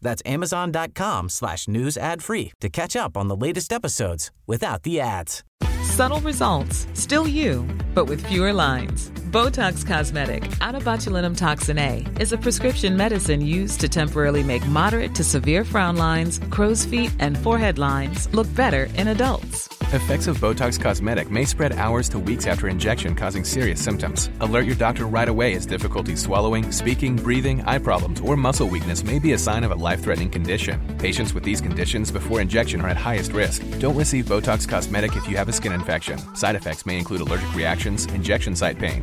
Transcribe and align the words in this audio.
That's 0.00 0.22
amazon.com 0.24 1.28
slash 1.28 1.68
news 1.68 1.96
ad 1.96 2.22
free 2.22 2.52
to 2.60 2.68
catch 2.68 2.96
up 2.96 3.16
on 3.16 3.28
the 3.28 3.36
latest 3.36 3.72
episodes 3.72 4.30
without 4.46 4.82
the 4.82 5.00
ads. 5.00 5.44
Subtle 5.82 6.20
results, 6.20 6.86
still 6.94 7.26
you, 7.26 7.66
but 7.94 8.06
with 8.06 8.24
fewer 8.26 8.52
lines. 8.52 9.10
Botox 9.28 9.86
Cosmetic, 9.86 10.50
out 10.62 10.74
of 10.74 10.84
botulinum 10.84 11.36
toxin 11.36 11.76
A, 11.76 12.02
is 12.18 12.32
a 12.32 12.38
prescription 12.38 12.96
medicine 12.96 13.42
used 13.42 13.78
to 13.80 13.86
temporarily 13.86 14.42
make 14.42 14.66
moderate 14.68 15.14
to 15.16 15.22
severe 15.22 15.64
frown 15.64 15.96
lines, 15.96 16.40
crow's 16.48 16.86
feet, 16.86 17.12
and 17.18 17.36
forehead 17.36 17.76
lines 17.78 18.32
look 18.32 18.52
better 18.54 18.84
in 18.94 19.08
adults. 19.08 19.68
Effects 19.94 20.26
of 20.26 20.36
Botox 20.36 20.78
Cosmetic 20.78 21.30
may 21.30 21.46
spread 21.46 21.72
hours 21.72 22.10
to 22.10 22.18
weeks 22.18 22.46
after 22.46 22.68
injection, 22.68 23.14
causing 23.14 23.42
serious 23.42 23.82
symptoms. 23.82 24.28
Alert 24.40 24.66
your 24.66 24.74
doctor 24.74 25.06
right 25.06 25.30
away 25.30 25.54
as 25.54 25.64
difficulty 25.64 26.14
swallowing, 26.14 26.70
speaking, 26.72 27.16
breathing, 27.16 27.62
eye 27.62 27.78
problems, 27.78 28.20
or 28.20 28.36
muscle 28.36 28.68
weakness 28.68 29.02
may 29.02 29.18
be 29.18 29.32
a 29.32 29.38
sign 29.38 29.64
of 29.64 29.70
a 29.70 29.74
life 29.74 30.02
threatening 30.02 30.28
condition. 30.28 30.78
Patients 30.98 31.32
with 31.32 31.42
these 31.42 31.62
conditions 31.62 32.12
before 32.12 32.42
injection 32.42 32.82
are 32.82 32.88
at 32.88 32.98
highest 32.98 33.32
risk. 33.32 33.62
Don't 33.78 33.96
receive 33.96 34.26
Botox 34.26 34.68
Cosmetic 34.68 35.16
if 35.16 35.26
you 35.26 35.38
have 35.38 35.48
a 35.48 35.54
skin 35.54 35.72
infection. 35.72 36.18
Side 36.36 36.54
effects 36.54 36.84
may 36.84 36.98
include 36.98 37.22
allergic 37.22 37.54
reactions, 37.54 38.04
injection 38.12 38.54
site 38.54 38.78
pain, 38.78 39.02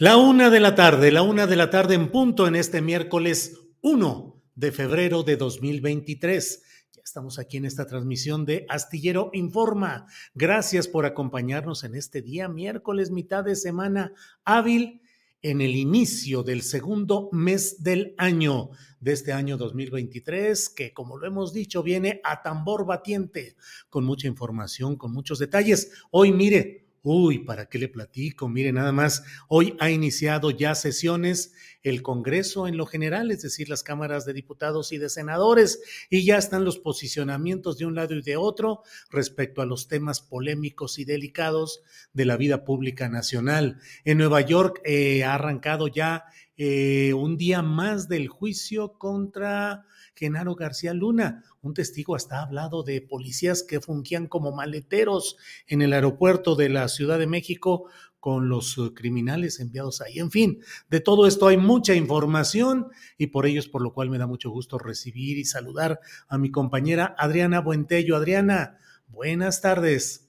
La 0.00 0.16
una 0.16 0.48
de 0.48 0.60
la 0.60 0.76
tarde, 0.76 1.10
la 1.10 1.22
una 1.22 1.48
de 1.48 1.56
la 1.56 1.70
tarde 1.70 1.96
en 1.96 2.12
punto 2.12 2.46
en 2.46 2.54
este 2.54 2.80
miércoles 2.80 3.58
1 3.80 4.40
de 4.54 4.70
febrero 4.70 5.24
de 5.24 5.36
2023. 5.36 6.62
Ya 6.92 7.02
estamos 7.02 7.40
aquí 7.40 7.56
en 7.56 7.64
esta 7.64 7.84
transmisión 7.84 8.44
de 8.44 8.64
Astillero 8.68 9.30
Informa. 9.32 10.06
Gracias 10.36 10.86
por 10.86 11.04
acompañarnos 11.04 11.82
en 11.82 11.96
este 11.96 12.22
día, 12.22 12.48
miércoles, 12.48 13.10
mitad 13.10 13.42
de 13.42 13.56
semana 13.56 14.12
hábil, 14.44 15.02
en 15.42 15.60
el 15.60 15.74
inicio 15.74 16.44
del 16.44 16.62
segundo 16.62 17.28
mes 17.32 17.82
del 17.82 18.14
año, 18.18 18.70
de 19.00 19.12
este 19.14 19.32
año 19.32 19.56
2023, 19.56 20.68
que 20.68 20.92
como 20.92 21.18
lo 21.18 21.26
hemos 21.26 21.52
dicho, 21.52 21.82
viene 21.82 22.20
a 22.22 22.40
tambor 22.42 22.86
batiente, 22.86 23.56
con 23.90 24.04
mucha 24.04 24.28
información, 24.28 24.94
con 24.94 25.12
muchos 25.12 25.40
detalles. 25.40 25.90
Hoy, 26.12 26.30
mire, 26.30 26.87
Uy, 27.02 27.38
¿para 27.38 27.66
qué 27.66 27.78
le 27.78 27.88
platico? 27.88 28.48
Mire, 28.48 28.72
nada 28.72 28.92
más, 28.92 29.22
hoy 29.48 29.76
ha 29.78 29.90
iniciado 29.90 30.50
ya 30.50 30.74
sesiones 30.74 31.52
el 31.82 32.02
Congreso 32.02 32.66
en 32.66 32.76
lo 32.76 32.86
general, 32.86 33.30
es 33.30 33.42
decir, 33.42 33.68
las 33.68 33.82
cámaras 33.82 34.24
de 34.24 34.32
diputados 34.32 34.92
y 34.92 34.98
de 34.98 35.08
senadores, 35.08 35.80
y 36.10 36.24
ya 36.24 36.36
están 36.36 36.64
los 36.64 36.78
posicionamientos 36.78 37.78
de 37.78 37.86
un 37.86 37.94
lado 37.94 38.14
y 38.14 38.22
de 38.22 38.36
otro 38.36 38.82
respecto 39.10 39.62
a 39.62 39.66
los 39.66 39.88
temas 39.88 40.20
polémicos 40.20 40.98
y 40.98 41.04
delicados 41.04 41.82
de 42.12 42.24
la 42.24 42.36
vida 42.36 42.64
pública 42.64 43.08
nacional. 43.08 43.78
En 44.04 44.18
Nueva 44.18 44.40
York 44.40 44.80
eh, 44.84 45.24
ha 45.24 45.34
arrancado 45.34 45.88
ya 45.88 46.24
eh, 46.56 47.14
un 47.14 47.36
día 47.36 47.62
más 47.62 48.08
del 48.08 48.26
juicio 48.26 48.98
contra 48.98 49.86
Genaro 50.16 50.56
García 50.56 50.92
Luna. 50.92 51.44
Un 51.60 51.74
testigo 51.74 52.14
hasta 52.14 52.38
ha 52.38 52.42
hablado 52.42 52.82
de 52.82 53.00
policías 53.00 53.62
que 53.62 53.80
fungían 53.80 54.26
como 54.26 54.52
maleteros 54.52 55.36
en 55.66 55.82
el 55.82 55.92
aeropuerto 55.92 56.54
de 56.54 56.68
la 56.68 56.88
Ciudad 56.88 57.18
de 57.18 57.26
México 57.26 57.88
con 58.20 58.48
los 58.48 58.76
eh, 58.78 58.92
criminales 58.94 59.60
enviados 59.60 60.00
ahí. 60.00 60.18
En 60.18 60.30
fin, 60.30 60.60
de 60.88 61.00
todo 61.00 61.26
esto 61.26 61.48
hay 61.48 61.56
mucha 61.56 61.94
información 61.94 62.88
y 63.16 63.28
por 63.28 63.46
ello 63.46 63.60
es 63.60 63.68
por 63.68 63.82
lo 63.82 63.92
cual 63.92 64.10
me 64.10 64.18
da 64.18 64.26
mucho 64.26 64.50
gusto 64.50 64.78
recibir 64.78 65.38
y 65.38 65.44
saludar 65.44 66.00
a 66.28 66.38
mi 66.38 66.50
compañera 66.50 67.14
Adriana 67.18 67.60
Buentello. 67.60 68.16
Adriana, 68.16 68.78
buenas 69.08 69.60
tardes. 69.60 70.28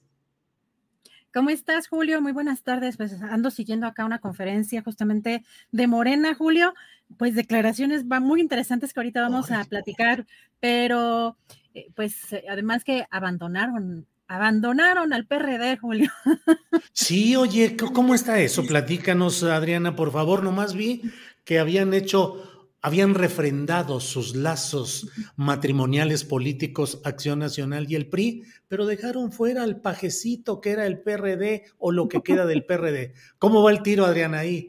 ¿Cómo 1.32 1.50
estás, 1.50 1.86
Julio? 1.86 2.20
Muy 2.20 2.32
buenas 2.32 2.62
tardes. 2.64 2.96
Pues 2.96 3.22
ando 3.22 3.52
siguiendo 3.52 3.86
acá 3.86 4.04
una 4.04 4.18
conferencia 4.18 4.82
justamente 4.82 5.44
de 5.70 5.86
Morena, 5.86 6.34
Julio. 6.34 6.74
Pues 7.16 7.34
declaraciones 7.34 8.06
van 8.08 8.22
muy 8.22 8.40
interesantes 8.40 8.92
que 8.92 9.00
ahorita 9.00 9.20
vamos 9.22 9.50
a 9.50 9.64
platicar, 9.64 10.26
pero 10.60 11.36
eh, 11.74 11.88
pues 11.94 12.32
eh, 12.32 12.44
además 12.48 12.84
que 12.84 13.04
abandonaron, 13.10 14.06
abandonaron 14.28 15.12
al 15.12 15.26
PRD, 15.26 15.76
Julio. 15.78 16.10
Sí, 16.92 17.34
oye, 17.34 17.76
¿cómo 17.76 18.14
está 18.14 18.38
eso? 18.40 18.64
Platícanos, 18.66 19.42
Adriana, 19.42 19.96
por 19.96 20.12
favor. 20.12 20.42
Nomás 20.42 20.74
vi 20.74 21.02
que 21.44 21.58
habían 21.58 21.94
hecho 21.94 22.50
habían 22.82 23.14
refrendado 23.14 24.00
sus 24.00 24.34
lazos 24.34 25.10
matrimoniales 25.36 26.24
políticos 26.24 27.00
Acción 27.04 27.38
Nacional 27.38 27.86
y 27.90 27.94
el 27.94 28.08
PRI, 28.08 28.44
pero 28.68 28.86
dejaron 28.86 29.32
fuera 29.32 29.62
al 29.62 29.80
pajecito 29.80 30.60
que 30.60 30.70
era 30.70 30.86
el 30.86 31.00
PRD 31.00 31.64
o 31.78 31.92
lo 31.92 32.08
que 32.08 32.22
queda 32.22 32.46
del 32.46 32.64
PRD. 32.64 33.14
¿Cómo 33.38 33.62
va 33.62 33.70
el 33.70 33.82
tiro, 33.82 34.06
Adriana, 34.06 34.38
ahí? 34.38 34.68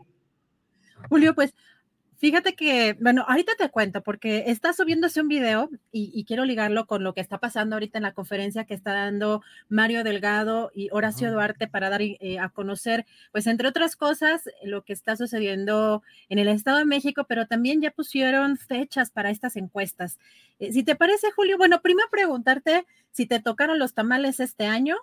Julio, 1.09 1.34
pues 1.34 1.53
Fíjate 2.22 2.54
que, 2.54 2.96
bueno, 3.00 3.26
ahorita 3.28 3.54
te 3.58 3.70
cuento 3.70 4.04
porque 4.04 4.44
está 4.46 4.74
subiéndose 4.74 5.22
un 5.22 5.28
video 5.28 5.72
y, 5.92 6.24
quiero 6.26 6.46
ligarlo 6.46 6.86
con 6.86 7.04
lo 7.04 7.16
que 7.16 7.20
está 7.20 7.40
pasando 7.40 7.76
ahorita 7.76 7.98
en 7.98 8.04
la 8.04 8.14
conferencia 8.14 8.64
que 8.66 8.76
está 8.76 8.94
dando 8.94 9.42
Mario 9.70 10.04
Delgado 10.04 10.70
y 10.76 10.90
Horacio 10.92 11.32
Duarte 11.32 11.68
para 11.68 11.90
dar 11.90 12.04
eh, 12.04 12.38
a 12.40 12.50
conocer, 12.50 13.08
pues 13.32 13.48
entre 13.48 13.68
otras 13.68 13.96
cosas, 13.96 14.44
lo 14.64 14.84
que 14.84 14.94
está 14.94 15.18
sucediendo 15.18 16.04
en 16.30 16.38
el 16.38 16.48
Estado 16.48 16.78
de 16.78 16.86
México, 16.86 17.26
pero 17.28 17.48
también 17.48 17.82
ya 17.82 17.90
pusieron 17.90 18.56
fechas 18.56 19.09
para 19.09 19.32
estas 19.32 19.56
encuestas. 19.56 20.20
Eh, 20.59 20.72
si 20.74 20.84
te 20.84 20.96
parece, 20.96 21.32
Julio, 21.32 21.58
bueno, 21.58 21.82
primero 21.82 22.08
preguntarte 22.12 22.86
si 23.09 23.26
te 23.26 23.40
tocaron 23.40 23.80
los 23.80 23.96
tamales 23.96 24.40
este 24.40 24.67
año. 24.67 24.96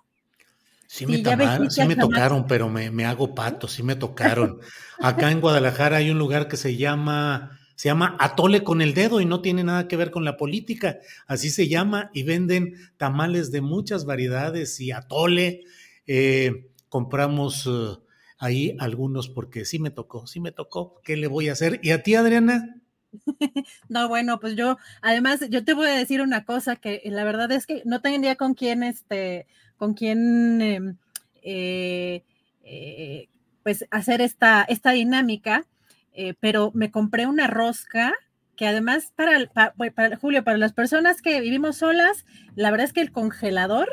Sí 0.91 1.07
me, 1.07 1.23
sí 1.71 1.85
me 1.87 1.97
tocaron, 1.97 2.47
pero 2.47 2.71
me, 2.71 2.91
me, 2.91 3.05
hago 3.05 3.35
pato, 3.35 3.69
sí 3.69 3.83
me 3.83 3.95
tocaron. 3.95 4.59
Acá 4.99 5.31
en 5.31 5.43
Guadalajara 5.43 5.99
hay 5.99 6.09
un 6.09 6.19
lugar 6.19 6.49
que 6.49 6.57
se 6.57 6.77
llama, 6.77 7.61
se 7.75 7.91
llama 7.91 8.17
Atole 8.19 8.65
con 8.65 8.81
el 8.81 8.95
dedo 8.95 9.21
y 9.21 9.27
no 9.27 9.43
tiene 9.43 9.65
nada 9.65 9.87
que 9.87 9.99
ver 9.99 10.11
con 10.11 10.25
la 10.25 10.39
política. 10.39 10.97
Así 11.27 11.51
se 11.51 11.69
llama 11.69 12.11
y 12.15 12.23
venden 12.23 12.75
tamales 12.97 13.53
de 13.53 13.61
muchas 13.61 14.07
variedades 14.07 14.81
y 14.81 14.91
atole. 14.91 15.61
Eh, 16.07 16.71
compramos 16.89 17.67
eh, 17.67 17.99
ahí 18.39 18.75
algunos 18.81 19.29
porque 19.29 19.67
sí 19.67 19.79
me 19.79 19.91
tocó, 19.91 20.27
sí 20.27 20.41
me 20.41 20.53
tocó. 20.53 21.03
¿Qué 21.05 21.19
le 21.19 21.27
voy 21.27 21.51
a 21.51 21.53
hacer? 21.53 21.81
¿Y 21.83 21.91
a 21.91 22.03
ti, 22.03 22.15
Adriana? 22.15 22.81
No, 23.89 24.09
bueno, 24.09 24.39
pues 24.41 24.57
yo, 24.57 24.79
además, 25.03 25.41
yo 25.51 25.65
te 25.65 25.75
voy 25.75 25.87
a 25.89 25.97
decir 25.97 26.21
una 26.23 26.45
cosa 26.45 26.77
que 26.77 27.03
la 27.07 27.25
verdad 27.25 27.51
es 27.53 27.67
que 27.67 27.83
no 27.85 28.01
tenía 28.01 28.37
con 28.37 28.55
quién, 28.55 28.83
este, 28.83 29.47
con 29.77 29.95
quién, 29.95 30.61
em, 30.61 30.97
eh, 31.43 32.23
eh, 32.65 33.29
pues 33.63 33.87
hacer 33.91 34.21
esta, 34.21 34.63
esta 34.69 34.93
dinámica, 34.93 35.67
eh, 36.13 36.35
pero 36.41 36.71
me 36.75 36.91
compré 36.91 37.27
una 37.27 37.47
rosca 37.47 38.15
que 38.57 38.67
además 38.67 39.13
para, 39.15 39.47
para, 39.95 40.17
Julio, 40.17 40.43
para 40.43 40.59
las 40.59 40.73
personas 40.73 41.23
que 41.23 41.41
vivimos 41.41 41.77
solas, 41.79 42.25
la 42.57 42.71
verdad 42.71 42.87
es 42.87 42.93
que 42.93 43.01
el 43.01 43.13
congelador 43.13 43.89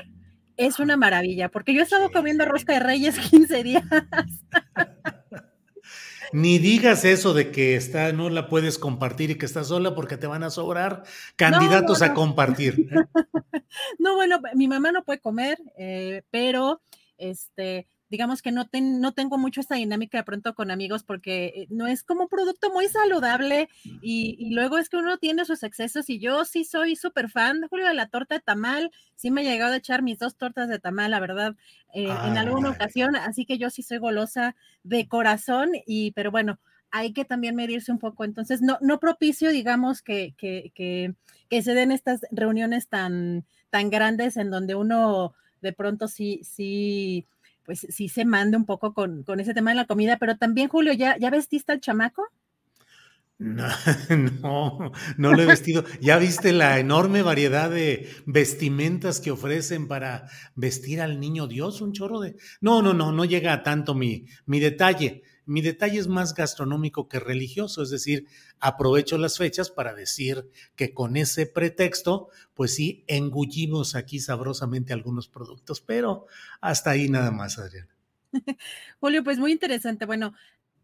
es 0.57 0.79
una 0.79 0.97
maravilla, 0.97 1.49
porque 1.49 1.73
yo 1.73 1.81
he 1.81 1.83
estado 1.83 2.11
comiendo 2.11 2.45
rosca 2.45 2.73
de 2.73 2.79
reyes 2.79 3.19
15 3.29 3.63
días. 3.63 3.83
Ni 6.35 6.59
digas 6.59 7.05
eso 7.05 7.33
de 7.33 7.49
que 7.49 7.77
está, 7.77 8.11
no 8.11 8.29
la 8.29 8.49
puedes 8.49 8.77
compartir 8.77 9.31
y 9.31 9.37
que 9.37 9.45
estás 9.45 9.69
sola 9.69 9.95
porque 9.95 10.17
te 10.17 10.27
van 10.27 10.43
a 10.43 10.49
sobrar 10.49 11.03
candidatos 11.37 12.01
a 12.01 12.13
compartir. 12.13 12.89
No, 13.99 14.15
bueno, 14.15 14.39
mi 14.53 14.69
mamá 14.69 14.91
no 14.91 15.03
puede 15.03 15.19
comer, 15.19 15.57
eh, 15.77 16.23
pero 16.31 16.81
este, 17.17 17.87
digamos 18.15 18.41
que 18.41 18.53
no, 18.53 18.65
no 18.71 19.11
tengo 19.11 19.37
mucho 19.37 19.59
esta 19.59 19.75
dinámica 19.75 20.17
de 20.17 20.23
pronto 20.23 20.55
con 20.55 20.71
amigos 20.71 21.03
porque 21.03 21.47
eh, 21.47 21.67
no 21.69 21.85
es 21.85 22.01
como 22.01 22.21
un 22.23 22.29
producto 22.29 22.71
muy 22.71 22.87
saludable 22.87 23.67
y, 24.01 24.53
luego 24.53 24.77
es 24.77 24.87
que 24.87 24.95
uno 24.95 25.17
tiene 25.17 25.43
sus 25.43 25.63
excesos 25.63 26.09
y 26.09 26.17
yo 26.17 26.45
sí 26.45 26.63
soy 26.63 26.95
súper 26.95 27.29
fan, 27.29 27.67
Julio, 27.69 27.85
de 27.85 27.93
la 27.93 28.07
torta 28.07 28.35
de 28.35 28.39
tamal, 28.39 28.89
sí 29.15 29.31
me 29.31 29.41
he 29.41 29.43
llegado 29.43 29.73
a 29.73 29.77
echar 29.77 30.01
mis 30.01 30.17
dos 30.17 30.37
tortas 30.37 30.69
de 30.69 30.79
tamal, 30.79 31.11
la 31.11 31.19
verdad, 31.19 31.57
eh, 31.93 32.07
en 32.25 32.37
alguna 32.37 32.69
ocasión, 32.69 33.17
así 33.17 33.45
que 33.45 33.57
yo 33.57 33.69
sí 33.69 33.83
soy 33.83 33.97
golosa 33.97 34.55
de 34.83 35.09
corazón 35.09 35.71
y, 35.85 36.11
pero 36.11 36.31
bueno, 36.31 36.57
hay 36.91 37.11
que 37.11 37.25
también 37.25 37.57
medirse 37.57 37.91
un 37.91 37.99
poco, 37.99 38.23
entonces 38.23 38.61
no, 38.61 38.77
no 38.79 39.01
propicio, 39.01 39.49
digamos, 39.49 40.01
que, 40.01 40.35
que, 40.37 40.71
que, 40.73 41.15
que 41.49 41.61
se 41.61 41.73
den 41.73 41.91
estas 41.91 42.21
reuniones 42.31 42.87
tan, 42.87 43.43
tan 43.71 43.89
grandes 43.89 44.37
en 44.37 44.51
donde 44.51 44.75
uno 44.75 45.33
de 45.61 45.73
pronto 45.73 46.07
sí, 46.07 46.39
sí 46.43 47.27
pues 47.65 47.85
sí 47.89 48.09
se 48.09 48.25
manda 48.25 48.57
un 48.57 48.65
poco 48.65 48.93
con, 48.93 49.23
con, 49.23 49.39
ese 49.39 49.53
tema 49.53 49.71
de 49.71 49.77
la 49.77 49.85
comida, 49.85 50.17
pero 50.17 50.37
también, 50.37 50.69
Julio, 50.69 50.93
¿ya, 50.93 51.17
ya 51.17 51.29
vestiste 51.29 51.71
al 51.71 51.81
chamaco? 51.81 52.23
No, 53.37 53.67
no, 54.41 54.91
no 55.17 55.33
lo 55.33 55.41
he 55.41 55.45
vestido. 55.45 55.83
¿Ya 55.99 56.17
viste 56.17 56.53
la 56.53 56.79
enorme 56.79 57.21
variedad 57.21 57.69
de 57.69 58.09
vestimentas 58.25 59.19
que 59.19 59.31
ofrecen 59.31 59.87
para 59.87 60.29
vestir 60.55 61.01
al 61.01 61.19
niño 61.19 61.47
Dios? 61.47 61.81
Un 61.81 61.91
chorro 61.91 62.21
de... 62.21 62.37
No, 62.61 62.81
no, 62.81 62.93
no, 62.93 63.11
no 63.11 63.25
llega 63.25 63.51
a 63.51 63.63
tanto 63.63 63.93
mi, 63.93 64.25
mi 64.45 64.59
detalle. 64.59 65.23
Mi 65.45 65.61
detalle 65.61 65.99
es 65.99 66.07
más 66.07 66.33
gastronómico 66.33 67.07
que 67.07 67.19
religioso, 67.19 67.83
es 67.83 67.89
decir, 67.89 68.27
aprovecho 68.59 69.17
las 69.17 69.37
fechas 69.37 69.69
para 69.69 69.93
decir 69.93 70.49
que 70.75 70.93
con 70.93 71.17
ese 71.17 71.45
pretexto, 71.45 72.29
pues 72.53 72.73
sí, 72.73 73.03
engullimos 73.07 73.95
aquí 73.95 74.19
sabrosamente 74.19 74.93
algunos 74.93 75.27
productos, 75.27 75.81
pero 75.81 76.25
hasta 76.61 76.91
ahí 76.91 77.09
nada 77.09 77.31
más, 77.31 77.59
Adriana. 77.59 77.95
Julio, 78.99 79.23
pues 79.23 79.37
muy 79.37 79.51
interesante. 79.51 80.05
Bueno, 80.05 80.33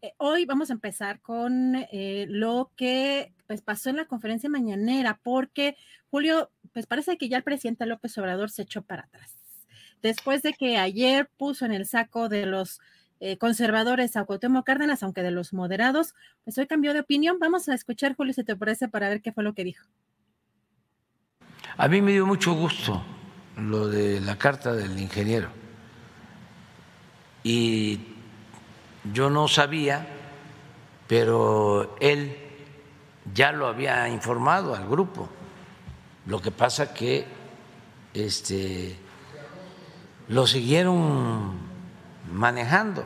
eh, 0.00 0.14
hoy 0.16 0.44
vamos 0.46 0.70
a 0.70 0.72
empezar 0.72 1.20
con 1.20 1.76
eh, 1.92 2.26
lo 2.28 2.72
que 2.76 3.32
pues, 3.46 3.62
pasó 3.62 3.90
en 3.90 3.96
la 3.96 4.06
conferencia 4.06 4.50
mañanera, 4.50 5.20
porque 5.22 5.76
Julio, 6.10 6.50
pues 6.72 6.86
parece 6.86 7.16
que 7.16 7.28
ya 7.28 7.36
el 7.36 7.44
presidente 7.44 7.86
López 7.86 8.18
Obrador 8.18 8.50
se 8.50 8.62
echó 8.62 8.82
para 8.82 9.02
atrás. 9.04 9.38
Después 10.02 10.42
de 10.42 10.54
que 10.54 10.76
ayer 10.76 11.30
puso 11.36 11.64
en 11.64 11.72
el 11.72 11.86
saco 11.86 12.28
de 12.28 12.46
los 12.46 12.80
eh, 13.24 13.38
conservadores 13.38 14.16
a 14.16 14.24
Cuauhtémoc 14.24 14.66
Cárdenas, 14.66 15.04
aunque 15.04 15.22
de 15.22 15.30
los 15.30 15.52
moderados, 15.52 16.16
pues 16.42 16.58
hoy 16.58 16.66
cambió 16.66 16.92
de 16.92 16.98
opinión. 16.98 17.38
Vamos 17.38 17.68
a 17.68 17.74
escuchar, 17.74 18.16
Julio, 18.16 18.32
si 18.32 18.42
te 18.42 18.56
parece, 18.56 18.88
para 18.88 19.08
ver 19.08 19.22
qué 19.22 19.30
fue 19.30 19.44
lo 19.44 19.54
que 19.54 19.62
dijo. 19.62 19.86
A 21.76 21.86
mí 21.86 22.02
me 22.02 22.10
dio 22.10 22.26
mucho 22.26 22.52
gusto 22.52 23.00
lo 23.56 23.86
de 23.86 24.20
la 24.20 24.36
carta 24.38 24.72
del 24.72 24.98
ingeniero. 24.98 25.50
Y 27.44 28.00
yo 29.12 29.30
no 29.30 29.46
sabía, 29.46 30.04
pero 31.06 31.94
él 32.00 32.36
ya 33.32 33.52
lo 33.52 33.68
había 33.68 34.08
informado 34.08 34.74
al 34.74 34.88
grupo. 34.88 35.28
Lo 36.26 36.42
que 36.42 36.50
pasa 36.50 36.92
que 36.92 37.24
este, 38.14 38.96
lo 40.26 40.44
siguieron 40.48 41.71
manejando. 42.32 43.04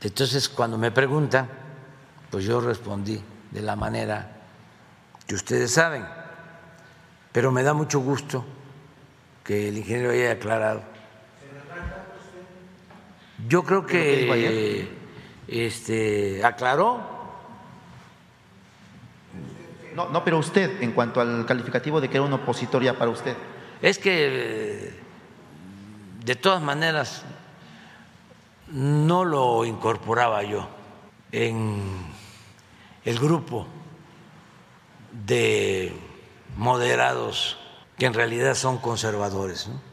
Entonces, 0.00 0.48
cuando 0.48 0.78
me 0.78 0.90
preguntan, 0.90 1.48
pues 2.30 2.44
yo 2.44 2.60
respondí 2.60 3.22
de 3.50 3.62
la 3.62 3.76
manera 3.76 4.32
que 5.26 5.34
ustedes 5.34 5.70
saben, 5.70 6.04
pero 7.30 7.52
me 7.52 7.62
da 7.62 7.72
mucho 7.74 8.00
gusto 8.00 8.44
que 9.44 9.68
el 9.68 9.78
ingeniero 9.78 10.10
haya 10.10 10.32
aclarado. 10.32 10.82
Yo 13.48 13.64
creo 13.64 13.86
que 13.86 14.88
este, 15.48 16.44
aclaró. 16.44 17.12
No, 19.94 20.08
no, 20.08 20.24
pero 20.24 20.38
usted, 20.38 20.82
en 20.82 20.92
cuanto 20.92 21.20
al 21.20 21.44
calificativo 21.44 22.00
de 22.00 22.08
que 22.08 22.16
era 22.16 22.24
un 22.24 22.32
opositor 22.32 22.82
ya 22.82 22.94
para 22.94 23.10
usted. 23.10 23.36
Es 23.82 23.98
que 23.98 25.01
de 26.24 26.36
todas 26.36 26.62
maneras, 26.62 27.22
no 28.68 29.24
lo 29.24 29.64
incorporaba 29.64 30.42
yo 30.42 30.68
en 31.32 31.82
el 33.04 33.18
grupo 33.18 33.66
de 35.26 35.92
moderados 36.56 37.58
que 37.98 38.06
en 38.06 38.14
realidad 38.14 38.54
son 38.54 38.78
conservadores. 38.78 39.68
¿no? 39.68 39.92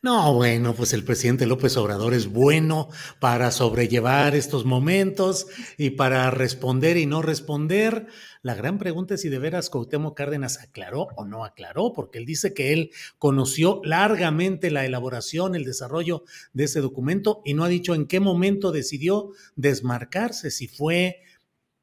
No, 0.00 0.32
bueno, 0.32 0.74
pues 0.74 0.92
el 0.92 1.02
presidente 1.02 1.44
López 1.44 1.76
Obrador 1.76 2.14
es 2.14 2.28
bueno 2.28 2.88
para 3.18 3.50
sobrellevar 3.50 4.36
estos 4.36 4.64
momentos 4.64 5.48
y 5.76 5.90
para 5.90 6.30
responder 6.30 6.96
y 6.96 7.06
no 7.06 7.20
responder. 7.20 8.06
La 8.42 8.54
gran 8.54 8.78
pregunta 8.78 9.14
es 9.14 9.22
si 9.22 9.28
de 9.28 9.38
veras 9.38 9.70
Cuauhtémoc 9.70 10.16
Cárdenas 10.16 10.58
aclaró 10.58 11.08
o 11.16 11.24
no 11.24 11.44
aclaró, 11.44 11.92
porque 11.92 12.18
él 12.18 12.26
dice 12.26 12.54
que 12.54 12.72
él 12.72 12.90
conoció 13.18 13.80
largamente 13.84 14.70
la 14.70 14.84
elaboración, 14.84 15.54
el 15.54 15.64
desarrollo 15.64 16.24
de 16.52 16.64
ese 16.64 16.80
documento 16.80 17.42
y 17.44 17.54
no 17.54 17.64
ha 17.64 17.68
dicho 17.68 17.94
en 17.94 18.06
qué 18.06 18.20
momento 18.20 18.72
decidió 18.72 19.30
desmarcarse, 19.56 20.50
si 20.50 20.68
fue 20.68 21.20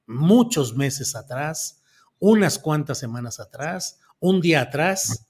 muchos 0.08 0.76
meses 0.76 1.16
atrás, 1.16 1.82
unas 2.20 2.60
cuantas 2.60 3.00
semanas 3.00 3.40
atrás, 3.40 4.00
un 4.20 4.42
día 4.42 4.62
atrás 4.62 5.28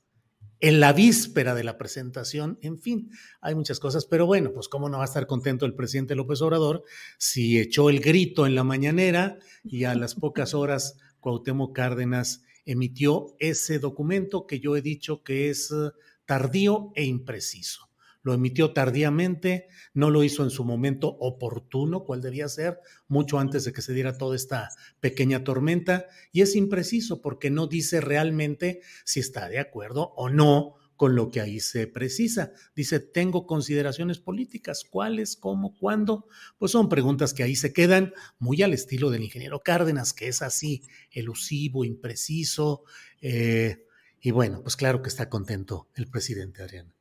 en 0.60 0.80
la 0.80 0.94
víspera 0.94 1.54
de 1.54 1.64
la 1.64 1.78
presentación, 1.78 2.58
en 2.62 2.80
fin, 2.80 3.12
hay 3.42 3.56
muchas 3.56 3.80
cosas, 3.80 4.06
pero 4.06 4.26
bueno, 4.26 4.52
pues 4.54 4.68
cómo 4.68 4.90
no 4.90 4.98
va 4.98 5.04
a 5.04 5.06
estar 5.06 5.28
contento 5.28 5.66
el 5.66 5.76
presidente 5.76 6.16
López 6.16 6.42
Obrador 6.42 6.84
si 7.18 7.60
echó 7.60 7.90
el 7.90 8.00
grito 8.00 8.46
en 8.46 8.56
la 8.56 8.64
mañanera 8.64 9.38
y 9.64 9.84
a 9.84 9.96
las 9.96 10.16
pocas 10.16 10.54
horas 10.54 10.98
Cuauhtémoc 11.26 11.76
Cárdenas 11.76 12.44
emitió 12.66 13.36
ese 13.40 13.80
documento 13.80 14.46
que 14.46 14.60
yo 14.60 14.78
he 14.78 14.84
dicho 14.84 15.24
que 15.24 15.50
es 15.50 15.72
eh, 15.72 15.90
tardío 16.28 16.92
e 16.94 17.06
impreciso. 17.06 17.90
Lo 18.22 18.36
emitió 18.36 18.74
tardíamente, 18.74 19.66
no 19.96 20.12
lo 20.12 20.24
hizo 20.24 20.44
en 20.44 20.52
su 20.52 20.64
momento 20.64 21.08
oportuno, 21.20 22.04
cual 22.04 22.22
debía 22.22 22.48
ser, 22.48 22.80
mucho 23.08 23.40
antes 23.40 23.66
de 23.66 23.74
que 23.74 23.82
se 23.82 23.94
diera 23.94 24.20
toda 24.20 24.36
esta 24.36 24.70
pequeña 25.00 25.44
tormenta, 25.44 26.06
y 26.32 26.42
es 26.42 26.56
impreciso 26.56 27.24
porque 27.24 27.50
no 27.50 27.66
dice 27.66 28.02
realmente 28.02 28.82
si 29.04 29.20
está 29.20 29.50
de 29.50 29.58
acuerdo 29.58 30.14
o 30.18 30.30
no 30.30 30.76
con 30.96 31.16
lo 31.16 31.30
que 31.30 31.42
ahí 31.42 31.60
se 31.60 31.88
precisa. 31.88 32.52
Dice, 32.76 33.00
tengo 33.00 33.46
consideraciones 33.46 34.20
políticas, 34.20 34.84
¿cuáles, 34.90 35.36
cómo, 35.36 35.76
cuándo? 35.78 36.28
Pues 36.58 36.72
son 36.72 36.90
preguntas 36.90 37.34
que 37.34 37.44
ahí 37.44 37.56
se 37.56 37.74
quedan 37.74 38.14
muy 38.40 38.62
al 38.62 38.74
estilo 38.74 39.10
del 39.10 39.24
ingeniero 39.24 39.62
Cárdenas, 39.62 40.14
que 40.14 40.28
es 40.28 40.42
así, 40.42 40.84
elusivo, 41.12 41.86
impreciso. 41.86 42.84
Eh, 43.22 43.86
y 44.22 44.32
bueno, 44.32 44.62
pues 44.62 44.76
claro 44.76 45.02
que 45.02 45.10
está 45.10 45.30
contento 45.30 45.90
el 45.96 46.08
presidente 46.08 46.64
Adriana. 46.64 46.94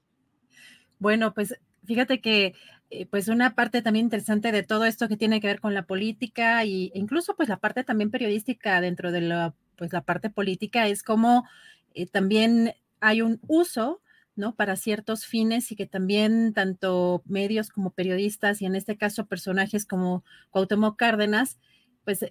Bueno, 0.99 1.35
pues 1.35 1.55
fíjate 1.85 2.21
que 2.21 2.55
eh, 2.91 3.07
pues 3.07 3.29
una 3.29 3.55
parte 3.55 3.83
también 3.83 4.07
interesante 4.07 4.53
de 4.53 4.63
todo 4.63 4.85
esto 4.85 5.09
que 5.09 5.17
tiene 5.17 5.41
que 5.41 5.47
ver 5.47 5.61
con 5.61 5.75
la 5.75 5.87
política 5.87 6.65
y, 6.65 6.93
e 6.95 6.99
incluso 6.99 7.35
pues 7.37 7.49
la 7.49 7.59
parte 7.59 7.85
también 7.85 8.11
periodística 8.11 8.81
dentro 8.81 9.11
de 9.11 9.21
la 9.21 9.55
pues 9.77 9.93
la 9.93 10.03
parte 10.03 10.31
política 10.31 10.87
es 10.87 11.03
como 11.03 11.45
eh, 11.95 12.07
también 12.07 12.75
hay 13.07 13.23
un 13.23 13.41
uso 13.47 14.01
¿no? 14.37 14.55
Para 14.57 14.77
ciertos 14.77 15.27
fines 15.27 15.71
y 15.71 15.77
que 15.77 15.87
también 15.87 16.55
tanto 16.55 17.23
medios 17.25 17.71
como 17.71 17.91
periodistas 17.91 18.61
y 18.61 18.67
en 18.67 18.75
este 18.75 18.97
caso 18.97 19.27
personajes 19.27 19.87
como 19.87 20.25
Cuauhtémoc 20.51 20.97
Cárdenas, 20.97 21.59
pues 22.05 22.25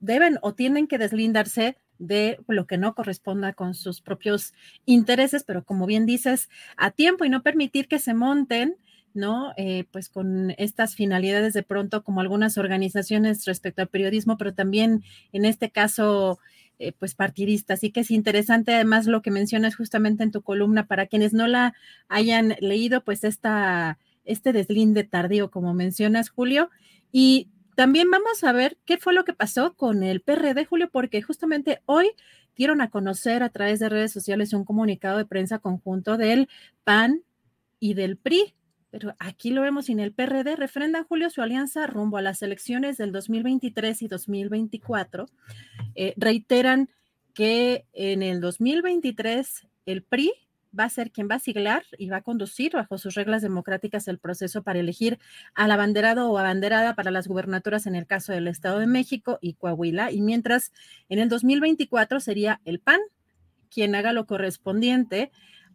deben 0.00 0.38
o 0.42 0.54
tienen 0.54 0.86
que 0.86 0.98
deslindarse 0.98 1.76
de 1.98 2.40
lo 2.48 2.66
que 2.66 2.78
no 2.78 2.94
corresponda 2.94 3.52
con 3.52 3.74
sus 3.74 4.00
propios 4.00 4.54
intereses, 4.86 5.44
pero 5.44 5.64
como 5.64 5.86
bien 5.86 6.06
dices, 6.06 6.48
a 6.76 6.90
tiempo 6.90 7.24
y 7.24 7.28
no 7.28 7.42
permitir 7.42 7.88
que 7.88 7.98
se 7.98 8.14
monten, 8.14 8.76
¿no? 9.12 9.52
Eh, 9.56 9.84
pues 9.92 10.08
con 10.08 10.54
estas 10.56 10.94
finalidades 10.94 11.52
de 11.52 11.62
pronto 11.62 12.02
como 12.02 12.20
algunas 12.20 12.56
organizaciones 12.58 13.44
respecto 13.44 13.82
al 13.82 13.88
periodismo, 13.88 14.38
pero 14.38 14.54
también 14.54 15.04
en 15.32 15.44
este 15.44 15.70
caso, 15.70 16.38
eh, 16.82 16.92
pues 16.98 17.14
partidista. 17.14 17.74
Así 17.74 17.90
que 17.90 18.00
es 18.00 18.10
interesante 18.10 18.74
además 18.74 19.06
lo 19.06 19.20
que 19.20 19.30
mencionas 19.30 19.76
justamente 19.76 20.22
en 20.22 20.30
tu 20.30 20.40
columna 20.40 20.86
para 20.86 21.06
quienes 21.06 21.34
no 21.34 21.46
la 21.46 21.74
hayan 22.08 22.56
leído, 22.60 23.04
pues 23.04 23.22
esta, 23.22 23.98
este 24.24 24.54
deslinde 24.54 25.04
tardío, 25.04 25.50
como 25.50 25.74
mencionas, 25.74 26.30
Julio. 26.30 26.70
Y 27.12 27.50
también 27.76 28.10
vamos 28.10 28.42
a 28.44 28.52
ver 28.52 28.78
qué 28.86 28.96
fue 28.96 29.12
lo 29.12 29.26
que 29.26 29.34
pasó 29.34 29.74
con 29.74 30.02
el 30.02 30.22
PRD, 30.22 30.64
Julio, 30.64 30.88
porque 30.90 31.20
justamente 31.20 31.82
hoy 31.84 32.12
dieron 32.56 32.80
a 32.80 32.88
conocer 32.88 33.42
a 33.42 33.50
través 33.50 33.78
de 33.78 33.90
redes 33.90 34.10
sociales 34.10 34.54
un 34.54 34.64
comunicado 34.64 35.18
de 35.18 35.26
prensa 35.26 35.58
conjunto 35.58 36.16
del 36.16 36.48
PAN 36.84 37.24
y 37.78 37.92
del 37.92 38.16
PRI. 38.16 38.54
Pero 38.90 39.14
aquí 39.18 39.50
lo 39.50 39.62
vemos 39.62 39.88
en 39.88 40.00
el 40.00 40.12
PRD, 40.12 40.56
refrenda 40.56 41.04
Julio 41.04 41.30
su 41.30 41.42
alianza 41.42 41.86
rumbo 41.86 42.16
a 42.16 42.22
las 42.22 42.42
elecciones 42.42 42.96
del 42.96 43.12
2023 43.12 44.02
y 44.02 44.08
2024. 44.08 45.26
Eh, 45.94 46.14
reiteran 46.16 46.88
que 47.32 47.86
en 47.92 48.22
el 48.22 48.40
2023 48.40 49.66
el 49.86 50.02
PRI 50.02 50.32
va 50.78 50.84
a 50.84 50.90
ser 50.90 51.10
quien 51.10 51.28
va 51.28 51.36
a 51.36 51.40
siglar 51.40 51.84
y 51.98 52.08
va 52.08 52.18
a 52.18 52.22
conducir 52.22 52.72
bajo 52.72 52.98
sus 52.98 53.14
reglas 53.14 53.42
democráticas 53.42 54.08
el 54.08 54.18
proceso 54.18 54.62
para 54.62 54.78
elegir 54.78 55.18
al 55.54 55.70
abanderado 55.70 56.30
o 56.30 56.38
abanderada 56.38 56.94
para 56.94 57.10
las 57.10 57.26
gubernaturas 57.26 57.86
en 57.86 57.94
el 57.94 58.06
caso 58.06 58.32
del 58.32 58.48
Estado 58.48 58.78
de 58.78 58.86
México 58.86 59.38
y 59.40 59.54
Coahuila. 59.54 60.12
Y 60.12 60.20
mientras 60.20 60.72
en 61.08 61.18
el 61.18 61.28
2024 61.28 62.20
sería 62.20 62.60
el 62.64 62.80
PAN 62.80 63.00
quien 63.68 63.94
haga 63.94 64.12
lo 64.12 64.26
correspondiente 64.26 65.30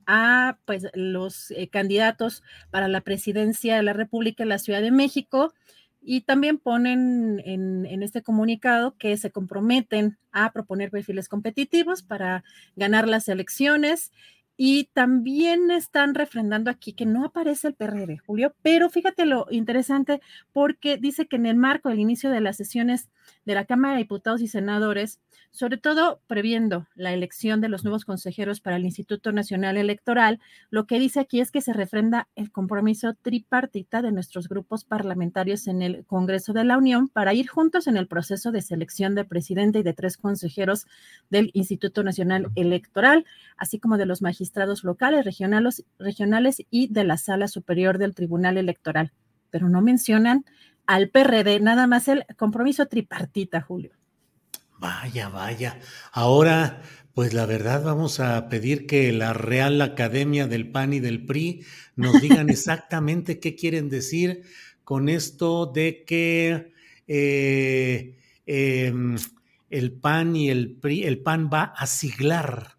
a 0.08 0.58
pues 0.66 0.88
los 0.94 1.52
eh, 1.52 1.68
candidatos 1.68 2.44
para 2.72 2.88
la 2.88 3.02
presidencia 3.02 3.76
de 3.76 3.84
la 3.84 3.94
República 3.94 4.44
en 4.44 4.50
la 4.50 4.60
Ciudad 4.60 4.82
de 4.82 4.92
México 4.92 5.54
y 6.02 6.22
también 6.22 6.60
ponen 6.60 7.42
en, 7.46 7.86
en, 7.88 8.04
este 8.04 8.22
comunicado 8.22 8.96
que 8.98 9.18
se 9.18 9.32
comprometen 9.32 10.18
a 10.32 10.52
proponer 10.52 10.92
perfiles 10.92 11.28
competitivos 11.28 12.04
para 12.04 12.44
ganar 12.76 13.08
las 13.08 13.28
elecciones 13.28 14.12
y 14.58 14.86
también 14.94 15.70
están 15.72 16.16
refrendando 16.16 16.72
aquí 16.72 16.94
que 16.94 17.06
no 17.06 17.26
aparece 17.26 17.68
el 17.68 17.74
PRD, 17.74 18.20
Julio, 18.20 18.56
pero 18.62 18.90
fíjate 18.90 19.26
lo 19.26 19.48
interesante 19.50 20.22
porque 20.54 20.98
dice 20.98 21.28
que 21.28 21.36
en 21.36 21.46
el 21.46 21.58
marco 21.58 21.90
del 21.90 22.00
inicio 22.00 22.30
de 22.30 22.42
las 22.42 22.56
sesiones 22.58 23.10
de 23.46 23.54
la 23.54 23.66
Cámara 23.66 23.96
de 23.96 24.00
Diputados 24.00 24.42
y 24.42 24.48
Senadores, 24.48 25.20
sobre 25.52 25.78
todo 25.78 26.22
previendo 26.28 26.88
la 26.96 27.14
elección 27.14 27.62
de 27.62 27.70
los 27.70 27.84
nuevos 27.84 28.06
consejeros 28.06 28.60
para 28.60 28.76
el 28.76 28.86
Instituto 28.86 29.32
Nacional 29.32 29.78
Electoral, 29.78 30.40
lo 30.70 30.86
que 30.86 31.00
dice 31.00 31.20
aquí 31.20 31.40
es 31.40 31.52
que 31.52 31.62
se 31.62 31.74
refrenda 31.74 32.28
el 32.36 32.52
compromiso 32.52 33.14
tripartita 33.14 34.02
de 34.02 34.12
nuestros 34.12 34.50
grupos 34.50 34.84
parlamentarios 34.84 35.68
en 35.68 35.82
el 35.82 36.06
Congreso 36.06 36.54
de 36.54 36.64
la 36.64 36.78
Unión 36.78 37.08
para 37.08 37.34
ir 37.34 37.48
juntos 37.48 37.88
en 37.88 37.98
el 37.98 38.08
proceso 38.08 38.52
de 38.52 38.62
selección 38.62 39.16
de 39.16 39.26
presidente 39.26 39.80
y 39.80 39.84
de 39.84 39.94
tres 39.94 40.18
consejeros 40.18 40.88
del 41.30 41.52
Instituto 41.54 42.04
Nacional 42.04 42.48
Electoral, 42.56 43.26
así 43.58 43.80
como 43.80 43.98
de 43.98 44.06
los 44.06 44.22
magistrados 44.22 44.84
locales, 44.84 45.26
regionales, 45.26 45.86
regionales 46.00 46.64
y 46.70 46.88
de 46.88 47.04
la 47.04 47.18
Sala 47.18 47.48
Superior 47.48 47.98
del 47.98 48.14
Tribunal 48.14 48.58
Electoral. 48.58 49.12
Pero 49.52 49.70
no 49.70 49.82
mencionan 49.82 50.44
al 50.88 51.10
PRD, 51.10 51.60
nada 51.60 51.88
más 51.88 52.08
el 52.08 52.26
compromiso 52.38 52.86
tripartita, 52.88 53.62
Julio. 53.62 53.92
Vaya, 54.78 55.30
vaya. 55.30 55.80
Ahora, 56.12 56.82
pues 57.14 57.34
la 57.34 57.46
verdad 57.46 57.84
vamos 57.84 58.20
a 58.20 58.50
pedir 58.50 58.86
que 58.88 59.12
la 59.14 59.34
Real 59.34 59.82
Academia 59.82 60.48
del 60.48 60.70
PAN 60.70 60.94
y 60.94 61.00
del 61.00 61.26
PRI 61.26 61.64
nos 61.96 62.22
digan 62.22 62.50
exactamente 62.50 63.40
qué 63.40 63.56
quieren 63.56 63.90
decir 63.90 64.44
con 64.84 65.08
esto 65.10 65.66
de 65.66 66.04
que 66.06 66.74
eh, 67.08 68.18
em, 68.46 69.18
el 69.70 69.94
PAN 69.94 70.36
y 70.36 70.50
el 70.50 70.76
PRI, 70.76 71.04
el 71.04 71.24
PAN 71.24 71.50
va 71.52 71.64
a 71.64 71.88
siglar 71.88 72.78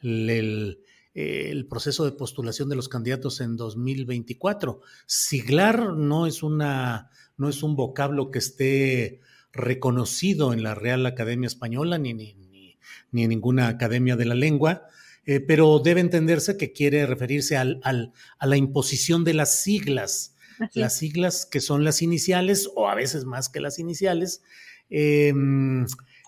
el, 0.00 0.80
el 1.14 1.66
proceso 1.66 2.04
de 2.04 2.12
postulación 2.12 2.68
de 2.68 2.76
los 2.76 2.88
candidatos 2.88 3.40
en 3.40 3.56
2024. 3.56 4.80
Siglar 5.06 5.94
no 5.94 6.26
es 6.26 6.42
una 6.42 7.10
no 7.36 7.48
es 7.48 7.62
un 7.62 7.76
vocablo 7.76 8.30
que 8.30 8.38
esté 8.38 9.20
reconocido 9.52 10.52
en 10.52 10.62
la 10.62 10.74
Real 10.74 11.06
Academia 11.06 11.46
Española 11.46 11.98
ni, 11.98 12.14
ni, 12.14 12.34
ni, 13.12 13.22
en 13.22 13.28
ninguna 13.30 13.68
academia 13.68 14.16
de 14.16 14.26
la 14.26 14.34
lengua, 14.34 14.82
eh, 15.24 15.40
pero 15.40 15.78
debe 15.78 16.00
entenderse 16.00 16.56
que 16.56 16.72
quiere 16.72 17.06
referirse 17.06 17.56
al, 17.56 17.80
al, 17.82 18.12
a 18.38 18.46
la 18.46 18.56
imposición 18.56 19.24
de 19.24 19.34
las 19.34 19.62
siglas, 19.62 20.36
Así. 20.60 20.80
las 20.80 20.98
siglas 20.98 21.46
que 21.46 21.60
son 21.60 21.84
las 21.84 22.02
iniciales 22.02 22.70
o 22.74 22.88
a 22.88 22.94
veces 22.94 23.24
más 23.24 23.48
que 23.48 23.60
las 23.60 23.78
iniciales, 23.78 24.42
eh, 24.90 25.32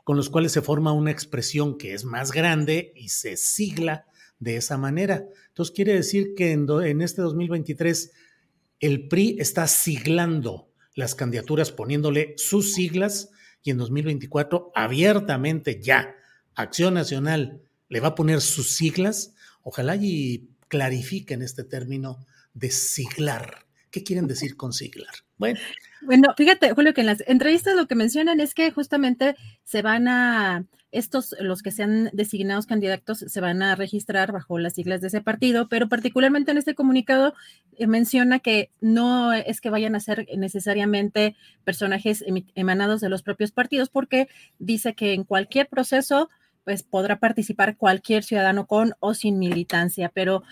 con 0.05 0.17
los 0.17 0.31
cuales 0.31 0.53
se 0.53 0.63
forma 0.63 0.93
una 0.93 1.11
expresión 1.11 1.77
que 1.77 1.93
es 1.93 2.05
más 2.05 2.33
grande 2.33 2.93
y 2.97 3.11
se 3.11 3.37
sigla 3.37 4.07
de 4.39 4.57
esa 4.57 4.79
manera. 4.79 5.27
Entonces 5.49 5.75
quiere 5.75 5.93
decir 5.93 6.35
que 6.35 6.53
en, 6.53 6.67
do, 6.67 6.83
en 6.83 7.03
este 7.03 7.23
2023 7.23 8.13
el 8.81 9.09
PRI 9.09 9.37
está 9.39 9.67
siglando 9.67 10.68
las 10.99 11.15
candidaturas 11.15 11.71
poniéndole 11.71 12.35
sus 12.39 12.75
siglas 12.75 13.31
y 13.63 13.71
en 13.71 13.79
2024 13.79 14.73
abiertamente 14.75 15.81
ya 15.81 16.17
Acción 16.57 16.95
Nacional 16.95 17.63
le 17.89 18.01
va 18.01 18.09
a 18.09 18.15
poner 18.17 18.41
sus 18.41 18.75
siglas. 18.75 19.33
Ojalá 19.63 19.95
y 19.95 20.49
clarifiquen 20.67 21.43
este 21.43 21.63
término 21.63 22.27
de 22.53 22.73
siglar. 22.73 23.69
¿Qué 23.93 24.03
quieren 24.03 24.27
decir 24.27 24.57
con 24.57 24.73
siglar? 24.73 25.15
Bueno. 25.39 25.59
Bueno, 26.03 26.29
fíjate, 26.37 26.73
Julio, 26.75 26.95
que 26.95 27.01
en 27.01 27.09
las 27.09 27.25
entrevistas 27.27 27.75
lo 27.75 27.87
que 27.87 27.95
mencionan 27.95 28.39
es 28.41 28.55
que 28.55 28.71
justamente 28.71 29.35
se 29.65 29.83
van 29.83 30.07
a, 30.07 30.65
estos, 30.91 31.35
los 31.41 31.63
que 31.63 31.71
sean 31.71 32.11
designados 32.13 32.67
candidatos, 32.67 33.19
se 33.19 33.41
van 33.41 33.63
a 33.63 33.75
registrar 33.75 34.33
bajo 34.33 34.59
las 34.59 34.75
siglas 34.75 35.01
de 35.01 35.09
ese 35.09 35.21
partido, 35.21 35.69
pero 35.69 35.89
particularmente 35.89 36.51
en 36.51 36.59
este 36.59 36.75
comunicado 36.75 37.35
eh, 37.77 37.87
menciona 37.87 38.39
que 38.39 38.71
no 38.81 39.33
es 39.33 39.61
que 39.61 39.71
vayan 39.71 39.95
a 39.95 40.01
ser 40.01 40.27
necesariamente 40.37 41.37
personajes 41.65 42.25
emanados 42.55 43.01
de 43.01 43.09
los 43.09 43.23
propios 43.23 43.53
partidos, 43.53 43.91
porque 43.91 44.29
dice 44.59 44.95
que 44.95 45.13
en 45.13 45.25
cualquier 45.25 45.69
proceso 45.69 46.31
pues 46.65 46.83
podrá 46.83 47.19
participar 47.19 47.79
cualquier 47.79 48.25
ciudadano 48.25 48.67
con 48.67 48.93
o 49.01 49.15
sin 49.15 49.39
militancia, 49.39 50.11
pero 50.13 50.43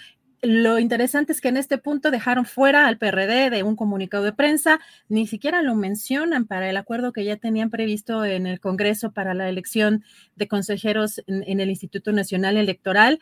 lo 0.42 0.78
interesante 0.78 1.32
es 1.32 1.40
que 1.40 1.48
en 1.48 1.56
este 1.56 1.78
punto 1.78 2.10
dejaron 2.10 2.44
fuera 2.44 2.86
al 2.86 2.98
PRD 2.98 3.50
de 3.50 3.62
un 3.62 3.76
comunicado 3.76 4.24
de 4.24 4.32
prensa, 4.32 4.80
ni 5.08 5.26
siquiera 5.26 5.62
lo 5.62 5.74
mencionan 5.74 6.46
para 6.46 6.68
el 6.68 6.76
acuerdo 6.76 7.12
que 7.12 7.24
ya 7.24 7.36
tenían 7.36 7.70
previsto 7.70 8.24
en 8.24 8.46
el 8.46 8.60
Congreso 8.60 9.12
para 9.12 9.34
la 9.34 9.48
elección 9.48 10.04
de 10.36 10.48
consejeros 10.48 11.22
en, 11.26 11.60
el 11.60 11.70
Instituto 11.70 12.12
Nacional 12.12 12.56
Electoral. 12.56 13.20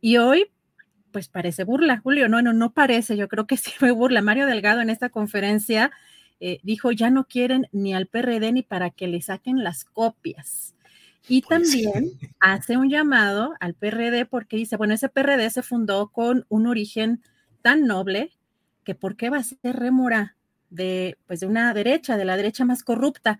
Y 0.00 0.16
hoy, 0.18 0.50
pues 1.12 1.28
parece 1.28 1.64
burla, 1.64 1.98
Julio, 1.98 2.28
no, 2.28 2.42
no, 2.42 2.52
no 2.52 2.72
parece, 2.72 3.16
yo 3.16 3.28
creo 3.28 3.46
que 3.46 3.56
sí 3.56 3.70
fue 3.76 3.90
burla. 3.90 4.20
Mario 4.22 4.46
Delgado 4.46 4.80
en 4.80 4.90
esta 4.90 5.08
conferencia 5.10 5.90
eh, 6.40 6.60
dijo, 6.62 6.92
ya 6.92 7.10
no 7.10 7.24
quieren 7.26 7.68
ni 7.72 7.94
al 7.94 8.06
PRD 8.06 8.52
ni 8.52 8.62
para 8.62 8.90
que 8.90 9.08
le 9.08 9.20
saquen 9.22 9.62
las 9.62 9.84
copias. 9.84 10.74
Y 11.28 11.42
pues 11.42 11.62
también 11.62 12.18
sí. 12.18 12.28
hace 12.40 12.76
un 12.76 12.88
llamado 12.88 13.54
al 13.60 13.74
PRD 13.74 14.26
porque 14.26 14.56
dice, 14.56 14.76
bueno, 14.76 14.94
ese 14.94 15.08
PRD 15.08 15.50
se 15.50 15.62
fundó 15.62 16.08
con 16.08 16.46
un 16.48 16.66
origen 16.66 17.22
tan 17.62 17.86
noble 17.86 18.32
que 18.84 18.94
¿por 18.94 19.16
qué 19.16 19.28
va 19.28 19.38
a 19.38 19.42
ser 19.42 19.76
rémora 19.76 20.36
de, 20.70 21.18
pues, 21.26 21.40
de 21.40 21.46
una 21.46 21.74
derecha, 21.74 22.16
de 22.16 22.24
la 22.24 22.36
derecha 22.36 22.64
más 22.64 22.82
corrupta? 22.82 23.38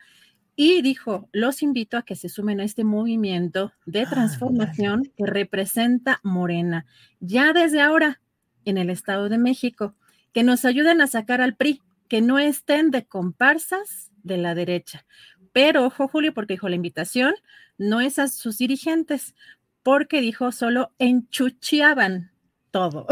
Y 0.56 0.82
dijo, 0.82 1.28
los 1.32 1.62
invito 1.62 1.96
a 1.96 2.02
que 2.02 2.16
se 2.16 2.28
sumen 2.28 2.60
a 2.60 2.64
este 2.64 2.84
movimiento 2.84 3.72
de 3.86 4.06
transformación 4.06 5.04
ah, 5.06 5.10
que 5.16 5.24
representa 5.24 6.20
Morena, 6.24 6.84
ya 7.20 7.52
desde 7.52 7.80
ahora 7.80 8.20
en 8.64 8.76
el 8.76 8.90
Estado 8.90 9.28
de 9.28 9.38
México, 9.38 9.94
que 10.32 10.42
nos 10.42 10.64
ayuden 10.64 11.00
a 11.00 11.06
sacar 11.06 11.40
al 11.40 11.54
PRI, 11.54 11.80
que 12.08 12.20
no 12.20 12.38
estén 12.38 12.90
de 12.90 13.06
comparsas 13.06 14.10
de 14.22 14.36
la 14.36 14.54
derecha. 14.54 15.06
Pero 15.60 15.86
ojo, 15.86 16.06
Julio, 16.06 16.32
porque 16.32 16.54
dijo 16.54 16.68
la 16.68 16.76
invitación 16.76 17.34
no 17.78 18.00
es 18.00 18.20
a 18.20 18.28
sus 18.28 18.58
dirigentes, 18.58 19.34
porque 19.82 20.20
dijo 20.20 20.52
solo 20.52 20.92
enchucheaban 21.00 22.30
todo. 22.70 23.08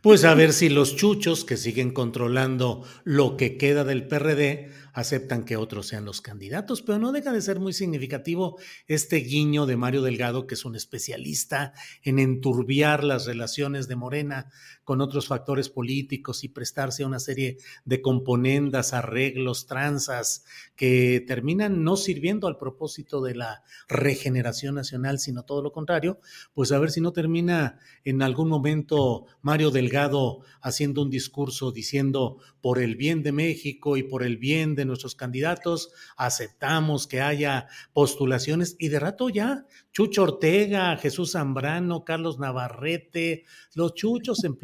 Pues 0.00 0.24
a 0.24 0.34
ver 0.34 0.52
si 0.52 0.68
los 0.68 0.96
chuchos 0.96 1.44
que 1.44 1.56
siguen 1.56 1.92
controlando 1.92 2.84
lo 3.04 3.36
que 3.36 3.56
queda 3.56 3.84
del 3.84 4.08
PRD 4.08 4.72
aceptan 4.92 5.44
que 5.44 5.56
otros 5.56 5.86
sean 5.86 6.04
los 6.04 6.20
candidatos, 6.20 6.82
pero 6.82 6.98
no 6.98 7.12
deja 7.12 7.32
de 7.32 7.40
ser 7.40 7.60
muy 7.60 7.72
significativo 7.72 8.58
este 8.88 9.18
guiño 9.18 9.64
de 9.64 9.76
Mario 9.76 10.02
Delgado, 10.02 10.48
que 10.48 10.54
es 10.54 10.64
un 10.64 10.74
especialista 10.74 11.72
en 12.02 12.18
enturbiar 12.18 13.04
las 13.04 13.26
relaciones 13.26 13.86
de 13.86 13.94
Morena 13.94 14.50
con 14.84 15.00
otros 15.00 15.28
factores 15.28 15.68
políticos 15.68 16.44
y 16.44 16.48
prestarse 16.48 17.02
a 17.02 17.06
una 17.06 17.18
serie 17.18 17.58
de 17.84 18.02
componendas, 18.02 18.92
arreglos, 18.92 19.66
tranzas 19.66 20.44
que 20.76 21.24
terminan 21.26 21.84
no 21.84 21.96
sirviendo 21.96 22.46
al 22.46 22.58
propósito 22.58 23.20
de 23.22 23.34
la 23.34 23.62
regeneración 23.88 24.74
nacional, 24.74 25.18
sino 25.18 25.44
todo 25.44 25.62
lo 25.62 25.72
contrario, 25.72 26.20
pues 26.54 26.72
a 26.72 26.78
ver 26.78 26.90
si 26.90 27.00
no 27.00 27.12
termina 27.12 27.78
en 28.04 28.22
algún 28.22 28.48
momento 28.48 29.26
Mario 29.42 29.70
Delgado 29.70 30.40
haciendo 30.60 31.02
un 31.02 31.10
discurso 31.10 31.72
diciendo 31.72 32.38
por 32.60 32.78
el 32.78 32.96
bien 32.96 33.22
de 33.22 33.32
México 33.32 33.96
y 33.96 34.02
por 34.02 34.22
el 34.22 34.36
bien 34.36 34.74
de 34.74 34.84
nuestros 34.84 35.14
candidatos, 35.14 35.90
aceptamos 36.16 37.06
que 37.06 37.20
haya 37.20 37.68
postulaciones 37.92 38.76
y 38.78 38.88
de 38.88 39.00
rato 39.00 39.28
ya 39.28 39.66
Chucho 39.92 40.22
Ortega, 40.22 40.96
Jesús 40.96 41.32
Zambrano, 41.32 42.02
Carlos 42.04 42.38
Navarrete, 42.38 43.44
los 43.74 43.94
chuchos 43.94 44.42
en 44.44 44.56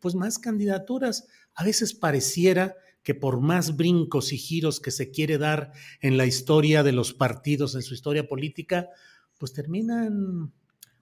pues 0.00 0.14
más 0.14 0.38
candidaturas. 0.38 1.26
A 1.54 1.64
veces 1.64 1.94
pareciera 1.94 2.76
que 3.02 3.14
por 3.14 3.40
más 3.40 3.76
brincos 3.76 4.32
y 4.32 4.38
giros 4.38 4.80
que 4.80 4.90
se 4.90 5.10
quiere 5.10 5.38
dar 5.38 5.72
en 6.00 6.16
la 6.16 6.26
historia 6.26 6.82
de 6.82 6.92
los 6.92 7.14
partidos, 7.14 7.74
en 7.74 7.82
su 7.82 7.94
historia 7.94 8.28
política, 8.28 8.88
pues 9.38 9.52
terminan 9.52 10.52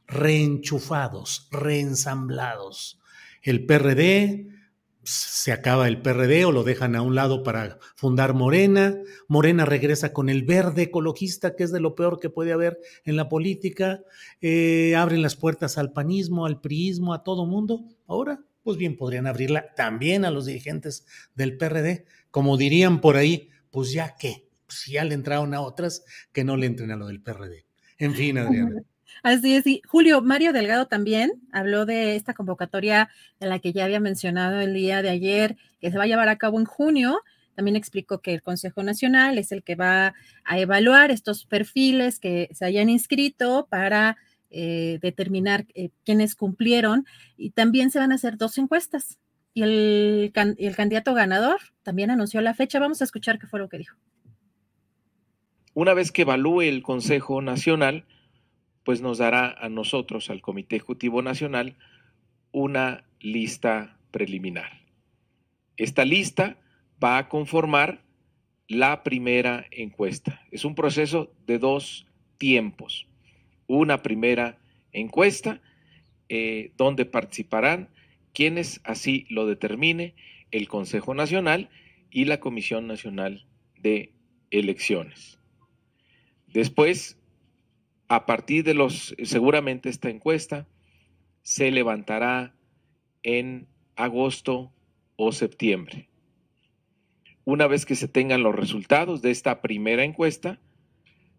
reenchufados, 0.06 1.48
reensamblados. 1.50 3.00
El 3.42 3.66
PRD 3.66 4.48
se 5.06 5.52
acaba 5.52 5.86
el 5.86 6.02
PRD 6.02 6.44
o 6.44 6.52
lo 6.52 6.64
dejan 6.64 6.96
a 6.96 7.02
un 7.02 7.14
lado 7.14 7.44
para 7.44 7.78
fundar 7.94 8.34
Morena. 8.34 8.98
Morena 9.28 9.64
regresa 9.64 10.12
con 10.12 10.28
el 10.28 10.42
verde 10.42 10.82
ecologista, 10.82 11.54
que 11.54 11.62
es 11.62 11.70
de 11.70 11.78
lo 11.80 11.94
peor 11.94 12.18
que 12.18 12.28
puede 12.28 12.52
haber 12.52 12.80
en 13.04 13.14
la 13.14 13.28
política. 13.28 14.02
Eh, 14.40 14.96
abren 14.96 15.22
las 15.22 15.36
puertas 15.36 15.78
al 15.78 15.92
panismo, 15.92 16.44
al 16.44 16.60
priismo, 16.60 17.14
a 17.14 17.22
todo 17.22 17.46
mundo. 17.46 17.84
Ahora, 18.08 18.40
pues 18.64 18.76
bien, 18.78 18.96
podrían 18.96 19.28
abrirla 19.28 19.74
también 19.76 20.24
a 20.24 20.32
los 20.32 20.46
dirigentes 20.46 21.06
del 21.36 21.56
PRD. 21.56 22.04
Como 22.32 22.56
dirían 22.56 23.00
por 23.00 23.16
ahí, 23.16 23.50
pues 23.70 23.92
ya 23.92 24.16
qué, 24.18 24.48
si 24.68 24.92
ya 24.92 25.04
le 25.04 25.14
entraron 25.14 25.54
a 25.54 25.60
otras, 25.60 26.04
que 26.32 26.42
no 26.42 26.56
le 26.56 26.66
entren 26.66 26.90
a 26.90 26.96
lo 26.96 27.06
del 27.06 27.22
PRD. 27.22 27.64
En 27.98 28.12
fin, 28.14 28.38
Adriana. 28.38 28.82
Así 29.22 29.56
es, 29.56 29.66
y 29.66 29.82
Julio 29.86 30.20
Mario 30.22 30.52
Delgado 30.52 30.86
también 30.86 31.32
habló 31.52 31.86
de 31.86 32.16
esta 32.16 32.34
convocatoria 32.34 33.08
de 33.40 33.46
la 33.48 33.58
que 33.58 33.72
ya 33.72 33.84
había 33.84 34.00
mencionado 34.00 34.60
el 34.60 34.74
día 34.74 35.02
de 35.02 35.10
ayer, 35.10 35.56
que 35.80 35.90
se 35.90 35.98
va 35.98 36.04
a 36.04 36.06
llevar 36.08 36.28
a 36.28 36.36
cabo 36.36 36.58
en 36.58 36.66
junio. 36.66 37.20
También 37.54 37.76
explicó 37.76 38.20
que 38.20 38.34
el 38.34 38.42
Consejo 38.42 38.82
Nacional 38.82 39.38
es 39.38 39.50
el 39.50 39.62
que 39.62 39.74
va 39.74 40.14
a 40.44 40.58
evaluar 40.58 41.10
estos 41.10 41.46
perfiles 41.46 42.20
que 42.20 42.50
se 42.52 42.66
hayan 42.66 42.90
inscrito 42.90 43.66
para 43.70 44.18
eh, 44.50 44.98
determinar 45.00 45.66
eh, 45.74 45.90
quiénes 46.04 46.36
cumplieron 46.36 47.06
y 47.36 47.50
también 47.50 47.90
se 47.90 47.98
van 47.98 48.12
a 48.12 48.16
hacer 48.16 48.36
dos 48.36 48.58
encuestas. 48.58 49.18
Y 49.54 49.62
el, 49.62 50.32
el 50.34 50.76
candidato 50.76 51.14
ganador 51.14 51.58
también 51.82 52.10
anunció 52.10 52.42
la 52.42 52.52
fecha. 52.52 52.78
Vamos 52.78 53.00
a 53.00 53.04
escuchar 53.04 53.38
qué 53.38 53.46
fue 53.46 53.58
lo 53.58 53.70
que 53.70 53.78
dijo. 53.78 53.96
Una 55.72 55.94
vez 55.94 56.12
que 56.12 56.22
evalúe 56.22 56.62
el 56.62 56.82
Consejo 56.82 57.40
Nacional, 57.40 58.04
pues 58.86 59.00
nos 59.00 59.18
dará 59.18 59.50
a 59.50 59.68
nosotros, 59.68 60.30
al 60.30 60.40
Comité 60.40 60.76
Ejecutivo 60.76 61.20
Nacional, 61.20 61.74
una 62.52 63.04
lista 63.18 63.98
preliminar. 64.12 64.80
Esta 65.76 66.04
lista 66.04 66.56
va 67.02 67.18
a 67.18 67.28
conformar 67.28 68.04
la 68.68 69.02
primera 69.02 69.66
encuesta. 69.72 70.40
Es 70.52 70.64
un 70.64 70.76
proceso 70.76 71.34
de 71.48 71.58
dos 71.58 72.06
tiempos. 72.38 73.08
Una 73.66 74.04
primera 74.04 74.60
encuesta 74.92 75.60
eh, 76.28 76.70
donde 76.76 77.06
participarán 77.06 77.88
quienes 78.32 78.80
así 78.84 79.26
lo 79.30 79.46
determine 79.46 80.14
el 80.52 80.68
Consejo 80.68 81.12
Nacional 81.12 81.70
y 82.12 82.26
la 82.26 82.38
Comisión 82.38 82.86
Nacional 82.86 83.48
de 83.80 84.12
Elecciones. 84.52 85.40
Después 86.46 87.18
a 88.08 88.26
partir 88.26 88.64
de 88.64 88.74
los, 88.74 89.14
seguramente 89.22 89.88
esta 89.88 90.10
encuesta 90.10 90.66
se 91.42 91.70
levantará 91.70 92.54
en 93.22 93.66
agosto 93.96 94.72
o 95.16 95.32
septiembre. 95.32 96.08
Una 97.44 97.66
vez 97.66 97.86
que 97.86 97.94
se 97.94 98.08
tengan 98.08 98.42
los 98.42 98.54
resultados 98.54 99.22
de 99.22 99.30
esta 99.30 99.62
primera 99.62 100.04
encuesta, 100.04 100.58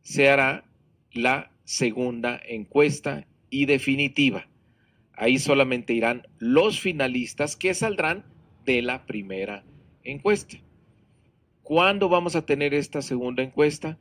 se 0.02 0.30
hará 0.30 0.64
la 1.12 1.52
segunda 1.64 2.40
encuesta 2.48 3.28
y 3.50 3.66
definitiva. 3.66 4.48
Ahí 5.14 5.40
solamente 5.40 5.94
irán 5.94 6.28
los 6.38 6.80
finalistas 6.80 7.56
que 7.56 7.74
saldrán 7.74 8.26
de 8.66 8.82
la 8.82 9.06
primera 9.06 9.64
encuesta. 10.04 10.58
¿Cuándo 11.64 12.08
vamos 12.08 12.36
a 12.36 12.46
tener 12.46 12.74
esta 12.74 13.02
segunda 13.02 13.44
encuesta? 13.44 13.98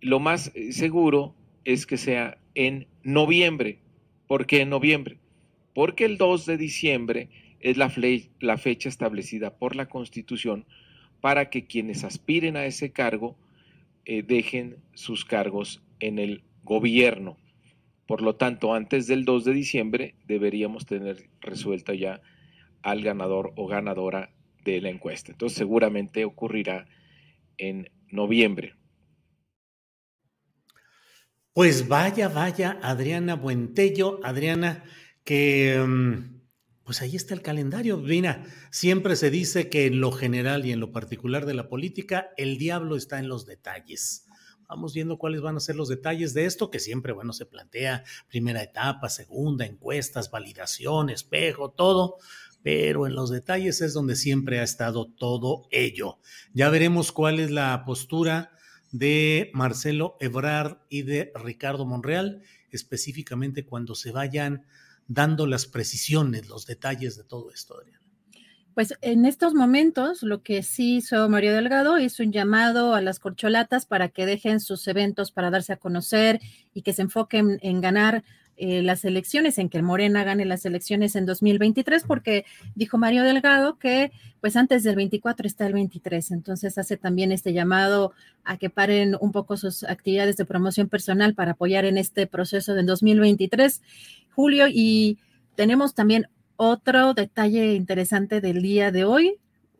Lo 0.00 0.20
más 0.20 0.52
eh, 0.54 0.72
seguro 0.72 1.34
es 1.64 1.86
que 1.86 1.96
sea 1.96 2.38
en 2.54 2.86
noviembre. 3.02 3.78
¿Por 4.26 4.46
qué 4.46 4.62
en 4.62 4.70
noviembre? 4.70 5.18
Porque 5.74 6.04
el 6.04 6.18
2 6.18 6.46
de 6.46 6.56
diciembre 6.56 7.28
es 7.60 7.76
la, 7.76 7.88
fecha 8.58 8.88
establecida 8.88 9.56
por 9.56 9.76
la 9.76 9.88
Constitución 9.88 10.66
para 11.20 11.50
que 11.50 11.66
quienes 11.66 12.04
aspiren 12.04 12.56
a 12.56 12.66
ese 12.66 12.92
cargo 12.92 13.36
eh, 14.04 14.22
dejen 14.22 14.76
sus 14.94 15.24
cargos 15.24 15.82
en 16.00 16.18
el 16.18 16.42
gobierno. 16.62 17.36
Por 18.06 18.22
lo 18.22 18.36
tanto, 18.36 18.74
antes 18.74 19.06
del 19.06 19.24
2 19.24 19.44
de 19.44 19.52
diciembre 19.52 20.14
deberíamos 20.26 20.86
tener 20.86 21.28
resuelta 21.40 21.94
ya 21.94 22.20
al 22.82 23.02
ganador 23.02 23.52
o 23.56 23.66
ganadora 23.66 24.30
de 24.64 24.80
la 24.80 24.90
encuesta. 24.90 25.32
Entonces 25.32 25.58
seguramente 25.58 26.24
ocurrirá 26.24 26.86
en 27.58 27.90
noviembre. 28.10 28.74
Pues 31.58 31.88
vaya, 31.88 32.28
vaya, 32.28 32.78
Adriana 32.84 33.34
Buentello, 33.34 34.20
Adriana, 34.22 34.84
que 35.24 35.76
mm, 35.76 36.84
pues 36.84 37.02
ahí 37.02 37.16
está 37.16 37.34
el 37.34 37.42
calendario. 37.42 37.96
Mira, 37.96 38.44
siempre 38.70 39.16
se 39.16 39.28
dice 39.28 39.68
que 39.68 39.86
en 39.86 40.00
lo 40.00 40.12
general 40.12 40.64
y 40.66 40.70
en 40.70 40.78
lo 40.78 40.92
particular 40.92 41.46
de 41.46 41.54
la 41.54 41.68
política, 41.68 42.28
el 42.36 42.58
diablo 42.58 42.94
está 42.94 43.18
en 43.18 43.26
los 43.26 43.44
detalles. 43.44 44.28
Vamos 44.68 44.94
viendo 44.94 45.18
cuáles 45.18 45.40
van 45.40 45.56
a 45.56 45.60
ser 45.60 45.74
los 45.74 45.88
detalles 45.88 46.32
de 46.32 46.44
esto, 46.44 46.70
que 46.70 46.78
siempre, 46.78 47.12
bueno, 47.12 47.32
se 47.32 47.44
plantea 47.44 48.04
primera 48.28 48.62
etapa, 48.62 49.08
segunda, 49.08 49.66
encuestas, 49.66 50.30
validación, 50.30 51.10
espejo, 51.10 51.72
todo, 51.72 52.18
pero 52.62 53.04
en 53.08 53.16
los 53.16 53.30
detalles 53.30 53.80
es 53.80 53.94
donde 53.94 54.14
siempre 54.14 54.60
ha 54.60 54.62
estado 54.62 55.10
todo 55.10 55.66
ello. 55.72 56.20
Ya 56.54 56.70
veremos 56.70 57.10
cuál 57.10 57.40
es 57.40 57.50
la 57.50 57.82
postura 57.84 58.52
de 58.92 59.50
Marcelo 59.54 60.16
Ebrard 60.20 60.78
y 60.88 61.02
de 61.02 61.32
Ricardo 61.34 61.84
Monreal, 61.86 62.42
específicamente 62.70 63.64
cuando 63.64 63.94
se 63.94 64.12
vayan 64.12 64.64
dando 65.06 65.46
las 65.46 65.66
precisiones, 65.66 66.48
los 66.48 66.66
detalles 66.66 67.16
de 67.16 67.24
todo 67.24 67.50
esto, 67.50 67.76
Adriana. 67.76 67.98
Pues 68.74 68.94
en 69.00 69.26
estos 69.26 69.54
momentos 69.54 70.22
lo 70.22 70.44
que 70.44 70.62
sí 70.62 70.98
hizo 70.98 71.28
Mario 71.28 71.52
Delgado 71.52 71.96
es 71.96 72.20
un 72.20 72.30
llamado 72.30 72.94
a 72.94 73.00
las 73.00 73.18
corcholatas 73.18 73.86
para 73.86 74.08
que 74.08 74.24
dejen 74.24 74.60
sus 74.60 74.86
eventos 74.86 75.32
para 75.32 75.50
darse 75.50 75.72
a 75.72 75.78
conocer 75.78 76.38
y 76.72 76.82
que 76.82 76.92
se 76.92 77.02
enfoquen 77.02 77.58
en 77.62 77.80
ganar 77.80 78.22
eh, 78.60 78.82
las 78.82 79.04
elecciones, 79.04 79.56
en 79.58 79.68
que 79.68 79.82
Morena 79.82 80.24
gane 80.24 80.44
las 80.44 80.66
elecciones 80.66 81.14
en 81.14 81.26
2023, 81.26 82.02
porque 82.02 82.44
dijo 82.74 82.98
Mario 82.98 83.22
Delgado 83.22 83.78
que 83.78 84.10
pues 84.40 84.56
antes 84.56 84.82
del 84.82 84.96
24 84.96 85.46
está 85.46 85.66
el 85.66 85.74
23, 85.74 86.32
entonces 86.32 86.76
hace 86.76 86.96
también 86.96 87.30
este 87.30 87.52
llamado 87.52 88.12
a 88.44 88.56
que 88.56 88.68
paren 88.68 89.16
un 89.20 89.30
poco 89.30 89.56
sus 89.56 89.84
actividades 89.84 90.36
de 90.36 90.44
promoción 90.44 90.88
personal 90.88 91.34
para 91.34 91.52
apoyar 91.52 91.84
en 91.84 91.98
este 91.98 92.26
proceso 92.26 92.74
del 92.74 92.86
2023, 92.86 93.80
Julio, 94.34 94.66
y 94.68 95.18
tenemos 95.54 95.94
también 95.94 96.26
otro 96.56 97.14
detalle 97.14 97.74
interesante 97.74 98.40
del 98.40 98.60
día 98.60 98.90
de 98.90 99.04
hoy, 99.04 99.36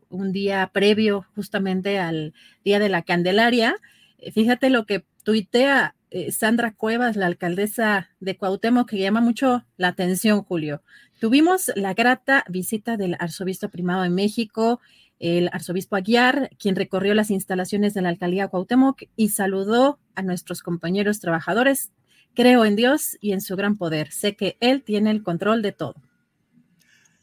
un 0.09 0.31
día 0.31 0.69
previo 0.73 1.25
justamente 1.35 1.99
al 1.99 2.33
Día 2.63 2.79
de 2.79 2.87
la 2.87 3.01
Candelaria. 3.01 3.75
Eh, 4.17 4.31
fíjate 4.31 4.69
lo 4.69 4.85
que 4.85 5.03
tuitea 5.23 5.95
eh, 6.11 6.31
Sandra 6.31 6.73
Cuevas, 6.73 7.15
la 7.15 7.27
alcaldesa 7.27 8.09
de 8.19 8.37
Cuauhtémoc, 8.37 8.89
que 8.89 8.97
llama 8.97 9.21
mucho 9.21 9.65
la 9.77 9.89
atención, 9.89 10.43
Julio. 10.43 10.81
Tuvimos 11.19 11.71
la 11.75 11.93
grata 11.93 12.43
visita 12.47 12.97
del 12.97 13.15
arzobispo 13.19 13.69
primado 13.69 14.03
de 14.03 14.09
México, 14.09 14.79
el 15.19 15.49
arzobispo 15.51 15.95
Aguiar, 15.95 16.49
quien 16.57 16.75
recorrió 16.75 17.13
las 17.13 17.29
instalaciones 17.29 17.93
de 17.93 18.01
la 18.01 18.09
alcaldía 18.09 18.47
Cuauhtémoc 18.47 19.03
y 19.15 19.29
saludó 19.29 19.99
a 20.15 20.21
nuestros 20.21 20.63
compañeros 20.63 21.19
trabajadores. 21.19 21.91
Creo 22.33 22.65
en 22.65 22.75
Dios 22.75 23.17
y 23.19 23.33
en 23.33 23.41
su 23.41 23.55
gran 23.55 23.77
poder. 23.77 24.11
Sé 24.11 24.35
que 24.35 24.57
Él 24.61 24.81
tiene 24.81 25.11
el 25.11 25.23
control 25.23 25.61
de 25.61 25.73
todo. 25.73 25.95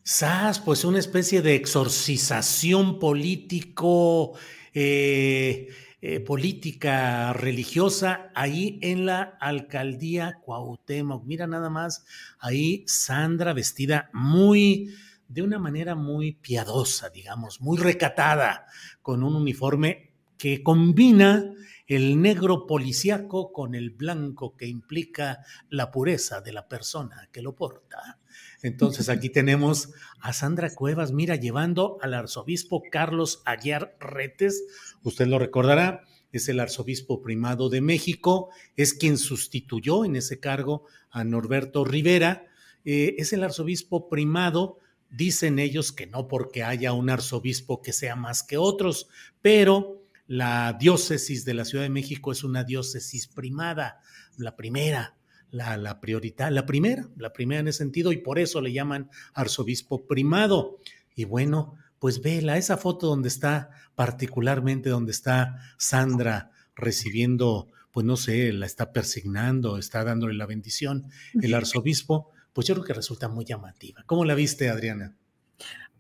SAS, 0.03 0.61
pues 0.61 0.85
una 0.85 0.99
especie 0.99 1.43
de 1.43 1.57
exorcización 1.57 2.99
político. 2.99 4.35
Eh, 4.73 5.69
eh, 6.03 6.21
política 6.21 7.33
religiosa 7.33 8.31
ahí 8.35 8.79
en 8.83 9.07
la 9.07 9.37
alcaldía 9.41 10.39
Cuauhtémoc. 10.45 11.25
Mira 11.25 11.47
nada 11.47 11.71
más, 11.71 12.05
ahí 12.39 12.85
Sandra 12.87 13.55
vestida 13.55 14.11
muy, 14.13 14.95
de 15.29 15.43
una 15.43 15.59
manera 15.59 15.95
muy 15.95 16.33
piadosa, 16.33 17.09
digamos, 17.09 17.61
muy 17.61 17.79
recatada, 17.79 18.67
con 19.01 19.23
un 19.23 19.37
uniforme 19.37 20.13
que 20.37 20.63
combina 20.63 21.53
el 21.87 22.21
negro 22.21 22.67
policíaco 22.67 23.53
con 23.53 23.75
el 23.75 23.91
blanco 23.91 24.57
que 24.57 24.67
implica 24.67 25.45
la 25.71 25.91
pureza 25.91 26.41
de 26.41 26.53
la 26.53 26.69
persona 26.69 27.29
que 27.33 27.43
lo 27.43 27.55
porta. 27.55 28.19
Entonces 28.63 29.09
aquí 29.09 29.31
tenemos 29.31 29.93
a 30.21 30.33
Sandra 30.33 30.75
Cuevas, 30.75 31.13
mira, 31.13 31.37
llevando 31.37 31.99
al 32.03 32.15
arzobispo 32.15 32.83
Carlos 32.91 33.43
Aguiar 33.45 33.97
Retes, 34.01 34.65
usted 35.09 35.27
lo 35.27 35.39
recordará, 35.39 36.05
es 36.33 36.49
el 36.49 36.61
arzobispo 36.61 37.23
primado 37.23 37.69
de 37.69 37.81
México, 37.81 38.51
es 38.77 38.95
quien 38.95 39.19
sustituyó 39.19 40.05
en 40.05 40.17
ese 40.17 40.41
cargo 40.41 40.85
a 41.11 41.25
Norberto 41.25 41.85
Rivera, 41.85 42.47
eh, 42.85 43.17
es 43.19 43.33
el 43.33 43.43
arzobispo 43.43 44.09
primado 44.09 44.79
dicen 45.11 45.59
ellos 45.59 45.93
que 45.93 46.07
no 46.07 46.29
porque 46.29 46.63
haya 46.63 46.93
un 46.93 47.11
arzobispo 47.11 47.81
que 47.81 47.93
sea 47.93 48.17
más 48.17 48.43
que 48.43 48.57
otros, 48.57 49.09
pero 49.41 50.03
la 50.27 50.77
diócesis 50.79 51.45
de 51.45 51.55
la 51.55 51.65
Ciudad 51.65 51.85
de 51.85 51.91
México 51.91 52.33
es 52.33 52.45
una 52.45 52.65
diócesis 52.65 53.29
primada, 53.29 54.01
la 54.37 54.57
primera, 54.57 55.17
la, 55.51 55.77
la 55.77 56.01
prioridad, 56.01 56.51
la 56.51 56.67
primera, 56.67 57.09
la 57.17 57.33
primera 57.33 57.61
en 57.61 57.69
ese 57.69 57.79
sentido, 57.79 58.13
y 58.13 58.19
por 58.19 58.39
eso 58.39 58.61
le 58.61 58.73
llaman 58.73 59.11
arzobispo 59.35 60.07
primado. 60.07 60.79
Y 61.15 61.25
bueno, 61.25 61.75
pues 61.99 62.21
vela, 62.21 62.57
esa 62.57 62.77
foto 62.77 63.07
donde 63.07 63.29
está, 63.29 63.71
particularmente 63.95 64.91
donde 64.91 65.13
está 65.13 65.61
Sandra 65.79 66.51
recibiendo, 66.75 67.69
pues 67.93 68.05
no 68.05 68.17
sé, 68.17 68.53
la 68.53 68.67
está 68.67 68.93
persignando, 68.93 69.79
está 69.79 70.05
dándole 70.05 70.35
la 70.35 70.47
bendición, 70.47 71.11
el 71.41 71.55
arzobispo, 71.55 72.31
pues 72.53 72.67
yo 72.67 72.75
creo 72.75 72.85
que 72.85 72.95
resulta 72.95 73.29
muy 73.29 73.45
llamativa. 73.45 74.03
¿Cómo 74.07 74.25
la 74.25 74.35
viste, 74.35 74.69
Adriana? 74.69 75.15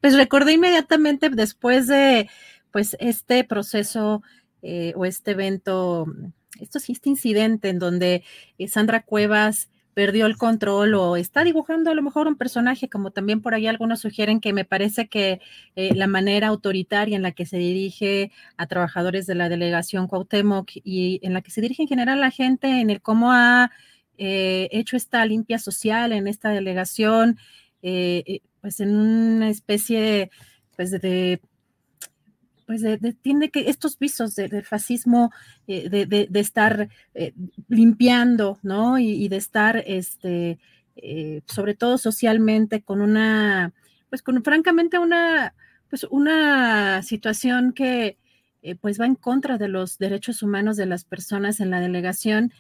Pues 0.00 0.14
recordé 0.14 0.52
inmediatamente 0.52 1.30
después 1.30 1.86
de 1.86 2.28
pues 2.70 2.96
este 3.00 3.42
proceso 3.44 4.22
eh, 4.62 4.92
o 4.96 5.04
este 5.06 5.30
evento, 5.32 6.06
esto 6.60 6.78
sí, 6.80 6.92
este 6.92 7.08
incidente 7.08 7.68
en 7.68 7.78
donde 7.78 8.22
eh, 8.58 8.68
Sandra 8.68 9.02
Cuevas 9.02 9.68
perdió 9.96 10.26
el 10.26 10.36
control 10.36 10.92
o 10.92 11.16
está 11.16 11.42
dibujando 11.42 11.90
a 11.90 11.94
lo 11.94 12.02
mejor 12.02 12.28
un 12.28 12.36
personaje, 12.36 12.90
como 12.90 13.12
también 13.12 13.40
por 13.40 13.54
ahí 13.54 13.66
algunos 13.66 14.00
sugieren 14.00 14.40
que 14.40 14.52
me 14.52 14.66
parece 14.66 15.08
que 15.08 15.40
eh, 15.74 15.94
la 15.94 16.06
manera 16.06 16.48
autoritaria 16.48 17.16
en 17.16 17.22
la 17.22 17.32
que 17.32 17.46
se 17.46 17.56
dirige 17.56 18.30
a 18.58 18.66
trabajadores 18.66 19.24
de 19.24 19.36
la 19.36 19.48
delegación 19.48 20.06
Cuauhtémoc 20.06 20.70
y 20.84 21.18
en 21.22 21.32
la 21.32 21.40
que 21.40 21.50
se 21.50 21.62
dirige 21.62 21.80
en 21.80 21.88
general 21.88 22.20
la 22.20 22.30
gente 22.30 22.82
en 22.82 22.90
el 22.90 23.00
cómo 23.00 23.32
ha 23.32 23.70
hecho 24.18 24.98
esta 24.98 25.24
limpia 25.24 25.58
social 25.58 26.12
en 26.12 26.26
esta 26.26 26.50
delegación, 26.50 27.38
pues 27.80 28.80
en 28.80 28.96
una 28.96 29.48
especie 29.48 30.30
pues 30.76 30.90
de 30.90 31.40
pues 32.66 32.82
tiene 33.22 33.50
que 33.50 33.70
estos 33.70 33.98
visos 33.98 34.34
del 34.34 34.64
fascismo, 34.64 35.32
eh, 35.68 35.88
de, 35.88 36.40
estar 36.40 36.88
eh, 37.14 37.32
limpiando, 37.68 38.58
¿no? 38.62 38.98
Y, 38.98 39.28
de 39.28 39.36
estar, 39.36 39.82
este, 39.86 40.58
eh, 40.96 41.42
sobre 41.46 41.74
todo 41.74 41.96
socialmente, 41.96 42.82
con 42.82 43.00
una, 43.00 43.72
pues 44.10 44.22
con 44.22 44.42
francamente 44.42 44.98
una, 44.98 45.54
pues 45.88 46.04
una 46.10 47.02
situación 47.02 47.72
que 47.72 48.18
pues 48.80 49.00
va 49.00 49.06
en 49.06 49.14
contra 49.14 49.58
de 49.58 49.68
los 49.68 49.96
derechos 49.96 50.42
humanos 50.42 50.76
de 50.76 50.86
las 50.86 51.04
personas 51.04 51.60
en 51.60 51.70
la 51.70 51.78
delegación 51.78 52.52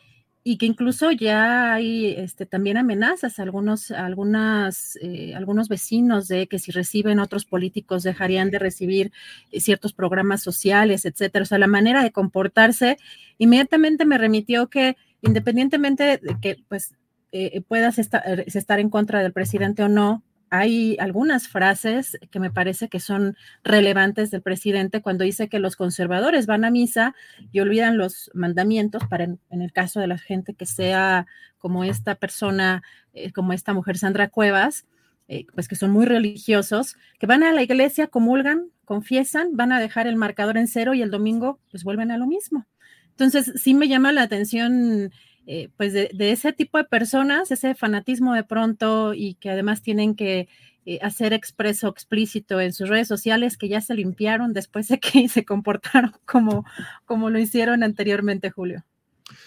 y 0.48 0.58
que 0.58 0.66
incluso 0.66 1.10
ya 1.10 1.74
hay 1.74 2.06
este, 2.06 2.46
también 2.46 2.76
amenazas 2.76 3.40
a 3.40 3.42
algunos, 3.42 3.90
algunas, 3.90 4.96
eh, 5.02 5.34
algunos 5.34 5.68
vecinos 5.68 6.28
de 6.28 6.46
que 6.46 6.60
si 6.60 6.70
reciben 6.70 7.18
otros 7.18 7.44
políticos 7.44 8.04
dejarían 8.04 8.52
de 8.52 8.60
recibir 8.60 9.10
eh, 9.50 9.60
ciertos 9.60 9.92
programas 9.92 10.44
sociales, 10.44 11.04
etcétera. 11.04 11.42
O 11.42 11.46
sea, 11.46 11.58
la 11.58 11.66
manera 11.66 12.00
de 12.04 12.12
comportarse 12.12 12.96
inmediatamente 13.38 14.04
me 14.04 14.18
remitió 14.18 14.68
que 14.68 14.96
independientemente 15.20 16.20
de 16.22 16.36
que 16.40 16.58
pues 16.68 16.94
eh, 17.32 17.60
puedas 17.66 17.98
estar 17.98 18.78
en 18.78 18.88
contra 18.88 19.24
del 19.24 19.32
presidente 19.32 19.82
o 19.82 19.88
no, 19.88 20.22
hay 20.50 20.96
algunas 21.00 21.48
frases 21.48 22.18
que 22.30 22.40
me 22.40 22.50
parece 22.50 22.88
que 22.88 23.00
son 23.00 23.36
relevantes 23.64 24.30
del 24.30 24.42
presidente 24.42 25.02
cuando 25.02 25.24
dice 25.24 25.48
que 25.48 25.58
los 25.58 25.76
conservadores 25.76 26.46
van 26.46 26.64
a 26.64 26.70
misa 26.70 27.14
y 27.52 27.60
olvidan 27.60 27.98
los 27.98 28.30
mandamientos 28.34 29.02
para 29.08 29.24
en, 29.24 29.40
el 29.50 29.72
caso 29.72 30.00
de 30.00 30.06
la 30.06 30.18
gente 30.18 30.54
que 30.54 30.66
sea 30.66 31.26
como 31.58 31.84
esta 31.84 32.14
persona, 32.14 32.82
eh, 33.12 33.32
como 33.32 33.52
esta 33.52 33.72
mujer 33.72 33.98
Sandra 33.98 34.28
Cuevas, 34.28 34.86
eh, 35.28 35.46
pues 35.54 35.66
que 35.66 35.74
son 35.74 35.90
muy 35.90 36.06
religiosos, 36.06 36.96
que 37.18 37.26
van 37.26 37.42
a 37.42 37.52
la 37.52 37.62
iglesia, 37.62 38.06
comulgan, 38.06 38.70
confiesan, 38.84 39.56
van 39.56 39.72
a 39.72 39.80
dejar 39.80 40.06
el 40.06 40.14
marcador 40.14 40.56
en 40.56 40.68
cero 40.68 40.94
y 40.94 41.02
el 41.02 41.10
domingo 41.10 41.58
pues 41.70 41.82
vuelven 41.82 42.12
a 42.12 42.18
lo 42.18 42.26
mismo. 42.26 42.66
Entonces 43.10 43.52
sí 43.56 43.74
me 43.74 43.88
llama 43.88 44.12
la 44.12 44.22
atención 44.22 45.10
eh, 45.46 45.68
pues 45.76 45.92
de, 45.92 46.10
ese 46.18 46.52
tipo 46.52 46.76
de 46.76 46.84
personas, 46.84 47.52
ese 47.52 47.76
fanatismo 47.76 48.34
de 48.34 48.42
pronto 48.42 49.14
y 49.14 49.34
que 49.34 49.50
además 49.50 49.80
tienen 49.80 50.16
que 50.16 50.48
eh, 50.84 50.98
hacer 51.02 51.32
expreso, 51.32 51.88
explícito 51.88 52.60
en 52.60 52.72
sus 52.72 52.88
redes 52.88 53.06
sociales 53.06 53.56
que 53.56 53.68
ya 53.68 53.80
se 53.80 53.94
limpiaron 53.94 54.52
después 54.52 54.88
de 54.88 54.98
que 54.98 55.28
se 55.28 55.44
comportaron 55.44 56.12
como, 56.24 56.64
como 57.04 57.30
lo 57.30 57.38
hicieron 57.38 57.84
anteriormente, 57.84 58.50
Julio. 58.50 58.84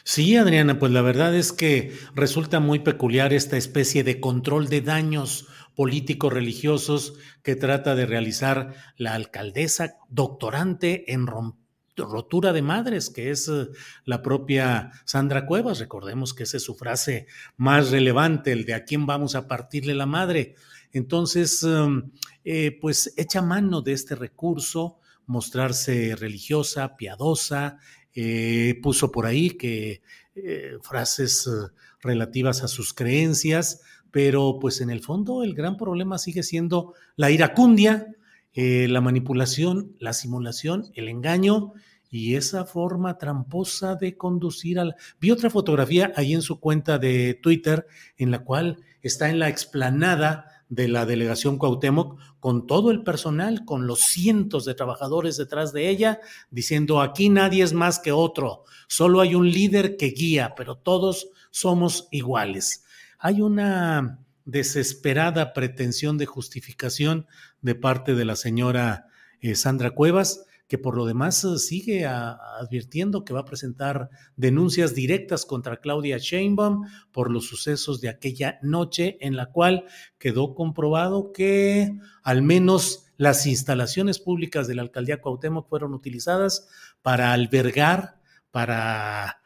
Sí, 0.04 0.36
Adriana, 0.38 0.80
pues 0.80 0.92
la 0.92 1.02
verdad 1.02 1.36
es 1.36 1.52
que 1.52 1.94
resulta 2.16 2.60
muy 2.60 2.80
peculiar 2.80 3.34
esta 3.34 3.58
especie 3.58 4.04
de 4.04 4.20
control 4.20 4.68
de 4.68 4.82
daños 4.82 5.48
políticos 5.76 6.34
religiosos 6.34 7.14
que 7.44 7.56
trata 7.56 7.96
de 7.96 8.06
realizar 8.06 8.74
la 8.98 9.14
alcaldesa 9.16 9.96
doctorante 10.10 11.14
en 11.14 11.28
romper 11.28 11.69
rotura 12.06 12.54
de 12.54 12.62
madres, 12.62 13.10
que 13.10 13.32
es 13.32 13.48
eh, 13.48 13.68
la 14.06 14.22
propia 14.22 14.92
Sandra 15.06 15.46
Cuevas. 15.46 15.80
Recordemos 15.80 16.34
que 16.34 16.44
esa 16.44 16.58
es 16.58 16.64
su 16.64 16.76
frase 16.76 17.28
más 17.58 17.92
relevante, 17.92 18.52
el 18.52 18.66
de 18.66 18.74
a 18.74 18.86
quién 18.86 19.06
vamos 19.06 19.36
a 19.36 19.48
partirle 19.48 19.96
la 19.96 20.06
madre. 20.06 20.56
Entonces, 20.92 21.64
em, 21.64 22.12
eh, 22.44 22.78
pues 22.80 23.14
echa 23.18 23.42
mano 23.42 23.82
de 23.82 23.94
este 23.94 24.16
recurso, 24.16 25.00
mostrarse 25.26 26.16
religiosa, 26.16 26.96
piadosa, 26.98 27.78
eh, 28.14 28.80
puso 28.82 29.12
por 29.12 29.26
ahí 29.26 29.52
que 29.52 30.02
frases 30.82 31.50
relativas 32.02 32.64
a 32.64 32.70
sus 32.70 32.94
creencias, 32.94 33.82
pero 34.10 34.58
pues 34.62 34.80
en 34.80 34.90
el 34.90 35.02
fondo 35.02 35.44
el 35.44 35.54
gran 35.54 35.76
problema 35.76 36.18
sigue 36.18 36.44
siendo 36.44 36.94
la 37.18 37.30
iracundia, 37.30 38.08
la 38.56 39.02
manipulación, 39.02 39.96
la 40.00 40.14
simulación, 40.14 40.92
el 40.96 41.10
engaño 41.10 41.74
y 42.10 42.36
esa 42.36 42.66
forma 42.66 43.18
tramposa 43.18 43.96
de 43.96 44.18
conducir 44.18 44.80
al... 44.80 44.96
Vi 45.20 45.32
otra 45.32 45.50
fotografía 45.50 46.12
ahí 46.16 46.34
en 46.34 46.42
su 46.42 46.60
cuenta 46.60 46.98
de 46.98 47.36
Twitter 47.36 47.86
en 48.18 48.32
la 48.32 48.40
cual 48.40 48.84
está 49.02 49.30
en 49.30 49.40
la 49.40 49.50
explanada 49.50 50.60
de 50.70 50.88
la 50.88 51.06
delegación 51.06 51.58
Cuauhtémoc 51.58 52.20
con 52.40 52.68
todo 52.68 52.92
el 52.92 53.04
personal, 53.04 53.66
con 53.66 53.88
los 53.88 54.02
cientos 54.02 54.66
de 54.66 54.76
trabajadores 54.76 55.36
detrás 55.36 55.74
de 55.74 55.90
ella, 55.90 56.20
diciendo 56.52 57.02
aquí 57.02 57.30
nadie 57.30 57.64
es 57.64 57.74
más 57.74 58.00
que 58.00 58.12
otro, 58.12 58.64
solo 58.88 59.20
hay 59.20 59.36
un 59.36 59.50
líder 59.50 59.98
que 59.98 60.08
guía, 60.08 60.54
pero 60.56 60.78
todos 60.78 61.30
somos 61.50 62.08
iguales. 62.12 62.86
Hay 63.18 63.42
una 63.42 64.20
desesperada 64.46 65.54
pretensión 65.54 66.18
de 66.18 66.26
justificación 66.26 67.28
de 67.62 67.76
parte 67.76 68.16
de 68.16 68.26
la 68.26 68.36
señora 68.36 69.08
eh, 69.42 69.56
Sandra 69.56 69.92
Cuevas, 69.92 70.46
que 70.70 70.78
por 70.78 70.96
lo 70.96 71.06
demás 71.06 71.44
eh, 71.44 71.58
sigue 71.58 72.06
advirtiendo 72.06 73.26
que 73.26 73.34
va 73.34 73.42
a 73.42 73.46
presentar 73.46 74.12
denuncias 74.38 74.94
directas 74.94 75.46
contra 75.46 75.78
Claudia 75.78 76.20
Sheinbaum 76.20 76.86
por 77.12 77.32
los 77.32 77.48
sucesos 77.48 78.00
de 78.00 78.10
aquella 78.10 78.60
noche 78.62 79.18
en 79.20 79.36
la 79.36 79.48
cual 79.48 79.86
quedó 80.20 80.54
comprobado 80.54 81.34
que 81.34 81.92
al 82.22 82.44
menos 82.44 83.08
las 83.18 83.48
instalaciones 83.48 84.20
públicas 84.20 84.68
de 84.68 84.76
la 84.76 84.84
alcaldía 84.84 85.20
Cuauhtémoc 85.20 85.68
fueron 85.68 85.96
utilizadas 85.96 86.70
para 87.02 87.34
albergar, 87.34 88.20
para 88.52 89.42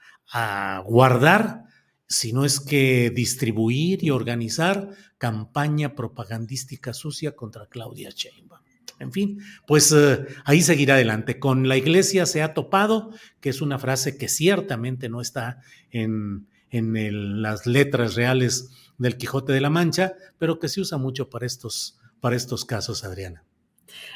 guardar, 0.85 1.63
si 2.05 2.33
no 2.33 2.43
es 2.43 2.59
que 2.59 3.11
distribuir 3.11 4.03
y 4.03 4.09
organizar 4.09 4.89
campaña 5.17 5.95
propagandística 5.95 6.93
sucia 6.93 7.33
contra 7.33 7.67
Claudia 7.67 8.09
Sheinbaum. 8.09 8.62
En 8.99 9.11
fin, 9.11 9.39
pues 9.67 9.91
eh, 9.91 10.25
ahí 10.45 10.61
seguirá 10.61 10.95
adelante. 10.95 11.39
Con 11.39 11.67
la 11.67 11.77
iglesia 11.77 12.25
se 12.25 12.41
ha 12.41 12.53
topado, 12.53 13.11
que 13.41 13.49
es 13.49 13.61
una 13.61 13.79
frase 13.79 14.17
que 14.17 14.27
ciertamente 14.27 15.09
no 15.09 15.21
está 15.21 15.61
en, 15.91 16.47
las 16.71 17.67
letras 17.67 18.15
reales 18.15 18.71
del 18.97 19.17
Quijote 19.17 19.53
de 19.53 19.61
la 19.61 19.69
Mancha, 19.69 20.13
pero 20.39 20.59
que 20.59 20.69
se 20.69 20.81
usa 20.81 20.97
mucho 20.97 21.29
para 21.29 21.45
estos, 21.45 21.99
para 22.19 22.35
estos 22.35 22.65
casos, 22.65 23.03
Adriana. 23.03 23.43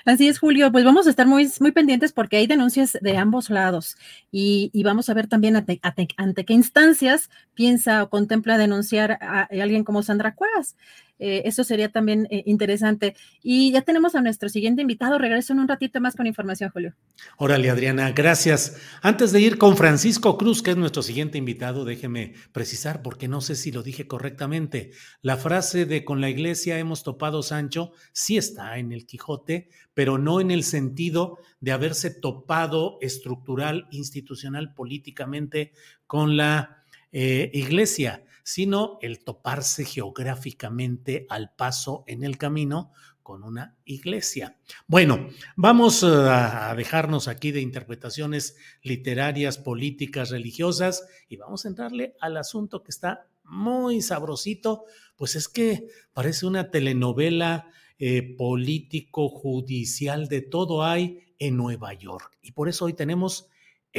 Así 0.06 0.28
es, 0.28 0.40
Julio. 0.40 0.72
Pues 0.72 0.86
vamos 0.86 1.08
a 1.08 1.10
estar 1.10 1.28
muy, 1.28 1.50
muy 1.60 1.72
pendientes 1.72 2.14
porque 2.14 2.38
hay 2.38 2.48
denuncias 2.48 2.98
de 3.02 3.18
ambos 3.18 3.50
lados 3.50 3.98
y, 4.32 4.72
vamos 4.84 5.10
a 5.10 5.14
ver 5.14 5.28
también 5.28 5.56
ante, 5.56 6.46
qué 6.46 6.54
instancias 6.54 7.30
piensa 7.54 8.04
o 8.04 8.10
contempla 8.10 8.58
denunciar 8.58 9.18
a, 9.22 9.48
alguien 9.52 9.84
como 9.84 10.04
Sandra 10.04 10.36
Cuevas. 10.36 10.76
Eh, 11.20 11.44
eso 11.46 11.64
sería 11.64 11.90
también 11.92 12.28
eh, 12.30 12.44
interesante. 12.46 13.16
Y 13.42 13.72
ya 13.72 13.82
tenemos 13.82 14.16
a 14.16 14.22
nuestro 14.22 14.50
siguiente 14.50 14.82
invitado. 14.82 15.18
Regreso 15.18 15.54
en 15.54 15.60
un 15.60 15.68
ratito 15.68 16.00
más 16.02 16.16
con 16.16 16.28
información, 16.28 16.70
Julio. 16.72 16.94
Órale, 17.38 17.70
Adriana, 17.70 18.12
gracias. 18.12 18.78
Antes 19.02 19.32
de 19.32 19.42
ir 19.42 19.58
con 19.58 19.78
Francisco 19.78 20.38
Cruz, 20.38 20.62
que 20.62 20.72
es 20.72 20.78
nuestro 20.78 21.02
siguiente 21.02 21.38
invitado, 21.38 21.86
déjeme 21.86 22.34
precisar, 22.52 23.02
porque 23.02 23.28
no 23.28 23.42
sé 23.42 23.56
si 23.56 23.72
lo 23.72 23.84
dije 23.84 24.08
correctamente. 24.08 24.92
La 25.22 25.38
frase 25.38 25.86
de 25.86 26.06
con 26.06 26.22
la 26.22 26.30
iglesia 26.30 26.80
hemos 26.80 27.04
topado 27.04 27.44
Sancho 27.44 27.92
sí 28.12 28.38
está 28.38 28.78
en 28.78 28.92
el 28.92 29.06
Quijote, 29.06 29.70
pero 29.94 30.18
no 30.18 30.42
en 30.42 30.52
el 30.52 30.64
sentido 30.64 31.40
de 31.60 31.72
haberse 31.72 32.12
topado 32.12 32.98
estructural, 33.02 33.88
institucional, 33.92 34.74
políticamente 34.74 35.74
con 36.06 36.38
la 36.38 36.84
eh, 37.12 37.50
iglesia 37.54 38.24
sino 38.48 38.98
el 39.02 39.26
toparse 39.26 39.84
geográficamente 39.84 41.26
al 41.28 41.54
paso 41.54 42.06
en 42.08 42.24
el 42.24 42.38
camino 42.38 42.94
con 43.22 43.44
una 43.44 43.76
iglesia. 43.84 44.58
Bueno, 44.88 45.28
vamos 45.58 46.02
eh, 46.02 46.06
a 46.08 46.74
dejarnos 46.74 47.28
aquí 47.28 47.52
de 47.52 47.60
interpretaciones 47.60 48.56
literarias, 48.84 49.58
políticas, 49.58 50.30
religiosas 50.30 51.06
y 51.28 51.36
vamos 51.36 51.66
a 51.66 51.68
entrarle 51.68 52.16
al 52.22 52.38
asunto 52.38 52.84
que 52.84 52.92
está 52.92 53.28
muy 53.44 54.02
sabrosito, 54.02 54.86
pues 55.18 55.36
es 55.36 55.50
que 55.50 55.88
parece 56.14 56.46
una 56.46 56.72
telenovela 56.72 57.70
eh, 58.00 58.34
político, 58.38 59.28
judicial, 59.28 60.30
de 60.30 60.42
todo 60.42 60.86
hay 60.86 61.34
en 61.38 61.58
Nueva 61.58 61.94
York. 61.96 62.38
Y 62.42 62.54
por 62.54 62.70
eso 62.70 62.86
hoy 62.86 62.94
tenemos 62.94 63.50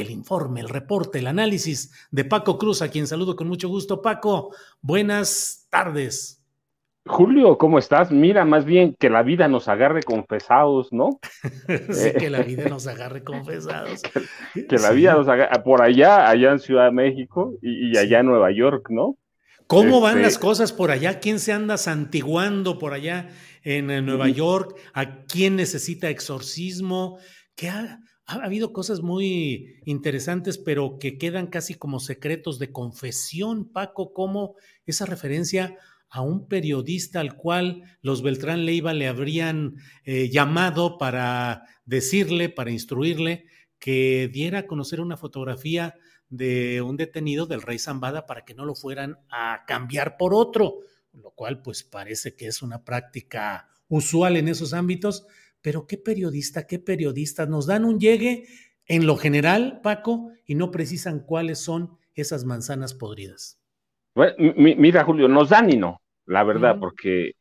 el 0.01 0.11
informe, 0.11 0.61
el 0.61 0.69
reporte, 0.69 1.19
el 1.19 1.27
análisis 1.27 1.91
de 2.11 2.25
Paco 2.25 2.57
Cruz, 2.57 2.81
a 2.81 2.89
quien 2.89 3.07
saludo 3.07 3.35
con 3.35 3.47
mucho 3.47 3.69
gusto. 3.69 4.01
Paco, 4.01 4.53
buenas 4.81 5.67
tardes. 5.69 6.39
Julio, 7.05 7.57
¿cómo 7.57 7.79
estás? 7.79 8.11
Mira, 8.11 8.45
más 8.45 8.65
bien 8.65 8.95
que 8.99 9.09
la 9.09 9.23
vida 9.23 9.47
nos 9.47 9.67
agarre 9.67 10.03
confesados, 10.03 10.93
¿no? 10.93 11.19
sí, 11.89 12.11
que 12.17 12.29
la 12.29 12.43
vida 12.43 12.69
nos 12.69 12.85
agarre 12.87 13.23
confesados. 13.23 14.03
que, 14.69 14.77
la 14.77 14.91
vida 14.91 15.13
nos 15.13 15.27
agarre 15.27 15.63
por 15.63 15.81
allá, 15.81 16.29
allá 16.29 16.51
en 16.51 16.59
Ciudad 16.59 16.85
de 16.85 16.91
México 16.91 17.53
y, 17.61 17.97
allá 17.97 18.19
en 18.19 18.27
Nueva 18.27 18.51
York, 18.51 18.89
¿no? 18.89 19.17
¿Cómo 19.65 20.01
van 20.01 20.17
este 20.17 20.23
las 20.23 20.37
cosas 20.37 20.71
por 20.71 20.91
allá? 20.91 21.19
¿Quién 21.19 21.39
se 21.39 21.53
anda 21.53 21.77
santiguando 21.77 22.77
por 22.79 22.93
allá 22.93 23.29
en, 23.63 23.87
Nueva 24.05 24.29
York? 24.29 24.75
¿A 24.93 25.23
quién 25.25 25.55
necesita 25.55 26.09
exorcismo? 26.09 27.17
¿Qué 27.55 27.69
ha, 27.69 27.99
ha 28.29 28.45
habido 28.45 28.73
cosas 28.73 29.01
muy 29.01 29.79
interesantes, 29.85 30.59
pero 30.59 30.99
que 30.99 31.17
quedan 31.17 31.47
casi 31.47 31.73
como 31.73 31.99
secretos 31.99 32.59
de 32.59 32.71
confesión, 32.71 33.71
Paco, 33.71 34.13
como 34.13 34.55
esa 34.85 35.05
referencia 35.05 35.75
a 36.09 36.21
un 36.21 36.47
periodista 36.47 37.19
al 37.19 37.35
cual 37.35 37.83
los 38.01 38.21
Beltrán 38.21 38.65
Leiva 38.65 38.93
le 38.93 39.07
habrían 39.07 39.75
eh, 40.03 40.29
llamado 40.29 40.97
para 40.97 41.63
decirle, 41.85 42.49
para 42.49 42.71
instruirle, 42.71 43.45
que 43.79 44.29
diera 44.31 44.59
a 44.59 44.67
conocer 44.67 45.01
una 45.01 45.17
fotografía 45.17 45.95
de 46.29 46.81
un 46.81 46.97
detenido 46.97 47.47
del 47.47 47.63
rey 47.63 47.79
Zambada 47.79 48.27
para 48.27 48.45
que 48.45 48.53
no 48.53 48.65
lo 48.65 48.75
fueran 48.75 49.17
a 49.29 49.63
cambiar 49.65 50.17
por 50.17 50.35
otro, 50.35 50.79
lo 51.13 51.31
cual 51.31 51.63
pues 51.63 51.83
parece 51.83 52.35
que 52.35 52.45
es 52.45 52.61
una 52.61 52.83
práctica 52.83 53.69
usual 53.87 54.37
en 54.37 54.47
esos 54.47 54.73
ámbitos, 54.73 55.25
pero 55.61 55.87
qué 55.87 55.97
periodista, 55.97 56.67
qué 56.67 56.79
periodistas 56.79 57.49
nos 57.49 57.67
dan 57.67 57.85
un 57.85 57.99
llegue 57.99 58.45
en 58.85 59.05
lo 59.05 59.17
general, 59.17 59.81
Paco, 59.83 60.31
y 60.45 60.55
no 60.55 60.71
precisan 60.71 61.19
cuáles 61.19 61.59
son 61.59 61.97
esas 62.15 62.45
manzanas 62.45 62.93
podridas 62.93 63.59
mira, 64.37 65.03
Julio, 65.03 65.27
nos 65.27 65.49
dan 65.49 65.71
y 65.71 65.77
no, 65.77 66.01
la 66.25 66.43
verdad, 66.43 66.77
porque 66.79 67.33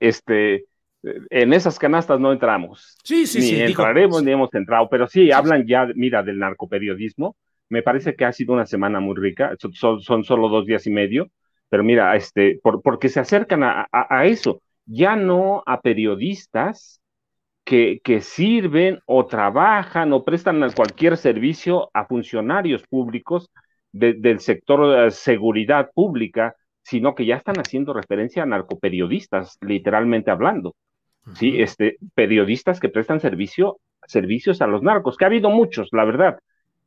este, 0.00 0.64
en 1.02 1.52
esas 1.52 1.78
canastas 1.78 2.20
no 2.20 2.32
entramos. 2.32 2.96
Sí, 3.04 3.26
sí, 3.26 3.40
ni 3.40 3.46
sí. 3.46 3.60
entraremos 3.60 4.16
pues, 4.16 4.24
ni 4.24 4.32
hemos 4.32 4.52
entrado, 4.54 4.88
pero 4.90 5.06
sí, 5.06 5.30
hablan 5.30 5.66
ya, 5.66 5.86
mira, 5.94 6.22
del 6.22 6.38
narcoperiodismo. 6.38 7.36
Me 7.68 7.82
parece 7.82 8.14
que 8.14 8.24
ha 8.24 8.32
sido 8.32 8.52
una 8.52 8.66
semana 8.66 9.00
muy 9.00 9.16
rica, 9.16 9.54
son, 9.72 10.00
son 10.00 10.24
solo 10.24 10.48
dos 10.48 10.66
días 10.66 10.86
y 10.86 10.90
medio, 10.90 11.28
pero 11.70 11.82
mira, 11.82 12.14
este, 12.16 12.60
por, 12.62 12.82
porque 12.82 13.08
se 13.08 13.20
acercan 13.20 13.62
a, 13.62 13.88
a, 13.90 14.26
eso, 14.26 14.60
ya 14.84 15.16
no 15.16 15.62
a 15.64 15.80
periodistas 15.80 17.00
que, 17.64 18.00
que, 18.02 18.20
sirven 18.20 19.00
o 19.06 19.26
trabajan 19.26 20.12
o 20.12 20.24
prestan 20.24 20.60
cualquier 20.72 21.16
servicio 21.16 21.90
a 21.94 22.06
funcionarios 22.06 22.82
públicos 22.88 23.50
del 23.92 24.40
sector 24.40 25.04
de 25.04 25.10
seguridad 25.10 25.90
pública, 25.94 26.56
sino 26.82 27.14
que 27.14 27.26
ya 27.26 27.36
están 27.36 27.56
haciendo 27.58 27.92
referencia 27.92 28.42
a 28.42 28.46
narcoperiodistas, 28.46 29.58
literalmente 29.60 30.30
hablando. 30.30 30.74
Sí, 31.34 31.60
este, 31.60 31.98
periodistas 32.14 32.80
que 32.80 32.88
prestan 32.88 33.20
servicio, 33.20 33.78
servicios 34.06 34.60
a 34.60 34.66
los 34.66 34.82
narcos, 34.82 35.16
que 35.16 35.24
ha 35.24 35.28
habido 35.28 35.50
muchos, 35.50 35.88
la 35.92 36.04
verdad. 36.04 36.38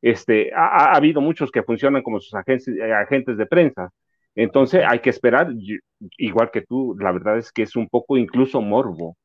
Este, 0.01 0.51
ha, 0.53 0.93
habido 0.93 1.21
muchos 1.21 1.51
que 1.51 1.63
funcionan 1.63 2.03
como 2.03 2.19
sus 2.19 2.33
agentes, 2.33 2.67
eh, 2.67 2.93
agentes 2.93 3.37
de 3.37 3.45
prensa. 3.45 3.91
Entonces 4.35 4.83
hay 4.85 4.99
que 4.99 5.09
esperar, 5.09 5.47
igual 6.17 6.51
que 6.51 6.61
tú, 6.61 6.95
la 6.99 7.11
verdad 7.13 7.37
es 7.37 7.51
que 7.51 7.63
es 7.63 7.75
un 7.77 7.87
poco 7.87 8.17
incluso 8.17 8.61
morbo, 8.61 9.15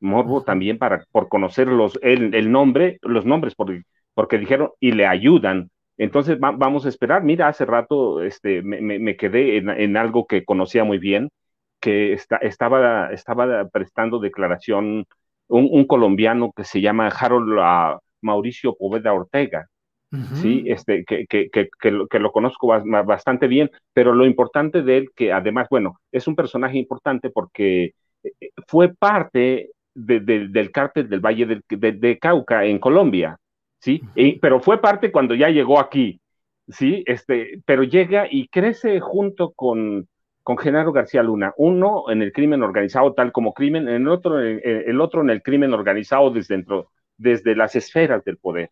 morbo 0.00 0.42
también 0.42 0.78
para, 0.78 1.04
por 1.12 1.28
conocer 1.28 1.68
los, 1.68 1.98
el, 2.02 2.34
el 2.34 2.50
nombre, 2.50 2.98
los 3.02 3.26
nombres, 3.26 3.54
porque, 3.54 3.82
porque 4.14 4.38
dijeron 4.38 4.70
y 4.80 4.92
le 4.92 5.06
ayudan 5.06 5.70
entonces 5.98 6.38
vamos 6.38 6.86
a 6.86 6.88
esperar. 6.88 7.24
Mira, 7.24 7.48
hace 7.48 7.66
rato 7.66 8.22
este, 8.22 8.62
me, 8.62 9.16
quedé 9.16 9.58
en, 9.58 9.96
algo 9.96 10.26
que 10.26 10.44
conocía 10.44 10.84
muy 10.84 10.98
bien, 10.98 11.30
que 11.80 12.12
estaba, 12.12 13.10
estaba 13.12 13.68
prestando 13.68 14.20
declaración 14.20 15.06
un, 15.48 15.84
colombiano 15.86 16.52
que 16.54 16.64
se 16.64 16.80
llama 16.80 17.08
Harold 17.08 17.58
ah, 17.60 17.98
Mauricio 18.22 18.76
Poveda 18.76 19.12
Ortega. 19.12 19.66
Sí, 20.36 20.64
este, 20.66 21.04
que, 21.04 21.26
que, 21.26 21.50
que, 21.50 21.68
que, 21.78 22.18
lo, 22.18 22.32
conozco 22.32 22.68
bastante 23.04 23.46
bien, 23.46 23.70
pero 23.92 24.14
lo 24.14 24.24
importante 24.24 24.80
de 24.80 24.96
él, 24.96 25.10
que 25.14 25.32
además, 25.32 25.66
bueno, 25.70 26.00
es 26.10 26.26
un 26.26 26.34
personaje 26.34 26.78
importante 26.78 27.28
porque 27.28 27.92
eh, 28.22 28.50
fue 28.66 28.94
parte 28.94 29.68
del 30.06 30.70
cártel 30.72 31.08
del 31.08 31.20
Valle 31.20 31.62
de 31.68 32.18
Cauca 32.18 32.64
en 32.64 32.78
Colombia. 32.78 33.38
¿sí? 33.80 34.02
pero 34.40 34.60
fue 34.60 34.80
parte 34.80 35.12
cuando 35.12 35.34
ya 35.34 35.48
llegó 35.48 35.78
aquí, 35.80 36.20
¿sí? 36.68 37.02
Este, 37.06 37.62
pero 37.64 37.82
llega 37.82 38.26
y 38.30 38.48
crece 38.48 39.00
junto 39.00 39.52
con, 39.52 40.08
con 40.42 40.58
Genaro 40.58 40.92
García 40.92 41.22
Luna, 41.22 41.52
uno 41.56 42.10
en 42.10 42.22
el 42.22 42.32
crimen 42.32 42.62
organizado 42.62 43.14
tal 43.14 43.32
como 43.32 43.52
crimen, 43.52 43.88
el 43.88 44.08
otro, 44.08 44.40
el, 44.40 45.00
otro 45.00 45.22
en 45.22 45.30
el 45.30 45.42
crimen 45.42 45.72
organizado 45.72 46.30
desde 46.30 46.56
dentro, 46.56 46.90
desde 47.16 47.54
las 47.54 47.76
esferas 47.76 48.24
del 48.24 48.38
poder, 48.38 48.70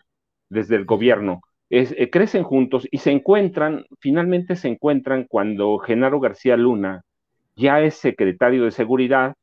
desde 0.49 0.77
el 0.77 0.85
gobierno. 0.85 1.43
Eh, 1.69 2.11
crecen 2.11 2.45
juntos 2.45 2.87
y 2.93 2.99
se 2.99 3.11
encuentran, 3.11 3.87
finalmente 3.99 4.55
se 4.55 4.69
encuentran 4.69 5.25
cuando 5.25 5.79
Genaro 5.79 6.21
García 6.21 6.57
Luna 6.57 7.03
ya 7.57 7.81
es 7.81 7.97
secretario 7.97 8.65
de 8.65 8.71
Seguridad 8.71 9.35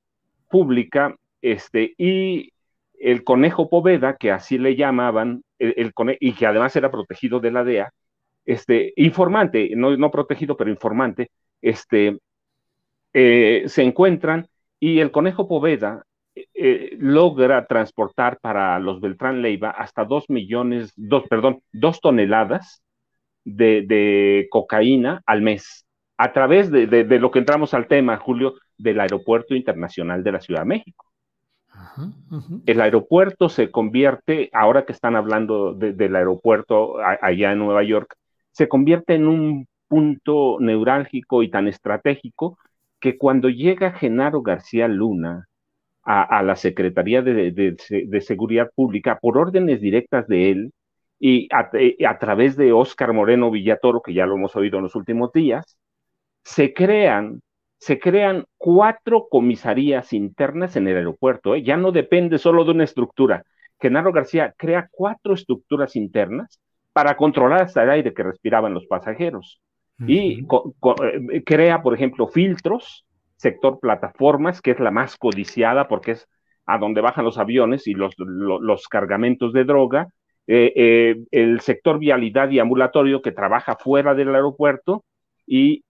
Pública, 0.49 1.15
este, 1.43 1.93
y 1.97 2.53
el 2.99 3.23
conejo 3.25 3.69
Poveda, 3.69 4.15
que 4.17 4.31
así 4.31 4.57
le 4.57 4.75
llamaban, 4.77 5.43
el, 5.59 5.93
y 6.19 6.33
que 6.33 6.45
además 6.47 6.75
era 6.75 6.89
protegido 6.89 7.41
de 7.41 7.51
la 7.51 7.65
DEA, 7.65 7.91
este, 8.45 8.93
informante, 8.95 9.71
no, 9.75 9.95
no 9.97 10.09
protegido, 10.09 10.55
pero 10.55 10.69
informante, 10.69 11.31
este, 11.61 12.17
eh, 13.13 13.63
se 13.67 13.83
encuentran 13.83 14.47
y 14.79 14.99
el 14.99 15.11
conejo 15.11 15.47
Poveda 15.47 16.03
eh, 16.35 16.95
logra 16.97 17.67
transportar 17.67 18.39
para 18.41 18.79
los 18.79 19.01
Beltrán 19.01 19.41
Leiva 19.41 19.69
hasta 19.69 20.05
dos 20.05 20.29
millones, 20.29 20.93
dos, 20.95 21.23
perdón, 21.29 21.61
dos 21.73 21.99
toneladas 21.99 22.81
de, 23.43 24.47
cocaína 24.49 25.21
al 25.25 25.41
mes, 25.41 25.85
a 26.17 26.31
través 26.31 26.71
de, 26.71 26.87
de, 26.87 27.19
lo 27.19 27.31
que 27.31 27.39
entramos 27.39 27.73
al 27.73 27.87
tema, 27.87 28.17
Julio, 28.17 28.55
del 28.77 29.01
Aeropuerto 29.01 29.55
Internacional 29.55 30.23
de 30.23 30.31
la 30.31 30.41
Ciudad 30.41 30.61
de 30.61 30.67
México. 30.67 31.12
El 32.65 32.81
aeropuerto 32.81 33.49
se 33.49 33.71
convierte, 33.71 34.49
ahora 34.53 34.85
que 34.85 34.93
están 34.93 35.15
hablando 35.15 35.73
del 35.73 36.15
aeropuerto 36.15 36.97
allá 36.99 37.51
en 37.51 37.59
Nueva 37.59 37.83
York, 37.83 38.15
se 38.51 38.67
convierte 38.67 39.15
en 39.15 39.27
un 39.27 39.67
punto 39.87 40.57
neurálgico 40.59 41.43
y 41.43 41.49
tan 41.49 41.67
estratégico 41.67 42.57
que 42.99 43.17
cuando 43.17 43.49
llega 43.49 43.91
Genaro 43.91 44.41
García 44.41 44.87
Luna 44.87 45.47
a, 46.03 46.43
la 46.43 46.55
Secretaría 46.55 47.21
de, 47.21 47.75
Seguridad 48.21 48.69
Pública 48.75 49.19
por 49.21 49.37
órdenes 49.37 49.81
directas 49.81 50.27
de 50.27 50.51
él 50.51 50.73
y 51.19 51.47
a, 51.53 51.69
a 52.09 52.19
través 52.19 52.57
de 52.57 52.73
Óscar 52.73 53.13
Moreno 53.13 53.51
Villatoro, 53.51 54.01
que 54.01 54.13
ya 54.13 54.25
lo 54.25 54.35
hemos 54.35 54.55
oído 54.55 54.77
en 54.77 54.83
los 54.83 54.95
últimos 54.95 55.31
días, 55.31 55.77
se 56.43 56.73
crean 56.73 57.41
se 57.83 57.99
crean 57.99 58.45
cuatro 58.57 59.27
comisarías 59.29 60.13
internas 60.13 60.77
en 60.77 60.87
el 60.87 60.95
aeropuerto. 60.95 61.53
¿eh? 61.53 61.63
Ya 61.63 61.75
no 61.75 61.91
depende 61.91 62.37
solo 62.37 62.63
de 62.63 62.71
una 62.71 62.85
estructura. 62.85 63.43
Genaro 63.77 64.13
García 64.13 64.53
crea 64.57 64.87
cuatro 64.89 65.33
estructuras 65.33 65.97
internas 65.97 66.61
para 66.93 67.17
controlar 67.17 67.63
hasta 67.63 67.83
el 67.83 67.89
aire 67.89 68.13
que 68.13 68.23
respiraban 68.23 68.73
los 68.73 68.85
pasajeros. 68.85 69.59
Y 70.07 70.45
eh, 70.45 71.43
crea, 71.45 71.81
por 71.81 71.93
ejemplo, 71.93 72.29
filtros, 72.29 73.05
sector 73.35 73.81
plataformas, 73.81 74.61
que 74.61 74.71
es 74.71 74.79
la 74.79 74.91
más 74.91 75.17
codiciada 75.17 75.89
porque 75.89 76.11
es 76.11 76.29
a 76.65 76.77
donde 76.77 77.01
bajan 77.01 77.25
los 77.25 77.37
aviones 77.37 77.85
y 77.85 77.95
los, 77.95 78.13
los, 78.17 78.87
cargamentos 78.87 79.51
de 79.51 79.65
droga. 79.65 80.07
Eh, 80.47 81.17
el 81.31 81.59
sector 81.59 81.99
vialidad 81.99 82.49
y 82.49 82.59
ambulatorio 82.59 83.21
que 83.21 83.33
trabaja 83.33 83.75
fuera 83.75 84.13
del 84.13 84.33
aeropuerto 84.33 85.03
y 85.45 85.83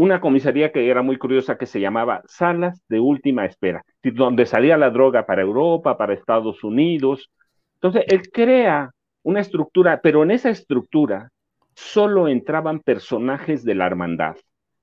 una 0.00 0.18
comisaría 0.18 0.72
que 0.72 0.88
era 0.88 1.02
muy 1.02 1.18
curiosa 1.18 1.58
que 1.58 1.66
se 1.66 1.78
llamaba 1.78 2.22
Salas 2.26 2.82
de 2.88 3.00
Última 3.00 3.44
Espera, 3.44 3.84
donde 4.02 4.46
salía 4.46 4.78
la 4.78 4.88
droga 4.88 5.26
para 5.26 5.42
Europa, 5.42 5.98
para 5.98 6.14
Estados 6.14 6.64
Unidos. 6.64 7.30
Entonces, 7.74 8.04
él 8.08 8.22
crea 8.32 8.92
una 9.22 9.40
estructura, 9.40 10.00
pero 10.02 10.22
en 10.22 10.30
esa 10.30 10.48
estructura 10.48 11.28
solo 11.74 12.28
entraban 12.28 12.80
personajes 12.80 13.62
de 13.62 13.74
la 13.74 13.86
hermandad, 13.86 14.36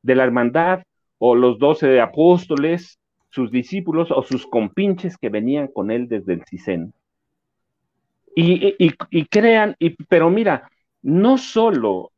de 0.03 0.13
la 0.13 0.23
hermandad 0.23 0.83
o 1.17 1.33
los 1.33 1.57
doce 1.57 1.99
apóstoles 1.99 2.99
sus 3.31 3.49
discípulos 3.49 4.11
o 4.11 4.21
sus 4.21 4.45
compinches 4.45 5.17
que 5.17 5.29
venían 5.29 5.67
con 5.67 5.89
él 5.89 6.07
desde 6.07 6.33
el 6.33 6.43
CISEN. 6.47 6.93
Y, 8.35 9.25
crean, 9.31 9.75
pero 10.07 10.29
mira, 10.29 10.69
no 11.07 11.37
solo 11.37 12.11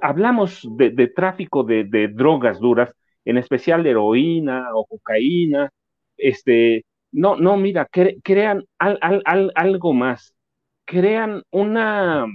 hablamos 0.00 0.62
de, 0.76 1.08
tráfico 1.08 1.64
de, 1.64 2.08
drogas 2.14 2.60
duras, 2.60 2.94
en 3.24 3.36
especial 3.36 3.84
heroína 3.84 4.68
o 4.74 4.86
cocaína, 4.86 5.70
este, 6.16 6.84
no, 7.10 7.34
no, 7.34 7.56
mira, 7.56 7.88
crean 8.22 8.64
algo 8.78 9.92
más, 9.92 10.36
crean 10.84 11.42
una, 11.50 12.26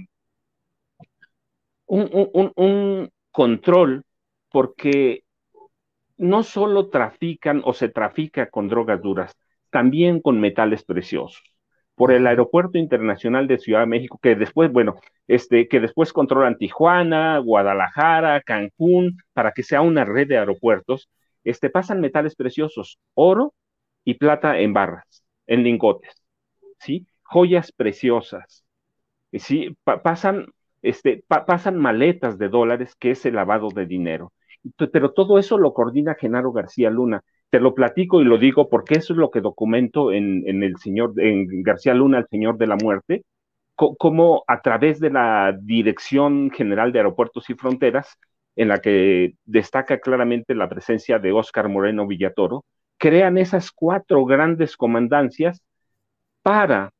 un, 1.86 3.10
control 3.30 4.04
porque 4.50 5.24
no 6.18 6.42
solo 6.42 6.90
trafican 6.90 7.62
o 7.64 7.72
se 7.72 7.88
trafica 7.88 8.50
con 8.50 8.68
drogas 8.68 9.00
duras, 9.00 9.34
también 9.70 10.20
con 10.20 10.38
metales 10.38 10.84
preciosos. 10.84 11.53
Por 11.94 12.12
el 12.12 12.26
Aeropuerto 12.26 12.78
Internacional 12.78 13.46
de 13.46 13.58
Ciudad 13.58 13.80
de 13.80 13.86
México, 13.86 14.18
que 14.22 14.34
después, 14.34 14.72
bueno, 14.72 14.96
este, 15.28 15.68
que 15.68 15.80
después 15.80 16.12
controlan 16.12 16.58
Tijuana, 16.58 17.38
Guadalajara, 17.38 18.40
Cancún, 18.42 19.18
para 19.32 19.52
que 19.52 19.62
sea 19.62 19.80
una 19.80 20.04
red 20.04 20.28
de 20.28 20.38
aeropuertos, 20.38 21.08
este, 21.44 21.70
pasan 21.70 22.00
metales 22.00 22.34
preciosos, 22.34 22.98
oro 23.14 23.54
y 24.04 24.14
plata 24.14 24.58
en 24.58 24.72
barras, 24.72 25.24
en 25.46 25.62
lingotes, 25.62 26.12
¿sí? 26.78 27.06
Joyas 27.22 27.72
preciosas, 27.72 28.64
¿sí? 29.32 29.76
pasan, 30.02 30.46
este, 30.82 31.24
pasan 31.28 31.76
maletas 31.78 32.38
de 32.38 32.48
dólares, 32.48 32.94
que 32.98 33.12
es 33.12 33.24
el 33.26 33.34
lavado 33.34 33.68
de 33.68 33.86
dinero. 33.86 34.32
Pero 34.92 35.12
todo 35.12 35.38
eso 35.38 35.58
lo 35.58 35.74
coordina 35.74 36.14
Genaro 36.14 36.52
García 36.52 36.90
Luna. 36.90 37.22
Te 37.54 37.60
lo 37.60 37.72
platico 37.72 38.20
y 38.20 38.24
lo 38.24 38.36
digo 38.36 38.68
porque 38.68 38.94
eso 38.94 39.12
es 39.12 39.16
lo 39.16 39.30
que 39.30 39.40
documento 39.40 40.10
en, 40.10 40.44
el 40.64 40.76
señor, 40.78 41.12
en 41.18 41.62
García 41.62 41.94
Luna, 41.94 42.18
el 42.18 42.26
señor 42.26 42.58
de 42.58 42.66
la 42.66 42.74
muerte, 42.74 43.22
como 43.76 44.42
a 44.48 44.60
través 44.60 44.98
de 44.98 45.10
la 45.10 45.56
Dirección 45.62 46.50
General 46.50 46.90
de 46.90 46.98
Aeropuertos 46.98 47.48
y 47.50 47.54
Fronteras, 47.54 48.18
en 48.56 48.66
la 48.66 48.80
que 48.80 49.34
destaca 49.44 50.00
claramente 50.00 50.56
la 50.56 50.68
presencia 50.68 51.20
de 51.20 51.30
Óscar 51.30 51.68
Moreno 51.68 52.08
Villatoro, 52.08 52.64
crean 52.98 53.38
esas 53.38 53.70
cuatro 53.70 54.24
grandes 54.24 54.76
comandancias 54.76 55.62
para, 56.42 56.90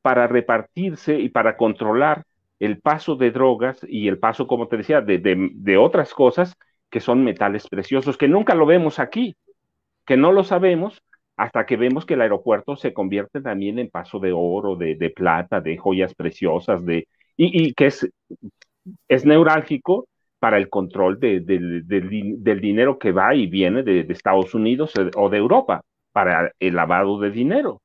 para 0.00 0.26
repartirse 0.26 1.20
y 1.20 1.28
para 1.28 1.58
controlar 1.58 2.24
el 2.60 2.80
paso 2.80 3.14
de 3.14 3.30
drogas 3.30 3.84
y 3.86 4.08
el 4.08 4.18
paso, 4.18 4.46
como 4.46 4.68
te 4.68 4.78
decía, 4.78 5.02
de, 5.02 5.18
de, 5.18 5.76
otras 5.76 6.14
cosas 6.14 6.56
que 6.88 7.00
son 7.00 7.22
metales 7.22 7.68
preciosos, 7.68 8.16
que 8.16 8.28
nunca 8.28 8.54
lo 8.54 8.64
vemos 8.64 8.98
aquí, 8.98 9.36
que 10.12 10.18
no 10.18 10.30
lo 10.30 10.44
sabemos 10.44 11.02
hasta 11.38 11.64
que 11.64 11.78
vemos 11.78 12.04
que 12.04 12.12
el 12.12 12.20
aeropuerto 12.20 12.76
se 12.76 12.92
convierte 12.92 13.40
también 13.40 13.78
en 13.78 13.88
paso 13.88 14.18
de 14.18 14.30
oro, 14.30 14.76
de, 14.76 15.10
plata, 15.16 15.62
de 15.62 15.78
joyas 15.78 16.14
preciosas, 16.14 16.84
de, 16.84 17.08
y, 17.34 17.72
que 17.72 17.86
es, 17.86 18.06
es 19.08 19.24
neurálgico 19.24 20.06
para 20.38 20.58
el 20.58 20.68
control 20.68 21.18
del 21.18 22.60
dinero 22.60 22.98
que 22.98 23.10
va 23.10 23.34
y 23.34 23.46
viene 23.46 23.82
de, 23.82 24.00
Estados 24.00 24.54
Unidos 24.54 24.92
o 25.16 25.30
de 25.30 25.38
Europa, 25.38 25.80
para 26.12 26.52
el 26.60 26.74
lavado 26.74 27.18
de 27.18 27.30
dinero. 27.30 27.80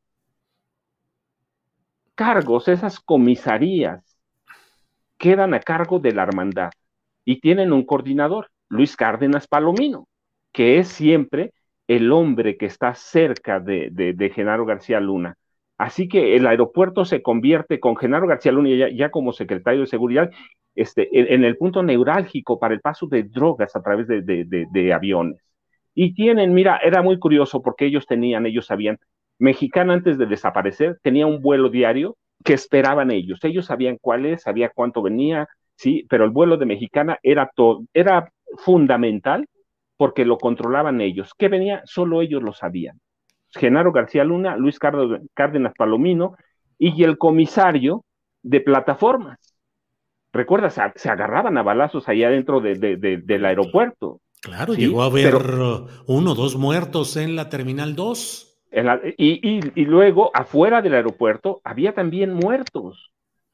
Cargos, 2.14 2.68
esas 2.68 3.00
comisarías, 3.00 4.04
quedan 5.18 5.54
a 5.54 5.62
cargo 5.62 6.00
de 6.00 6.12
la 6.12 6.24
hermandad 6.24 6.72
y 7.24 7.40
tienen 7.40 7.72
un 7.72 7.86
coordinador, 7.86 8.50
Luis 8.68 8.98
Cárdenas 8.98 9.48
Palomino, 9.48 10.10
que 10.52 10.80
es 10.80 10.90
siempre 10.90 11.54
el 11.88 12.12
hombre 12.12 12.58
que 12.58 12.66
está 12.66 12.94
cerca 12.96 13.60
de, 13.60 14.32
Genaro 14.34 14.66
García 14.66 15.00
Luna. 15.00 15.36
Así 15.78 16.08
que 16.08 16.36
el 16.36 16.48
aeropuerto 16.48 17.06
se 17.06 17.22
convierte 17.22 17.80
con 17.80 17.96
Genaro 17.96 18.28
García 18.28 18.52
Luna 18.52 18.70
ya, 18.70 18.90
ya 18.90 19.10
como 19.10 19.32
secretario 19.32 19.82
de 19.82 19.88
seguridad 19.88 20.32
este, 20.78 21.10
en, 21.12 21.44
el 21.44 21.58
punto 21.58 21.82
neurálgico 21.82 22.60
para 22.60 22.76
el 22.76 22.82
paso 22.82 23.08
de 23.08 23.24
drogas 23.24 23.76
a 23.76 23.82
través 23.82 24.08
de, 24.08 24.94
aviones. 24.94 25.42
Y 25.96 26.14
tienen, 26.14 26.54
mira, 26.54 26.78
era 26.78 27.02
muy 27.02 27.18
curioso 27.18 27.64
porque 27.64 27.86
ellos 27.86 28.06
tenían, 28.06 28.46
ellos 28.46 28.68
sabían, 28.68 29.00
Mexicana 29.40 29.94
antes 29.94 30.20
de 30.20 30.28
desaparecer 30.28 31.00
tenía 31.02 31.26
un 31.26 31.42
vuelo 31.42 31.70
diario 31.70 32.16
que 32.44 32.54
esperaban 32.54 33.10
ellos. 33.10 33.44
Ellos 33.44 33.66
sabían 33.66 33.98
cuál 34.00 34.28
es, 34.28 34.44
sabía 34.44 34.70
cuánto 34.70 35.02
venía, 35.02 35.48
sí, 35.76 36.06
pero 36.10 36.26
el 36.26 36.32
vuelo 36.32 36.58
de 36.58 36.68
Mexicana 36.68 37.18
era 37.24 37.50
todo, 37.56 37.84
era 37.94 38.32
fundamental 38.58 39.48
porque 39.98 40.26
lo 40.26 40.38
controlaban 40.38 41.02
ellos. 41.02 41.34
¿Qué 41.38 41.50
venía? 41.50 41.82
Solo 41.86 42.22
ellos 42.22 42.44
lo 42.44 42.54
sabían. 42.54 43.00
Genaro 43.50 43.92
García 43.92 44.24
Luna, 44.24 44.56
Luis 44.56 44.80
Cárdenas 44.80 45.74
Palomino 45.78 46.36
y 46.78 47.04
el 47.04 47.18
comisario 47.18 48.06
de 48.44 48.62
plataformas. 48.62 49.38
Recuerda, 50.32 50.70
se, 50.70 51.10
agarraban 51.10 51.58
a 51.58 51.64
balazos 51.64 52.08
allá 52.08 52.30
dentro 52.30 52.62
del 52.62 53.46
aeropuerto. 53.46 54.22
Claro, 54.42 54.76
llegó 54.76 55.02
a 55.02 55.08
haber 55.08 55.36
uno 56.06 56.32
o 56.32 56.36
dos 56.36 56.56
muertos 56.56 57.18
en 57.18 57.36
la 57.36 57.50
Terminal 57.50 57.96
2. 57.96 58.60
y, 59.18 59.86
luego, 59.86 60.30
afuera 60.34 60.82
del 60.82 60.94
aeropuerto, 60.94 61.60
había 61.64 61.94
también 61.94 62.34
muertos, 62.34 63.12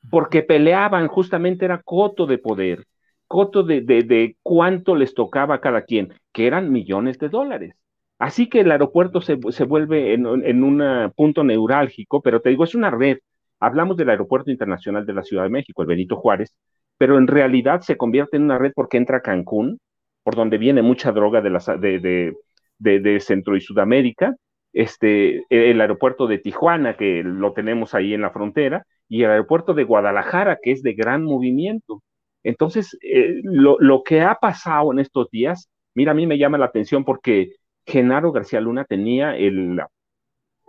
porque 0.09 0.43
peleaban, 0.43 1.07
justamente 1.07 1.63
era 1.63 1.81
coto 1.81 2.25
de 2.25 2.37
poder, 2.37 2.85
coto 3.33 3.63
de, 3.63 4.37
cuánto 4.43 4.95
les 4.95 5.15
tocaba 5.15 5.55
a 5.55 5.59
cada 5.59 5.85
quien, 5.85 6.13
que 6.31 6.45
eran 6.45 6.71
millones 6.71 7.17
de 7.17 7.29
dólares. 7.29 7.73
Así 8.19 8.47
que 8.47 8.59
el 8.59 8.69
aeropuerto 8.69 9.21
se, 9.21 9.35
vuelve 9.65 10.13
en, 10.13 10.27
un 10.63 11.11
punto 11.15 11.43
neurálgico, 11.43 12.21
pero 12.21 12.41
te 12.41 12.49
digo, 12.49 12.63
es 12.63 12.75
una 12.75 12.91
red 12.91 13.17
Hablamos 13.59 13.97
del 13.97 14.09
Aeropuerto 14.09 14.51
Internacional 14.51 15.05
de 15.05 15.13
la 15.13 15.23
Ciudad 15.23 15.43
de 15.43 15.49
México, 15.49 15.81
el 15.81 15.87
Benito 15.87 16.17
Juárez, 16.17 16.53
pero 16.99 17.17
en 17.17 17.25
realidad 17.27 17.81
se 17.81 17.97
convierte 17.97 18.37
en 18.37 18.43
una 18.43 18.59
red 18.59 18.71
porque 18.75 18.97
entra 18.97 19.21
Cancún, 19.21 19.79
por 20.21 20.35
donde 20.35 20.59
viene 20.59 20.83
mucha 20.83 21.11
droga 21.11 21.41
de, 21.41 22.35
de, 22.77 23.19
Centro 23.19 23.55
y 23.55 23.61
Sudamérica, 23.61 24.35
este, 24.73 25.45
el 25.49 25.81
aeropuerto 25.81 26.27
de 26.27 26.37
Tijuana, 26.37 26.97
que 26.97 27.23
lo 27.23 27.53
tenemos 27.53 27.95
ahí 27.95 28.13
en 28.13 28.21
la 28.21 28.29
frontera, 28.29 28.85
y 29.07 29.23
el 29.23 29.31
aeropuerto 29.31 29.73
de 29.73 29.85
Guadalajara, 29.85 30.59
que 30.61 30.71
es 30.71 30.83
de 30.83 30.93
gran 30.93 31.23
movimiento. 31.23 32.03
Entonces, 32.43 32.97
eh, 33.01 33.41
lo, 33.43 33.77
lo, 33.79 34.03
que 34.03 34.21
ha 34.21 34.35
pasado 34.35 34.91
en 34.91 34.99
estos 34.99 35.29
días, 35.31 35.69
mira, 35.95 36.11
a 36.11 36.15
mí 36.15 36.27
me 36.27 36.37
llama 36.37 36.57
la 36.57 36.65
atención 36.65 37.05
porque 37.05 37.55
Genaro 37.85 38.31
García 38.31 38.61
Luna 38.61 38.85
tenía 38.85 39.35
el, 39.37 39.79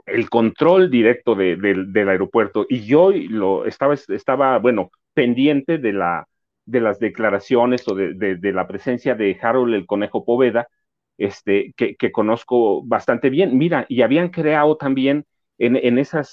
el 0.07 0.29
control 0.29 0.91
directo 0.91 1.35
del 1.35 2.09
aeropuerto 2.09 2.67
y 2.69 2.85
yo 2.85 3.11
lo 3.13 3.65
estaba, 3.67 3.95
estaba, 3.95 4.59
bueno, 4.59 4.91
pendiente 5.15 5.79
de, 5.79 5.93
la, 5.93 6.29
de 6.67 6.81
las 6.81 6.99
declaraciones 6.99 7.87
o 7.89 7.95
de, 7.95 8.53
la 8.53 8.67
presencia 8.67 9.15
de 9.15 9.39
Harold 9.41 9.75
el 9.75 9.87
Conejo 9.87 10.25
Poveda, 10.25 10.69
este, 11.17 11.73
que, 11.77 12.13
conozco 12.13 12.85
bastante 12.85 13.31
bien. 13.31 13.57
Mira, 13.57 13.87
y 13.89 14.03
habían 14.03 14.29
creado 14.29 14.77
también 14.77 15.25
en, 15.59 15.99
esas, 15.99 16.33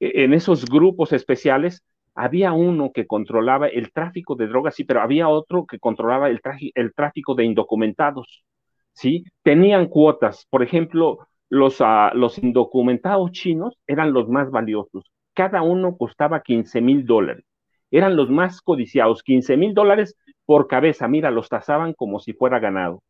en 0.00 0.34
esos 0.34 0.64
grupos 0.66 1.12
especiales, 1.12 1.82
había 2.14 2.52
uno 2.52 2.92
que 2.92 3.06
controlaba 3.06 3.68
el 3.68 3.92
tráfico 3.92 4.34
de 4.36 4.46
drogas, 4.46 4.74
sí, 4.76 4.84
pero 4.84 5.02
había 5.02 5.28
otro 5.28 5.66
que 5.66 5.78
controlaba 5.78 6.28
el, 6.30 6.40
el 6.74 6.94
tráfico 6.94 7.34
de 7.34 7.44
indocumentados, 7.44 8.44
¿sí? 8.92 9.24
Tenían 9.42 9.88
cuotas, 9.88 10.46
por 10.50 10.62
ejemplo, 10.62 11.18
los, 11.48 11.80
ah, 11.80 12.12
los 12.14 12.38
indocumentados 12.38 13.32
chinos 13.32 13.76
eran 13.86 14.12
los 14.12 14.28
más 14.28 14.50
valiosos. 14.50 15.04
Cada 15.34 15.62
uno 15.62 15.96
costaba 15.96 16.42
15 16.42 16.80
mil 16.80 17.06
dólares. 17.06 17.44
Eran 17.90 18.16
los 18.16 18.30
más 18.30 18.60
codiciados, 18.60 19.22
15 19.22 19.56
mil 19.56 19.74
dólares 19.74 20.16
por 20.46 20.66
cabeza. 20.66 21.06
Mira, 21.08 21.30
los 21.30 21.48
tasaban 21.48 21.92
como 21.94 22.18
si 22.20 22.32
fuera 22.32 22.58
ganado. 22.58 23.02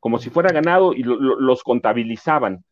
Como 0.00 0.18
si 0.18 0.30
fuera 0.30 0.50
ganado 0.50 0.94
y 0.94 1.02
los 1.04 1.62
contabilizaban. 1.62 2.64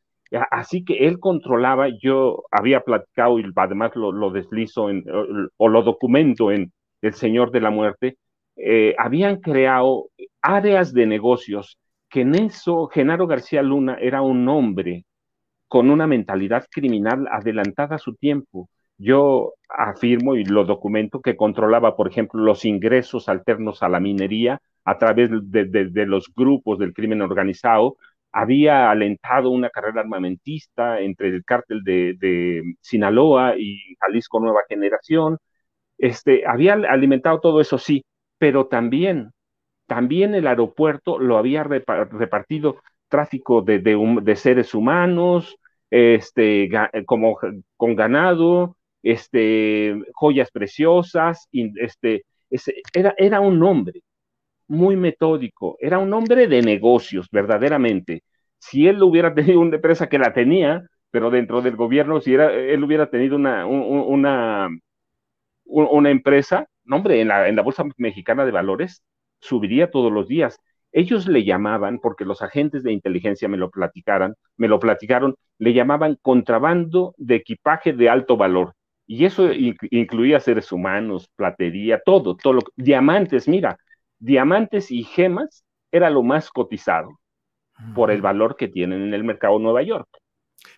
Así 0.50 0.84
que 0.84 1.06
él 1.06 1.20
controlaba, 1.20 1.88
yo 1.88 2.44
había 2.50 2.80
platicado 2.80 3.38
y 3.38 3.44
además 3.54 3.92
lo, 3.94 4.30
deslizo 4.30 4.90
en, 4.90 5.04
o, 5.56 5.68
lo 5.68 5.82
documento 5.82 6.50
en 6.50 6.72
El 7.00 7.14
Señor 7.14 7.52
de 7.52 7.60
la 7.60 7.70
Muerte, 7.70 8.18
eh, 8.56 8.94
habían 8.98 9.40
creado 9.40 10.08
áreas 10.42 10.92
de 10.92 11.06
negocios 11.06 11.78
que 12.08 12.22
en 12.22 12.34
eso 12.34 12.88
Genaro 12.88 13.26
García 13.26 13.62
Luna 13.62 13.98
era 14.00 14.22
un 14.22 14.48
hombre 14.48 15.04
con 15.68 15.90
una 15.90 16.06
mentalidad 16.06 16.66
criminal 16.70 17.28
adelantada 17.30 17.96
a 17.96 17.98
su 17.98 18.14
tiempo. 18.14 18.68
Yo 18.98 19.54
afirmo 19.68 20.36
y 20.36 20.44
lo 20.44 20.64
documento 20.64 21.20
que 21.20 21.36
controlaba, 21.36 21.96
por 21.96 22.08
ejemplo, 22.08 22.42
los 22.42 22.64
ingresos 22.64 23.28
alternos 23.28 23.82
a 23.82 23.88
la 23.88 24.00
minería 24.00 24.60
a 24.84 24.98
través 24.98 25.30
de, 25.30 26.06
los 26.06 26.32
grupos 26.34 26.78
del 26.78 26.94
crimen 26.94 27.20
organizado, 27.20 27.96
había 28.36 28.90
alentado 28.90 29.50
una 29.50 29.70
carrera 29.70 30.02
armamentista 30.02 31.00
entre 31.00 31.28
el 31.28 31.44
cártel 31.44 31.82
de, 31.84 32.62
Sinaloa 32.82 33.54
y 33.58 33.96
Jalisco 34.00 34.40
Nueva 34.40 34.60
Generación, 34.68 35.38
este, 35.98 36.46
había 36.46 36.74
alimentado 36.74 37.40
todo 37.40 37.60
eso, 37.62 37.78
sí, 37.78 38.04
pero 38.38 38.66
también 38.66 39.30
también 39.86 40.34
el 40.34 40.46
aeropuerto 40.48 41.18
lo 41.18 41.38
había 41.38 41.62
repartido 41.64 42.76
tráfico 43.08 43.62
de, 43.62 43.78
de, 43.78 44.36
seres 44.36 44.74
humanos, 44.74 45.56
este, 45.90 46.68
como 47.06 47.38
con 47.76 47.94
ganado, 47.96 48.76
este, 49.02 49.96
joyas 50.14 50.50
preciosas, 50.50 51.48
este, 51.52 52.24
era, 52.92 53.14
era 53.16 53.40
un 53.40 53.62
hombre 53.62 54.02
muy 54.68 54.96
metódico, 54.96 55.76
era 55.80 55.98
un 55.98 56.12
hombre 56.12 56.46
de 56.48 56.62
negocios, 56.62 57.28
verdaderamente. 57.30 58.22
Si 58.58 58.86
él 58.88 59.02
hubiera 59.02 59.34
tenido 59.34 59.60
una 59.60 59.76
empresa 59.76 60.08
que 60.08 60.18
la 60.18 60.32
tenía, 60.32 60.86
pero 61.10 61.30
dentro 61.30 61.62
del 61.62 61.76
gobierno, 61.76 62.20
si 62.20 62.34
era, 62.34 62.52
él 62.52 62.82
hubiera 62.84 63.10
tenido 63.10 63.36
una, 63.36 63.66
una, 63.66 64.68
una 65.64 66.10
empresa, 66.10 66.66
no, 66.84 66.96
hombre, 66.96 67.20
en 67.20 67.28
la, 67.28 67.48
en 67.48 67.56
la 67.56 67.62
Bolsa 67.62 67.84
Mexicana 67.96 68.44
de 68.44 68.52
Valores 68.52 69.02
subiría 69.40 69.90
todos 69.90 70.12
los 70.12 70.28
días. 70.28 70.60
Ellos 70.92 71.26
le 71.26 71.44
llamaban, 71.44 71.98
porque 71.98 72.24
los 72.24 72.42
agentes 72.42 72.82
de 72.82 72.92
inteligencia 72.92 73.48
me 73.48 73.56
lo 73.56 73.70
platicaran, 73.70 74.34
me 74.56 74.68
lo 74.68 74.80
platicaron, 74.80 75.34
le 75.58 75.74
llamaban 75.74 76.18
contrabando 76.22 77.14
de 77.18 77.36
equipaje 77.36 77.92
de 77.92 78.08
alto 78.08 78.36
valor. 78.36 78.74
Y 79.06 79.24
eso 79.24 79.50
incluía 79.52 80.40
seres 80.40 80.72
humanos, 80.72 81.28
platería, 81.36 82.00
todo, 82.04 82.36
todo 82.36 82.54
lo, 82.54 82.60
diamantes, 82.76 83.46
mira, 83.46 83.78
diamantes 84.18 84.90
y 84.90 85.04
gemas 85.04 85.64
era 85.90 86.10
lo 86.10 86.22
más 86.22 86.50
cotizado 86.50 87.20
por 87.94 88.10
el 88.10 88.22
valor 88.22 88.56
que 88.56 88.68
tienen 88.68 89.02
en 89.02 89.14
el 89.14 89.24
mercado 89.24 89.58
de 89.58 89.64
Nueva 89.64 89.82
York. 89.82 90.08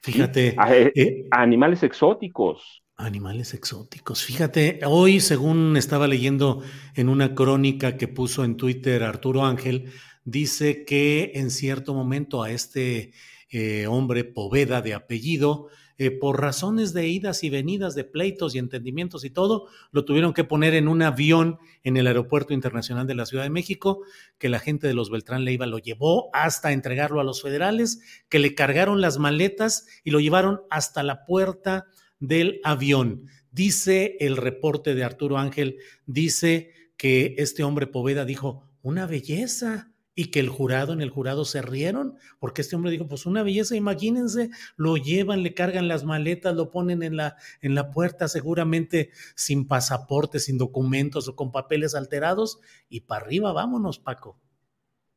Fíjate. 0.03 0.57
Eh, 0.68 0.93
eh, 0.95 1.24
animales 1.30 1.82
exóticos. 1.82 2.82
Animales 2.97 3.55
exóticos. 3.55 4.24
Fíjate, 4.24 4.80
hoy, 4.84 5.20
según 5.20 5.76
estaba 5.76 6.09
leyendo 6.09 6.62
en 6.95 7.09
una 7.09 7.34
crónica 7.34 7.97
que 7.97 8.09
puso 8.09 8.45
en 8.45 8.57
Twitter 8.57 9.05
Arturo 9.05 9.45
Ángel, 9.45 9.93
dice 10.24 10.84
que 10.84 11.32
en 11.34 11.51
cierto 11.51 11.95
momento 11.95 12.43
a 12.43 12.51
este 12.51 13.12
eh, 13.51 13.86
hombre 13.86 14.24
Poveda 14.24 14.82
de 14.82 14.95
apellido, 14.95 15.68
eh, 15.99 16.12
por 16.12 16.40
razones 16.40 16.92
de 16.92 17.09
idas 17.09 17.42
y 17.42 17.51
venidas, 17.51 17.96
de 17.96 18.05
pleitos 18.05 18.55
y 18.55 18.59
entendimientos 18.59 19.24
y 19.24 19.30
todo, 19.30 19.66
lo 19.90 20.05
tuvieron 20.05 20.32
que 20.32 20.44
poner 20.44 20.74
en 20.74 20.86
un 20.86 21.03
avión 21.03 21.59
en 21.82 21.96
el 21.96 22.07
Aeropuerto 22.07 22.55
Internacional 22.55 23.07
de 23.07 23.16
la 23.16 23.26
Ciudad 23.26 23.42
de 23.42 23.51
México, 23.51 24.03
que 24.38 24.49
la 24.49 24.61
gente 24.61 24.86
de 24.86 24.94
los 24.94 25.11
Beltrán 25.11 25.44
Leiva 25.44 25.66
lo 25.66 25.78
llevó 25.78 26.30
hasta 26.32 26.72
entregarlo 26.72 27.20
a 27.20 27.24
los 27.24 27.42
federales, 27.42 28.01
que 28.28 28.38
le 28.38 28.55
cargaron 28.55 29.01
las 29.01 29.18
maletas 29.18 29.86
y 30.05 30.12
lo 30.12 30.20
llevaron 30.20 30.61
hasta 30.70 31.03
la 31.03 31.24
puerta 31.24 31.86
del 32.20 32.61
avión. 32.62 33.26
Dice 33.51 34.16
el 34.20 34.36
reporte 34.36 34.94
de 34.94 35.03
Arturo 35.05 35.36
Ángel, 35.36 35.78
dice 36.07 36.72
que 36.96 37.34
este 37.38 37.64
hombre 37.64 37.88
Poveda 37.88 38.24
dijo, 38.24 38.68
una 38.82 39.07
belleza, 39.07 39.90
y 40.18 40.32
que 40.32 40.40
el 40.40 40.48
jurado, 40.48 40.92
en 40.92 41.00
el 41.00 41.10
jurado 41.10 41.44
se 41.44 41.62
rieron, 41.62 42.16
porque 42.40 42.62
este 42.62 42.74
hombre 42.74 42.90
dijo, 42.90 43.06
pues 43.06 43.24
una 43.24 43.44
belleza, 43.44 43.76
imagínense, 43.76 44.50
lo 44.76 44.96
llevan, 44.96 45.44
le 45.44 45.54
cargan 45.54 45.86
las 45.86 46.02
maletas, 46.02 46.56
lo 46.56 46.72
ponen 46.72 47.04
en 47.04 47.16
la, 47.16 47.36
en 47.60 47.76
la 47.76 47.92
puerta, 47.92 48.26
seguramente 48.26 49.10
sin 49.36 49.68
pasaporte, 49.68 50.40
sin 50.40 50.58
documentos 50.58 51.28
o 51.28 51.36
con 51.36 51.52
papeles 51.52 51.94
alterados, 51.94 52.58
y 52.88 53.02
para 53.02 53.26
arriba, 53.26 53.52
vámonos, 53.52 54.00
Paco. 54.00 54.36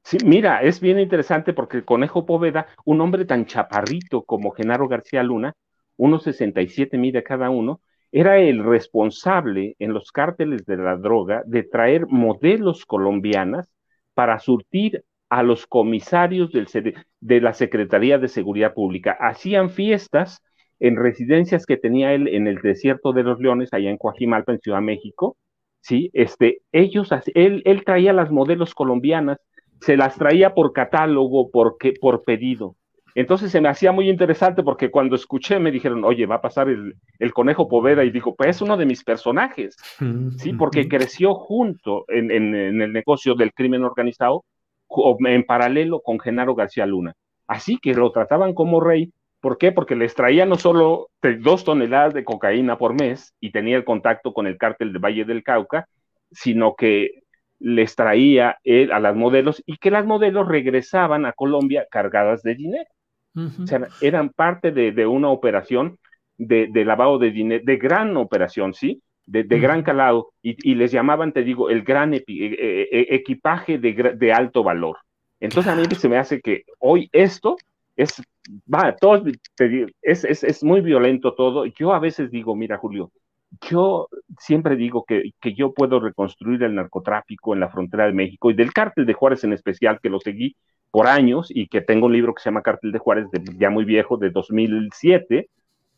Sí, 0.03 0.19
mira, 0.23 0.61
es 0.61 0.79
bien 0.79 0.99
interesante 0.99 1.51
porque 1.51 1.77
el 1.77 1.83
Conejo 1.83 2.27
Poveda, 2.27 2.67
un 2.85 3.01
hombre 3.01 3.25
tan 3.25 3.47
chaparrito 3.47 4.21
como 4.21 4.51
Genaro 4.51 4.87
García 4.87 5.23
Luna, 5.23 5.55
1,67 5.97 6.99
mide 6.99 7.23
cada 7.23 7.49
uno, 7.49 7.81
era 8.11 8.37
el 8.37 8.63
responsable 8.63 9.75
en 9.79 9.93
los 9.93 10.11
cárteles 10.11 10.63
de 10.67 10.77
la 10.77 10.95
droga 10.95 11.41
de 11.47 11.63
traer 11.63 12.05
modelos 12.05 12.85
colombianas 12.85 13.67
para 14.13 14.39
surtir 14.39 15.03
a 15.29 15.43
los 15.43 15.65
comisarios 15.65 16.51
del, 16.51 16.67
de 17.21 17.41
la 17.41 17.53
Secretaría 17.53 18.17
de 18.17 18.27
Seguridad 18.27 18.73
Pública. 18.73 19.17
Hacían 19.19 19.69
fiestas 19.69 20.41
en 20.79 20.97
residencias 20.97 21.65
que 21.65 21.77
tenía 21.77 22.13
él 22.13 22.27
en 22.27 22.47
el 22.47 22.57
desierto 22.57 23.13
de 23.13 23.23
los 23.23 23.39
Leones, 23.39 23.69
allá 23.71 23.89
en 23.89 23.97
Coajimalpa, 23.97 24.51
en 24.51 24.59
Ciudad 24.59 24.81
México. 24.81 25.37
Sí, 25.79 26.09
este, 26.13 26.61
ellos, 26.71 27.09
él, 27.33 27.61
él 27.65 27.83
traía 27.85 28.13
las 28.13 28.31
modelos 28.31 28.75
colombianas, 28.75 29.39
se 29.79 29.97
las 29.97 30.15
traía 30.15 30.53
por 30.53 30.73
catálogo, 30.73 31.49
por, 31.49 31.77
por 31.99 32.23
pedido. 32.23 32.75
Entonces 33.15 33.51
se 33.51 33.61
me 33.61 33.69
hacía 33.69 33.91
muy 33.91 34.09
interesante 34.09 34.63
porque 34.63 34.89
cuando 34.89 35.15
escuché 35.15 35.59
me 35.59 35.71
dijeron, 35.71 36.03
oye, 36.03 36.25
va 36.25 36.35
a 36.35 36.41
pasar 36.41 36.69
el, 36.69 37.33
conejo 37.33 37.67
Poveda 37.67 38.03
y 38.03 38.11
dijo, 38.11 38.35
pues 38.35 38.49
es 38.49 38.61
uno 38.61 38.77
de 38.77 38.85
mis 38.85 39.03
personajes, 39.03 39.75
¿sí? 40.37 40.53
Porque 40.53 40.87
creció 40.87 41.35
junto 41.35 42.05
en, 42.07 42.31
el 42.31 42.93
negocio 42.93 43.35
del 43.35 43.53
crimen 43.53 43.83
organizado 43.83 44.45
en 45.19 45.43
paralelo 45.43 46.01
con 46.01 46.19
Genaro 46.19 46.55
García 46.55 46.85
Luna. 46.85 47.13
Así 47.47 47.77
que 47.77 47.93
lo 47.93 48.11
trataban 48.11 48.53
como 48.53 48.79
rey. 48.79 49.11
¿Por 49.39 49.57
qué? 49.57 49.71
Porque 49.71 49.95
les 49.95 50.13
traía 50.13 50.45
no 50.45 50.55
solo 50.55 51.09
dos 51.39 51.63
toneladas 51.63 52.13
de 52.13 52.23
cocaína 52.23 52.77
por 52.77 52.93
mes 52.93 53.33
y 53.39 53.51
tenía 53.51 53.75
el 53.75 53.83
contacto 53.83 54.33
con 54.33 54.47
el 54.47 54.57
cártel 54.57 54.93
de 54.93 54.99
Valle 54.99 55.25
del 55.25 55.43
Cauca, 55.43 55.87
sino 56.31 56.75
que 56.75 57.23
les 57.59 57.95
traía 57.95 58.57
él 58.63 58.91
a 58.91 58.99
las 58.99 59.15
modelos 59.15 59.61
y 59.65 59.77
que 59.77 59.91
las 59.91 60.05
modelos 60.05 60.47
regresaban 60.47 61.25
a 61.25 61.33
Colombia 61.33 61.87
cargadas 61.89 62.41
de 62.41 62.55
dinero. 62.55 62.89
O 63.35 63.65
sea, 63.65 63.87
eran 64.01 64.29
parte 64.29 64.71
de, 64.71 65.07
una 65.07 65.29
operación 65.29 65.97
de, 66.37 66.67
lavado 66.85 67.17
de 67.17 67.31
dinero, 67.31 67.63
de 67.65 67.77
gran 67.77 68.17
operación, 68.17 68.73
¿sí? 68.73 69.01
De, 69.25 69.43
gran 69.43 69.83
calado, 69.83 70.33
y, 70.41 70.75
les 70.75 70.91
llamaban, 70.91 71.31
te 71.31 71.43
digo, 71.43 71.69
el 71.69 71.83
gran 71.83 72.13
eh, 72.13 72.23
eh, 72.27 72.89
eh, 72.91 73.07
equipaje 73.09 73.77
de, 73.77 74.33
alto 74.33 74.63
valor. 74.63 74.97
Entonces 75.39 75.71
a 75.71 75.75
mí 75.75 75.85
se 75.95 76.09
me 76.09 76.17
hace 76.17 76.41
que 76.41 76.65
hoy 76.79 77.09
esto 77.13 77.55
es, 77.95 78.21
va, 78.71 78.95
todo, 78.95 79.23
es, 80.01 80.23
es, 80.25 80.63
muy 80.63 80.81
violento 80.81 81.33
todo. 81.33 81.65
Yo 81.65 81.93
a 81.93 81.99
veces 81.99 82.29
digo, 82.29 82.55
mira, 82.55 82.77
Julio, 82.77 83.11
yo 83.69 84.09
siempre 84.37 84.75
digo 84.75 85.05
que, 85.05 85.31
que, 85.39 85.53
yo 85.53 85.73
puedo 85.73 85.99
reconstruir 85.99 86.61
el 86.63 86.75
narcotráfico 86.75 87.53
en 87.53 87.61
la 87.61 87.69
frontera 87.69 88.05
de 88.05 88.13
México 88.13 88.51
y 88.51 88.53
del 88.53 88.73
cártel 88.73 89.05
de 89.05 89.13
Juárez 89.13 89.43
en 89.45 89.53
especial, 89.53 89.99
que 90.01 90.09
lo 90.09 90.19
seguí 90.19 90.55
por 90.91 91.07
años 91.07 91.47
y 91.49 91.67
que 91.67 91.81
tengo 91.81 92.07
un 92.07 92.13
libro 92.13 92.35
que 92.35 92.43
se 92.43 92.49
llama 92.49 92.61
Cartel 92.61 92.91
de 92.91 92.99
Juárez, 92.99 93.27
ya 93.57 93.69
muy 93.69 93.85
viejo, 93.85 94.17
de 94.17 94.29
2007, 94.29 95.49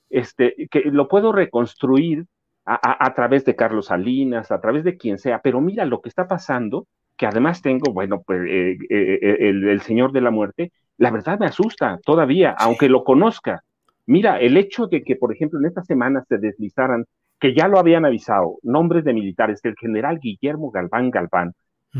este, 0.09 0.67
que 0.69 0.81
lo 0.85 1.07
puedo 1.07 1.31
reconstruir 1.31 2.25
a, 2.65 3.13
través 3.13 3.43
de 3.43 3.57
Carlos 3.57 3.87
Salinas, 3.87 4.51
a 4.51 4.61
través 4.61 4.85
de 4.85 4.95
quien 4.95 5.17
sea, 5.17 5.39
pero 5.39 5.59
mira 5.59 5.83
lo 5.83 5.99
que 5.99 6.07
está 6.07 6.27
pasando, 6.27 6.87
que 7.17 7.25
además 7.25 7.61
tengo, 7.61 7.91
bueno, 7.91 8.21
pues 8.25 8.39
eh, 8.47 8.77
eh, 8.89 9.19
eh, 9.21 9.37
el, 9.49 9.67
el, 9.67 9.81
Señor 9.81 10.13
de 10.13 10.21
la 10.21 10.31
Muerte, 10.31 10.71
la 10.97 11.11
verdad 11.11 11.37
me 11.39 11.47
asusta 11.47 11.99
todavía, 12.05 12.55
aunque 12.57 12.87
lo 12.87 13.03
conozca. 13.03 13.63
Mira, 14.05 14.39
el 14.39 14.55
hecho 14.55 14.87
de 14.87 15.03
que, 15.03 15.17
por 15.17 15.33
ejemplo, 15.33 15.59
en 15.59 15.65
esta 15.65 15.83
semana 15.83 16.23
se 16.29 16.37
deslizaran, 16.37 17.05
que 17.37 17.53
ya 17.53 17.67
lo 17.67 17.79
habían 17.79 18.05
avisado, 18.05 18.59
nombres 18.63 19.03
de 19.03 19.13
militares, 19.13 19.59
el 19.63 19.75
general 19.75 20.19
Guillermo 20.21 20.71
Galván 20.71 21.09
Galván. 21.09 21.53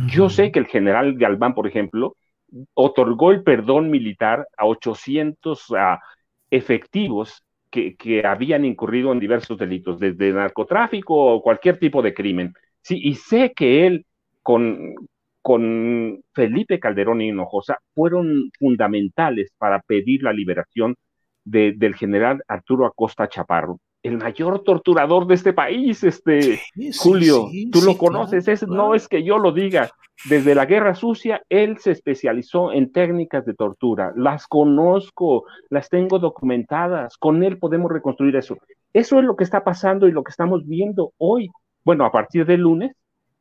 Yo 0.07 0.29
sé 0.29 0.51
que 0.51 0.59
el 0.59 0.65
general 0.65 1.15
Galván, 1.15 1.53
por 1.53 1.67
ejemplo, 1.67 2.15
otorgó 2.73 3.31
el 3.31 3.43
perdón 3.43 3.89
militar 3.89 4.47
a 4.57 4.65
800 4.65 5.67
efectivos 6.49 7.43
que, 7.69 8.23
habían 8.25 8.65
incurrido 8.65 9.11
en 9.11 9.19
diversos 9.19 9.57
delitos, 9.57 9.99
desde 9.99 10.31
narcotráfico 10.31 11.15
o 11.15 11.41
cualquier 11.41 11.79
tipo 11.79 12.01
de 12.01 12.13
crimen. 12.13 12.53
Sí, 12.81 12.99
y 13.03 13.15
sé 13.15 13.53
que 13.55 13.87
él 13.87 14.05
con, 14.41 14.95
Felipe 16.33 16.79
Calderón 16.79 17.21
y 17.21 17.29
Hinojosa 17.29 17.79
fueron 17.93 18.51
fundamentales 18.57 19.51
para 19.57 19.81
pedir 19.81 20.23
la 20.23 20.33
liberación 20.33 20.95
del 21.43 21.95
general 21.95 22.41
Arturo 22.47 22.85
Acosta 22.85 23.27
Chaparro 23.27 23.79
el 24.03 24.17
mayor 24.17 24.63
torturador 24.63 25.25
de 25.27 25.35
este 25.35 25.53
país, 25.53 26.03
este 26.03 26.61
Julio, 26.99 27.47
tú 27.71 27.81
lo 27.81 27.97
conoces, 27.97 28.67
no 28.67 28.93
es 28.93 29.07
que 29.07 29.23
yo 29.23 29.37
lo 29.39 29.51
diga. 29.51 29.89
Desde 30.29 30.53
la 30.53 30.65
Guerra 30.65 30.93
Sucia, 30.93 31.41
él 31.49 31.79
se 31.79 31.91
especializó 31.91 32.71
en 32.71 32.91
técnicas 32.91 33.45
de 33.45 33.55
tortura. 33.55 34.13
Las 34.15 34.47
conozco, 34.47 35.45
las 35.69 35.89
tengo 35.89 36.19
documentadas. 36.19 37.17
Con 37.17 37.43
él 37.43 37.57
podemos 37.57 37.91
reconstruir 37.91 38.35
eso. 38.35 38.57
Eso 38.93 39.19
es 39.19 39.25
lo 39.25 39.35
que 39.35 39.43
está 39.43 39.63
pasando 39.63 40.07
y 40.07 40.11
lo 40.11 40.23
que 40.23 40.29
estamos 40.29 40.67
viendo 40.67 41.13
hoy. 41.17 41.49
Bueno, 41.83 42.05
a 42.05 42.11
partir 42.11 42.45
del 42.45 42.61
lunes 42.61 42.91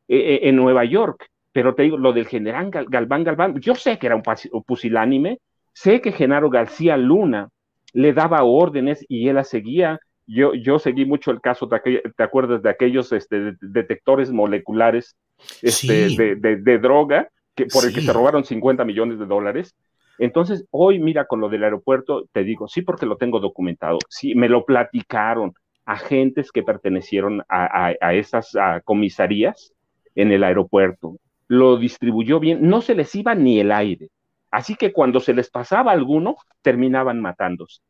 eh, 0.09 0.17
eh, 0.17 0.49
en 0.49 0.57
Nueva 0.57 0.85
York. 0.85 1.27
Pero 1.53 1.75
te 1.75 1.83
digo, 1.83 1.99
lo 1.99 2.13
del 2.13 2.27
general 2.27 2.71
Galván 2.71 3.25
Galván, 3.25 3.61
yo 3.61 3.75
sé 3.75 3.99
que 3.99 4.07
era 4.07 4.17
un 4.17 4.23
pusilánime, 4.65 5.39
sé 5.75 6.01
que 6.01 6.13
Genaro 6.13 6.49
García 6.49 6.97
Luna 6.97 7.51
le 7.93 8.15
daba 8.15 8.43
órdenes 8.43 9.05
y 9.09 9.29
él 9.29 9.35
la 9.35 9.45
seguía 9.45 10.01
yo, 10.27 10.55
yo 10.55 10.79
seguí 10.79 11.05
mucho 11.05 11.31
el 11.31 11.41
caso, 11.41 11.67
de 11.67 12.03
¿te 12.17 12.23
acuerdas 12.23 12.63
de 12.63 12.71
aquellos 12.71 13.13
este, 13.13 13.55
detectores 13.61 14.31
moleculares 14.31 15.17
este, 15.61 16.37
de, 16.37 16.79
droga 16.79 17.29
que, 17.55 17.67
por 17.67 17.85
el 17.85 17.95
que 17.95 18.01
se 18.01 18.13
robaron 18.13 18.45
50 18.45 18.85
millones 18.85 19.19
de 19.19 19.27
dólares? 19.27 19.75
Entonces, 20.19 20.65
hoy, 20.71 20.99
mira, 20.99 21.27
con 21.27 21.41
lo 21.41 21.49
del 21.49 21.65
aeropuerto, 21.65 22.27
te 22.33 22.45
digo, 22.45 22.69
sí, 22.69 22.83
porque 22.83 23.07
lo 23.07 23.17
tengo 23.17 23.41
documentado, 23.41 23.99
sí, 24.09 24.35
me 24.35 24.49
lo 24.49 24.65
platicaron 24.65 25.55
agentes 25.85 26.53
que 26.53 26.63
pertenecieron 26.63 27.43
a, 27.49 27.93
a, 28.01 28.15
esas 28.15 28.53
comisarías 28.85 29.73
en 30.15 30.31
el 30.31 30.45
aeropuerto. 30.45 31.17
Lo 31.49 31.77
distribuyó 31.77 32.39
bien, 32.41 32.69
no 32.69 32.83
se 32.83 32.95
les 32.95 33.15
iba 33.15 33.35
ni 33.35 33.59
el 33.59 33.73
aire. 33.73 34.11
Así 34.51 34.77
que 34.77 34.93
cuando 34.93 35.19
se 35.19 35.35
les 35.35 35.51
pasaba 35.51 35.93
alguno, 35.93 36.37
terminaban 36.61 37.21
matándose. 37.21 37.81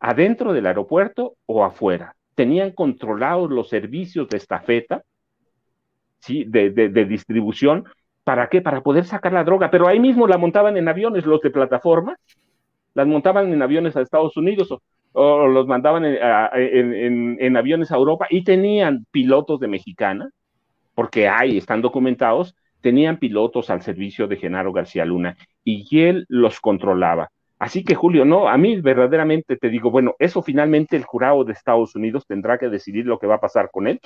Adentro 0.00 0.52
del 0.52 0.66
aeropuerto 0.66 1.36
o 1.46 1.64
afuera. 1.64 2.14
Tenían 2.34 2.72
controlados 2.72 3.50
los 3.50 3.68
servicios 3.68 4.28
de 4.28 4.36
estafeta, 4.36 5.02
¿sí? 6.20 6.44
de, 6.44 6.70
de 6.70 7.04
distribución. 7.04 7.84
¿Para 8.24 8.48
qué? 8.48 8.60
Para 8.60 8.82
poder 8.82 9.04
sacar 9.04 9.32
la 9.32 9.44
droga. 9.44 9.70
Pero 9.70 9.88
ahí 9.88 10.00
mismo 10.00 10.26
la 10.26 10.38
montaban 10.38 10.76
en 10.76 10.88
aviones 10.88 11.24
los 11.24 11.40
de 11.40 11.50
plataforma, 11.50 12.16
las 12.96 13.06
montaban 13.06 13.52
en 13.52 13.62
aviones 13.62 13.94
a 13.94 14.00
Estados 14.00 14.36
Unidos 14.38 14.74
o, 15.12 15.46
los 15.46 15.66
mandaban 15.66 16.04
en, 16.04 17.56
aviones 17.56 17.92
a 17.92 17.96
Europa 17.96 18.26
y 18.30 18.42
tenían 18.42 19.06
pilotos 19.10 19.60
de 19.60 19.68
mexicana, 19.68 20.30
porque 20.94 21.28
hay, 21.28 21.58
están 21.58 21.82
documentados, 21.82 22.56
tenían 22.80 23.18
pilotos 23.18 23.68
al 23.68 23.82
servicio 23.82 24.26
de 24.26 24.36
Genaro 24.36 24.72
García 24.72 25.04
Luna 25.04 25.36
y 25.62 26.00
él 26.00 26.24
los 26.28 26.58
controlaba. 26.58 27.30
Así 27.58 27.84
que 27.84 27.94
Julio, 27.94 28.24
no, 28.24 28.48
a 28.48 28.58
mí 28.58 28.80
verdaderamente 28.80 29.56
te 29.56 29.70
digo, 29.70 29.90
bueno, 29.90 30.14
eso 30.18 30.42
finalmente 30.42 30.96
el 30.96 31.04
jurado 31.04 31.44
de 31.44 31.52
Estados 31.52 31.94
Unidos 31.94 32.26
tendrá 32.26 32.58
que 32.58 32.68
decidir 32.68 33.06
lo 33.06 33.18
que 33.18 33.26
va 33.26 33.36
a 33.36 33.40
pasar 33.40 33.70
con 33.70 33.88
él. 33.88 34.00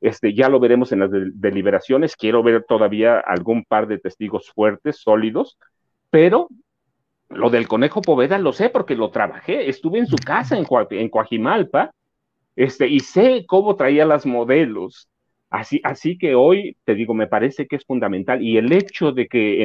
Este, 0.00 0.34
ya 0.34 0.48
lo 0.48 0.60
veremos 0.60 0.92
en 0.92 1.00
las 1.00 1.10
deliberaciones. 1.10 2.16
Quiero 2.16 2.42
ver 2.42 2.64
todavía 2.64 3.18
algún 3.20 3.64
par 3.64 3.86
de 3.86 3.98
testigos 3.98 4.50
fuertes, 4.52 4.98
sólidos, 4.98 5.58
pero 6.10 6.48
lo 7.28 7.50
del 7.50 7.68
conejo 7.68 8.00
Poveda 8.00 8.38
lo 8.38 8.52
sé 8.52 8.70
porque 8.70 8.94
lo 8.94 9.10
trabajé, 9.10 9.68
estuve 9.68 9.98
en 9.98 10.06
su 10.06 10.16
casa 10.16 10.56
en, 10.56 10.66
en 10.90 11.08
Coajimalpa, 11.08 11.90
este, 12.56 12.86
y 12.88 13.00
sé 13.00 13.44
cómo 13.46 13.76
traía 13.76 14.04
las 14.04 14.24
modelos. 14.26 15.08
Así, 15.50 15.80
así 15.84 16.18
que 16.18 16.34
hoy, 16.34 16.76
te 16.84 16.94
digo, 16.94 17.14
me 17.14 17.26
parece 17.26 17.66
que 17.66 17.76
es 17.76 17.84
fundamental. 17.84 18.42
Y 18.42 18.56
el 18.56 18.72
hecho 18.72 19.12
de 19.12 19.26
que 19.26 19.62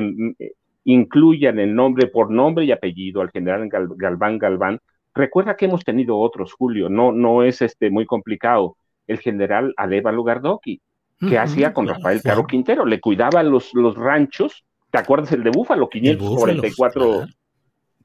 incluyan 0.92 1.60
el 1.60 1.76
nombre 1.76 2.08
por 2.08 2.32
nombre 2.32 2.66
y 2.66 2.72
apellido 2.72 3.22
al 3.22 3.30
general 3.32 3.70
Galván 3.70 4.38
Galván, 4.38 4.80
recuerda 5.14 5.56
que 5.56 5.66
hemos 5.66 5.84
tenido 5.84 6.18
otros, 6.18 6.54
Julio, 6.54 6.90
no, 6.90 7.12
no 7.12 7.44
es 7.44 7.62
este 7.62 7.90
muy 7.90 8.06
complicado. 8.06 8.76
El 9.08 9.20
general 9.20 9.74
Adébalo 9.78 10.24
Gardoqui, 10.24 10.82
que 11.20 11.38
hacía 11.38 11.74
con 11.74 11.88
Rafael 11.88 12.22
Caro 12.22 12.46
Quintero, 12.46 12.86
le 12.86 13.02
cuidaba 13.02 13.44
los, 13.44 13.74
los 13.74 13.96
ranchos, 13.96 14.64
¿te 14.90 15.00
acuerdas 15.00 15.32
el 15.32 15.44
de 15.44 15.50
Búfalo? 15.50 15.90
544 15.90 17.26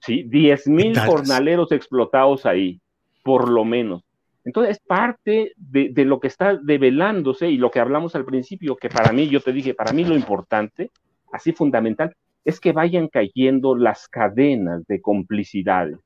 ¿sí? 0.00 0.24
10 0.24 0.66
mil 0.68 0.98
jornaleros 0.98 1.72
explotados 1.72 2.46
ahí, 2.46 2.80
por 3.22 3.48
lo 3.48 3.64
menos. 3.64 4.02
Entonces, 4.44 4.76
es 4.76 4.82
parte 4.86 5.52
de, 5.56 5.92
lo 6.04 6.20
que 6.20 6.28
está 6.28 6.56
develándose 6.56 7.48
y 7.48 7.56
lo 7.56 7.70
que 7.70 7.80
hablamos 7.80 8.14
al 8.14 8.26
principio, 8.26 8.76
que 8.76 8.90
para 8.90 9.12
mí, 9.12 9.28
yo 9.28 9.40
te 9.40 9.52
dije, 9.52 9.72
para 9.72 9.92
mí 9.92 10.04
lo 10.04 10.14
importante, 10.14 10.90
así 11.32 11.52
fundamental, 11.52 12.14
es 12.44 12.60
que 12.60 12.72
vayan 12.72 13.08
cayendo 13.08 13.74
las 13.74 14.08
cadenas 14.08 14.86
de 14.86 15.00
complicidades. 15.00 15.98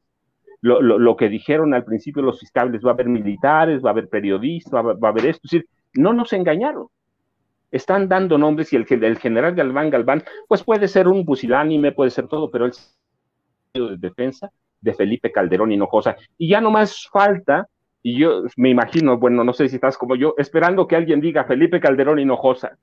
Lo, 0.60 1.16
que 1.16 1.28
dijeron 1.28 1.72
al 1.72 1.84
principio 1.84 2.20
los 2.20 2.40
fiscales, 2.40 2.84
va 2.84 2.90
a 2.90 2.94
haber 2.94 3.08
militares, 3.08 3.82
va 3.84 3.90
a 3.90 3.92
haber 3.92 4.08
periodistas, 4.08 4.72
va, 4.84 4.96
a 5.00 5.10
haber 5.10 5.26
esto, 5.26 5.42
es 5.44 5.50
decir, 5.52 5.68
no 5.94 6.12
nos 6.12 6.32
engañaron. 6.32 6.88
Están 7.70 8.08
dando 8.08 8.38
nombres 8.38 8.72
y 8.72 8.76
el, 8.76 8.86
el 9.04 9.18
general 9.18 9.54
Galván 9.54 9.90
Galván, 9.90 10.24
pues 10.48 10.64
puede 10.64 10.88
ser 10.88 11.06
un 11.06 11.24
pusilánime, 11.24 11.92
puede 11.92 12.10
ser 12.10 12.26
todo, 12.26 12.50
pero 12.50 12.66
él 12.66 12.72
de 13.74 13.96
defensa 13.98 14.50
de 14.80 14.94
Felipe 14.94 15.30
Calderón 15.30 15.70
Hinojosa. 15.70 16.16
Y 16.36 16.48
ya 16.48 16.60
no 16.60 16.70
más 16.70 17.08
falta, 17.08 17.68
y 18.02 18.18
yo 18.18 18.42
me 18.56 18.70
imagino, 18.70 19.18
bueno, 19.18 19.44
no 19.44 19.52
sé 19.52 19.68
si 19.68 19.76
estás 19.76 19.96
como 19.96 20.16
yo, 20.16 20.34
esperando 20.38 20.88
que 20.88 20.96
alguien 20.96 21.20
diga 21.20 21.44
Felipe 21.44 21.80
Calderón 21.80 22.18
Hinojosa. 22.18 22.76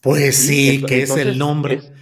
Pues 0.00 0.36
sí, 0.36 0.84
que 0.86 1.02
es 1.02 1.16
el 1.16 1.38
nombre. 1.38 1.74
Es 1.74 1.92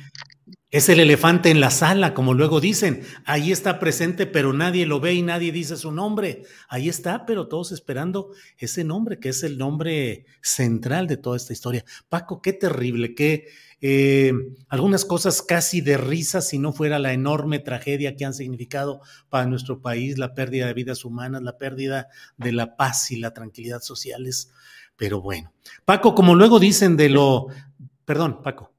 el 0.89 0.99
elefante 0.99 1.51
en 1.51 1.61
la 1.61 1.71
sala, 1.71 2.15
como 2.15 2.35
luego 2.35 2.61
dicen. 2.61 3.03
Ahí 3.25 3.53
está 3.53 3.79
presente, 3.79 4.27
pero 4.27 4.53
nadie 4.53 4.87
lo 4.87 4.99
ve 4.99 5.15
y 5.15 5.23
nadie 5.23 5.53
dice 5.53 5.77
su 5.77 5.93
nombre. 5.93 6.43
Ahí 6.69 6.89
está, 6.89 7.27
pero 7.27 7.47
todos 7.47 7.71
esperando 7.71 8.33
ese 8.59 8.83
nombre, 8.83 9.21
que 9.21 9.29
es 9.29 9.45
el 9.45 9.57
nombre 9.57 10.27
central 10.43 11.07
de 11.07 11.17
toda 11.17 11.37
esta 11.37 11.53
historia. 11.53 11.85
Paco, 12.09 12.43
qué 12.43 12.53
terrible, 12.53 13.15
qué 13.15 13.47
eh, 13.83 14.33
algunas 14.69 15.05
cosas 15.05 15.43
casi 15.43 15.81
de 15.81 15.97
risa 15.97 16.41
si 16.41 16.59
no 16.59 16.73
fuera 16.73 16.99
la 16.99 17.13
enorme 17.13 17.61
tragedia 17.61 18.17
que 18.17 18.25
han 18.25 18.35
significado 18.35 19.01
para 19.29 19.47
nuestro 19.47 19.81
país, 19.81 20.19
la 20.19 20.35
pérdida 20.35 20.67
de 20.67 20.75
vidas 20.75 21.05
humanas, 21.05 21.43
la 21.43 21.57
pérdida 21.57 22.09
de 22.37 22.51
la 22.51 22.77
paz 22.77 23.13
y 23.13 23.19
la 23.19 23.33
tranquilidad 23.33 23.81
sociales. 23.81 24.51
Pero 24.97 25.21
bueno, 25.21 25.53
Paco, 25.85 26.17
como 26.17 26.35
luego 26.35 26.59
dicen 26.59 26.97
de 26.97 27.11
lo... 27.11 27.47
Perdón, 28.05 28.43
Paco. 28.43 28.74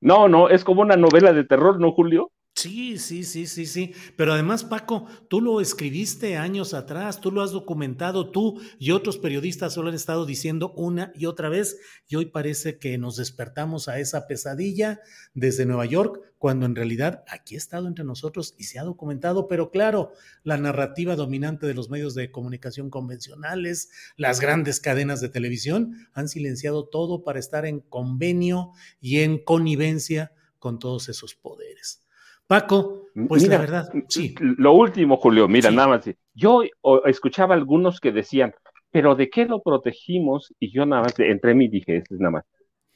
No, 0.00 0.28
no, 0.28 0.48
es 0.48 0.64
como 0.64 0.82
una 0.82 0.96
novela 0.96 1.32
de 1.32 1.44
terror, 1.44 1.80
¿no, 1.80 1.92
Julio? 1.92 2.32
Sí, 2.60 2.98
sí, 2.98 3.24
sí, 3.24 3.46
sí, 3.46 3.64
sí. 3.64 3.94
Pero 4.16 4.34
además, 4.34 4.64
Paco, 4.64 5.06
tú 5.28 5.40
lo 5.40 5.62
escribiste 5.62 6.36
años 6.36 6.74
atrás, 6.74 7.18
tú 7.18 7.32
lo 7.32 7.40
has 7.40 7.52
documentado, 7.52 8.30
tú 8.30 8.60
y 8.78 8.90
otros 8.90 9.16
periodistas 9.16 9.78
lo 9.78 9.88
han 9.88 9.94
estado 9.94 10.26
diciendo 10.26 10.74
una 10.76 11.10
y 11.14 11.24
otra 11.24 11.48
vez, 11.48 11.78
y 12.06 12.16
hoy 12.16 12.26
parece 12.26 12.78
que 12.78 12.98
nos 12.98 13.16
despertamos 13.16 13.88
a 13.88 13.98
esa 13.98 14.26
pesadilla 14.26 15.00
desde 15.32 15.64
Nueva 15.64 15.86
York, 15.86 16.20
cuando 16.36 16.66
en 16.66 16.76
realidad 16.76 17.24
aquí 17.28 17.54
ha 17.54 17.58
estado 17.58 17.88
entre 17.88 18.04
nosotros 18.04 18.54
y 18.58 18.64
se 18.64 18.78
ha 18.78 18.84
documentado, 18.84 19.48
pero 19.48 19.70
claro, 19.70 20.12
la 20.42 20.58
narrativa 20.58 21.16
dominante 21.16 21.66
de 21.66 21.72
los 21.72 21.88
medios 21.88 22.14
de 22.14 22.30
comunicación 22.30 22.90
convencionales, 22.90 23.88
las 24.18 24.38
grandes 24.38 24.80
cadenas 24.80 25.22
de 25.22 25.30
televisión, 25.30 26.08
han 26.12 26.28
silenciado 26.28 26.86
todo 26.86 27.24
para 27.24 27.38
estar 27.38 27.64
en 27.64 27.80
convenio 27.80 28.72
y 29.00 29.20
en 29.20 29.42
connivencia 29.42 30.34
con 30.58 30.78
todos 30.78 31.08
esos 31.08 31.34
poderes. 31.34 32.02
Paco, 32.50 33.06
pues 33.28 33.46
la 33.46 33.58
verdad, 33.58 33.92
sí. 34.08 34.34
Lo 34.40 34.72
último, 34.72 35.16
Julio, 35.18 35.46
mira, 35.46 35.70
nada 35.70 35.86
más. 35.86 36.10
Yo 36.34 36.64
escuchaba 37.06 37.54
algunos 37.54 38.00
que 38.00 38.10
decían, 38.10 38.52
pero 38.90 39.14
¿de 39.14 39.30
qué 39.30 39.46
lo 39.46 39.62
protegimos? 39.62 40.52
Y 40.58 40.72
yo 40.72 40.84
nada 40.84 41.02
más 41.02 41.14
entré 41.20 41.52
y 41.52 41.68
dije, 41.68 41.98
este 41.98 42.14
es 42.16 42.20
nada 42.20 42.32
más. 42.32 42.44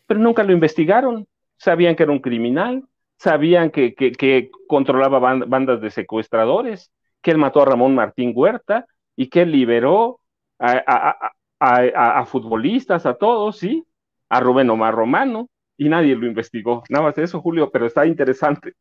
Pero 0.08 0.18
nunca 0.18 0.42
lo 0.42 0.52
investigaron. 0.52 1.28
Sabían 1.56 1.94
que 1.94 2.02
era 2.02 2.10
un 2.10 2.18
criminal, 2.18 2.82
sabían 3.16 3.70
que, 3.70 3.94
que, 3.94 4.50
controlaba 4.66 5.20
bandas 5.20 5.80
de 5.80 5.90
secuestradores, 5.90 6.90
que 7.22 7.30
él 7.30 7.38
mató 7.38 7.62
a 7.62 7.66
Ramón 7.66 7.94
Martín 7.94 8.32
Huerta 8.34 8.86
y 9.14 9.28
que 9.28 9.42
él 9.42 9.52
liberó 9.52 10.18
a, 10.58 11.30
a, 11.60 12.26
futbolistas, 12.26 13.06
a 13.06 13.14
todos, 13.14 13.58
¿sí? 13.58 13.84
A 14.30 14.40
Rubén 14.40 14.68
Omar 14.68 14.96
Romano, 14.96 15.48
y 15.76 15.88
nadie 15.88 16.16
lo 16.16 16.26
investigó. 16.26 16.82
Nada 16.88 17.04
más 17.04 17.18
eso, 17.18 17.40
Julio, 17.40 17.70
pero 17.70 17.86
está 17.86 18.04
interesante. 18.04 18.72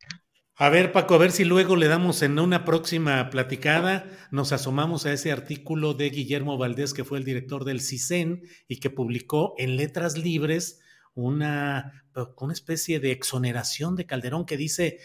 A 0.56 0.70
ver, 0.70 0.92
Paco, 0.92 1.16
a 1.16 1.18
ver 1.18 1.32
si 1.32 1.46
luego 1.46 1.76
le 1.76 1.88
damos 1.88 2.22
en 2.22 2.38
una 2.38 2.64
próxima 2.64 3.32
platicada, 3.32 4.06
nos 4.30 4.52
asomamos 4.52 5.08
a 5.08 5.12
ese 5.12 5.32
artículo 5.32 5.96
de 5.96 6.12
Guillermo 6.12 6.60
Valdés, 6.60 6.94
que 6.94 7.04
fue 7.04 7.18
el 7.18 7.24
director 7.24 7.66
del 7.66 7.82
CISEN 7.82 8.44
y 8.68 8.80
que 8.80 8.92
publicó 8.92 9.56
en 9.58 9.78
Letras 9.78 10.16
Libres 10.16 10.80
una, 11.16 12.06
una 12.38 12.54
especie 12.54 13.00
de 13.00 13.12
exoneración 13.12 13.96
de 13.96 14.06
Calderón 14.06 14.46
que 14.46 14.56
dice, 14.56 15.00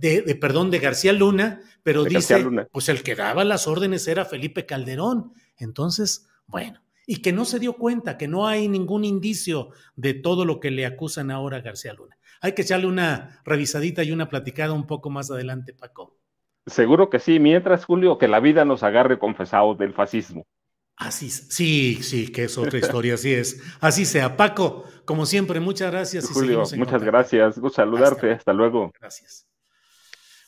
de, 0.00 0.22
perdón, 0.40 0.70
de 0.70 0.78
García 0.78 1.12
Luna, 1.12 1.60
pero 1.82 2.04
dice, 2.04 2.42
pues 2.72 2.88
el 2.88 3.02
que 3.02 3.14
daba 3.14 3.44
las 3.44 3.66
órdenes 3.66 4.08
era 4.08 4.24
Felipe 4.24 4.64
Calderón. 4.64 5.34
Entonces, 5.58 6.28
bueno, 6.46 6.80
y 7.06 7.16
que 7.16 7.34
no 7.34 7.44
se 7.44 7.58
dio 7.58 7.74
cuenta, 7.74 8.16
que 8.16 8.26
no 8.26 8.46
hay 8.46 8.68
ningún 8.68 9.04
indicio 9.04 9.68
de 9.96 10.14
todo 10.14 10.46
lo 10.46 10.60
que 10.60 10.70
le 10.70 10.86
acusan 10.86 11.30
ahora 11.30 11.58
a 11.58 11.60
García 11.60 11.92
Luna 11.92 12.16
hay 12.44 12.52
que 12.52 12.60
echarle 12.60 12.86
una 12.86 13.40
revisadita 13.46 14.02
y 14.02 14.12
una 14.12 14.28
platicada 14.28 14.74
un 14.74 14.86
poco 14.86 15.08
más 15.08 15.30
adelante, 15.30 15.72
Paco. 15.72 16.20
Seguro 16.66 17.08
que 17.08 17.18
sí, 17.18 17.40
mientras, 17.40 17.86
Julio, 17.86 18.18
que 18.18 18.28
la 18.28 18.38
vida 18.38 18.66
nos 18.66 18.82
agarre 18.82 19.18
confesados 19.18 19.78
del 19.78 19.94
fascismo. 19.94 20.46
Así, 20.94 21.30
sí, 21.30 22.02
sí, 22.02 22.30
que 22.30 22.44
es 22.44 22.58
otra 22.58 22.78
historia, 22.78 23.14
así 23.14 23.32
es. 23.32 23.62
Así 23.80 24.04
sea. 24.04 24.36
Paco, 24.36 24.84
como 25.06 25.24
siempre, 25.24 25.58
muchas 25.58 25.90
gracias. 25.90 26.28
Julio, 26.28 26.64
muchas 26.76 27.02
gracias. 27.02 27.58
Gusto 27.58 27.76
saludarte. 27.76 28.32
Hasta, 28.32 28.52
luego. 28.52 28.92
Gracias. 29.00 29.48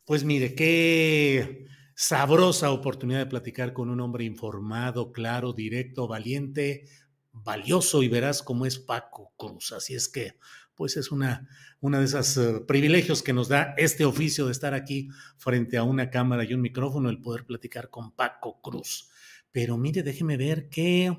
Pues 0.05 0.23
mire, 0.23 0.55
qué 0.55 1.65
sabrosa 1.95 2.73
oportunidad 2.73 3.21
de 3.21 3.27
platicar 3.27 3.73
con 3.73 3.89
un 3.89 4.03
hombre 4.03 4.25
informado, 4.25 5.13
claro, 5.13 5.55
directo, 5.55 6.07
valiente, 6.07 6.85
valioso 7.33 8.03
y 8.03 8.09
verás 8.09 8.43
cómo 8.43 8.67
es 8.67 8.79
Paco 8.79 9.33
Cruz. 9.39 9.73
Así 9.73 9.95
es 9.95 10.11
que, 10.11 10.35
pues 10.75 10.99
es 10.99 11.11
una 11.11 11.49
una 11.87 12.01
de 12.01 12.07
esos 12.07 12.37
eh, 12.37 12.61
privilegios 12.67 13.23
que 13.23 13.33
nos 13.33 13.49
da 13.49 13.75
este 13.77 14.05
oficio 14.05 14.47
de 14.47 14.53
estar 14.53 14.75
aquí 14.75 15.09
frente 15.37 15.77
a 15.77 15.83
una 15.83 16.11
cámara 16.11 16.45
y 16.45 16.53
un 16.53 16.61
micrófono, 16.61 17.09
el 17.09 17.21
poder 17.21 17.45
platicar 17.45 17.91
con 17.91 18.13
Paco 18.13 18.61
Cruz. 18.61 19.11
Pero 19.53 19.77
mire, 19.77 20.03
déjeme 20.03 20.37
ver 20.37 20.69
que 20.69 21.17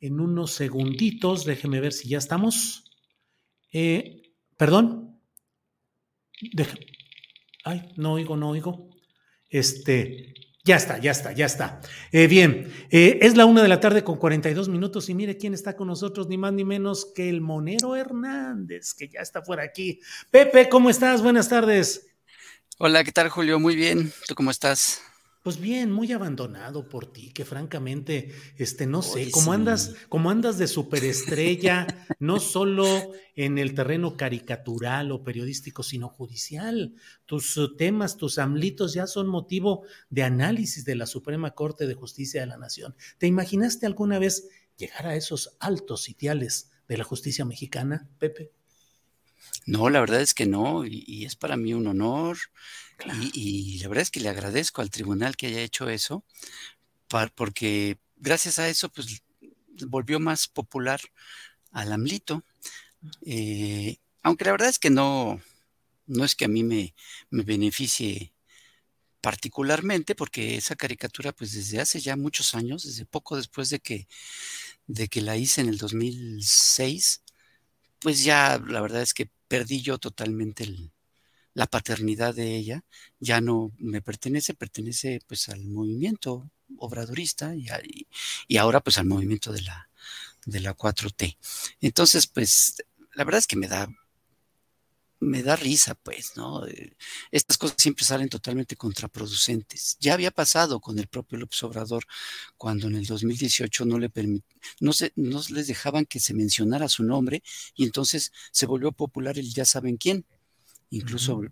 en 0.00 0.20
unos 0.20 0.52
segunditos, 0.52 1.44
déjeme 1.44 1.80
ver 1.80 1.92
si 1.92 2.08
ya 2.08 2.18
estamos. 2.18 2.84
Eh, 3.72 4.22
Perdón. 4.56 5.20
Ay, 7.64 7.92
no 7.96 8.12
oigo, 8.14 8.36
no 8.36 8.50
oigo. 8.50 8.90
Este, 9.50 10.34
ya 10.66 10.76
está, 10.76 10.98
ya 10.98 11.12
está, 11.12 11.32
ya 11.32 11.46
está. 11.46 11.80
Eh, 12.10 12.26
bien, 12.26 12.72
eh, 12.90 13.20
es 13.22 13.36
la 13.36 13.46
una 13.46 13.62
de 13.62 13.68
la 13.68 13.78
tarde 13.78 14.02
con 14.02 14.16
42 14.16 14.68
minutos 14.68 15.08
y 15.08 15.14
mire 15.14 15.36
quién 15.38 15.54
está 15.54 15.76
con 15.76 15.86
nosotros, 15.86 16.26
ni 16.28 16.36
más 16.36 16.52
ni 16.52 16.64
menos 16.64 17.12
que 17.14 17.28
el 17.28 17.40
Monero 17.40 17.94
Hernández, 17.94 18.92
que 18.92 19.08
ya 19.08 19.20
está 19.20 19.44
por 19.44 19.60
aquí. 19.60 20.00
Pepe, 20.30 20.68
¿cómo 20.68 20.90
estás? 20.90 21.22
Buenas 21.22 21.48
tardes. 21.48 22.08
Hola, 22.78 23.04
¿qué 23.04 23.12
tal 23.12 23.28
Julio? 23.28 23.60
Muy 23.60 23.76
bien, 23.76 24.12
¿tú 24.26 24.34
cómo 24.34 24.50
estás? 24.50 25.00
Pues 25.46 25.60
bien, 25.60 25.92
muy 25.92 26.10
abandonado 26.10 26.88
por 26.88 27.06
ti, 27.06 27.30
que 27.30 27.44
francamente, 27.44 28.34
este, 28.56 28.84
no 28.84 29.00
sé, 29.00 29.30
cómo 29.30 29.52
andas, 29.52 29.94
cómo 30.08 30.28
andas 30.28 30.58
de 30.58 30.66
superestrella, 30.66 31.86
no 32.18 32.40
solo 32.40 33.12
en 33.36 33.56
el 33.56 33.72
terreno 33.72 34.16
caricatural 34.16 35.12
o 35.12 35.22
periodístico, 35.22 35.84
sino 35.84 36.08
judicial. 36.08 36.96
Tus 37.26 37.56
uh, 37.58 37.76
temas, 37.76 38.16
tus 38.16 38.40
amlitos 38.40 38.92
ya 38.92 39.06
son 39.06 39.28
motivo 39.28 39.84
de 40.10 40.24
análisis 40.24 40.84
de 40.84 40.96
la 40.96 41.06
Suprema 41.06 41.52
Corte 41.52 41.86
de 41.86 41.94
Justicia 41.94 42.40
de 42.40 42.48
la 42.48 42.56
Nación. 42.56 42.96
¿Te 43.18 43.28
imaginaste 43.28 43.86
alguna 43.86 44.18
vez 44.18 44.48
llegar 44.76 45.06
a 45.06 45.14
esos 45.14 45.56
altos 45.60 46.02
sitiales 46.02 46.72
de 46.88 46.96
la 46.96 47.04
justicia 47.04 47.44
mexicana, 47.44 48.08
Pepe? 48.18 48.50
No, 49.64 49.90
la 49.90 50.00
verdad 50.00 50.20
es 50.20 50.34
que 50.34 50.46
no, 50.46 50.84
y, 50.84 51.24
es 51.24 51.36
para 51.36 51.56
mí 51.56 51.72
un 51.72 51.86
honor. 51.86 52.36
Y, 53.34 53.78
la 53.80 53.88
verdad 53.88 54.02
es 54.02 54.10
que 54.10 54.20
le 54.20 54.28
agradezco 54.28 54.82
al 54.82 54.90
tribunal 54.90 55.36
que 55.36 55.48
haya 55.48 55.60
hecho 55.60 55.88
eso, 55.88 56.24
porque 57.34 57.98
gracias 58.16 58.58
a 58.58 58.68
eso, 58.68 58.88
pues 58.88 59.22
volvió 59.86 60.18
más 60.18 60.48
popular 60.48 61.00
al 61.72 61.92
AMLITO. 61.92 62.42
Eh, 63.24 63.98
aunque 64.22 64.44
la 64.44 64.52
verdad 64.52 64.68
es 64.68 64.78
que 64.78 64.90
no, 64.90 65.40
no 66.06 66.24
es 66.24 66.34
que 66.34 66.46
a 66.46 66.48
mí 66.48 66.64
me, 66.64 66.94
me 67.30 67.42
beneficie 67.42 68.32
particularmente, 69.20 70.14
porque 70.14 70.56
esa 70.56 70.76
caricatura, 70.76 71.32
pues 71.32 71.52
desde 71.52 71.80
hace 71.80 72.00
ya 72.00 72.16
muchos 72.16 72.54
años, 72.54 72.84
desde 72.84 73.04
poco 73.04 73.36
después 73.36 73.70
de 73.70 73.80
que, 73.80 74.06
de 74.86 75.08
que 75.08 75.20
la 75.20 75.36
hice 75.36 75.60
en 75.60 75.68
el 75.68 75.78
2006, 75.78 77.22
pues 77.98 78.22
ya 78.24 78.62
la 78.64 78.80
verdad 78.80 79.02
es 79.02 79.14
que 79.14 79.28
perdí 79.48 79.82
yo 79.82 79.98
totalmente 79.98 80.64
la 81.56 81.66
paternidad 81.66 82.34
de 82.34 82.54
ella, 82.54 82.84
ya 83.18 83.40
no 83.40 83.72
me 83.78 84.02
pertenece, 84.02 84.52
pertenece 84.52 85.20
pues 85.26 85.48
al 85.48 85.64
movimiento 85.64 86.50
obradorista 86.76 87.56
y, 87.56 87.66
y 88.46 88.56
ahora 88.58 88.80
pues 88.80 88.98
al 88.98 89.06
movimiento 89.06 89.52
de 89.54 89.62
la, 89.62 89.88
de 90.44 90.60
la 90.60 90.76
4T. 90.76 91.38
Entonces, 91.80 92.26
pues 92.26 92.76
la 93.14 93.24
verdad 93.24 93.38
es 93.38 93.46
que 93.46 93.56
me 93.56 93.68
da 93.68 93.88
me 95.18 95.42
da 95.42 95.56
risa, 95.56 95.94
pues, 95.94 96.36
¿no? 96.36 96.66
Eh, 96.66 96.94
estas 97.30 97.56
cosas 97.56 97.76
siempre 97.78 98.04
salen 98.04 98.28
totalmente 98.28 98.76
contraproducentes. 98.76 99.96
Ya 99.98 100.12
había 100.12 100.30
pasado 100.30 100.78
con 100.80 100.98
el 100.98 101.06
propio 101.08 101.38
López 101.38 101.62
Obrador 101.62 102.04
cuando 102.58 102.86
en 102.88 102.96
el 102.96 103.06
2018 103.06 103.86
no 103.86 103.98
le 103.98 104.10
no, 104.80 104.92
se, 104.92 105.12
no 105.16 105.40
les 105.50 105.66
dejaban 105.68 106.04
que 106.04 106.20
se 106.20 106.34
mencionara 106.34 106.88
su 106.88 107.02
nombre 107.02 107.42
y 107.74 107.84
entonces 107.84 108.30
se 108.52 108.66
volvió 108.66 108.92
popular 108.92 109.38
el 109.38 109.52
ya 109.54 109.64
saben 109.64 109.96
quién. 109.96 110.26
Incluso, 110.90 111.42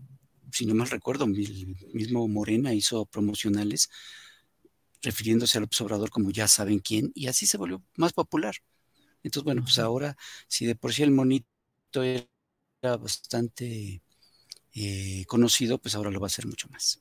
si 0.53 0.67
no 0.67 0.75
mal 0.75 0.89
recuerdo, 0.89 1.25
el 1.25 1.77
mismo 1.93 2.29
Morena 2.29 2.73
hizo 2.73 3.07
promocionales 3.07 3.91
refiriéndose 5.03 5.59
a 5.59 5.61
López 5.61 5.81
Obrador 5.83 6.11
como 6.11 6.31
ya 6.31 6.49
saben 6.49 6.79
quién 6.79 7.13
y 7.15 7.27
así 7.27 7.47
se 7.47 7.59
volvió 7.59 7.83
más 7.97 8.13
popular. 8.13 8.55
Entonces, 9.23 9.45
bueno, 9.45 9.63
pues 9.63 9.79
ahora, 9.79 10.17
si 10.49 10.67
de 10.67 10.75
por 10.77 10.93
sí 10.93 11.03
el 11.03 11.11
monito 11.11 11.47
era 12.03 12.27
bastante 12.97 14.03
eh, 14.75 15.25
conocido, 15.27 15.79
pues 15.79 15.95
ahora 15.95 16.11
lo 16.11 16.21
va 16.21 16.27
a 16.27 16.29
hacer 16.29 16.47
mucho 16.47 16.69
más. 16.69 17.01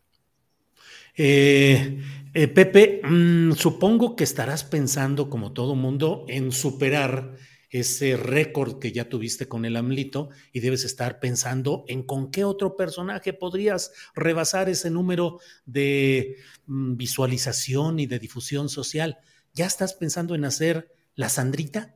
Eh, 1.16 2.02
eh, 2.34 2.48
Pepe, 2.48 3.02
mm, 3.04 3.54
supongo 3.54 4.16
que 4.16 4.24
estarás 4.24 4.64
pensando, 4.64 5.30
como 5.30 5.54
todo 5.54 5.76
mundo, 5.76 6.26
en 6.28 6.52
superar 6.52 7.36
ese 7.74 8.16
récord 8.18 8.78
que 8.78 8.92
ya 8.92 9.10
tuviste 9.10 9.48
con 9.48 9.66
el 9.66 9.76
AMLITO 9.76 10.30
y 10.52 10.60
debes 10.60 10.86
estar 10.86 11.20
pensando 11.20 11.86
en 11.88 12.04
con 12.04 12.30
qué 12.30 12.44
otro 12.44 12.78
personaje 12.78 13.34
podrías 13.34 13.92
rebasar 14.14 14.70
ese 14.70 14.92
número 14.92 15.40
de 15.66 16.38
mm, 16.68 16.96
visualización 16.96 18.00
y 18.00 18.06
de 18.06 18.20
difusión 18.20 18.70
social. 18.70 19.18
¿Ya 19.56 19.66
estás 19.66 19.96
pensando 19.96 20.36
en 20.36 20.46
hacer 20.46 20.94
la 21.16 21.30
Sandrita? 21.30 21.96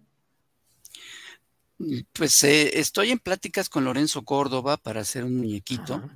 Pues 2.11 2.43
eh, 2.43 2.79
estoy 2.79 3.11
en 3.11 3.19
pláticas 3.19 3.69
con 3.69 3.85
Lorenzo 3.85 4.23
Córdoba 4.23 4.77
para 4.77 5.01
hacer 5.01 5.23
un 5.23 5.37
muñequito, 5.37 6.09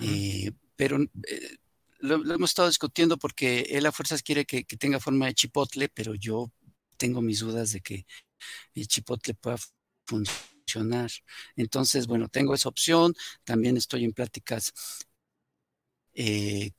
eh, 0.00 0.50
pero 0.74 0.98
eh, 1.00 1.56
lo, 2.00 2.16
hemos 2.34 2.50
estado 2.50 2.66
discutiendo 2.66 3.18
porque 3.18 3.68
él 3.70 3.86
a 3.86 3.92
fuerzas 3.92 4.24
quiere 4.24 4.44
que, 4.44 4.64
tenga 4.64 4.98
forma 4.98 5.26
de 5.26 5.34
chipotle, 5.34 5.88
pero 5.88 6.16
yo 6.16 6.50
tengo 6.96 7.22
mis 7.22 7.38
dudas 7.38 7.70
de 7.70 7.82
que 7.82 8.04
el 8.74 8.88
chipotle 8.88 9.34
pueda 9.34 9.58
funcionar. 10.06 11.10
Entonces, 11.56 12.06
bueno, 12.06 12.28
tengo 12.28 12.54
esa 12.54 12.68
opción. 12.68 13.14
También 13.44 13.76
estoy 13.76 14.04
en 14.04 14.12
pláticas 14.12 14.72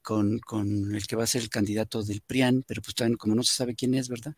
con, 0.01 0.39
con, 0.39 0.93
el 0.95 1.07
que 1.07 1.15
va 1.15 1.23
a 1.23 1.27
ser 1.27 1.41
el 1.41 1.49
candidato 1.49 2.03
del 2.03 2.21
PRIAN, 2.21 2.63
pero 2.67 2.81
pues 2.81 2.95
también 2.95 3.17
como 3.17 3.35
no 3.35 3.43
se 3.43 3.55
sabe 3.55 3.75
quién 3.75 3.93
es, 3.95 4.09
¿verdad? 4.09 4.35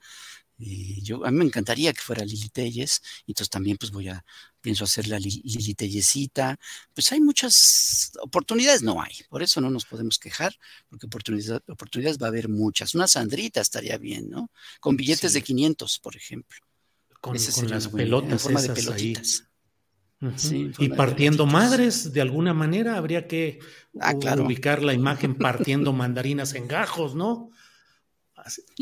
yo, 0.57 1.25
a 1.25 1.31
mí 1.31 1.37
me 1.39 1.45
encantaría 1.45 1.93
que 1.93 2.01
fuera 2.01 2.23
Lili 2.23 2.49
Telles, 2.49 3.01
entonces 3.27 3.49
también 3.49 3.77
pues 3.77 3.91
voy 3.91 4.07
a, 4.07 4.23
pienso 4.61 4.83
hacer 4.85 5.07
la 5.07 5.19
Lili 5.19 5.73
Tellesita, 5.75 6.57
pues 6.93 7.11
hay 7.11 7.19
muchas 7.21 8.11
oportunidades, 8.21 8.81
no 8.83 9.01
hay, 9.01 9.13
por 9.29 9.43
eso 9.43 9.59
no 9.61 9.69
nos 9.69 9.85
podemos 9.85 10.19
quejar, 10.19 10.55
porque 10.89 11.07
oportunidades, 11.07 11.61
oportunidades 11.67 12.17
va 12.21 12.27
a 12.27 12.29
haber 12.29 12.49
muchas. 12.49 12.95
Una 12.95 13.07
Sandrita 13.07 13.61
estaría 13.61 13.97
bien, 13.97 14.29
¿no? 14.29 14.51
Con 14.79 14.95
billetes 14.95 15.33
de 15.33 15.41
500, 15.41 15.99
por 15.99 16.15
ejemplo. 16.15 16.72
Con, 17.23 17.37
las 17.69 17.87
pelotas 17.87 18.31
en 18.33 18.39
forma 18.39 18.61
de 18.61 18.69
pelotitas. 18.71 19.47
y 20.51 20.89
partiendo 20.89 21.45
madres, 21.45 22.11
de 22.11 22.19
alguna 22.19 22.53
manera 22.53 22.97
habría 22.97 23.29
que 23.29 23.59
ah, 24.01 24.13
ubicar 24.39 24.83
la 24.83 24.93
imagen 24.93 25.35
partiendo 25.35 25.93
mandarinas 25.93 26.53
en 26.53 26.67
gajos, 26.67 27.15
¿no? 27.15 27.49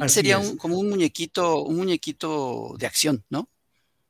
Sería 0.07 0.41
como 0.57 0.79
un 0.79 0.89
muñequito, 0.89 1.61
un 1.61 1.75
muñequito 1.75 2.73
de 2.79 2.87
acción, 2.87 3.23
¿no? 3.29 3.47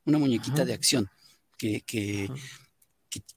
Una 0.05 0.17
muñequita 0.17 0.63
de 0.63 0.75
acción 0.75 1.09
que, 1.57 1.81
que, 1.81 2.29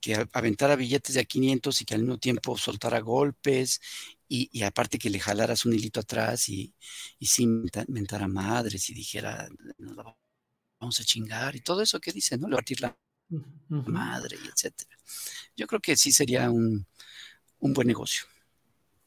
que, 0.00 0.28
aventara 0.32 0.76
billetes 0.76 1.16
de 1.16 1.22
a 1.22 1.24
500 1.24 1.80
y 1.80 1.84
que 1.84 1.94
al 1.94 2.02
mismo 2.02 2.18
tiempo 2.18 2.56
soltara 2.56 3.00
golpes 3.00 3.80
y, 4.28 4.62
aparte 4.62 4.96
que 4.96 5.10
le 5.10 5.18
jalaras 5.18 5.64
un 5.64 5.72
hilito 5.72 5.98
atrás 5.98 6.48
y, 6.48 6.72
y 7.18 7.26
sí 7.26 7.48
mentara 7.88 8.28
madres 8.28 8.88
y 8.90 8.94
dijera, 8.94 9.48
vamos 10.84 11.00
a 11.00 11.04
chingar 11.04 11.56
y 11.56 11.60
todo 11.60 11.80
eso 11.82 11.98
que 11.98 12.12
dice, 12.12 12.36
¿no? 12.36 12.48
Levantar 12.48 12.80
la 12.80 12.96
madre 13.68 14.36
y 14.42 14.48
etcétera. 14.48 14.96
Yo 15.56 15.66
creo 15.66 15.80
que 15.80 15.96
sí 15.96 16.12
sería 16.12 16.50
un, 16.50 16.86
un 17.58 17.72
buen 17.72 17.88
negocio. 17.88 18.24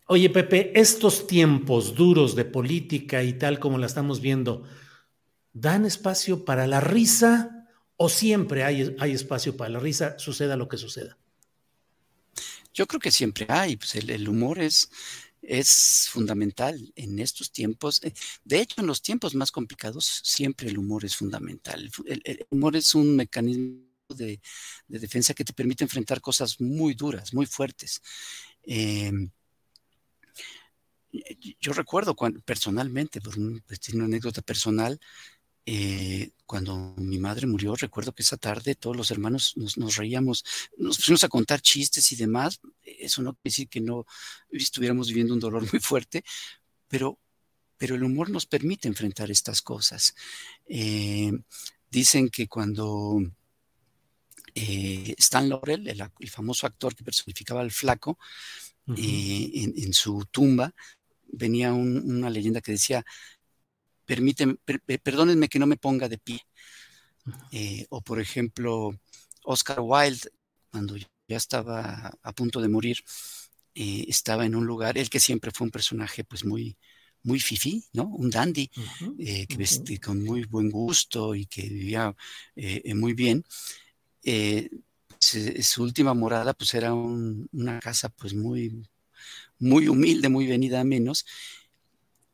Oye, 0.07 0.29
Pepe, 0.29 0.71
estos 0.79 1.27
tiempos 1.27 1.93
duros 1.93 2.35
de 2.35 2.45
política 2.45 3.23
y 3.23 3.33
tal 3.33 3.59
como 3.59 3.77
la 3.77 3.85
estamos 3.85 4.21
viendo, 4.21 4.63
¿dan 5.53 5.85
espacio 5.85 6.45
para 6.45 6.65
la 6.65 6.79
risa 6.79 7.67
o 7.97 8.09
siempre 8.09 8.63
hay, 8.63 8.95
hay 8.99 9.11
espacio 9.11 9.55
para 9.55 9.69
la 9.69 9.79
risa, 9.79 10.17
suceda 10.17 10.55
lo 10.55 10.67
que 10.67 10.77
suceda? 10.77 11.17
Yo 12.73 12.87
creo 12.87 12.99
que 12.99 13.11
siempre 13.11 13.45
hay, 13.49 13.75
pues 13.75 13.95
el, 13.95 14.29
humor 14.29 14.59
es, 14.59 14.89
es 15.41 16.07
fundamental 16.09 16.91
en 16.95 17.19
estos 17.19 17.51
tiempos. 17.51 18.03
Eh, 18.03 18.13
de 18.43 18.61
hecho, 18.61 18.81
en 18.81 18.87
los 18.87 19.01
tiempos 19.01 19.35
más 19.35 19.51
complicados, 19.51 20.21
siempre 20.23 20.69
el 20.69 20.77
humor 20.77 21.05
es 21.05 21.15
fundamental. 21.15 21.89
El, 22.05 22.45
humor 22.49 22.75
es 22.75 22.95
un 22.95 23.15
mecanismo 23.15 23.83
de, 24.09 24.41
defensa 24.87 25.33
que 25.33 25.45
te 25.45 25.53
permite 25.53 25.83
enfrentar 25.83 26.21
cosas 26.21 26.59
muy 26.61 26.93
duras, 26.93 27.33
muy 27.33 27.45
fuertes. 27.45 28.01
Em, 28.63 29.29
yo 31.59 31.73
recuerdo 31.73 32.15
personalmente, 32.45 33.21
por 33.21 33.35
pues, 33.65 33.89
una 33.93 34.05
anécdota 34.05 34.41
personal, 34.41 34.99
eh, 35.69 36.31
cuando 36.45 36.95
mi 36.95 37.19
madre 37.19 37.45
murió, 37.45 37.75
recuerdo 37.75 38.15
que 38.15 38.23
esa 38.23 38.37
tarde 38.37 38.73
todos 38.73 38.95
los 38.95 39.11
hermanos 39.11 39.53
nos, 39.57 39.97
reíamos, 39.97 40.45
nos 40.77 40.95
pusimos 40.95 41.25
a 41.25 41.27
contar 41.27 41.59
chistes 41.59 42.09
y 42.13 42.15
demás. 42.15 42.61
Eso 42.83 43.21
no 43.21 43.33
quiere 43.33 43.41
decir 43.43 43.67
que 43.67 43.81
no 43.81 44.05
estuviéramos 44.49 45.09
viviendo 45.09 45.33
un 45.33 45.41
dolor 45.41 45.61
muy 45.73 45.81
fuerte, 45.81 46.23
pero, 46.87 47.19
pero 47.75 47.95
el 47.95 48.03
humor 48.03 48.29
nos 48.29 48.45
permite 48.45 48.87
enfrentar 48.87 49.29
estas 49.29 49.61
cosas. 49.61 50.15
Eh, 50.69 51.33
dicen 51.91 52.29
que 52.29 52.47
cuando 52.47 53.19
eh, 54.55 55.15
Stan 55.17 55.49
Laurel, 55.49 55.85
el, 55.89 56.29
famoso 56.29 56.65
actor 56.65 56.95
que 56.95 57.03
personificaba 57.03 57.59
al 57.59 57.71
flaco, 57.71 58.17
en, 58.95 59.91
su 59.91 60.25
tumba 60.31 60.73
venía 61.25 61.73
una 61.73 62.29
leyenda 62.29 62.61
que 62.61 62.71
decía, 62.71 63.05
permíteme, 64.07 64.55
perdónenme 65.03 65.49
que 65.49 65.59
no 65.59 65.67
me 65.67 65.77
ponga 65.77 66.07
de 66.09 66.17
pie. 66.17 66.39
Eh, 67.51 67.85
o 67.89 68.01
por 68.01 68.19
ejemplo, 68.19 68.97
Oscar 69.43 69.79
Wilde, 69.81 70.29
cuando 70.71 70.95
ya 70.95 71.37
estaba 71.37 72.11
a 72.23 72.33
punto 72.33 72.61
de 72.61 72.69
morir, 72.69 72.97
eh, 73.75 74.05
estaba 74.07 74.45
en 74.45 74.55
un 74.55 74.65
lugar, 74.65 74.97
él 74.97 75.09
que 75.09 75.19
siempre 75.19 75.51
fue 75.51 75.65
un 75.65 75.71
personaje 75.71 76.23
pues 76.23 76.45
muy, 76.45 76.77
muy 77.23 77.39
fifí, 77.39 77.83
¿no? 77.93 78.05
Un 78.05 78.29
dandy, 78.29 78.71
eh, 79.19 79.45
que 79.45 79.57
vestía 79.57 79.99
con 79.99 80.23
muy 80.23 80.45
buen 80.45 80.71
gusto 80.71 81.35
y 81.35 81.45
que 81.45 81.63
vivía 81.63 82.15
muy 82.95 83.13
bien. 83.13 83.43
su 85.19 85.83
última 85.83 86.13
morada 86.13 86.53
pues 86.53 86.73
era 86.73 86.93
una 86.93 87.79
casa 87.81 88.07
pues 88.09 88.33
muy, 88.33 88.87
muy 89.59 89.89
humilde, 89.89 90.29
muy 90.29 90.47
venida 90.47 90.79
a 90.79 90.83
menos. 90.85 91.25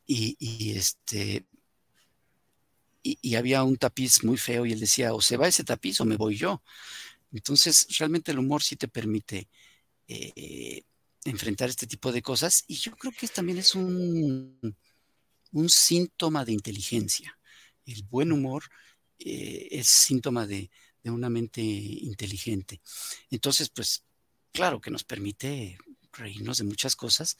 Y, 0.06 0.36
este 0.76 1.46
y, 3.04 3.34
había 3.36 3.62
un 3.62 3.76
tapiz 3.76 4.24
muy 4.24 4.38
feo 4.38 4.64
y 4.66 4.72
él 4.72 4.80
decía, 4.80 5.12
o 5.14 5.20
se 5.20 5.36
va 5.36 5.46
ese 5.46 5.62
tapiz 5.62 6.00
o 6.00 6.04
me 6.04 6.16
voy 6.16 6.36
yo. 6.36 6.62
Entonces, 7.32 7.86
realmente 7.98 8.32
el 8.32 8.38
humor 8.38 8.62
sí 8.62 8.76
te 8.76 8.88
permite 8.88 9.48
eh, 10.08 10.82
enfrentar 11.24 11.68
este 11.68 11.86
tipo 11.86 12.12
de 12.12 12.22
cosas 12.22 12.64
y 12.66 12.76
yo 12.76 12.96
creo 12.96 13.12
que 13.12 13.28
también 13.28 13.58
es 13.58 13.74
un, 13.74 14.76
un 15.52 15.68
síntoma 15.68 16.44
de 16.44 16.52
inteligencia. 16.52 17.38
El 17.86 18.04
buen 18.04 18.32
humor 18.32 18.64
eh, 19.18 19.68
es 19.70 19.88
síntoma 19.88 20.46
de, 20.46 20.70
una 21.04 21.28
mente 21.28 21.60
inteligente. 21.60 22.80
Entonces, 23.28 23.68
pues, 23.68 24.04
claro 24.52 24.80
que 24.80 24.90
nos 24.90 25.04
permite 25.04 25.76
reírnos 26.12 26.58
de 26.58 26.64
muchas 26.64 26.96
cosas 26.96 27.36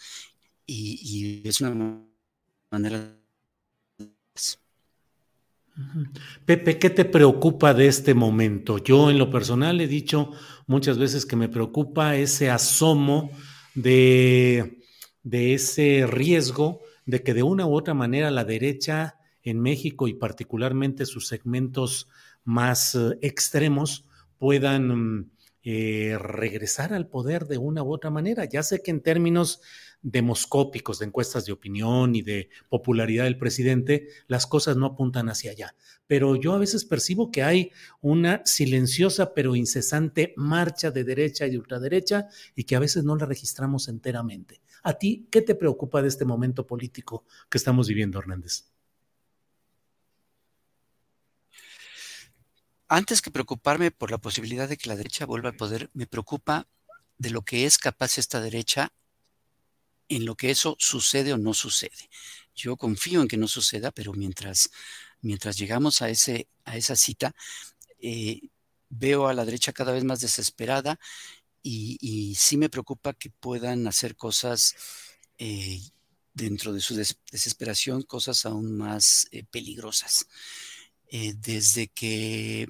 y, 0.66 1.42
es 1.48 1.60
una 1.62 2.06
manera... 2.70 3.18
Pepe, 6.44 6.78
¿qué 6.78 6.90
te 6.90 7.04
preocupa 7.04 7.74
de 7.74 7.88
este 7.88 8.14
momento? 8.14 8.78
Yo 8.78 9.10
en 9.10 9.18
lo 9.18 9.30
personal 9.30 9.80
he 9.80 9.88
dicho 9.88 10.30
muchas 10.66 10.98
veces 10.98 11.26
que 11.26 11.36
me 11.36 11.48
preocupa 11.48 12.16
ese 12.16 12.48
asomo 12.50 13.30
de, 13.74 14.78
ese 15.24 16.06
riesgo 16.06 16.80
de 17.06 17.22
que 17.22 17.34
de 17.34 17.42
una 17.42 17.66
u 17.66 17.74
otra 17.74 17.92
manera 17.92 18.30
la 18.30 18.44
derecha 18.44 19.16
en 19.42 19.60
México 19.60 20.06
y 20.06 20.14
particularmente 20.14 21.06
sus 21.06 21.26
segmentos 21.26 22.08
más 22.44 22.94
eh, 22.94 23.18
extremos 23.20 24.06
puedan 24.38 24.88
mm, 24.88 25.30
eh, 25.64 26.16
regresar 26.18 26.92
al 26.92 27.08
poder 27.08 27.46
de 27.46 27.58
una 27.58 27.82
u 27.82 27.92
otra 27.92 28.10
manera. 28.10 28.44
Ya 28.44 28.62
sé 28.62 28.80
que 28.82 28.90
en 28.90 29.00
términos 29.00 29.60
demoscópicos, 30.04 30.98
de 30.98 31.06
encuestas 31.06 31.46
de 31.46 31.52
opinión 31.52 32.14
y 32.14 32.20
de 32.20 32.50
popularidad 32.68 33.24
del 33.24 33.38
presidente, 33.38 34.08
las 34.28 34.46
cosas 34.46 34.76
no 34.76 34.84
apuntan 34.86 35.30
hacia 35.30 35.50
allá. 35.50 35.74
Pero 36.06 36.36
yo 36.36 36.52
a 36.52 36.58
veces 36.58 36.84
percibo 36.84 37.32
que 37.32 37.42
hay 37.42 37.72
una 38.02 38.42
silenciosa 38.44 39.32
pero 39.32 39.56
incesante 39.56 40.34
marcha 40.36 40.90
de 40.90 41.04
derecha 41.04 41.46
y 41.46 41.50
de 41.50 41.58
ultraderecha 41.58 42.28
y 42.54 42.64
que 42.64 42.76
a 42.76 42.80
veces 42.80 43.02
no 43.04 43.16
la 43.16 43.24
registramos 43.24 43.88
enteramente. 43.88 44.60
¿A 44.82 44.92
ti 44.92 45.26
qué 45.30 45.40
te 45.40 45.54
preocupa 45.54 46.02
de 46.02 46.08
este 46.08 46.26
momento 46.26 46.66
político 46.66 47.24
que 47.48 47.56
estamos 47.56 47.88
viviendo, 47.88 48.18
Hernández? 48.18 48.66
Antes 52.88 53.22
que 53.22 53.30
preocuparme 53.30 53.90
por 53.90 54.10
la 54.10 54.18
posibilidad 54.18 54.68
de 54.68 54.76
que 54.76 54.90
la 54.90 54.96
derecha 54.96 55.24
vuelva 55.24 55.48
al 55.48 55.56
poder, 55.56 55.88
me 55.94 56.06
preocupa 56.06 56.68
de 57.16 57.30
lo 57.30 57.40
que 57.40 57.64
es 57.64 57.78
capaz 57.78 58.18
esta 58.18 58.42
derecha 58.42 58.92
en 60.16 60.24
lo 60.24 60.36
que 60.36 60.50
eso 60.50 60.76
sucede 60.78 61.32
o 61.32 61.38
no 61.38 61.54
sucede. 61.54 62.10
Yo 62.54 62.76
confío 62.76 63.20
en 63.20 63.28
que 63.28 63.36
no 63.36 63.48
suceda, 63.48 63.90
pero 63.90 64.12
mientras, 64.12 64.70
mientras 65.20 65.56
llegamos 65.56 66.02
a, 66.02 66.08
ese, 66.08 66.48
a 66.64 66.76
esa 66.76 66.96
cita, 66.96 67.34
eh, 67.98 68.40
veo 68.90 69.26
a 69.26 69.34
la 69.34 69.44
derecha 69.44 69.72
cada 69.72 69.92
vez 69.92 70.04
más 70.04 70.20
desesperada 70.20 70.98
y, 71.62 72.34
sí 72.36 72.56
me 72.56 72.68
preocupa 72.68 73.14
que 73.14 73.30
puedan 73.30 73.86
hacer 73.86 74.16
cosas 74.16 74.74
eh, 75.38 75.80
dentro 76.34 76.72
de 76.72 76.80
su 76.80 76.94
desesperación, 76.94 78.02
cosas 78.02 78.44
aún 78.44 78.76
más 78.76 79.26
eh, 79.32 79.44
peligrosas. 79.50 80.26
desde 81.10 81.88
que 81.88 82.68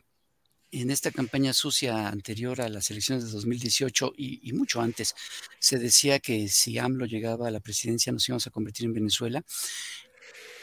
en 0.81 0.91
esta 0.91 1.11
campaña 1.11 1.53
sucia 1.53 2.09
anterior 2.09 2.61
a 2.61 2.69
las 2.69 2.91
elecciones 2.91 3.25
de 3.25 3.31
2018 3.31 4.13
y, 4.17 4.53
mucho 4.53 4.81
antes, 4.81 5.15
se 5.59 5.79
decía 5.79 6.19
que 6.19 6.49
si 6.49 6.79
AMLO 6.79 7.07
llegaba 7.07 7.49
a 7.49 7.51
la 7.51 7.61
presidencia 7.61 8.13
nos 8.13 8.29
íbamos 8.29 8.47
a 8.47 8.51
convertir 8.51 8.87
en 8.87 8.95
Venezuela. 8.95 9.45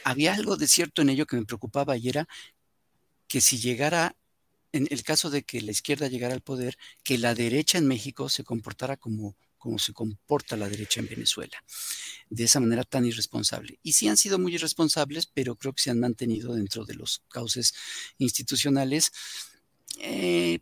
Había 0.03 0.33
algo 0.33 0.57
de 0.57 0.67
cierto 0.67 1.01
en 1.01 1.09
ello 1.09 1.25
que 1.25 1.37
me 1.37 1.45
preocupaba 1.45 1.95
y 1.95 2.09
era 2.09 2.27
que 3.27 3.39
si 3.39 3.57
llegara, 3.59 4.15
en 4.73 4.87
el 4.89 5.03
caso 5.03 5.29
de 5.29 5.43
que 5.43 5.61
la 5.61 5.71
izquierda 5.71 6.07
llegara 6.07 6.33
al 6.33 6.41
poder, 6.41 6.77
que 7.03 7.17
la 7.17 7.33
derecha 7.33 7.77
en 7.77 7.87
México 7.87 8.27
se 8.27 8.43
comportara 8.43 8.97
como, 8.97 9.37
como 9.57 9.79
se 9.79 9.93
comporta 9.93 10.57
la 10.57 10.67
derecha 10.67 10.99
en 10.99 11.07
Venezuela, 11.07 11.63
de 12.29 12.43
esa 12.43 12.59
manera 12.59 12.83
tan 12.83 13.05
irresponsable. 13.05 13.79
Y 13.83 13.93
sí 13.93 14.09
han 14.09 14.17
sido 14.17 14.39
muy 14.39 14.55
irresponsables, 14.55 15.27
pero 15.27 15.55
creo 15.55 15.71
que 15.71 15.83
se 15.83 15.91
han 15.91 15.99
mantenido 15.99 16.55
dentro 16.55 16.83
de 16.83 16.95
los 16.95 17.21
cauces 17.29 17.73
institucionales 18.17 19.11
eh, 19.99 20.59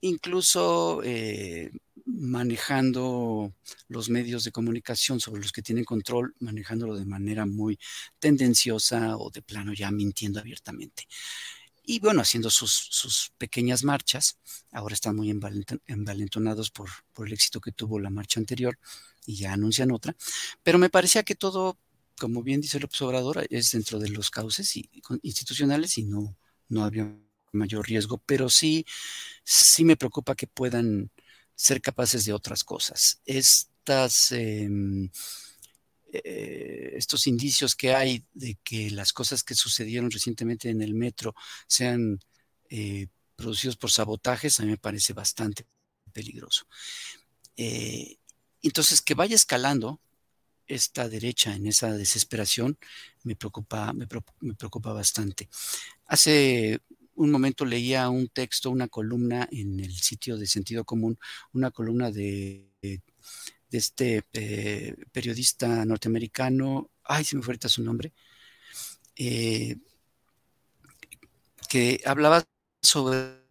incluso 0.00 1.02
eh, 1.04 1.70
manejando 2.06 3.54
los 3.88 4.08
medios 4.08 4.44
de 4.44 4.52
comunicación 4.52 5.20
sobre 5.20 5.42
los 5.42 5.52
que 5.52 5.62
tienen 5.62 5.84
control, 5.84 6.34
manejándolo 6.40 6.96
de 6.96 7.04
manera 7.04 7.46
muy 7.46 7.78
tendenciosa 8.18 9.16
o 9.16 9.30
de 9.30 9.42
plano 9.42 9.72
ya 9.72 9.90
mintiendo 9.90 10.40
abiertamente. 10.40 11.06
Y 11.84 11.98
bueno, 11.98 12.20
haciendo 12.20 12.50
sus, 12.50 13.32
pequeñas 13.38 13.84
marchas, 13.84 14.38
ahora 14.70 14.94
están 14.94 15.16
muy 15.16 15.30
envalentonados 15.30 16.70
por, 16.70 16.88
por 17.12 17.26
el 17.26 17.32
éxito 17.32 17.60
que 17.60 17.72
tuvo 17.72 17.98
la 17.98 18.10
marcha 18.10 18.38
anterior 18.38 18.78
y 19.26 19.36
ya 19.36 19.52
anuncian 19.52 19.90
otra, 19.90 20.14
pero 20.62 20.78
me 20.78 20.90
parecía 20.90 21.22
que 21.22 21.34
todo, 21.34 21.78
como 22.18 22.42
bien 22.42 22.60
dice 22.60 22.78
el 22.78 22.84
observador, 22.84 23.46
es 23.50 23.72
dentro 23.72 23.98
de 23.98 24.10
los 24.10 24.30
cauces 24.30 24.72
institucionales 25.22 25.98
y 25.98 26.04
no, 26.04 26.36
no 26.68 26.84
había 26.84 27.12
mayor 27.52 27.86
riesgo, 27.86 28.22
pero 28.26 28.48
sí, 28.48 28.86
sí 29.44 29.84
me 29.84 29.96
preocupa 29.96 30.34
que 30.34 30.46
puedan 30.46 31.10
ser 31.54 31.80
capaces 31.82 32.24
de 32.24 32.32
otras 32.32 32.64
cosas. 32.64 33.20
Estas, 33.26 34.32
em, 34.32 35.10
eh, 36.12 36.92
estos 36.96 37.26
indicios 37.26 37.74
que 37.74 37.94
hay 37.94 38.24
de 38.34 38.58
que 38.64 38.90
las 38.90 39.12
cosas 39.12 39.44
que 39.44 39.54
sucedieron 39.54 40.10
recientemente 40.10 40.70
en 40.70 40.82
el 40.82 40.94
metro 40.94 41.34
sean 41.66 42.18
eh, 42.70 43.08
producidos 43.36 43.76
por 43.76 43.90
sabotajes, 43.90 44.58
a 44.58 44.64
mí 44.64 44.70
me 44.70 44.78
parece 44.78 45.12
bastante 45.12 45.66
peligroso. 46.12 46.66
Eh, 47.56 48.16
entonces, 48.62 49.02
que 49.02 49.14
vaya 49.14 49.34
escalando 49.34 50.00
esta 50.66 51.08
derecha 51.08 51.54
en 51.54 51.66
esa 51.66 51.92
desesperación 51.92 52.78
me 53.24 53.36
preocupa, 53.36 53.92
me 53.92 54.06
preocupa 54.06 54.92
bastante. 54.92 55.48
Hace 56.06 56.80
un 57.20 57.30
momento 57.30 57.66
leía 57.66 58.08
un 58.08 58.28
texto, 58.28 58.70
una 58.70 58.88
columna 58.88 59.46
en 59.52 59.78
el 59.78 59.92
sitio 59.94 60.38
de 60.38 60.46
Sentido 60.46 60.84
Común, 60.84 61.18
una 61.52 61.70
columna 61.70 62.10
de, 62.10 62.72
este 63.70 64.24
eh, 64.32 64.96
periodista 65.12 65.84
norteamericano, 65.84 66.90
ay, 67.04 67.24
se 67.24 67.36
me 67.36 67.42
fue 67.42 67.52
ahorita 67.52 67.68
su 67.68 67.82
nombre, 67.82 68.14
eh, 69.16 69.76
que 71.68 72.00
hablaba 72.06 72.42
sobre, 72.80 73.44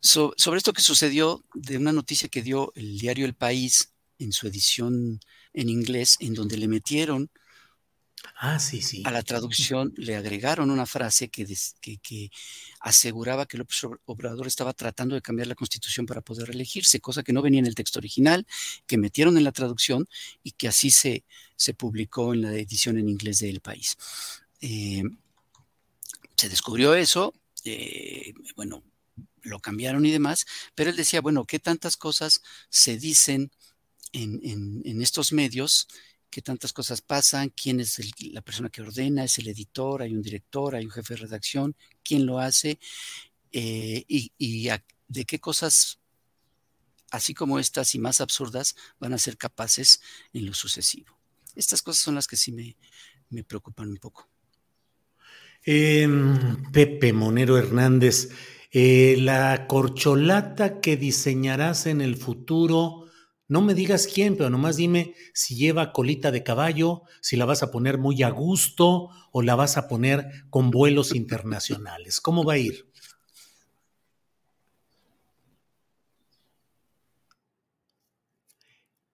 sobre 0.00 0.58
esto 0.58 0.72
que 0.72 0.82
sucedió 0.82 1.44
de 1.52 1.78
una 1.78 1.92
noticia 1.92 2.28
que 2.28 2.42
dio 2.42 2.72
el 2.76 2.96
diario 2.96 3.26
El 3.26 3.34
País 3.34 3.92
en 4.20 4.30
su 4.30 4.46
edición 4.46 5.18
en 5.52 5.68
inglés, 5.68 6.16
en 6.20 6.34
donde 6.34 6.56
le 6.58 6.68
metieron 6.68 7.28
Ah, 8.36 8.58
sí. 8.58 9.02
A 9.04 9.12
la 9.12 9.22
traducción 9.22 9.94
le 9.96 10.16
agregaron 10.16 10.70
una 10.70 10.86
frase 10.86 11.28
que, 11.28 11.46
que, 11.80 12.30
aseguraba 12.80 13.46
que 13.46 13.56
López 13.56 13.84
Obrador 14.06 14.46
estaba 14.46 14.72
tratando 14.72 15.14
de 15.14 15.22
cambiar 15.22 15.46
la 15.46 15.54
constitución 15.54 16.04
para 16.04 16.20
poder 16.20 16.50
elegirse, 16.50 17.00
cosa 17.00 17.22
que 17.22 17.32
no 17.32 17.42
venía 17.42 17.60
en 17.60 17.66
el 17.66 17.76
texto 17.76 18.00
original, 18.00 18.44
que 18.86 18.98
metieron 18.98 19.36
en 19.36 19.44
la 19.44 19.52
traducción 19.52 20.08
y 20.42 20.50
que 20.52 20.66
así 20.66 20.90
se, 20.90 21.24
publicó 21.78 22.34
en 22.34 22.42
la 22.42 22.52
edición 22.54 22.98
en 22.98 23.08
inglés 23.08 23.38
del 23.38 23.60
país. 23.60 23.96
Eh, 24.60 25.04
se 26.36 26.48
descubrió 26.48 26.94
eso, 26.94 27.32
eh, 27.64 28.34
bueno, 28.56 28.82
lo 29.42 29.60
cambiaron 29.60 30.04
y 30.06 30.10
demás, 30.10 30.44
pero 30.74 30.90
él 30.90 30.96
decía, 30.96 31.20
bueno, 31.20 31.44
¿qué 31.44 31.60
tantas 31.60 31.96
cosas 31.96 32.42
se 32.68 32.98
dicen 32.98 33.52
en, 34.12 34.40
en 34.84 35.02
estos 35.02 35.32
medios 35.32 35.86
qué 36.34 36.42
tantas 36.42 36.72
cosas 36.72 37.00
pasan, 37.00 37.50
quién 37.50 37.78
es 37.78 38.00
la 38.32 38.42
persona 38.42 38.68
que 38.68 38.82
ordena, 38.82 39.22
es 39.22 39.38
el 39.38 39.46
editor, 39.46 40.02
hay 40.02 40.12
un 40.12 40.20
director, 40.20 40.74
hay 40.74 40.84
un 40.84 40.90
jefe 40.90 41.14
de 41.14 41.20
redacción, 41.20 41.76
quién 42.02 42.26
lo 42.26 42.40
hace 42.40 42.80
eh, 43.52 44.04
y, 44.08 44.68
de 45.06 45.24
qué 45.26 45.38
cosas, 45.38 46.00
así 47.12 47.34
como 47.34 47.60
estas 47.60 47.94
y 47.94 48.00
más 48.00 48.20
absurdas, 48.20 48.74
van 48.98 49.12
a 49.12 49.18
ser 49.18 49.36
capaces 49.36 50.00
en 50.32 50.46
lo 50.46 50.54
sucesivo. 50.54 51.16
Estas 51.54 51.82
cosas 51.82 52.02
son 52.02 52.16
las 52.16 52.26
que 52.26 52.36
sí 52.36 52.50
me, 52.50 53.44
preocupan 53.44 53.90
un 53.90 53.98
poco. 53.98 54.28
Em, 55.62 56.64
Pepe 56.72 57.12
Monero 57.12 57.56
Hernández, 57.58 58.30
eh, 58.72 59.14
la 59.20 59.68
corcholata 59.68 60.80
que 60.80 60.96
diseñarás 60.96 61.86
en 61.86 62.00
el 62.00 62.16
futuro 62.16 63.03
no 63.46 63.60
me 63.60 63.74
digas 63.74 64.06
quién, 64.06 64.36
pero 64.36 64.48
nomás 64.48 64.76
dime 64.76 65.14
si 65.34 65.54
lleva 65.56 65.92
colita 65.92 66.30
de 66.30 66.42
caballo, 66.42 67.02
si 67.20 67.36
la 67.36 67.44
vas 67.44 67.62
a 67.62 67.70
poner 67.70 67.98
muy 67.98 68.22
a 68.22 68.30
gusto 68.30 69.10
o 69.32 69.42
la 69.42 69.54
vas 69.54 69.76
a 69.76 69.86
poner 69.86 70.26
con 70.50 70.70
vuelos 70.70 71.14
internacionales. 71.14 72.20
¿Cómo 72.20 72.44
va 72.44 72.54
a 72.54 72.58
ir? 72.58 72.86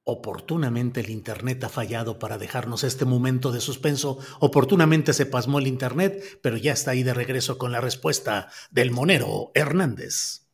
Oportunamente 0.04 1.00
el 1.00 1.10
Internet 1.10 1.62
ha 1.64 1.68
fallado 1.68 2.18
para 2.18 2.36
dejarnos 2.36 2.84
este 2.84 3.04
momento 3.04 3.52
de 3.52 3.60
suspenso. 3.60 4.18
Oportunamente 4.40 5.12
se 5.12 5.24
pasmó 5.24 5.60
el 5.60 5.68
Internet, 5.68 6.40
pero 6.42 6.56
ya 6.56 6.72
está 6.72 6.90
ahí 6.92 7.02
de 7.02 7.14
regreso 7.14 7.58
con 7.58 7.70
la 7.70 7.80
respuesta 7.80 8.48
del 8.70 8.90
monero 8.90 9.52
Hernández. 9.54 10.49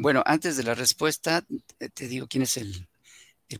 Bueno, 0.00 0.22
antes 0.24 0.56
de 0.56 0.62
la 0.62 0.74
respuesta, 0.74 1.44
te 1.92 2.06
digo 2.06 2.28
quién 2.28 2.44
es 2.44 2.56
el, 2.56 2.88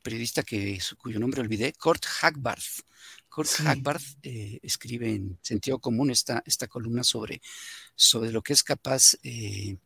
periodista 0.02 0.44
que, 0.44 0.78
cuyo 0.96 1.18
nombre 1.18 1.40
olvidé, 1.40 1.72
Kurt 1.72 2.04
Hackbarth. 2.04 2.84
Kurt 3.28 3.50
Hackbarth 3.50 4.04
eh, 4.22 4.60
escribe 4.62 5.10
en 5.10 5.38
sentido 5.42 5.80
común 5.80 6.10
esta, 6.10 6.42
esta 6.46 6.68
columna 6.68 7.02
sobre, 7.02 7.40
sobre 7.96 8.30
lo 8.30 8.42
que 8.42 8.52
es 8.52 8.62
capaz 8.62 9.16
eh, 9.24 9.78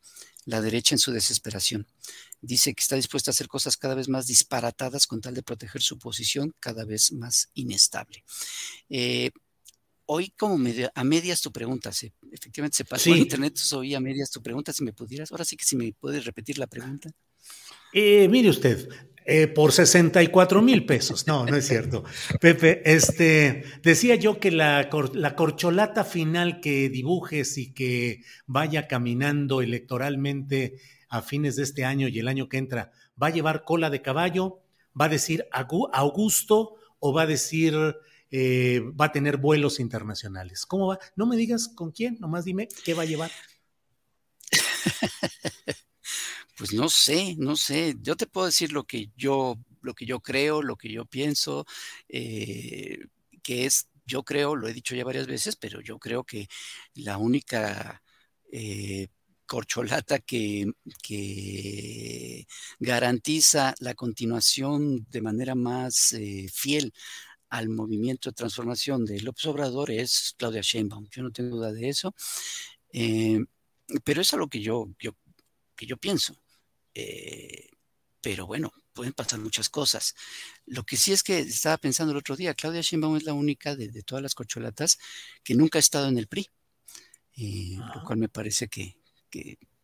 la 0.45 0.61
derecha 0.61 0.95
en 0.95 0.99
su 0.99 1.11
desesperación. 1.11 1.87
Dice 2.43 2.75
que 2.75 2.83
está 2.83 2.97
dispuesta 2.97 3.31
a 3.31 3.33
hacer 3.33 3.49
cosas 3.49 3.79
cada 3.79 3.95
vez 3.95 4.09
más 4.09 4.27
disparatadas 4.27 5.07
con 5.07 5.23
tal 5.23 5.35
de 5.35 5.43
proteger 5.43 5.81
su 5.81 5.99
posición 5.99 6.55
cada 6.61 6.85
vez 6.85 7.13
más 7.13 7.49
inestable. 7.55 8.25
Eh, 8.91 9.31
hoy 10.13 10.31
como 10.37 10.55
a 10.95 11.05
medias 11.05 11.41
tu 11.41 11.51
pregunta, 11.51 11.91
efectivamente 11.91 12.77
se 12.77 12.85
pasó 12.85 13.11
en 13.11 13.19
internet, 13.19 13.59
oí 13.75 13.95
a 13.95 14.01
medias 14.01 14.31
tu 14.31 14.43
pregunta, 14.43 14.73
si 14.73 14.85
me 14.85 14.93
pudieras, 14.93 15.33
ahora 15.33 15.45
sí 15.45 15.57
que 15.57 15.65
si 15.65 15.77
me 15.77 15.93
puedes 15.93 16.25
repetir 16.25 16.59
la 16.59 16.67
pregunta. 16.67 17.11
Eh, 17.95 18.29
mire 18.29 18.51
usted, 18.51 18.89
eh, 19.25 19.47
por 19.47 19.73
64 19.73 20.63
mil 20.63 20.85
pesos. 20.85 21.27
No, 21.27 21.47
no 21.47 21.57
es 21.57 21.67
cierto. 21.67 22.05
Pepe, 22.41 22.83
este, 22.85 23.65
decía 23.83 24.17
yo 24.17 24.39
que 24.39 24.51
la, 24.51 24.89
la, 25.15 25.37
corcholata 25.37 26.05
final 26.05 26.61
que 26.61 26.89
dibujes 26.89 27.57
y 27.57 27.73
que 27.73 28.23
vaya 28.47 28.89
caminando 28.89 29.63
electoralmente 29.63 30.77
a 31.09 31.23
fines 31.23 31.57
de 31.57 31.63
este 31.63 31.85
año 31.85 32.09
y 32.09 32.19
el 32.19 32.29
año 32.29 32.49
que 32.49 32.59
entra, 32.59 32.91
¿va 33.21 33.29
a 33.29 33.31
llevar 33.31 33.65
cola 33.65 33.91
de 33.91 34.03
caballo? 34.03 34.61
¿Va 34.99 35.07
a 35.07 35.11
decir 35.11 35.47
Augusto 35.53 36.75
o 36.99 37.13
va 37.13 37.23
a 37.23 37.27
decir 37.27 37.75
eh, 38.33 38.80
va 38.99 39.05
a 39.07 39.12
tener 39.12 39.37
vuelos 39.37 39.78
internacionales? 39.78 40.64
¿Cómo 40.66 40.89
va? 40.89 40.99
No 41.14 41.26
me 41.26 41.37
digas 41.37 41.68
con 41.68 41.93
quién, 41.93 42.16
nomás 42.18 42.47
dime 42.47 42.66
qué 42.85 42.95
va 42.95 43.03
a 43.03 43.07
llevar. 43.07 43.30
Pues 46.57 46.74
no 46.74 46.89
sé, 46.89 47.35
no 47.39 47.57
sé. 47.57 47.97
Yo 48.03 48.14
te 48.16 48.26
puedo 48.26 48.47
decir 48.47 48.72
lo 48.72 48.85
que 48.85 49.11
yo, 49.16 49.57
lo 49.80 49.95
que 49.95 50.07
yo 50.07 50.20
creo, 50.20 50.62
lo 50.62 50.76
que 50.76 50.93
yo 50.93 51.07
pienso, 51.07 51.66
eh, 52.09 52.99
que 53.43 53.66
es, 53.66 53.89
yo 54.07 54.22
creo, 54.22 54.55
lo 54.55 54.68
he 54.68 54.72
dicho 54.72 54.95
ya 54.95 55.05
varias 55.05 55.26
veces, 55.26 55.57
pero 55.57 55.80
yo 55.80 55.99
creo 55.99 56.24
que 56.24 56.49
la 56.95 57.16
única 57.18 58.03
eh, 58.53 59.09
corcholata 59.47 60.18
que, 60.20 60.72
garantiza 62.78 63.74
la 63.80 63.95
continuación 63.95 65.07
de 65.11 65.22
manera 65.22 65.55
más 65.55 66.14
fiel 66.53 66.93
al 67.53 67.69
movimiento 67.69 68.31
de 68.31 68.35
transformación 68.35 69.05
de 69.05 69.21
López 69.21 69.45
Obrador 69.45 69.91
es 69.91 70.35
Claudia 70.39 70.63
Sheinbaum. 70.63 71.07
Yo 71.11 71.23
no 71.23 71.31
tengo 71.31 71.57
duda 71.57 71.71
de 71.71 71.91
eso. 71.91 72.15
pero 74.05 74.23
es 74.23 74.33
algo 74.33 74.49
que 74.49 74.63
yo, 74.63 74.89
yo, 74.99 75.15
que 75.77 75.85
yo 75.85 75.99
pienso. 75.99 76.35
Eh, 76.95 77.69
pero 78.23 78.47
bueno, 78.47 78.73
pueden 78.95 79.13
pasar 79.13 79.39
muchas 79.39 79.69
cosas. 79.69 80.15
Lo 80.65 80.83
que 80.85 80.97
sí 80.97 81.13
es 81.13 81.23
que 81.23 81.41
estaba 81.41 81.77
pensando 81.77 82.13
el 82.13 82.19
otro 82.19 82.37
día, 82.37 82.55
Claudia 82.55 82.81
Sheinbaum 82.81 83.17
es 83.19 83.25
la 83.25 83.35
única 83.35 83.77
de, 83.77 84.03
todas 84.03 84.23
las 84.23 84.35
corcholatas 84.35 84.99
que 85.45 85.55
nunca 85.55 85.79
ha 85.79 85.81
estado 85.81 86.09
en 86.09 86.17
el 86.17 86.29
PRI, 86.29 86.49
eh, 87.37 87.75
lo 87.77 87.85
ah. 87.85 88.03
cual 88.07 88.19
me 88.19 88.31
parece 88.31 88.69
que, 88.69 88.97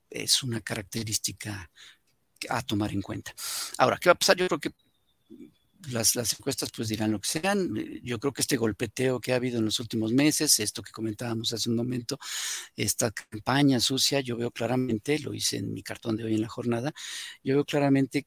es 0.08 0.42
una 0.42 0.62
característica 0.62 1.70
a 2.48 2.62
tomar 2.62 2.92
en 2.92 3.02
cuenta. 3.02 3.34
Ahora, 3.76 3.98
¿qué 3.98 4.08
va 4.08 4.14
a 4.14 4.18
pasar? 4.18 4.38
Yo 4.38 4.46
creo 4.46 4.58
que 4.58 4.70
las, 5.90 6.16
encuestas 6.16 6.70
pues 6.74 6.88
dirán 6.88 7.12
lo 7.12 7.20
que 7.20 7.28
sean. 7.28 7.74
Yo 8.02 8.18
creo 8.18 8.32
que 8.32 8.42
este 8.42 8.56
golpeteo 8.56 9.20
que 9.20 9.32
ha 9.32 9.36
habido 9.36 9.58
en 9.58 9.64
los 9.64 9.80
últimos 9.80 10.12
meses, 10.12 10.58
esto 10.60 10.82
que 10.82 10.92
comentábamos 10.92 11.52
hace 11.52 11.70
un 11.70 11.76
momento, 11.76 12.18
esta 12.76 13.10
campaña 13.10 13.80
sucia, 13.80 14.20
yo 14.20 14.36
veo 14.36 14.50
claramente, 14.50 15.18
lo 15.20 15.34
hice 15.34 15.58
en 15.58 15.72
mi 15.72 15.82
cartón 15.82 16.16
de 16.16 16.24
hoy 16.24 16.34
en 16.34 16.42
la 16.42 16.48
jornada, 16.48 16.92
yo 17.42 17.54
veo 17.54 17.64
claramente 17.64 18.26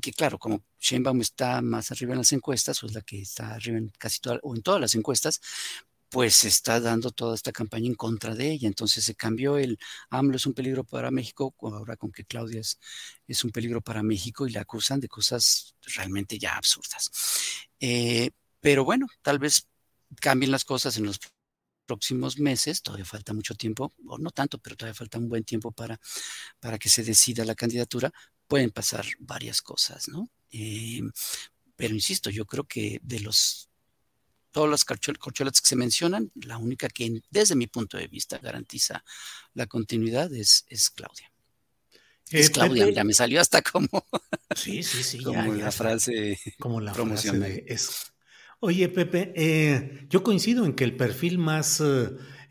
que 0.00 0.12
claro, 0.12 0.38
como 0.38 0.64
Sheinbaum 0.80 1.20
está 1.20 1.60
más 1.60 1.90
arriba 1.92 2.12
en 2.12 2.18
las 2.18 2.32
encuestas, 2.32 2.82
o 2.82 2.86
es 2.86 2.94
la 2.94 3.02
que 3.02 3.20
está 3.20 3.54
arriba 3.54 3.78
en 3.78 3.92
casi 3.98 4.20
todas, 4.20 4.40
o 4.42 4.54
en 4.54 4.62
todas 4.62 4.80
las 4.80 4.94
encuestas, 4.94 5.40
pues 6.12 6.44
está 6.44 6.78
dando 6.78 7.10
toda 7.10 7.34
esta 7.34 7.52
campaña 7.52 7.86
en 7.86 7.94
contra 7.94 8.34
de 8.34 8.50
ella. 8.52 8.68
Entonces 8.68 9.02
se 9.02 9.14
cambió 9.14 9.56
el 9.56 9.78
AMLO 10.10 10.36
es 10.36 10.44
un 10.46 10.52
peligro 10.52 10.84
para 10.84 11.10
México, 11.10 11.54
ahora 11.62 11.96
con 11.96 12.12
que 12.12 12.24
Claudia 12.26 12.60
es, 12.60 13.44
un 13.44 13.50
peligro 13.50 13.80
para 13.80 14.02
México 14.02 14.46
y 14.46 14.52
la 14.52 14.60
acusan 14.60 15.00
de 15.00 15.08
cosas 15.08 15.74
realmente 15.96 16.38
ya 16.38 16.56
absurdas. 16.56 17.10
Eh, 17.80 18.30
pero 18.60 18.84
bueno, 18.84 19.06
tal 19.22 19.38
vez 19.38 19.68
cambien 20.20 20.52
las 20.52 20.66
cosas 20.66 20.98
en 20.98 21.06
los 21.06 21.18
próximos 21.86 22.38
meses, 22.38 22.82
todavía 22.82 23.06
falta 23.06 23.32
mucho 23.32 23.54
tiempo, 23.54 23.94
o 24.06 24.18
no 24.18 24.30
tanto, 24.32 24.58
pero 24.58 24.76
todavía 24.76 24.94
falta 24.94 25.18
un 25.18 25.30
buen 25.30 25.44
tiempo 25.44 25.72
para, 25.72 25.98
para 26.60 26.78
que 26.78 26.90
se 26.90 27.04
decida 27.04 27.44
la 27.46 27.54
candidatura, 27.54 28.12
pueden 28.46 28.70
pasar 28.70 29.06
varias 29.18 29.62
cosas, 29.62 30.08
¿no? 30.08 30.28
Eh, 30.50 31.00
pero 31.74 31.94
insisto, 31.94 32.28
yo 32.28 32.44
creo 32.44 32.64
que 32.64 33.00
de 33.02 33.20
los 33.20 33.71
todas 34.52 34.70
las 34.70 34.84
corcholatas 34.84 35.60
que 35.60 35.68
se 35.68 35.76
mencionan, 35.76 36.30
la 36.34 36.58
única 36.58 36.88
que 36.88 37.22
desde 37.30 37.56
mi 37.56 37.66
punto 37.66 37.96
de 37.96 38.06
vista 38.06 38.38
garantiza 38.38 39.02
la 39.54 39.66
continuidad 39.66 40.32
es, 40.32 40.64
es 40.68 40.90
Claudia. 40.90 41.32
es 42.30 42.48
eh, 42.48 42.52
Claudia, 42.52 42.90
ya 42.90 43.02
me 43.02 43.14
salió 43.14 43.40
hasta 43.40 43.62
como, 43.62 44.06
sí, 44.54 44.82
sí, 44.82 45.02
sí, 45.02 45.18
como 45.24 45.54
la 45.54 45.72
frase 45.72 46.38
como 46.58 46.80
la 46.80 46.94
frase 46.94 47.64
es. 47.66 48.12
Oye, 48.60 48.88
Pepe, 48.88 49.32
eh, 49.34 50.06
yo 50.08 50.22
coincido 50.22 50.64
en 50.64 50.74
que 50.74 50.84
el 50.84 50.96
perfil 50.96 51.36
más 51.38 51.82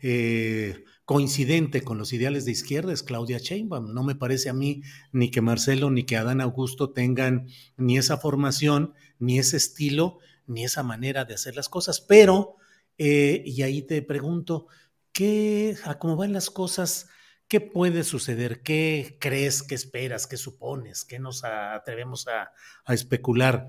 eh, 0.02 0.84
coincidente 1.06 1.80
con 1.80 1.96
los 1.96 2.12
ideales 2.12 2.44
de 2.44 2.52
izquierda 2.52 2.92
es 2.92 3.02
Claudia 3.02 3.38
Sheinbaum. 3.38 3.94
No 3.94 4.02
me 4.02 4.14
parece 4.14 4.50
a 4.50 4.52
mí 4.52 4.82
ni 5.10 5.30
que 5.30 5.40
Marcelo 5.40 5.90
ni 5.90 6.04
que 6.04 6.16
Adán 6.16 6.42
Augusto 6.42 6.90
tengan 6.90 7.46
ni 7.78 7.96
esa 7.96 8.18
formación 8.18 8.92
ni 9.18 9.38
ese 9.38 9.56
estilo 9.56 10.18
ni 10.46 10.64
esa 10.64 10.82
manera 10.82 11.24
de 11.24 11.34
hacer 11.34 11.56
las 11.56 11.68
cosas, 11.68 12.00
pero, 12.00 12.56
eh, 12.98 13.42
y 13.44 13.62
ahí 13.62 13.82
te 13.82 14.02
pregunto, 14.02 14.66
¿qué, 15.12 15.76
cómo 15.98 16.16
van 16.16 16.32
las 16.32 16.50
cosas, 16.50 17.08
qué 17.48 17.60
puede 17.60 18.04
suceder? 18.04 18.62
¿Qué 18.62 19.16
crees, 19.20 19.62
qué 19.62 19.74
esperas, 19.74 20.26
qué 20.26 20.36
supones, 20.36 21.04
qué 21.04 21.18
nos 21.18 21.44
atrevemos 21.44 22.26
a, 22.28 22.52
a 22.84 22.94
especular? 22.94 23.68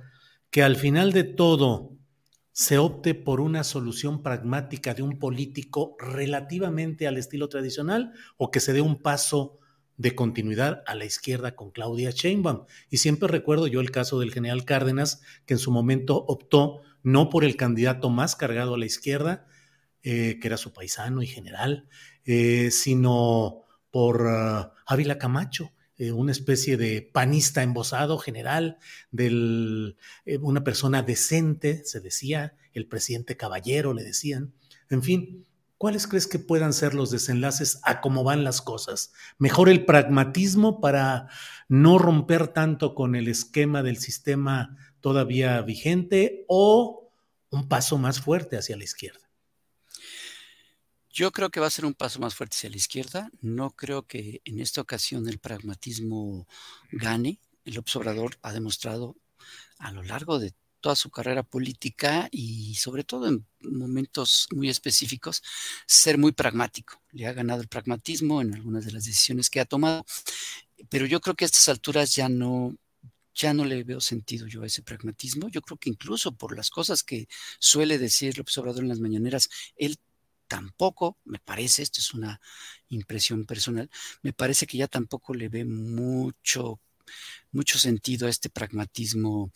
Que 0.49 0.63
al 0.63 0.75
final 0.75 1.11
de 1.11 1.23
todo 1.23 1.97
se 2.51 2.77
opte 2.77 3.15
por 3.15 3.41
una 3.41 3.63
solución 3.63 4.21
pragmática 4.21 4.93
de 4.93 5.01
un 5.01 5.17
político 5.17 5.95
relativamente 5.99 7.07
al 7.07 7.17
estilo 7.17 7.49
tradicional 7.49 8.13
o 8.37 8.51
que 8.51 8.59
se 8.59 8.73
dé 8.73 8.81
un 8.81 9.01
paso 9.01 9.59
de 9.97 10.15
continuidad 10.15 10.83
a 10.85 10.95
la 10.95 11.05
izquierda 11.05 11.55
con 11.55 11.71
Claudia 11.71 12.11
Sheinbaum. 12.11 12.65
Y 12.89 12.97
siempre 12.97 13.27
recuerdo 13.27 13.67
yo 13.67 13.79
el 13.79 13.91
caso 13.91 14.19
del 14.19 14.31
general 14.31 14.65
Cárdenas, 14.65 15.21
que 15.45 15.53
en 15.53 15.59
su 15.59 15.71
momento 15.71 16.25
optó 16.27 16.81
no 17.03 17.29
por 17.29 17.43
el 17.43 17.57
candidato 17.57 18.09
más 18.09 18.35
cargado 18.35 18.75
a 18.75 18.77
la 18.77 18.85
izquierda, 18.85 19.45
eh, 20.01 20.39
que 20.41 20.47
era 20.47 20.57
su 20.57 20.73
paisano 20.73 21.21
y 21.21 21.27
general, 21.27 21.87
eh, 22.25 22.71
sino 22.71 23.63
por 23.91 24.27
ah, 24.27 24.73
Ávila 24.85 25.17
Camacho, 25.17 25.71
eh, 25.97 26.11
una 26.11 26.31
especie 26.31 26.77
de 26.77 27.01
panista 27.01 27.61
embosado 27.61 28.17
general, 28.17 28.79
de 29.11 29.95
una 30.41 30.63
persona 30.63 31.03
decente, 31.03 31.85
se 31.85 31.99
decía, 31.99 32.55
el 32.73 32.87
presidente 32.87 33.37
caballero, 33.37 33.93
le 33.93 34.03
decían. 34.03 34.53
En 34.89 35.03
fin, 35.03 35.45
¿Cuáles 35.77 36.07
crees 36.07 36.27
que 36.27 36.39
puedan 36.39 36.73
ser 36.73 36.93
los 36.93 37.11
desenlaces 37.11 37.79
a 37.83 37.99
cómo 37.99 38.23
van 38.23 38.43
las 38.43 38.61
cosas? 38.61 39.11
¿Mejor 39.37 39.69
el 39.69 39.85
pragmatismo 39.85 40.79
para 40.79 41.27
no 41.67 41.97
romper 41.97 42.47
tanto 42.47 42.95
con 42.95 43.15
el 43.15 43.27
esquema 43.27 43.83
del 43.83 43.97
sistema 43.97 44.77
todavía 45.01 45.61
vigente 45.61 46.45
o 46.47 47.11
un 47.49 47.67
paso 47.67 47.97
más 47.97 48.21
fuerte 48.21 48.57
hacia 48.57 48.77
la 48.77 48.83
izquierda? 48.83 49.29
Yo 51.09 51.31
creo 51.31 51.51
que 51.51 51.59
va 51.59 51.67
a 51.67 51.69
ser 51.69 51.85
un 51.85 51.93
paso 51.93 52.19
más 52.19 52.33
fuerte 52.33 52.55
hacia 52.55 52.71
la 52.71 52.77
izquierda. 52.77 53.29
No 53.41 53.69
creo 53.69 54.07
que 54.07 54.41
en 54.45 54.59
esta 54.59 54.81
ocasión 54.81 55.27
el 55.29 55.37
pragmatismo 55.37 56.47
gane. 56.91 57.39
El 57.65 57.77
observador 57.77 58.37
ha 58.41 58.51
demostrado 58.51 59.15
a 59.77 59.91
lo 59.91 60.01
largo 60.01 60.39
de 60.39 60.55
toda 60.83 60.95
su 60.97 61.09
carrera 61.09 61.43
política 61.43 62.27
y 62.29 62.75
sobre 62.75 63.05
todo 63.05 63.29
en 63.29 63.47
momentos 63.61 64.47
muy 64.51 64.67
específicos, 64.69 65.41
ser 65.87 66.17
muy 66.17 66.33
pragmático. 66.33 67.01
Le 67.13 67.25
ha 67.25 67.31
ganado 67.31 67.61
el 67.61 67.69
pragmatismo 67.69 68.41
en 68.41 68.53
algunas 68.53 68.85
de 68.85 68.91
las 68.91 69.05
decisiones 69.05 69.49
que 69.49 69.61
ha 69.61 69.65
tomado, 69.65 70.05
pero 70.89 71.05
yo 71.05 71.21
creo 71.21 71.35
que 71.35 71.45
a 71.45 71.47
estas 71.47 71.69
alturas 71.69 72.13
ya 72.13 72.27
no, 72.27 72.75
ya 73.33 73.53
no 73.53 73.63
le 73.63 73.85
veo 73.85 74.01
sentido 74.01 74.45
yo 74.45 74.63
a 74.63 74.67
ese 74.67 74.83
pragmatismo. 74.83 75.47
Yo 75.47 75.61
creo 75.61 75.77
que 75.77 75.89
incluso 75.89 76.33
por 76.33 76.55
las 76.57 76.69
cosas 76.69 77.01
que 77.01 77.27
suele 77.59 77.97
decir 77.97 78.37
López 78.37 78.57
Obrador 78.57 78.83
en 78.83 78.89
las 78.89 78.99
mañaneras, 78.99 79.49
él 79.77 79.97
tampoco, 80.49 81.17
me 81.23 81.39
parece, 81.39 81.81
esto 81.81 82.01
es 82.01 82.13
una 82.13 82.41
impresión 82.89 83.45
personal, 83.45 83.89
me 84.21 84.33
parece 84.33 84.67
que 84.67 84.77
ya 84.77 84.87
tampoco 84.89 85.33
le 85.33 85.47
ve 85.47 85.63
mucho 85.63 86.81
mucho 87.51 87.77
sentido 87.77 88.27
a 88.27 88.29
este 88.29 88.49
pragmatismo 88.49 89.51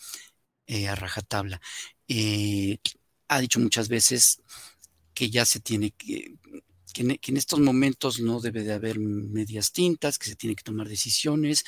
eh, 0.67 0.87
a 0.87 0.95
rajatabla. 0.95 1.61
Eh, 2.07 2.77
ha 3.29 3.39
dicho 3.41 3.59
muchas 3.59 3.89
veces 3.89 4.41
que 5.13 5.29
ya 5.29 5.45
se 5.45 5.59
tiene 5.59 5.91
que, 5.91 6.35
que 6.93 7.03
en, 7.31 7.37
estos 7.37 7.59
momentos 7.59 8.19
no 8.19 8.39
debe 8.39 8.63
de 8.63 8.73
haber 8.73 8.99
medias 8.99 9.71
tintas, 9.71 10.17
que 10.17 10.29
se 10.29 10.35
tiene 10.35 10.55
que 10.55 10.63
tomar 10.63 10.87
decisiones, 10.87 11.63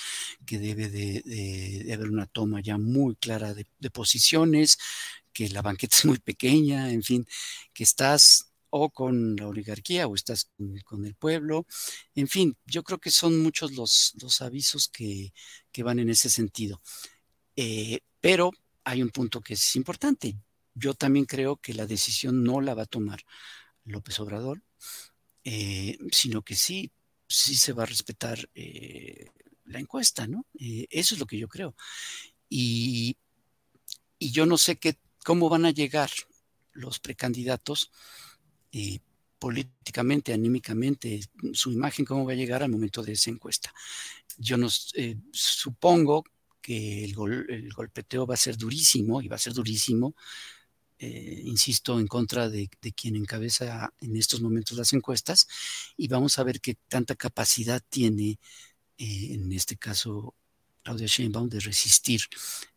que 0.46 0.60
debe 0.60 0.90
de, 0.90 1.94
haber 1.94 2.10
una 2.10 2.26
toma 2.26 2.62
ya 2.62 2.78
muy 2.78 3.16
clara 3.16 3.54
de, 3.54 3.66
posiciones, 3.92 4.78
que 5.34 5.50
la 5.50 5.62
banqueta 5.62 5.96
es 5.98 6.06
muy 6.06 6.20
pequeña, 6.20 6.92
en 6.92 7.04
fin, 7.04 7.28
que 7.74 7.84
estás 7.84 8.46
o 8.72 8.92
con 8.92 9.36
la 9.36 9.48
oligarquía 9.48 10.08
o 10.08 10.16
estás 10.16 10.50
con, 10.86 11.06
el 11.06 11.16
pueblo. 11.16 11.66
En 12.16 12.28
fin, 12.28 12.58
yo 12.66 12.84
creo 12.84 13.00
que 13.00 13.12
son 13.12 13.40
muchos 13.40 13.74
los, 13.74 14.14
los 14.22 14.42
avisos 14.42 14.90
que, 14.90 15.34
que, 15.72 15.84
van 15.84 16.00
en 16.00 16.10
ese 16.10 16.30
sentido. 16.30 16.82
Eh, 17.56 18.00
pero 18.22 18.52
hay 18.90 19.04
un 19.04 19.10
punto 19.10 19.42
que 19.42 19.54
es 19.54 19.76
importante. 19.76 20.36
Yo 20.74 20.96
también 20.96 21.26
creo 21.26 21.58
que 21.58 21.74
la 21.74 21.86
decisión 21.86 22.44
no 22.44 22.60
la 22.60 22.74
va 22.74 22.84
a 22.84 22.88
tomar 22.88 23.22
López 23.86 24.20
Obrador, 24.20 24.64
eh, 25.44 25.98
sino 26.12 26.42
que 26.42 26.56
sí, 26.56 26.92
sí 27.28 27.56
se 27.56 27.74
va 27.74 27.84
a 27.84 27.86
respetar 27.86 28.50
eh, 28.56 29.28
la 29.66 29.80
encuesta, 29.80 30.28
¿no? 30.28 30.48
Eh, 30.60 30.88
eso 30.90 31.14
es 31.14 31.20
lo 31.20 31.28
que 31.28 31.38
yo 31.38 31.48
creo. 31.48 31.76
Y, 32.50 33.16
y, 34.18 34.32
yo 34.32 34.48
no 34.48 34.58
sé 34.58 34.78
qué, 34.78 34.98
cómo 35.24 35.50
van 35.50 35.66
a 35.66 35.72
llegar 35.72 36.10
los 36.74 37.00
precandidatos 37.00 37.92
políticamente, 39.38 40.34
anímicamente, 40.34 41.22
su 41.54 41.72
imagen, 41.72 42.06
cómo 42.06 42.26
va 42.26 42.32
a 42.32 42.36
llegar 42.36 42.64
al 42.64 42.72
momento 42.72 43.04
de 43.04 43.14
esa 43.14 43.30
encuesta. 43.30 43.74
Yo 44.38 44.58
no 44.58 44.68
supongo 44.70 46.24
que 46.62 47.06
el, 47.06 47.16
el 47.50 47.74
golpeteo 47.74 48.26
va 48.28 48.36
a 48.36 48.38
ser 48.38 48.58
durísimo 48.58 49.22
y 49.22 49.28
va 49.28 49.36
a 49.36 49.40
ser 49.40 49.54
durísimo 49.54 50.16
eh, 51.02 51.44
insisto, 51.46 51.98
en 51.98 52.08
contra 52.08 52.50
de, 52.50 52.70
quien 52.94 53.16
encabeza 53.16 53.94
en 54.02 54.18
estos 54.18 54.42
momentos 54.42 54.78
las 54.78 54.92
encuestas 54.92 55.48
y 55.96 56.10
vamos 56.10 56.38
a 56.38 56.44
ver 56.44 56.60
qué 56.60 56.76
tanta 56.90 57.16
capacidad 57.16 57.82
tiene, 57.88 58.38
eh, 58.98 59.34
en 59.34 59.50
este 59.54 59.78
caso, 59.78 60.36
Claudia 60.84 61.08
Sheinbaum, 61.08 61.48
de 61.48 61.62
resistir 61.62 62.22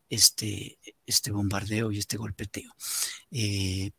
este, 0.09 0.79
este 1.05 1.31
bombardeo 1.31 1.91
y 1.91 1.99
este 1.99 2.15
golpeteo. 2.15 2.73
Eh, 3.31 3.91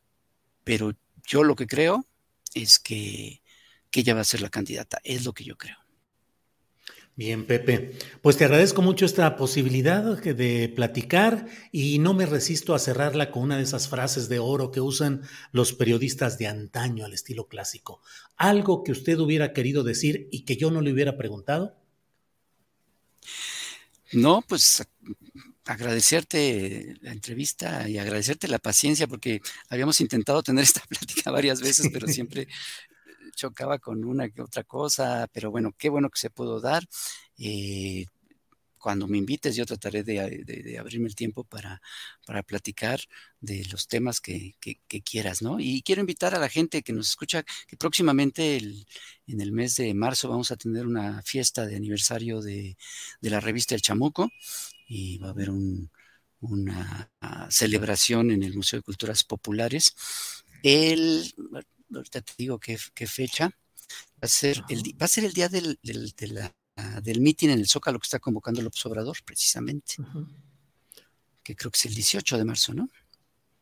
pero 0.65 0.97
yo 1.27 1.45
lo 1.45 1.55
que 1.55 1.67
creo 1.67 2.07
es 2.55 2.79
que, 2.79 3.43
que 3.91 4.01
ella 4.01 4.15
va 4.15 4.23
a 4.23 4.25
ser 4.25 4.41
la 4.41 4.49
candidata, 4.51 5.01
es 5.05 5.27
lo 5.27 5.35
que 5.35 5.45
yo 5.45 5.57
creo. 5.59 5.84
Bien, 7.17 7.47
Pepe. 7.47 7.97
Pues 8.23 8.37
te 8.37 8.45
agradezco 8.45 8.83
mucho 8.83 9.07
esta 9.07 9.37
posibilidad 9.37 10.03
de 10.21 10.73
platicar 10.75 11.47
y 11.71 12.01
no 12.01 12.13
me 12.13 12.27
resisto 12.27 12.75
a 12.75 12.81
cerrarla 12.81 13.31
con 13.31 13.45
una 13.45 13.57
de 13.57 13.63
esas 13.63 13.89
frases 13.89 14.29
de 14.29 14.41
oro 14.41 14.73
que 14.73 14.81
usan 14.81 15.23
los 15.53 15.73
periodistas 15.73 16.39
de 16.39 16.49
antaño 16.49 17.05
al 17.05 17.13
estilo 17.13 17.47
clásico. 17.47 18.01
¿Algo 18.37 18.83
que 18.83 18.91
usted 18.91 19.17
hubiera 19.21 19.53
querido 19.53 19.85
decir 19.85 20.29
y 20.33 20.45
que 20.45 20.57
yo 20.57 20.73
no 20.73 20.81
le 20.81 20.93
hubiera 20.93 21.17
preguntado? 21.17 21.77
No, 24.13 24.43
pues 24.49 24.85
agradecerte 25.67 26.97
la 27.01 27.13
entrevista 27.13 27.89
y 27.89 27.97
agradecerte 27.99 28.49
la 28.49 28.59
paciencia 28.59 29.07
porque 29.07 29.41
habíamos 29.69 30.01
intentado 30.01 30.43
tener 30.43 30.65
esta 30.65 30.83
plática 30.89 31.31
varias 31.31 31.61
veces, 31.61 31.91
pero 31.93 32.09
siempre 32.09 32.49
chocaba 33.37 33.79
con 33.79 34.05
una 34.05 34.29
que 34.31 34.43
otra 34.43 34.65
cosa, 34.65 35.29
pero 35.33 35.51
bueno, 35.51 35.73
qué 35.77 35.89
bueno 35.89 36.11
que 36.11 36.19
se 36.19 36.31
pudo 36.31 36.61
dar. 36.61 36.85
Eh, 37.39 38.07
cuando 38.85 39.09
me 39.09 39.17
invites, 39.17 39.57
yo 39.57 39.65
trataré 39.65 40.03
de, 40.05 40.77
abrirme 40.79 41.09
el 41.09 41.15
tiempo 41.15 41.43
para, 41.43 41.81
para, 42.27 42.43
platicar 42.43 43.01
de 43.41 43.65
los 43.73 43.89
temas 43.89 44.21
que, 44.21 44.57
quieras, 45.03 45.41
¿no? 45.41 45.59
Y 45.59 45.81
quiero 45.81 46.03
invitar 46.03 46.35
a 46.35 46.39
la 46.39 46.51
gente 46.51 46.83
que 46.83 46.93
nos 46.93 47.09
escucha 47.09 47.45
que 47.67 47.79
próximamente 47.79 48.59
en 49.27 49.41
el 49.41 49.53
mes 49.53 49.77
de 49.77 49.95
marzo 49.95 50.29
vamos 50.29 50.51
a 50.51 50.57
tener 50.57 50.87
una 50.87 51.23
fiesta 51.23 51.65
de 51.65 51.77
aniversario 51.77 52.43
de, 52.43 52.77
la 53.23 53.41
revista 53.41 53.75
El 53.75 53.81
Chamuco 53.81 54.31
y 54.87 55.17
va 55.17 55.29
a 55.29 55.31
haber 55.31 55.51
una 56.41 57.11
celebración 57.49 58.33
en 58.33 58.43
el 58.43 58.55
Museo 58.55 58.81
de 58.81 58.85
Culturas 58.85 59.25
Populares. 59.25 59.97
El, 60.63 61.33
ahorita 62.01 62.21
te 62.23 62.33
digo 62.37 62.59
qué, 62.59 62.79
fecha, 63.07 63.47
va 63.49 64.23
a 64.23 64.29
ser 64.29 64.63
el, 64.69 64.83
va 65.01 65.07
a 65.07 65.09
ser 65.09 65.25
el 65.25 65.33
día 65.33 65.49
del, 65.49 65.79
del, 65.83 66.15
del 67.03 67.21
mitin 67.21 67.51
en 67.51 67.61
el 67.61 67.69
Zócalo 67.69 67.99
que 67.99 68.07
está 68.07 68.19
convocando 68.19 68.63
López 68.63 68.85
Obrador, 68.87 69.17
precisamente. 69.25 69.97
Que 71.43 71.55
creo 71.55 71.71
que 71.71 71.79
es 71.79 71.87
el 71.87 71.95
18 71.95 72.39
de 72.39 72.45
marzo, 72.45 72.75
¿no? 72.75 72.91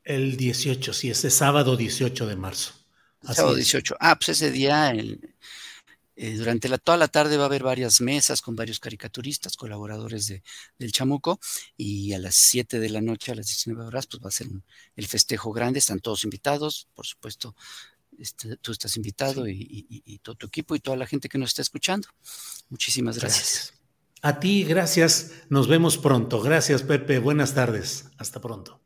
El 0.05 0.37
18, 0.37 0.93
sí, 0.93 1.11
ese 1.11 1.31
sábado 1.31 1.77
18 1.77 2.27
de 2.27 2.37
marzo. 2.37 2.73
sábado 3.23 3.55
18. 3.55 3.97
Ah, 4.01 4.17
pues 4.17 4.31
ese 4.31 4.51
día, 4.51 4.91
el, 4.91 5.35
eh, 6.15 6.35
durante 6.37 6.69
la, 6.69 6.79
toda 6.79 6.99
la 6.99 7.09
tarde 7.09 7.37
va 7.37 7.45
a 7.45 7.47
haber 7.47 7.63
varias 7.63 8.01
mesas 8.01 8.43
con 8.43 8.55
varios 8.55 8.81
caricaturistas, 8.81 9.57
colaboradores 9.57 10.27
de, 10.27 10.43
del 10.79 10.93
Chamuco, 10.93 11.41
y 11.77 12.13
a 12.13 12.19
las 12.19 12.35
7 12.35 12.81
de 12.81 12.91
la 12.91 13.01
noche, 13.01 13.33
a 13.33 13.35
las 13.35 13.47
19 13.47 13.85
horas, 13.85 14.07
pues 14.07 14.23
va 14.23 14.29
a 14.29 14.33
ser 14.33 14.49
el 14.97 15.07
festejo 15.07 15.53
grande, 15.53 15.79
están 15.79 16.01
todos 16.01 16.25
invitados, 16.25 16.89
por 16.95 17.07
supuesto, 17.07 17.57
este, 18.19 18.57
tú 18.57 18.73
estás 18.73 18.97
invitado 18.97 19.49
y, 19.49 20.21
todo 20.23 20.35
tu 20.35 20.47
equipo 20.47 20.75
y 20.77 20.81
toda 20.81 20.97
la 20.97 21.07
gente 21.07 21.29
que 21.29 21.39
nos 21.39 21.51
está 21.51 21.63
escuchando. 21.63 22.09
Muchísimas 22.69 23.19
gracias. 23.19 23.75
A 24.23 24.39
ti, 24.39 24.65
gracias. 24.65 25.33
Nos 25.49 25.67
vemos 25.69 25.99
pronto. 25.99 26.41
Gracias, 26.41 26.83
Pepe. 26.83 27.19
Buenas 27.19 27.55
tardes. 27.55 28.07
Hasta 28.19 28.41
pronto. 28.41 28.81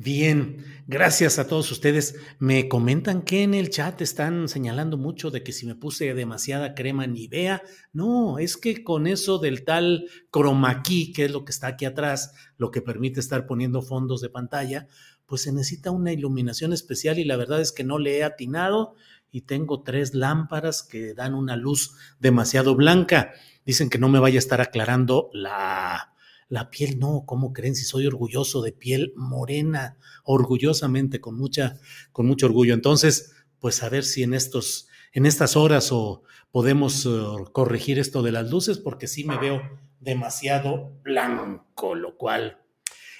Bien, 0.00 0.64
gracias 0.86 1.40
a 1.40 1.48
todos 1.48 1.72
ustedes. 1.72 2.14
Me 2.38 2.68
comentan 2.68 3.22
que 3.22 3.42
en 3.42 3.52
el 3.52 3.68
chat 3.68 4.00
están 4.00 4.48
señalando 4.48 4.96
mucho 4.96 5.32
de 5.32 5.42
que 5.42 5.50
si 5.50 5.66
me 5.66 5.74
puse 5.74 6.14
demasiada 6.14 6.76
crema 6.76 7.08
ni 7.08 7.26
vea. 7.26 7.64
No, 7.92 8.38
es 8.38 8.56
que 8.56 8.84
con 8.84 9.08
eso 9.08 9.40
del 9.40 9.64
tal 9.64 10.08
chroma 10.32 10.84
key, 10.84 11.12
que 11.12 11.24
es 11.24 11.32
lo 11.32 11.44
que 11.44 11.50
está 11.50 11.66
aquí 11.66 11.84
atrás, 11.84 12.32
lo 12.58 12.70
que 12.70 12.80
permite 12.80 13.18
estar 13.18 13.44
poniendo 13.44 13.82
fondos 13.82 14.20
de 14.20 14.30
pantalla, 14.30 14.86
pues 15.28 15.42
se 15.42 15.52
necesita 15.52 15.90
una 15.90 16.10
iluminación 16.10 16.72
especial 16.72 17.18
y 17.18 17.24
la 17.24 17.36
verdad 17.36 17.60
es 17.60 17.70
que 17.70 17.84
no 17.84 17.98
le 17.98 18.16
he 18.16 18.24
atinado 18.24 18.94
y 19.30 19.42
tengo 19.42 19.82
tres 19.82 20.14
lámparas 20.14 20.82
que 20.82 21.12
dan 21.12 21.34
una 21.34 21.54
luz 21.54 21.94
demasiado 22.18 22.74
blanca. 22.74 23.34
Dicen 23.66 23.90
que 23.90 23.98
no 23.98 24.08
me 24.08 24.20
vaya 24.20 24.38
a 24.38 24.38
estar 24.38 24.62
aclarando 24.62 25.28
la, 25.34 26.14
la 26.48 26.70
piel. 26.70 26.98
No, 26.98 27.24
¿cómo 27.26 27.52
creen 27.52 27.76
si 27.76 27.84
soy 27.84 28.06
orgulloso 28.06 28.62
de 28.62 28.72
piel 28.72 29.12
morena? 29.16 29.98
Orgullosamente, 30.24 31.20
con 31.20 31.36
mucha, 31.36 31.78
con 32.10 32.26
mucho 32.26 32.46
orgullo. 32.46 32.72
Entonces, 32.72 33.34
pues 33.58 33.82
a 33.82 33.90
ver 33.90 34.04
si 34.04 34.22
en 34.22 34.32
estos, 34.32 34.88
en 35.12 35.26
estas 35.26 35.56
horas 35.56 35.92
o 35.92 36.22
podemos 36.50 37.04
uh, 37.04 37.50
corregir 37.52 37.98
esto 37.98 38.22
de 38.22 38.32
las 38.32 38.50
luces, 38.50 38.78
porque 38.78 39.06
sí 39.06 39.24
me 39.24 39.36
veo 39.36 39.60
demasiado 40.00 40.98
blanco, 41.02 41.94
lo 41.94 42.16
cual, 42.16 42.62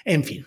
en 0.05 0.23
fin, 0.23 0.45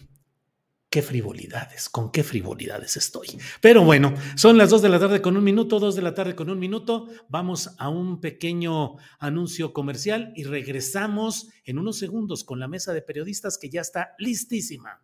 qué 0.92 1.00
frivolidades, 1.00 1.88
con 1.88 2.12
qué 2.12 2.22
frivolidades 2.22 2.98
estoy. 2.98 3.38
Pero 3.62 3.82
bueno, 3.82 4.12
son 4.36 4.58
las 4.58 4.68
dos 4.68 4.82
de 4.82 4.90
la 4.90 5.00
tarde 5.00 5.22
con 5.22 5.38
un 5.38 5.42
minuto, 5.42 5.80
dos 5.80 5.96
de 5.96 6.02
la 6.02 6.12
tarde 6.12 6.36
con 6.36 6.50
un 6.50 6.58
minuto. 6.58 7.08
Vamos 7.30 7.74
a 7.78 7.88
un 7.88 8.20
pequeño 8.20 8.96
anuncio 9.18 9.72
comercial 9.72 10.34
y 10.36 10.44
regresamos 10.44 11.48
en 11.64 11.78
unos 11.78 11.98
segundos 11.98 12.44
con 12.44 12.60
la 12.60 12.68
mesa 12.68 12.92
de 12.92 13.00
periodistas 13.00 13.56
que 13.56 13.70
ya 13.70 13.80
está 13.80 14.10
listísima. 14.18 15.01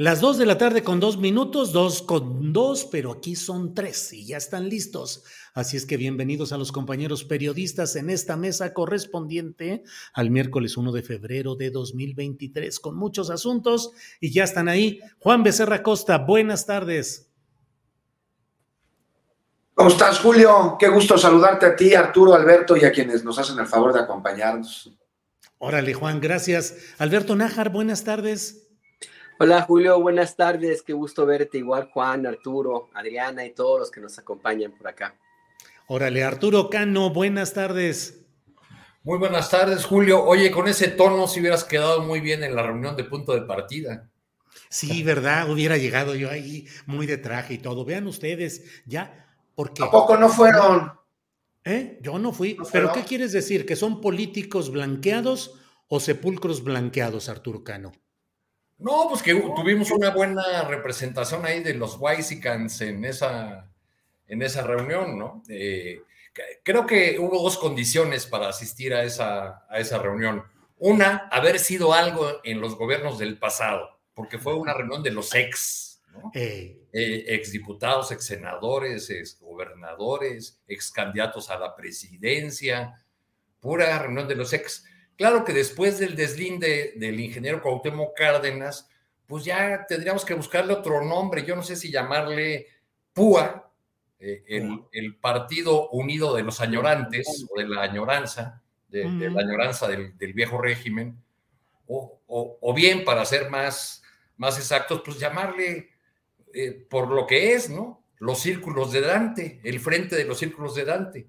Las 0.00 0.20
dos 0.20 0.38
de 0.38 0.46
la 0.46 0.58
tarde 0.58 0.84
con 0.84 1.00
dos 1.00 1.18
minutos, 1.18 1.72
dos 1.72 2.02
con 2.02 2.52
dos, 2.52 2.84
pero 2.84 3.10
aquí 3.10 3.34
son 3.34 3.74
tres 3.74 4.12
y 4.12 4.26
ya 4.26 4.36
están 4.36 4.68
listos. 4.68 5.24
Así 5.54 5.76
es 5.76 5.86
que 5.86 5.96
bienvenidos 5.96 6.52
a 6.52 6.56
los 6.56 6.70
compañeros 6.70 7.24
periodistas 7.24 7.96
en 7.96 8.08
esta 8.08 8.36
mesa 8.36 8.72
correspondiente 8.72 9.82
al 10.14 10.30
miércoles 10.30 10.76
1 10.76 10.92
de 10.92 11.02
febrero 11.02 11.56
de 11.56 11.72
2023 11.72 12.78
con 12.78 12.94
muchos 12.96 13.28
asuntos 13.28 13.90
y 14.20 14.30
ya 14.30 14.44
están 14.44 14.68
ahí. 14.68 15.00
Juan 15.18 15.42
Becerra 15.42 15.82
Costa, 15.82 16.18
buenas 16.18 16.64
tardes. 16.64 17.32
¿Cómo 19.74 19.88
estás, 19.88 20.20
Julio? 20.20 20.76
Qué 20.78 20.86
gusto 20.90 21.18
saludarte 21.18 21.66
a 21.66 21.74
ti, 21.74 21.96
Arturo, 21.96 22.34
Alberto 22.34 22.76
y 22.76 22.84
a 22.84 22.92
quienes 22.92 23.24
nos 23.24 23.36
hacen 23.40 23.58
el 23.58 23.66
favor 23.66 23.92
de 23.92 23.98
acompañarnos. 23.98 24.96
Órale, 25.58 25.92
Juan, 25.92 26.20
gracias. 26.20 26.76
Alberto 26.98 27.34
Nájar, 27.34 27.72
buenas 27.72 28.04
tardes. 28.04 28.67
Hola, 29.40 29.62
Julio, 29.62 30.00
buenas 30.00 30.34
tardes. 30.34 30.82
Qué 30.82 30.92
gusto 30.92 31.24
verte. 31.24 31.58
Igual, 31.58 31.90
Juan, 31.92 32.26
Arturo, 32.26 32.90
Adriana 32.92 33.46
y 33.46 33.52
todos 33.52 33.78
los 33.78 33.90
que 33.92 34.00
nos 34.00 34.18
acompañan 34.18 34.72
por 34.72 34.88
acá. 34.88 35.16
Órale, 35.86 36.24
Arturo 36.24 36.68
Cano, 36.68 37.10
buenas 37.10 37.54
tardes. 37.54 38.26
Muy 39.04 39.16
buenas 39.16 39.48
tardes, 39.48 39.84
Julio. 39.84 40.24
Oye, 40.24 40.50
con 40.50 40.66
ese 40.66 40.88
tono 40.88 41.28
si 41.28 41.38
hubieras 41.38 41.62
quedado 41.62 42.02
muy 42.02 42.18
bien 42.18 42.42
en 42.42 42.56
la 42.56 42.64
reunión 42.64 42.96
de 42.96 43.04
punto 43.04 43.32
de 43.32 43.42
partida. 43.42 44.10
Sí, 44.70 45.04
verdad, 45.04 45.48
hubiera 45.48 45.76
llegado 45.76 46.16
yo 46.16 46.30
ahí 46.30 46.66
muy 46.86 47.06
de 47.06 47.18
traje 47.18 47.54
y 47.54 47.58
todo. 47.58 47.84
Vean 47.84 48.08
ustedes, 48.08 48.82
ya 48.86 49.24
porque, 49.54 49.84
¿A 49.84 49.90
poco 49.90 50.16
no 50.16 50.28
fueron? 50.28 50.92
¿Eh? 51.64 52.00
Yo 52.02 52.18
no 52.18 52.32
fui. 52.32 52.56
¿Pero 52.72 52.92
qué 52.92 53.04
quieres 53.04 53.30
decir? 53.30 53.64
¿Que 53.64 53.76
son 53.76 54.00
políticos 54.00 54.72
blanqueados 54.72 55.60
o 55.86 56.00
sepulcros 56.00 56.64
blanqueados, 56.64 57.28
Arturo 57.28 57.62
Cano? 57.62 57.92
No, 58.78 59.06
pues 59.08 59.22
que 59.22 59.34
tuvimos 59.34 59.90
una 59.90 60.10
buena 60.10 60.62
representación 60.62 61.44
ahí 61.44 61.62
de 61.62 61.74
los 61.74 61.96
Waisicans 61.98 62.80
en 62.80 63.04
esa, 63.04 63.68
en 64.28 64.42
esa 64.42 64.62
reunión, 64.62 65.18
¿no? 65.18 65.42
Eh, 65.48 66.02
creo 66.62 66.86
que 66.86 67.18
hubo 67.18 67.42
dos 67.42 67.58
condiciones 67.58 68.26
para 68.26 68.48
asistir 68.48 68.94
a 68.94 69.02
esa, 69.02 69.66
a 69.68 69.78
esa 69.80 69.98
reunión. 69.98 70.44
Una, 70.78 71.28
haber 71.32 71.58
sido 71.58 71.92
algo 71.92 72.40
en 72.44 72.60
los 72.60 72.76
gobiernos 72.76 73.18
del 73.18 73.36
pasado, 73.36 73.98
porque 74.14 74.38
fue 74.38 74.54
una 74.54 74.74
reunión 74.74 75.02
de 75.02 75.10
los 75.10 75.34
ex, 75.34 76.00
eh, 76.34 77.24
exdiputados, 77.26 78.12
ex 78.12 78.26
senadores, 78.26 79.10
ex 79.10 79.40
gobernadores, 79.40 80.60
ex 80.68 80.92
candidatos 80.92 81.50
a 81.50 81.58
la 81.58 81.74
presidencia, 81.74 82.94
pura 83.60 83.98
reunión 83.98 84.28
de 84.28 84.36
los 84.36 84.52
ex. 84.52 84.84
Claro 85.18 85.44
que 85.44 85.52
después 85.52 85.98
del 85.98 86.14
deslinde 86.14 86.94
del 86.94 87.18
ingeniero 87.18 87.60
Cuauhtémoc 87.60 88.16
Cárdenas, 88.16 88.88
pues 89.26 89.44
ya 89.44 89.84
tendríamos 89.84 90.24
que 90.24 90.32
buscarle 90.32 90.72
otro 90.72 91.04
nombre. 91.04 91.44
Yo 91.44 91.56
no 91.56 91.62
sé 91.64 91.74
si 91.74 91.90
llamarle 91.90 92.68
PUA, 93.12 93.68
eh, 94.20 94.44
el, 94.92 95.16
Partido 95.16 95.90
Unido 95.90 96.36
de 96.36 96.44
los 96.44 96.60
Añorantes, 96.60 97.46
o 97.50 97.58
de 97.58 97.66
la 97.66 97.82
añoranza, 97.82 98.62
de, 98.86 99.04
la 99.28 99.40
añoranza 99.40 99.88
del, 99.88 100.32
viejo 100.32 100.60
régimen, 100.62 101.20
o, 101.88 102.72
bien, 102.72 103.04
para 103.04 103.24
ser 103.24 103.50
más, 103.50 104.04
más 104.36 104.56
exactos, 104.56 105.02
pues 105.04 105.18
llamarle 105.18 105.90
eh, 106.54 106.86
por 106.88 107.08
lo 107.08 107.26
que 107.26 107.54
es, 107.54 107.68
¿no? 107.68 108.04
Los 108.18 108.38
círculos 108.38 108.92
de 108.92 109.00
Dante, 109.00 109.60
el 109.64 109.80
frente 109.80 110.14
de 110.14 110.24
los 110.24 110.38
círculos 110.38 110.76
de 110.76 110.84
Dante. 110.84 111.26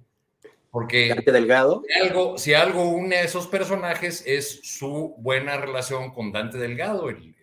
Porque 0.72 1.16
Delgado. 1.26 1.82
Si 1.88 2.02
algo, 2.02 2.38
si 2.38 2.54
algo 2.54 2.84
une 2.90 3.16
a 3.18 3.24
esos 3.24 3.48
personajes 3.48 4.24
es 4.26 4.62
su 4.64 5.16
buena 5.18 5.58
relación 5.58 6.12
con 6.12 6.32
Dante 6.32 6.58
Delgado, 6.58 7.10
el, 7.10 7.36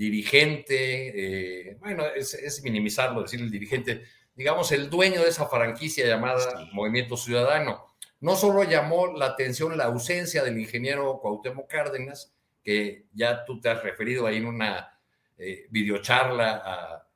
dirigente, 0.00 1.70
eh, 1.70 1.76
bueno, 1.78 2.04
es, 2.06 2.62
minimizarlo, 2.62 3.20
decir 3.20 3.40
el 3.40 3.50
dirigente, 3.50 4.04
digamos, 4.34 4.72
el 4.72 4.88
dueño 4.88 5.20
de 5.20 5.28
esa 5.28 5.46
franquicia 5.46 6.06
llamada 6.06 6.68
Movimiento 6.72 7.18
Ciudadano. 7.18 7.84
No 8.20 8.34
solo 8.34 8.64
llamó 8.64 9.08
la 9.08 9.26
atención 9.26 9.76
la 9.76 9.84
ausencia 9.84 10.42
del 10.42 10.58
ingeniero 10.58 11.18
Cuauhtémoc 11.20 11.68
Cárdenas, 11.68 12.32
que 12.62 13.08
ya 13.12 13.44
tú 13.44 13.60
te 13.60 13.68
has 13.68 13.82
referido 13.82 14.26
ahí 14.26 14.38
en 14.38 14.46
una 14.46 14.98
eh, 15.36 15.66
videocharla 15.68 16.62
a, 16.64 17.06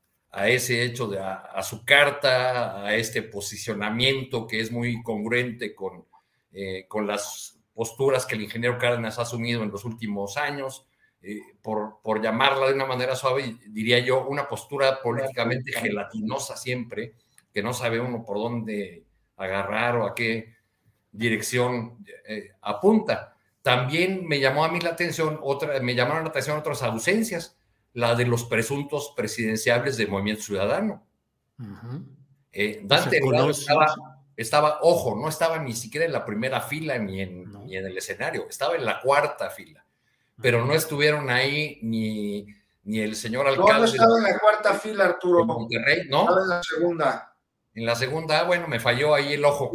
ese 0.42 0.82
hecho, 0.82 1.06
de, 1.06 1.20
a, 1.20 1.62
su 1.62 1.84
carta, 1.84 2.84
a 2.84 2.94
este 2.94 3.22
posicionamiento 3.22 4.46
que 4.46 4.60
es 4.60 4.72
muy 4.72 5.02
congruente 5.02 5.74
con, 5.74 6.06
eh, 6.52 6.86
con 6.88 7.06
las 7.06 7.58
posturas 7.72 8.26
que 8.26 8.34
el 8.34 8.42
ingeniero 8.42 8.78
Cárdenas 8.78 9.18
ha 9.18 9.22
asumido 9.22 9.62
en 9.62 9.70
los 9.70 9.84
últimos 9.84 10.36
años, 10.36 10.86
eh, 11.22 11.40
por, 11.62 12.00
por, 12.02 12.20
llamarla 12.20 12.66
de 12.66 12.74
una 12.74 12.84
manera 12.84 13.14
suave, 13.14 13.56
diría 13.68 14.00
yo, 14.00 14.26
una 14.26 14.48
postura 14.48 15.00
políticamente 15.00 15.72
gelatinosa 15.72 16.56
siempre, 16.56 17.14
que 17.52 17.62
no 17.62 17.72
sabe 17.72 18.00
uno 18.00 18.24
por 18.24 18.38
dónde 18.38 19.04
agarrar 19.36 19.96
o 19.96 20.06
a 20.06 20.14
qué 20.14 20.54
dirección 21.12 22.04
apunta. 22.60 23.36
También 23.62 24.26
me 24.26 24.40
llamó 24.40 24.64
a 24.64 24.68
mí 24.68 24.80
la 24.80 24.90
atención, 24.90 25.38
otra, 25.40 25.80
me 25.80 25.94
llamaron 25.94 26.24
la 26.24 26.30
atención 26.30 26.58
otras 26.58 26.82
ausencias 26.82 27.56
la 27.94 28.14
de 28.14 28.26
los 28.26 28.44
presuntos 28.44 29.12
presidenciables 29.16 29.96
del 29.96 30.08
Movimiento 30.08 30.42
Ciudadano. 30.42 31.04
Eh, 32.52 32.80
Dante 32.84 33.20
estaba, 34.36 34.78
ojo, 34.82 35.16
no 35.16 35.28
estaba 35.28 35.58
ni 35.58 35.74
siquiera 35.74 36.04
en 36.04 36.12
la 36.12 36.24
primera 36.24 36.60
fila 36.60 36.98
ni 36.98 37.20
en, 37.20 37.52
ni 37.64 37.76
en 37.76 37.86
el 37.86 37.96
escenario, 37.96 38.46
estaba 38.48 38.74
en 38.74 38.84
la 38.84 39.00
cuarta 39.00 39.48
fila, 39.50 39.84
pero 40.40 40.64
no 40.64 40.74
estuvieron 40.74 41.30
ahí 41.30 41.78
ni, 41.82 42.46
ni 42.82 42.98
el 43.00 43.14
señor 43.14 43.46
alcalde. 43.46 43.72
No, 43.72 43.78
no 43.78 43.84
estaba 43.84 44.18
en 44.18 44.24
la 44.24 44.38
cuarta 44.38 44.74
fila, 44.74 45.04
Arturo. 45.04 45.44
Monterrey, 45.44 46.08
¿no? 46.08 46.22
Estaba 46.22 46.42
en 46.42 46.48
la 46.48 46.62
segunda. 46.62 47.36
En 47.74 47.86
la 47.86 47.94
segunda, 47.94 48.42
bueno, 48.44 48.66
me 48.66 48.80
falló 48.80 49.14
ahí 49.14 49.34
el 49.34 49.44
ojo. 49.44 49.70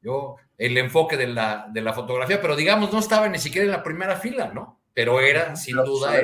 Yo, 0.00 0.36
el 0.56 0.78
enfoque 0.78 1.16
de 1.16 1.26
la, 1.26 1.66
de 1.70 1.80
la 1.80 1.92
fotografía, 1.92 2.40
pero 2.40 2.54
digamos, 2.54 2.92
no 2.92 3.00
estaba 3.00 3.28
ni 3.28 3.38
siquiera 3.38 3.64
en 3.64 3.72
la 3.72 3.82
primera 3.82 4.16
fila, 4.16 4.52
¿no? 4.54 4.80
Pero 4.94 5.20
era, 5.20 5.56
sin 5.56 5.76
duda, 5.76 6.16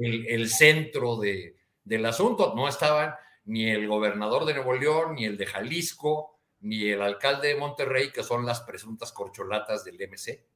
el, 0.00 0.48
centro 0.48 1.16
de, 1.16 1.56
del 1.84 2.06
asunto. 2.06 2.54
No 2.54 2.68
estaban 2.68 3.14
ni 3.44 3.68
el 3.68 3.86
gobernador 3.88 4.44
de 4.44 4.54
Nuevo 4.54 4.74
León, 4.74 5.14
ni 5.14 5.24
el 5.24 5.36
de 5.36 5.46
Jalisco, 5.46 6.38
ni 6.60 6.88
el 6.88 7.02
alcalde 7.02 7.48
de 7.48 7.56
Monterrey, 7.56 8.10
que 8.12 8.22
son 8.22 8.46
las 8.46 8.60
presuntas 8.60 9.12
corcholatas 9.12 9.84
del 9.84 9.96
MC. 9.96 10.46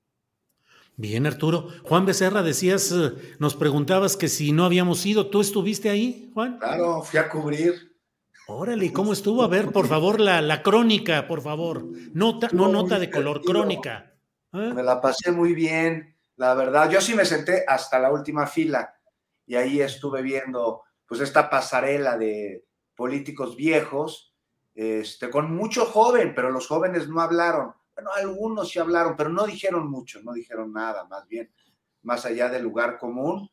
Bien, 0.96 1.26
Arturo. 1.26 1.68
Juan 1.82 2.06
Becerra, 2.06 2.42
decías, 2.42 2.92
eh, 2.92 3.12
nos 3.40 3.56
preguntabas 3.56 4.16
que 4.16 4.28
si 4.28 4.52
no 4.52 4.64
habíamos 4.64 5.04
ido, 5.04 5.28
¿tú 5.28 5.40
estuviste 5.40 5.90
ahí, 5.90 6.30
Juan? 6.34 6.58
Claro, 6.58 7.02
fui 7.02 7.18
a 7.18 7.28
cubrir. 7.28 7.94
Órale, 8.46 8.92
¿cómo 8.92 9.12
estuvo? 9.12 9.42
A 9.42 9.48
ver, 9.48 9.72
por 9.72 9.88
favor, 9.88 10.20
la, 10.20 10.40
la 10.40 10.62
crónica, 10.62 11.26
por 11.26 11.40
favor. 11.40 11.84
Nota, 12.12 12.48
no 12.52 12.68
nota 12.68 12.98
de 12.98 13.10
color, 13.10 13.40
crónica. 13.42 14.14
¿Eh? 14.52 14.72
Me 14.72 14.82
la 14.82 15.00
pasé 15.00 15.32
muy 15.32 15.54
bien, 15.54 16.14
la 16.36 16.54
verdad. 16.54 16.88
Yo 16.90 17.00
sí 17.00 17.14
me 17.14 17.24
senté 17.24 17.64
hasta 17.66 17.98
la 17.98 18.12
última 18.12 18.46
fila 18.46 18.94
y 19.46 19.56
ahí 19.56 19.80
estuve 19.80 20.22
viendo 20.22 20.82
pues 21.06 21.20
esta 21.20 21.50
pasarela 21.50 22.16
de 22.16 22.64
políticos 22.94 23.56
viejos, 23.56 24.34
este, 24.74 25.30
con 25.30 25.54
mucho 25.54 25.84
joven, 25.86 26.34
pero 26.34 26.50
los 26.50 26.66
jóvenes 26.66 27.08
no 27.08 27.20
hablaron. 27.20 27.74
Bueno, 27.94 28.10
algunos 28.14 28.70
sí 28.70 28.78
hablaron, 28.78 29.14
pero 29.16 29.30
no 29.30 29.44
dijeron 29.44 29.88
mucho, 29.88 30.22
no 30.22 30.32
dijeron 30.32 30.72
nada, 30.72 31.04
más 31.04 31.26
bien, 31.28 31.52
más 32.02 32.24
allá 32.24 32.48
del 32.48 32.62
lugar 32.62 32.98
común. 32.98 33.50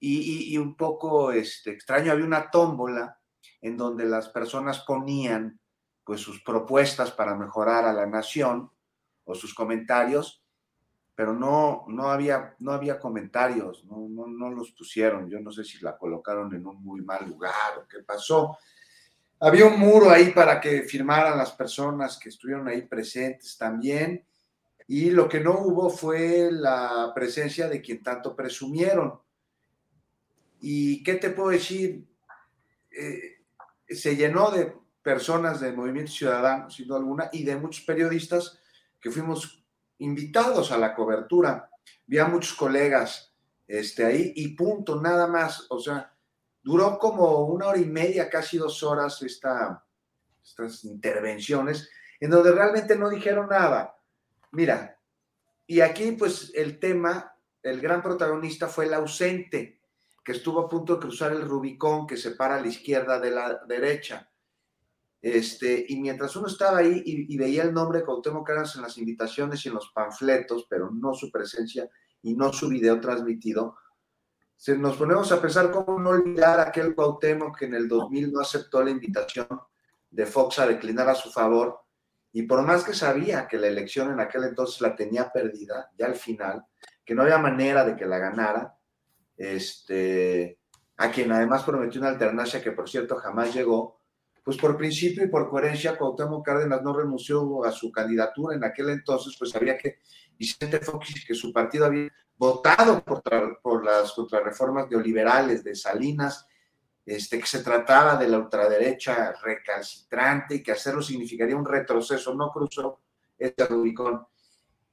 Y, 0.00 0.54
y, 0.54 0.58
un 0.58 0.76
poco 0.76 1.32
este, 1.32 1.72
extraño, 1.72 2.12
había 2.12 2.24
una 2.24 2.50
tómbola 2.50 3.18
en 3.60 3.76
donde 3.76 4.04
las 4.04 4.28
personas 4.28 4.80
ponían 4.80 5.60
pues 6.04 6.20
sus 6.20 6.40
propuestas 6.42 7.10
para 7.10 7.34
mejorar 7.34 7.84
a 7.84 7.92
la 7.92 8.06
nación 8.06 8.70
o 9.24 9.34
sus 9.34 9.54
comentarios 9.54 10.42
pero 11.18 11.34
no, 11.34 11.84
no, 11.88 12.12
había, 12.12 12.54
no 12.60 12.70
había 12.70 13.00
comentarios, 13.00 13.84
no, 13.86 14.06
no, 14.28 14.50
los 14.50 14.70
pusieron. 14.70 15.28
Yo 15.28 15.40
no 15.40 15.50
sé 15.50 15.64
si 15.64 15.80
la 15.80 15.98
colocaron 15.98 16.54
en 16.54 16.64
un 16.64 16.80
muy 16.80 17.00
mal 17.00 17.28
lugar 17.28 17.76
o 17.76 17.88
qué 17.88 18.04
pasó. 18.04 18.56
Había 19.40 19.66
un 19.66 19.80
muro 19.80 20.10
ahí 20.10 20.30
para 20.30 20.60
que 20.60 20.82
firmaran 20.82 21.36
las 21.36 21.50
personas 21.50 22.20
que 22.20 22.28
estuvieron 22.28 22.68
ahí 22.68 22.82
presentes 22.82 23.58
también. 23.58 24.24
Y 24.86 25.10
lo 25.10 25.28
que 25.28 25.40
no 25.40 25.58
hubo 25.58 25.90
fue 25.90 26.50
la 26.52 27.10
presencia 27.12 27.68
de 27.68 27.82
quien 27.82 28.00
tanto 28.00 28.36
presumieron. 28.36 29.18
¿Y 30.60 31.02
qué 31.02 31.16
te 31.16 31.30
puedo 31.30 31.48
decir? 31.48 32.06
Eh, 32.92 33.38
se 33.88 34.14
llenó 34.14 34.52
de 34.52 34.72
personas 35.02 35.58
del 35.58 35.74
Movimiento 35.74 36.12
Ciudadano, 36.12 36.70
sin 36.70 36.86
duda 36.86 36.98
alguna, 36.98 37.28
y 37.32 37.42
de 37.42 37.56
muchos 37.56 37.84
periodistas 37.84 38.60
que 39.00 39.10
fuimos 39.10 39.57
invitados 39.98 40.72
a 40.72 40.78
la 40.78 40.94
cobertura. 40.94 41.70
Vi 42.06 42.18
a 42.18 42.26
muchos 42.26 42.54
colegas 42.54 43.34
este, 43.66 44.04
ahí 44.04 44.32
y 44.36 44.48
punto, 44.54 45.00
nada 45.00 45.26
más. 45.26 45.66
O 45.70 45.78
sea, 45.78 46.12
duró 46.62 46.98
como 46.98 47.44
una 47.46 47.66
hora 47.66 47.78
y 47.78 47.84
media, 47.84 48.28
casi 48.28 48.58
dos 48.58 48.82
horas 48.82 49.22
esta, 49.22 49.84
estas 50.42 50.84
intervenciones, 50.84 51.90
en 52.20 52.30
donde 52.30 52.52
realmente 52.52 52.96
no 52.96 53.10
dijeron 53.10 53.48
nada. 53.48 53.96
Mira, 54.52 54.98
y 55.66 55.80
aquí 55.80 56.12
pues 56.12 56.52
el 56.54 56.78
tema, 56.78 57.34
el 57.62 57.80
gran 57.80 58.02
protagonista 58.02 58.68
fue 58.68 58.86
el 58.86 58.94
ausente, 58.94 59.80
que 60.24 60.32
estuvo 60.32 60.60
a 60.60 60.68
punto 60.68 60.94
de 60.94 61.00
cruzar 61.00 61.32
el 61.32 61.42
Rubicón 61.42 62.06
que 62.06 62.16
separa 62.16 62.60
la 62.60 62.68
izquierda 62.68 63.18
de 63.18 63.30
la 63.30 63.60
derecha. 63.66 64.27
Este, 65.20 65.84
y 65.88 66.00
mientras 66.00 66.36
uno 66.36 66.46
estaba 66.46 66.78
ahí 66.78 67.02
y, 67.04 67.36
veía 67.36 67.64
el 67.64 67.74
nombre 67.74 67.98
de 67.98 68.04
Cuauhtémoc 68.04 68.46
Cárdenas 68.46 68.76
en 68.76 68.82
las 68.82 68.98
invitaciones 68.98 69.64
y 69.64 69.68
en 69.68 69.74
los 69.74 69.90
panfletos, 69.90 70.66
pero 70.70 70.90
no 70.90 71.12
su 71.14 71.30
presencia 71.30 71.88
y 72.22 72.34
no 72.34 72.52
su 72.52 72.68
video 72.68 73.00
transmitido, 73.00 73.76
se 74.56 74.76
nos 74.76 74.96
ponemos 74.96 75.30
a 75.32 75.40
pensar 75.40 75.70
cómo 75.70 75.98
no 75.98 76.10
olvidar 76.10 76.60
a 76.60 76.68
aquel 76.68 76.94
Cuauhtémoc 76.94 77.58
que 77.58 77.66
en 77.66 77.74
el 77.74 77.88
2000 77.88 78.32
no 78.32 78.40
aceptó 78.40 78.82
la 78.82 78.90
invitación 78.90 79.48
de 80.10 80.26
Fox 80.26 80.58
a 80.58 80.66
declinar 80.66 81.08
a 81.08 81.14
su 81.14 81.30
favor. 81.30 81.80
Y 82.32 82.42
por 82.42 82.62
más 82.62 82.84
que 82.84 82.92
sabía 82.92 83.48
que 83.48 83.58
la 83.58 83.68
elección 83.68 84.12
en 84.12 84.20
aquel 84.20 84.44
entonces 84.44 84.80
la 84.80 84.94
tenía 84.94 85.30
perdida, 85.30 85.90
ya 85.96 86.06
al 86.06 86.16
final, 86.16 86.64
que 87.04 87.14
no 87.14 87.22
había 87.22 87.38
manera 87.38 87.84
de 87.84 87.96
que 87.96 88.06
la 88.06 88.18
ganara, 88.18 88.76
este, 89.36 90.58
a 90.96 91.10
quien 91.10 91.32
además 91.32 91.62
prometió 91.62 92.00
una 92.00 92.10
alternancia 92.10 92.62
que 92.62 92.72
por 92.72 92.88
cierto 92.88 93.16
jamás 93.16 93.54
llegó, 93.54 93.97
pues 94.48 94.56
por 94.56 94.78
principio 94.78 95.22
y 95.22 95.28
por 95.28 95.50
coherencia 95.50 95.98
Cuauhtémoc 95.98 96.42
Cárdenas 96.42 96.80
no 96.80 96.96
renunció 96.96 97.66
a 97.66 97.70
su 97.70 97.92
candidatura 97.92 98.56
en 98.56 98.64
aquel 98.64 98.88
entonces, 98.88 99.36
pues 99.38 99.50
sabía 99.50 99.76
que 99.76 99.98
Vicente 100.38 100.78
Fox 100.78 101.22
que 101.26 101.34
su 101.34 101.52
partido 101.52 101.84
había 101.84 102.08
votado 102.38 103.04
por, 103.04 103.84
las 103.84 104.12
contrarreformas 104.12 104.88
neoliberales 104.88 105.62
de 105.62 105.74
Salinas, 105.74 106.46
este, 107.04 107.38
que 107.38 107.46
se 107.46 107.62
trataba 107.62 108.16
de 108.16 108.26
la 108.26 108.38
ultraderecha 108.38 109.34
recalcitrante 109.42 110.54
y 110.54 110.62
que 110.62 110.72
hacerlo 110.72 111.02
significaría 111.02 111.54
un 111.54 111.66
retroceso, 111.66 112.32
no 112.32 112.50
cruzó 112.50 113.00
este 113.36 113.66
Rubicón. 113.66 114.26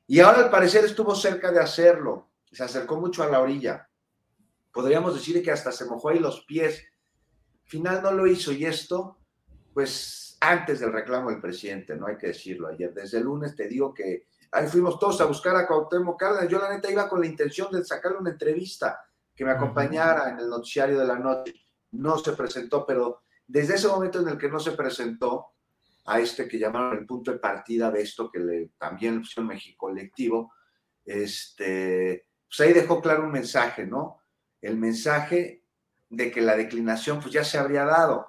Y 0.06 0.20
ahora 0.20 0.40
al 0.40 0.50
parecer 0.50 0.84
estuvo 0.84 1.16
cerca 1.16 1.54
de 1.54 1.62
hacerlo, 1.62 2.28
se 2.52 2.62
acercó 2.62 2.98
mucho 2.98 3.24
a 3.24 3.28
la 3.28 3.40
orilla 3.40 3.88
podríamos 4.76 5.14
decir 5.14 5.42
que 5.42 5.52
hasta 5.52 5.72
se 5.72 5.86
mojó 5.86 6.10
ahí 6.10 6.20
los 6.20 6.42
pies. 6.42 6.84
Final 7.64 8.04
no 8.04 8.12
lo 8.12 8.28
hizo 8.28 8.52
y 8.52 8.66
esto, 8.66 9.18
pues 9.76 10.38
antes 10.40 10.80
del 10.80 10.94
reclamo 10.94 11.30
del 11.30 11.42
presidente, 11.42 11.98
no 11.98 12.08
hay 12.08 12.16
que 12.18 12.28
decirlo 12.28 12.70
ayer. 12.70 12.94
Desde 12.94 13.18
el 13.18 13.26
lunes 13.26 13.56
te 13.56 13.68
digo 13.68 13.94
que 13.94 14.28
ahí 14.52 14.68
fuimos 14.68 14.98
todos 14.98 15.20
a 15.20 15.26
buscar 15.26 15.54
a 15.58 15.68
Cuauhtémoc 15.68 16.18
Cárdenas. 16.18 16.50
Yo 16.50 16.60
la 16.60 16.70
neta 16.70 16.90
iba 16.90 17.10
con 17.10 17.20
la 17.20 17.28
intención 17.28 17.70
de 17.72 17.84
sacarle 17.84 18.20
una 18.20 18.32
entrevista 18.32 19.06
que 19.36 19.44
me 19.44 19.52
acompañara 19.52 20.30
en 20.30 20.40
el 20.40 20.50
noticiario 20.50 20.98
de 20.98 21.06
la 21.06 21.20
noche. 21.20 21.54
No 21.92 22.18
se 22.18 22.32
presentó, 22.32 22.86
pero 22.86 23.24
desde 23.46 23.76
ese 23.76 23.90
momento 23.90 24.22
en 24.22 24.30
el 24.30 24.38
que 24.38 24.50
no 24.50 24.62
se 24.62 24.72
presentó 24.72 25.48
a 26.06 26.22
este 26.22 26.48
que 26.48 26.58
llamaron 26.58 26.98
el 26.98 27.06
punto 27.06 27.34
de 27.34 27.40
partida 27.40 27.92
de 27.92 28.02
esto 28.02 28.32
que 28.32 28.40
le, 28.40 28.70
también 28.78 29.16
le 29.16 29.20
pusieron 29.20 29.48
México 29.48 29.88
colectivo, 29.88 30.54
este, 31.04 32.30
pues 32.48 32.60
ahí 32.62 32.74
dejó 32.74 33.02
claro 33.02 33.26
un 33.26 33.32
mensaje, 33.32 33.86
¿no? 33.86 34.22
el 34.66 34.78
mensaje 34.78 35.64
de 36.10 36.32
que 36.32 36.42
la 36.42 36.56
declinación 36.56 37.20
pues 37.20 37.32
ya 37.34 37.44
se 37.44 37.58
habría 37.58 37.86
dado. 37.86 38.28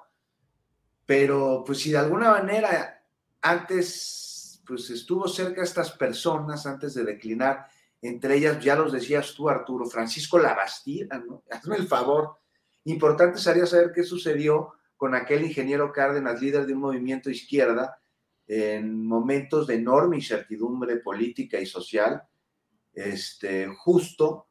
Pero 1.07 1.63
pues 1.65 1.79
si 1.79 1.89
de 1.91 1.97
alguna 1.97 2.29
manera 2.29 3.03
antes 3.41 4.61
pues 4.67 4.89
estuvo 4.89 5.27
cerca 5.27 5.63
estas 5.63 5.91
personas 5.91 6.65
antes 6.65 6.93
de 6.93 7.05
declinar, 7.05 7.65
entre 8.01 8.35
ellas 8.35 8.63
ya 8.63 8.75
los 8.75 8.91
decías 8.91 9.33
tú 9.33 9.49
Arturo, 9.49 9.85
Francisco 9.85 10.37
Labastida, 10.37 11.17
¿no? 11.17 11.43
Hazme 11.51 11.77
el 11.77 11.87
favor. 11.87 12.37
Importante 12.83 13.39
sería 13.39 13.65
saber 13.65 13.91
qué 13.95 14.03
sucedió 14.03 14.73
con 14.97 15.15
aquel 15.15 15.45
ingeniero 15.45 15.91
Cárdenas, 15.91 16.41
líder 16.41 16.65
de 16.65 16.73
un 16.73 16.79
movimiento 16.79 17.29
izquierda, 17.29 17.99
en 18.47 19.05
momentos 19.05 19.67
de 19.67 19.75
enorme 19.75 20.17
incertidumbre 20.17 20.97
política 20.97 21.59
y 21.59 21.65
social, 21.65 22.23
este, 22.93 23.67
justo 23.67 24.47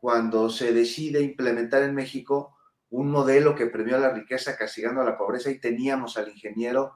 cuando 0.00 0.50
se 0.50 0.72
decide 0.72 1.22
implementar 1.22 1.82
en 1.82 1.94
México 1.94 2.53
un 2.94 3.10
modelo 3.10 3.54
que 3.54 3.66
premió 3.66 3.98
la 3.98 4.10
riqueza 4.10 4.56
castigando 4.56 5.00
a 5.00 5.04
la 5.04 5.18
pobreza 5.18 5.50
y 5.50 5.58
teníamos 5.58 6.16
al 6.16 6.28
ingeniero 6.28 6.94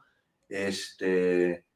este, 0.49 1.67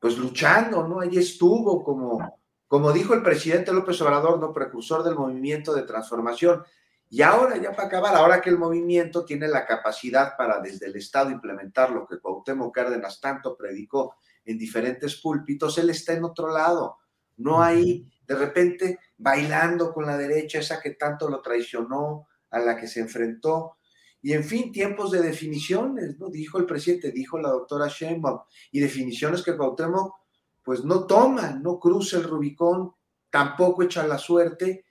pues 0.00 0.18
luchando, 0.18 0.86
¿no? 0.86 1.00
Allí 1.00 1.18
estuvo 1.18 1.82
como, 1.82 2.40
como 2.66 2.92
dijo 2.92 3.14
el 3.14 3.22
presidente 3.22 3.72
López 3.72 4.00
Obrador, 4.02 4.38
¿no? 4.38 4.52
Precursor 4.52 5.02
del 5.02 5.14
movimiento 5.14 5.74
de 5.74 5.82
transformación. 5.82 6.62
Y 7.08 7.22
ahora, 7.22 7.56
ya 7.56 7.72
para 7.72 7.88
acabar, 7.88 8.14
ahora 8.14 8.42
que 8.42 8.50
el 8.50 8.58
movimiento 8.58 9.24
tiene 9.24 9.48
la 9.48 9.64
capacidad 9.64 10.36
para 10.36 10.60
desde 10.60 10.86
el 10.86 10.96
Estado 10.96 11.30
implementar 11.30 11.90
lo 11.90 12.06
que 12.06 12.18
Cuauhtémoc 12.18 12.74
Cárdenas 12.74 13.18
tanto 13.18 13.56
predicó 13.56 14.16
en 14.44 14.58
diferentes 14.58 15.16
púlpitos, 15.16 15.78
él 15.78 15.88
está 15.88 16.12
en 16.12 16.24
otro 16.24 16.52
lado. 16.52 16.98
No 17.38 17.62
hay 17.62 18.06
de 18.26 18.34
repente 18.36 18.98
bailando 19.16 19.92
con 19.92 20.04
la 20.04 20.18
derecha, 20.18 20.58
esa 20.58 20.80
que 20.80 20.90
tanto 20.90 21.30
lo 21.30 21.40
traicionó, 21.40 22.28
a 22.50 22.58
la 22.58 22.76
que 22.76 22.86
se 22.86 23.00
enfrentó. 23.00 23.76
Y 24.22 24.32
en 24.32 24.44
fin, 24.44 24.70
tiempos 24.70 25.10
de 25.10 25.22
definiciones, 25.22 26.18
¿no? 26.18 26.28
Dijo 26.28 26.58
el 26.58 26.66
presidente, 26.66 27.10
dijo 27.10 27.38
la 27.38 27.50
doctora 27.50 27.88
Sheinbaum, 27.88 28.40
y 28.70 28.80
definiciones 28.80 29.42
que 29.42 29.56
Cuauhtémoc 29.56 30.14
pues 30.62 30.84
no 30.84 31.06
toma, 31.06 31.52
no 31.52 31.78
cruza 31.80 32.18
el 32.18 32.24
Rubicón, 32.24 32.92
tampoco 33.30 33.82
echa 33.82 34.06
la 34.06 34.18
suerte. 34.18 34.84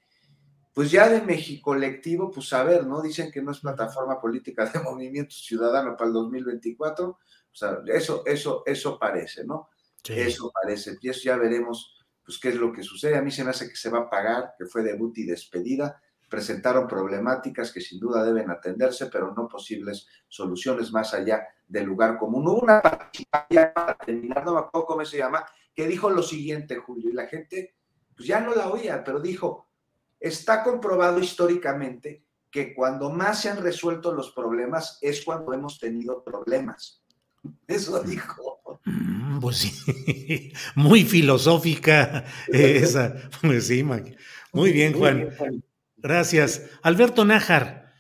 Pues 0.74 0.92
ya 0.92 1.10
de 1.10 1.22
México 1.22 1.72
colectivo, 1.72 2.32
pues 2.32 2.52
a 2.54 2.64
ver, 2.64 2.88
¿no? 2.88 3.02
Dicen 3.02 3.32
que 3.32 3.42
no 3.42 3.52
es 3.52 3.60
plataforma 3.60 4.20
política 4.20 4.66
de 4.66 4.80
movimiento 4.84 5.36
ciudadano 5.36 5.96
para 5.96 6.08
el 6.08 6.14
2024. 6.14 7.08
O 7.08 7.18
sea, 7.52 7.80
eso, 7.88 8.24
eso, 8.26 8.64
eso 8.66 8.98
parece, 8.98 9.44
¿no? 9.46 9.70
Eso 10.08 10.52
parece. 10.52 10.98
Y 11.02 11.10
eso 11.10 11.22
ya 11.24 11.38
veremos 11.38 11.96
pues 12.24 12.40
qué 12.40 12.50
es 12.50 12.56
lo 12.56 12.72
que 12.72 12.84
sucede. 12.84 13.18
A 13.18 13.22
mí 13.22 13.32
se 13.32 13.44
me 13.44 13.50
hace 13.50 13.68
que 13.68 13.76
se 13.76 13.90
va 13.90 14.00
a 14.00 14.10
pagar, 14.10 14.54
que 14.58 14.66
fue 14.66 14.84
debut 14.84 15.18
y 15.18 15.26
despedida. 15.26 16.02
Presentaron 16.30 16.88
problemáticas 16.88 17.72
que 17.72 17.82
sin 17.82 18.00
duda 18.00 18.24
deben 18.24 18.50
atenderse, 18.52 19.08
pero 19.08 19.34
no 19.36 19.48
posibles 19.48 20.08
soluciones 20.28 20.92
más 20.92 21.14
allá 21.14 21.48
del 21.68 21.86
lugar 21.86 22.18
común. 22.18 22.48
Hubo 22.48 22.60
una 22.60 22.82
participación, 22.82 23.72
para 23.74 23.96
terminar, 23.96 24.46
no 24.46 24.54
me 24.54 24.60
acuerdo 24.60 24.86
cómo 24.86 25.06
se 25.06 25.18
llama, 25.18 25.46
que 25.74 25.88
dijo 25.88 26.10
lo 26.10 26.22
siguiente, 26.22 26.78
Julio, 26.78 27.10
y 27.10 27.14
la 27.14 27.28
gente 27.28 27.76
pues 28.16 28.28
ya 28.28 28.42
no 28.42 28.54
la 28.54 28.68
oía, 28.68 29.02
pero 29.04 29.22
dijo, 29.22 29.70
está 30.20 30.62
comprobado 30.62 31.20
históricamente 31.20 32.26
que 32.52 32.74
cuando 32.74 33.10
más 33.10 33.42
se 33.42 33.50
han 33.50 33.62
resuelto 33.64 34.14
los 34.14 34.32
problemas 34.32 34.98
es 35.02 35.24
cuando 35.24 35.54
hemos 35.54 35.80
tenido 35.80 36.24
problemas. 36.24 37.02
Eso 37.68 38.04
dijo. 38.04 38.60
Mm, 38.84 39.40
pues 39.40 39.58
sí, 39.58 40.52
muy 40.76 41.04
filosófica 41.06 42.26
esa. 42.48 43.16
Pues 43.42 43.68
sí, 43.68 43.84
muy 44.52 44.74
bien, 44.74 44.94
Juan. 44.94 45.64
Gracias. 46.02 46.70
Alberto 46.82 47.26
Nájar, 47.26 47.92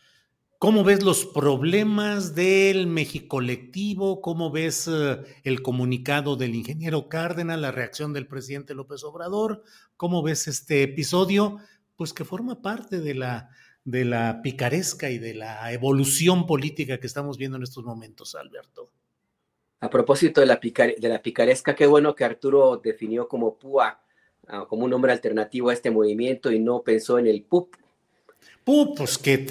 ¿cómo 0.58 0.86
ves 0.86 1.04
los 1.04 1.26
problemas 1.26 2.34
del 2.34 2.88
Mexicolectivo? 2.88 4.22
¿Cómo 4.22 4.52
ves 4.52 4.88
eh, 4.88 5.18
el 5.44 5.62
comunicado 5.62 6.38
del 6.38 6.56
ingeniero 6.56 7.10
Cárdenas, 7.10 7.60
la 7.60 7.74
reacción 7.74 8.14
del 8.14 8.26
presidente 8.26 8.74
López 8.74 9.04
Obrador? 9.04 9.64
¿Cómo 9.98 10.24
ves 10.24 10.48
este 10.48 10.84
episodio? 10.84 11.58
Pues 11.98 12.14
que 12.14 12.24
forma 12.24 12.62
parte 12.62 13.02
de 13.02 13.16
la, 13.16 13.50
de 13.84 14.06
la 14.06 14.42
picaresca 14.42 15.10
y 15.10 15.18
de 15.18 15.34
la 15.34 15.74
evolución 15.74 16.48
política 16.48 17.02
que 17.02 17.08
estamos 17.08 17.38
viendo 17.38 17.58
en 17.58 17.64
estos 17.64 17.84
momentos, 17.84 18.34
Alberto. 18.36 18.94
A 19.82 19.90
propósito 19.90 20.40
de 20.40 20.48
la, 20.48 20.58
de 20.58 21.10
la 21.10 21.22
picaresca, 21.22 21.76
qué 21.76 21.86
bueno 21.86 22.16
que 22.16 22.24
Arturo 22.24 22.78
definió 22.78 23.28
como 23.28 23.58
PUA, 23.58 24.02
ah, 24.48 24.66
como 24.70 24.86
un 24.86 24.92
nombre 24.92 25.12
alternativo 25.12 25.70
a 25.70 25.74
este 25.74 25.92
movimiento 25.92 26.50
y 26.50 26.60
no 26.60 26.82
pensó 26.82 27.20
en 27.20 27.28
el 27.28 27.44
PUP. 27.44 27.76
PUP, 28.70 28.98
pues 28.98 29.18
qué. 29.18 29.48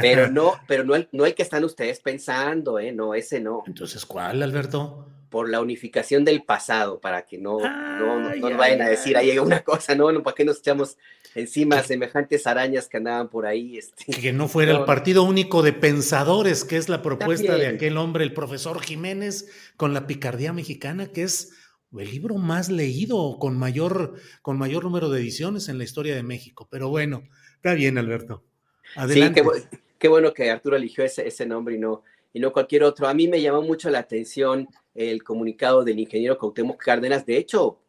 pero 0.00 0.28
no, 0.32 0.54
pero 0.66 0.82
no 0.82 0.96
el, 0.96 1.08
no 1.12 1.24
que 1.32 1.42
están 1.42 1.62
ustedes 1.62 2.00
pensando, 2.00 2.80
¿eh? 2.80 2.90
No, 2.90 3.14
ese 3.14 3.38
no. 3.40 3.62
Entonces, 3.68 4.04
¿cuál, 4.04 4.42
Alberto? 4.42 5.06
Por 5.28 5.48
la 5.48 5.60
unificación 5.60 6.24
del 6.24 6.42
pasado, 6.42 7.00
para 7.00 7.22
que 7.22 7.38
no, 7.38 7.60
no, 7.60 8.34
nos 8.34 8.56
vayan 8.56 8.82
a 8.82 8.88
decir 8.88 9.16
ahí 9.16 9.38
una 9.38 9.60
cosa, 9.62 9.94
¿no? 9.94 10.10
¿Para 10.24 10.34
qué 10.34 10.44
nos 10.44 10.58
echamos 10.58 10.96
encima 11.36 11.84
semejantes 11.84 12.48
arañas 12.48 12.88
que 12.88 12.96
andaban 12.96 13.28
por 13.28 13.46
ahí. 13.46 13.78
Este. 13.78 14.04
Que 14.20 14.32
no 14.32 14.48
fuera 14.48 14.72
el 14.72 14.84
partido 14.84 15.22
único 15.22 15.62
de 15.62 15.72
pensadores, 15.72 16.64
que 16.64 16.78
es 16.78 16.88
la 16.88 17.00
propuesta 17.00 17.56
de 17.56 17.68
aquel 17.68 17.96
hombre, 17.96 18.24
el 18.24 18.32
profesor 18.32 18.80
Jiménez, 18.80 19.48
con 19.76 19.94
la 19.94 20.08
picardía 20.08 20.52
mexicana, 20.52 21.06
que 21.06 21.22
es 21.22 21.52
el 21.96 22.10
libro 22.10 22.36
más 22.36 22.70
leído, 22.70 23.38
con 23.38 23.56
mayor, 23.56 24.14
con 24.42 24.58
mayor 24.58 24.82
número 24.82 25.10
de 25.10 25.20
ediciones 25.20 25.68
en 25.68 25.78
la 25.78 25.84
historia 25.84 26.16
de 26.16 26.22
México. 26.22 26.66
Pero 26.70 26.88
bueno, 26.88 27.22
está 27.56 27.74
bien, 27.74 27.98
Alberto. 27.98 28.47
Adelante. 28.96 29.42
Sí, 29.42 29.78
qué, 29.98 30.08
bueno 30.08 30.32
que 30.32 30.50
Arturo 30.50 30.76
eligió 30.76 31.04
ese, 31.04 31.26
ese 31.26 31.46
nombre 31.46 31.74
y 31.74 31.78
no, 31.78 32.02
y 32.32 32.40
no 32.40 32.52
cualquier 32.52 32.84
otro. 32.84 33.08
A 33.08 33.14
mí 33.14 33.28
me 33.28 33.40
llamó 33.40 33.62
mucho 33.62 33.90
la 33.90 34.00
atención 34.00 34.68
el 34.94 35.22
comunicado 35.22 35.84
del 35.84 35.98
ingeniero 35.98 36.38
Cautemo 36.38 36.76
Cárdenas. 36.76 37.24
De 37.24 37.36
hecho, 37.36 37.80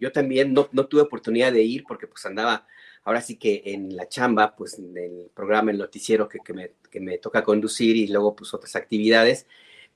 yo 0.00 0.12
también 0.12 0.52
no, 0.52 0.68
no, 0.72 0.86
tuve 0.86 1.02
oportunidad 1.02 1.52
de 1.52 1.62
ir 1.62 1.84
porque 1.86 2.06
pues 2.06 2.24
andaba 2.26 2.66
ahora 3.04 3.20
sí 3.20 3.36
que 3.36 3.62
en 3.66 3.94
la 3.96 4.08
chamba, 4.08 4.56
pues 4.56 4.78
en 4.78 4.96
el 4.96 5.30
programa, 5.34 5.70
el 5.70 5.78
noticiero 5.78 6.28
que, 6.28 6.40
me, 7.00 7.18
toca 7.18 7.44
conducir 7.44 7.96
y 7.96 8.08
luego 8.08 8.34
pues 8.34 8.54
otras 8.54 8.76
actividades, 8.76 9.46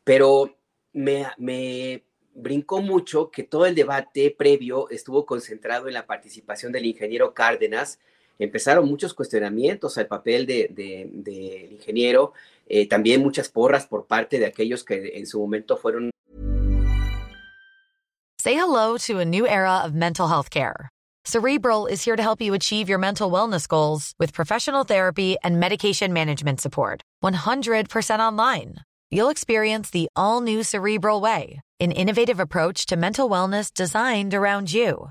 pero 0.04 0.56
me, 0.92 1.26
me 1.38 2.04
brincó 2.34 2.82
mucho 2.82 3.30
que 3.30 3.44
todo 3.44 3.66
el 3.66 3.74
debate 3.74 4.34
previo 4.36 4.90
estuvo 4.90 5.26
concentrado 5.26 5.88
en 5.88 5.94
la 5.94 6.06
participación 6.06 6.72
del 6.72 6.86
ingeniero 6.86 7.34
Cárdenas. 7.34 7.98
Empezaron 8.38 8.88
muchos 8.88 9.14
cuestionamientos 9.14 9.98
al 9.98 10.06
papel 10.06 10.46
del 10.46 10.74
de, 10.74 11.68
ingeniero, 11.72 12.32
eh, 12.66 12.86
también 12.86 13.22
muchas 13.22 13.48
porras 13.48 13.86
por 13.86 14.06
parte 14.06 14.38
de 14.38 14.46
aquellos 14.46 14.84
que 14.84 15.12
en 15.14 15.26
su 15.26 15.40
momento 15.40 15.76
fueron. 15.76 16.10
Say 18.40 18.54
hello 18.54 18.96
to 19.06 19.18
a 19.18 19.24
new 19.24 19.46
era 19.46 19.82
of 19.84 19.92
mental 19.94 20.28
health 20.28 20.50
care. 20.50 20.88
Cerebral 21.24 21.86
is 21.86 22.04
here 22.04 22.16
to 22.16 22.22
help 22.22 22.40
you 22.40 22.54
achieve 22.54 22.88
your 22.88 22.98
mental 22.98 23.30
wellness 23.30 23.66
goals 23.66 24.14
with 24.18 24.32
professional 24.32 24.84
therapy 24.84 25.36
and 25.42 25.58
medication 25.60 26.12
management 26.12 26.60
support. 26.60 27.02
100% 27.22 28.20
online 28.20 28.76
you'll 29.10 29.30
experience 29.30 29.90
the 29.90 30.08
all 30.16 30.40
new 30.40 30.62
Cerebral 30.62 31.20
Way, 31.20 31.60
an 31.80 31.92
innovative 31.92 32.40
approach 32.40 32.86
to 32.86 32.96
mental 32.96 33.28
wellness 33.28 33.72
designed 33.72 34.34
around 34.34 34.72
you. 34.72 35.10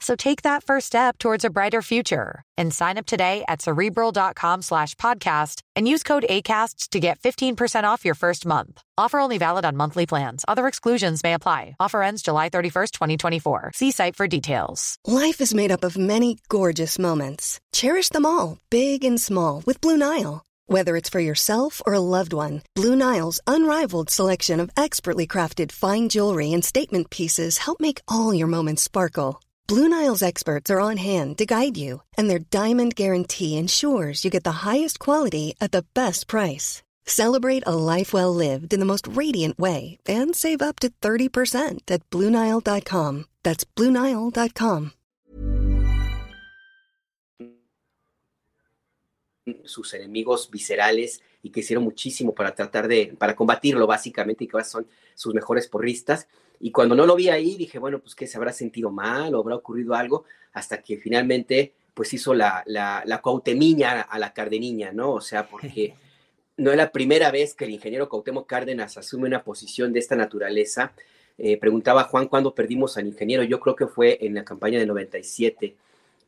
So 0.00 0.16
take 0.16 0.42
that 0.42 0.64
first 0.64 0.86
step 0.86 1.18
towards 1.18 1.44
a 1.44 1.50
brighter 1.50 1.82
future 1.82 2.42
and 2.56 2.72
sign 2.72 2.96
up 2.98 3.06
today 3.06 3.44
at 3.48 3.62
cerebral.com 3.62 4.62
slash 4.62 4.94
podcast 4.94 5.60
and 5.76 5.86
use 5.86 6.02
code 6.02 6.24
ACasts 6.28 6.88
to 6.90 7.00
get 7.00 7.20
15% 7.20 7.84
off 7.84 8.04
your 8.04 8.14
first 8.14 8.46
month. 8.46 8.82
Offer 8.96 9.18
only 9.18 9.38
valid 9.38 9.64
on 9.64 9.76
monthly 9.76 10.06
plans. 10.06 10.44
Other 10.48 10.66
exclusions 10.66 11.22
may 11.22 11.34
apply. 11.34 11.76
Offer 11.78 12.02
ends 12.02 12.22
July 12.22 12.48
31st, 12.48 12.90
2024. 12.92 13.72
See 13.74 13.90
site 13.90 14.16
for 14.16 14.26
details. 14.26 14.96
Life 15.06 15.40
is 15.40 15.54
made 15.54 15.70
up 15.70 15.84
of 15.84 15.96
many 15.98 16.38
gorgeous 16.48 16.98
moments. 16.98 17.60
Cherish 17.72 18.08
them 18.08 18.26
all, 18.26 18.58
big 18.70 19.04
and 19.04 19.20
small, 19.20 19.62
with 19.66 19.80
Blue 19.80 19.96
Nile. 19.96 20.42
Whether 20.66 20.96
it's 20.96 21.08
for 21.10 21.18
yourself 21.18 21.82
or 21.84 21.94
a 21.94 21.98
loved 22.16 22.32
one, 22.32 22.62
Blue 22.76 22.94
Nile's 22.94 23.40
unrivaled 23.46 24.08
selection 24.08 24.60
of 24.60 24.70
expertly 24.76 25.26
crafted 25.26 25.72
fine 25.72 26.08
jewelry 26.08 26.52
and 26.52 26.64
statement 26.64 27.10
pieces 27.10 27.58
help 27.58 27.80
make 27.80 28.00
all 28.06 28.32
your 28.32 28.46
moments 28.46 28.82
sparkle. 28.82 29.40
Blue 29.68 29.88
Nile's 29.88 30.22
experts 30.22 30.70
are 30.70 30.80
on 30.80 30.96
hand 30.96 31.38
to 31.38 31.46
guide 31.46 31.76
you, 31.76 32.02
and 32.16 32.28
their 32.28 32.40
diamond 32.50 32.94
guarantee 32.94 33.56
ensures 33.56 34.24
you 34.24 34.30
get 34.30 34.44
the 34.44 34.66
highest 34.66 34.98
quality 34.98 35.54
at 35.60 35.72
the 35.72 35.84
best 35.94 36.26
price. 36.26 36.82
Celebrate 37.06 37.64
a 37.66 37.74
life 37.74 38.12
well 38.12 38.34
lived 38.34 38.72
in 38.72 38.80
the 38.80 38.86
most 38.86 39.06
radiant 39.08 39.58
way 39.58 39.98
and 40.06 40.34
save 40.34 40.62
up 40.62 40.78
to 40.80 40.90
30% 41.02 41.80
at 41.90 42.08
BlueNile.com. 42.10 43.24
That's 43.42 43.64
BlueNile.com. 43.64 44.92
sus 49.64 49.94
enemigos 49.94 50.50
viscerales 50.50 51.22
y 51.42 51.50
que 51.50 51.60
hicieron 51.60 51.84
muchísimo 51.84 52.34
para 52.34 52.54
tratar 52.54 52.88
de, 52.88 53.14
para 53.18 53.34
combatirlo 53.34 53.86
básicamente 53.86 54.44
y 54.44 54.46
que 54.46 54.56
ahora 54.56 54.64
son 54.64 54.86
sus 55.14 55.34
mejores 55.34 55.68
porristas. 55.68 56.28
Y 56.60 56.70
cuando 56.70 56.94
no 56.94 57.06
lo 57.06 57.16
vi 57.16 57.30
ahí, 57.30 57.56
dije, 57.56 57.78
bueno, 57.78 57.98
pues 57.98 58.14
que 58.14 58.26
se 58.26 58.36
habrá 58.36 58.52
sentido 58.52 58.90
mal 58.90 59.34
o 59.34 59.40
habrá 59.40 59.56
ocurrido 59.56 59.94
algo, 59.94 60.24
hasta 60.52 60.82
que 60.82 60.98
finalmente 60.98 61.72
pues 61.94 62.12
hizo 62.12 62.34
la, 62.34 62.62
la, 62.66 63.02
la 63.06 63.20
cautemiña 63.20 64.02
a 64.02 64.18
la 64.18 64.32
cardeniña, 64.32 64.92
¿no? 64.92 65.12
O 65.12 65.20
sea, 65.20 65.48
porque 65.48 65.94
no 66.60 66.70
es 66.70 66.76
la 66.76 66.92
primera 66.92 67.30
vez 67.30 67.54
que 67.54 67.64
el 67.64 67.70
ingeniero 67.70 68.08
Cautemo 68.08 68.46
Cárdenas 68.46 68.98
asume 68.98 69.26
una 69.26 69.42
posición 69.42 69.92
de 69.92 69.98
esta 69.98 70.16
naturaleza. 70.16 70.92
Eh, 71.38 71.56
preguntaba 71.56 72.04
Juan 72.04 72.28
cuándo 72.28 72.54
perdimos 72.54 72.98
al 72.98 73.06
ingeniero, 73.06 73.42
yo 73.42 73.60
creo 73.60 73.74
que 73.74 73.86
fue 73.86 74.18
en 74.20 74.34
la 74.34 74.44
campaña 74.44 74.78
de 74.78 74.86
97, 74.86 75.74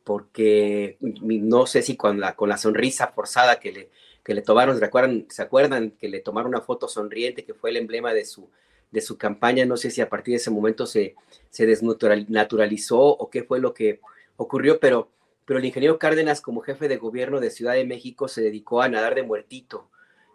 porque 0.03 0.97
no 0.99 1.67
sé 1.67 1.83
si 1.83 1.95
con 1.95 2.19
la, 2.19 2.35
con 2.35 2.49
la 2.49 2.57
sonrisa 2.57 3.07
forzada 3.07 3.59
que 3.59 3.71
le, 3.71 3.89
que 4.23 4.33
le 4.33 4.41
tomaron, 4.41 4.79
¿se 4.79 4.85
acuerdan, 4.85 5.27
¿se 5.29 5.43
acuerdan 5.43 5.91
que 5.91 6.09
le 6.09 6.19
tomaron 6.19 6.49
una 6.49 6.61
foto 6.61 6.87
sonriente 6.87 7.45
que 7.45 7.53
fue 7.53 7.69
el 7.69 7.77
emblema 7.77 8.11
de 8.11 8.25
su, 8.25 8.49
de 8.93 9.01
su 9.01 9.17
campaña? 9.17 9.65
No 9.65 9.75
sé 9.75 9.89
si 9.89 9.99
a 9.99 10.07
partir 10.07 10.33
de 10.33 10.37
ese 10.37 10.51
momento 10.51 10.85
se, 10.85 11.15
se 11.49 11.65
desnaturalizó 11.65 12.99
o 12.99 13.29
qué 13.29 13.43
fue 13.43 13.59
lo 13.59 13.73
que 13.73 13.99
ocurrió, 14.37 14.79
pero, 14.79 15.09
pero 15.45 15.59
el 15.59 15.65
ingeniero 15.65 15.99
Cárdenas 15.99 16.39
como 16.39 16.61
jefe 16.61 16.87
de 16.87 16.97
gobierno 16.97 17.39
de 17.39 17.49
Ciudad 17.49 17.73
de 17.73 17.85
México 17.85 18.27
se 18.27 18.41
dedicó 18.41 18.81
a 18.81 18.89
nadar 18.89 19.15
de 19.15 19.23
muertito, 19.23 19.89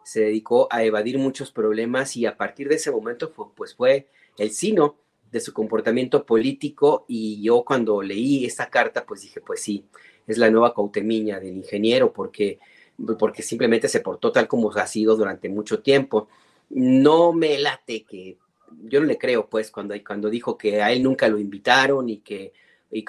se 0.05 0.21
dedicó 0.23 0.69
a 0.71 0.83
evadir 0.83 1.19
muchos 1.19 1.53
problemas 1.53 2.17
y 2.17 2.27
a 2.27 2.37
partir 2.37 2.69
de 2.69 2.75
ese 2.75 2.91
momento 2.91 3.31
fue, 3.31 3.47
pues 3.55 3.75
fue 3.75 4.09
el 4.37 4.51
sino 4.51 4.97
de 5.31 5.41
su 5.41 5.53
comportamiento 5.53 6.25
político 6.25 7.05
y 7.07 7.41
yo 7.43 7.63
cuando 7.65 8.03
leí 8.03 8.45
esta 8.45 8.71
carta 8.71 9.05
pues 9.05 9.21
dije 9.21 9.41
pues 9.41 9.61
sí, 9.61 9.85
es 10.27 10.39
la 10.39 10.51
nueva 10.51 10.75
cautemiña 10.75 11.39
del 11.39 11.59
ingeniero 11.59 12.13
porque, 12.13 12.59
porque 13.19 13.43
simplemente 13.43 13.89
se 13.89 14.01
portó 14.01 14.33
tal 14.33 14.49
como 14.49 14.73
ha 14.73 14.87
sido 14.87 15.17
durante 15.17 15.49
mucho 15.49 15.81
tiempo. 15.81 16.29
No 16.71 17.33
me 17.33 17.59
late 17.59 18.05
que 18.05 18.39
yo 18.85 19.01
no 19.01 19.07
le 19.07 19.19
creo 19.19 19.49
pues 19.49 19.71
cuando, 19.71 19.95
cuando 20.07 20.31
dijo 20.31 20.57
que 20.57 20.83
a 20.83 20.93
él 20.93 21.03
nunca 21.03 21.29
lo 21.29 21.39
invitaron 21.39 22.09
y 22.09 22.19
que 22.19 22.53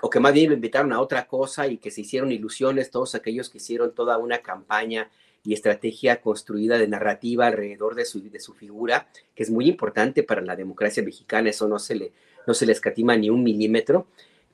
o 0.01 0.09
que 0.09 0.19
más 0.19 0.33
bien 0.33 0.49
lo 0.49 0.55
invitaron 0.55 0.91
a 0.91 0.99
otra 0.99 1.25
cosa 1.25 1.67
y 1.67 1.77
que 1.77 1.89
se 1.89 2.01
hicieron 2.01 2.31
ilusiones 2.31 2.91
todos 2.91 3.15
aquellos 3.15 3.49
que 3.49 3.59
hicieron 3.59 3.93
toda 3.95 4.17
una 4.17 4.39
campaña 4.39 5.09
y 5.43 5.53
estrategia 5.53 6.21
construida 6.21 6.77
de 6.77 6.87
narrativa 6.87 7.47
alrededor 7.47 7.95
de 7.95 8.05
su, 8.05 8.21
de 8.29 8.39
su 8.39 8.53
figura, 8.53 9.07
que 9.33 9.43
es 9.43 9.49
muy 9.49 9.67
importante 9.69 10.23
para 10.23 10.41
la 10.41 10.55
democracia 10.55 11.01
mexicana, 11.01 11.49
eso 11.49 11.67
no 11.67 11.79
se 11.79 11.95
le, 11.95 12.11
no 12.45 12.53
se 12.53 12.65
le 12.65 12.73
escatima 12.73 13.15
ni 13.15 13.29
un 13.29 13.43
milímetro. 13.43 14.07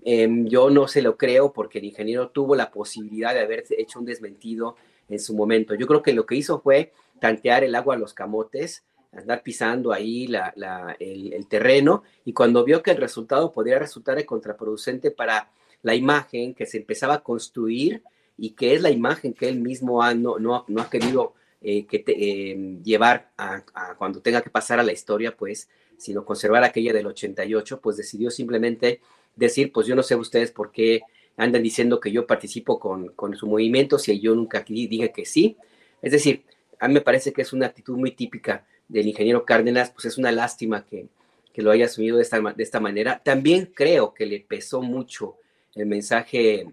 Em, 0.04 0.46
yo 0.46 0.70
no 0.70 0.88
se 0.88 1.02
lo 1.02 1.18
creo 1.18 1.52
porque 1.52 1.80
el 1.80 1.86
ingeniero 1.86 2.30
tuvo 2.30 2.56
la 2.56 2.72
posibilidad 2.72 3.34
de 3.34 3.40
haber 3.40 3.64
hecho 3.72 4.00
un 4.00 4.06
desmentido 4.06 4.76
en 5.10 5.20
su 5.20 5.36
momento. 5.36 5.74
Yo 5.74 5.88
creo 5.88 6.04
que 6.04 6.14
lo 6.14 6.28
que 6.28 6.36
hizo 6.36 6.60
fue 6.60 6.94
tantear 7.20 7.64
el 7.64 7.74
agua 7.74 7.96
a 7.96 7.98
los 7.98 8.14
camotes, 8.14 8.84
andar 9.16 9.44
pisando 9.44 9.92
ahí 9.92 10.28
la, 10.28 10.54
la, 10.56 10.96
el, 11.00 11.34
el, 11.34 11.48
terreno 11.48 12.04
y 12.26 12.34
cuando 12.34 12.64
vio 12.64 12.84
que 12.84 12.92
el 12.92 12.98
resultado 12.98 13.52
podría 13.52 13.80
resultar 13.80 14.24
contraproducente 14.26 15.12
para 15.12 15.50
la 15.84 15.96
imagen 15.96 16.54
que 16.54 16.66
se 16.66 16.78
empezaba 16.78 17.16
a 17.16 17.24
construir, 17.24 18.04
y 18.38 18.52
que 18.52 18.74
es 18.74 18.82
la 18.82 18.92
imagen 18.92 19.34
que 19.34 19.48
él 19.48 19.60
mismo 19.60 20.02
ha, 20.02 20.14
no, 20.14 20.40
no, 20.40 20.66
no 20.68 20.82
ha 20.82 20.90
querido 20.90 21.34
eh, 21.62 21.86
que 21.86 22.04
eh, 22.08 22.80
llevar 22.84 23.32
a, 23.38 23.64
a, 23.74 23.96
cuando 23.96 24.22
tenga 24.22 24.42
que 24.42 24.50
pasar 24.50 24.80
a 24.80 24.84
la 24.84 24.92
historia, 24.92 25.36
pues, 25.36 25.70
sino 25.98 26.26
conservar 26.26 26.64
aquella 26.64 26.94
del 26.94 27.08
88, 27.08 27.80
pues 27.80 27.98
decidió 27.98 28.30
simplemente 28.30 29.00
decir, 29.36 29.72
pues 29.72 29.88
yo 29.88 29.96
no 29.96 30.04
sé 30.04 30.16
ustedes 30.16 30.52
por 30.52 30.72
qué 30.72 31.02
andan 31.38 31.64
diciendo 31.64 32.00
que 32.00 32.12
yo 32.12 32.28
participo 32.28 32.80
con, 32.80 33.10
con 33.10 33.36
su 33.36 33.48
movimiento, 33.48 33.98
si 34.00 34.20
yo 34.20 34.36
nunca 34.36 34.64
dije 34.68 35.12
que 35.12 35.26
sí. 35.26 35.58
Es 36.02 36.12
decir, 36.12 36.44
a 36.80 36.88
mí 36.88 36.94
me 36.94 37.02
parece 37.02 37.34
que 37.34 37.42
es 37.42 37.54
una 37.54 37.68
actitud 37.68 37.98
muy 37.98 38.12
típica 38.12 38.66
del 38.88 39.08
ingeniero 39.08 39.46
Cárdenas, 39.46 39.92
pues 39.92 40.06
es 40.06 40.18
una 40.18 40.32
lástima 40.32 40.86
que, 40.86 41.08
que 41.54 41.62
lo 41.62 41.72
haya 41.72 41.86
asumido 41.86 42.18
de 42.18 42.24
esta, 42.24 42.40
de 42.40 42.64
esta 42.64 42.80
manera. 42.80 43.22
También 43.24 43.72
creo 43.74 44.14
que 44.14 44.26
le 44.26 44.40
pesó 44.40 44.82
mucho 44.82 45.38
el 45.74 45.86
mensaje 45.86 46.68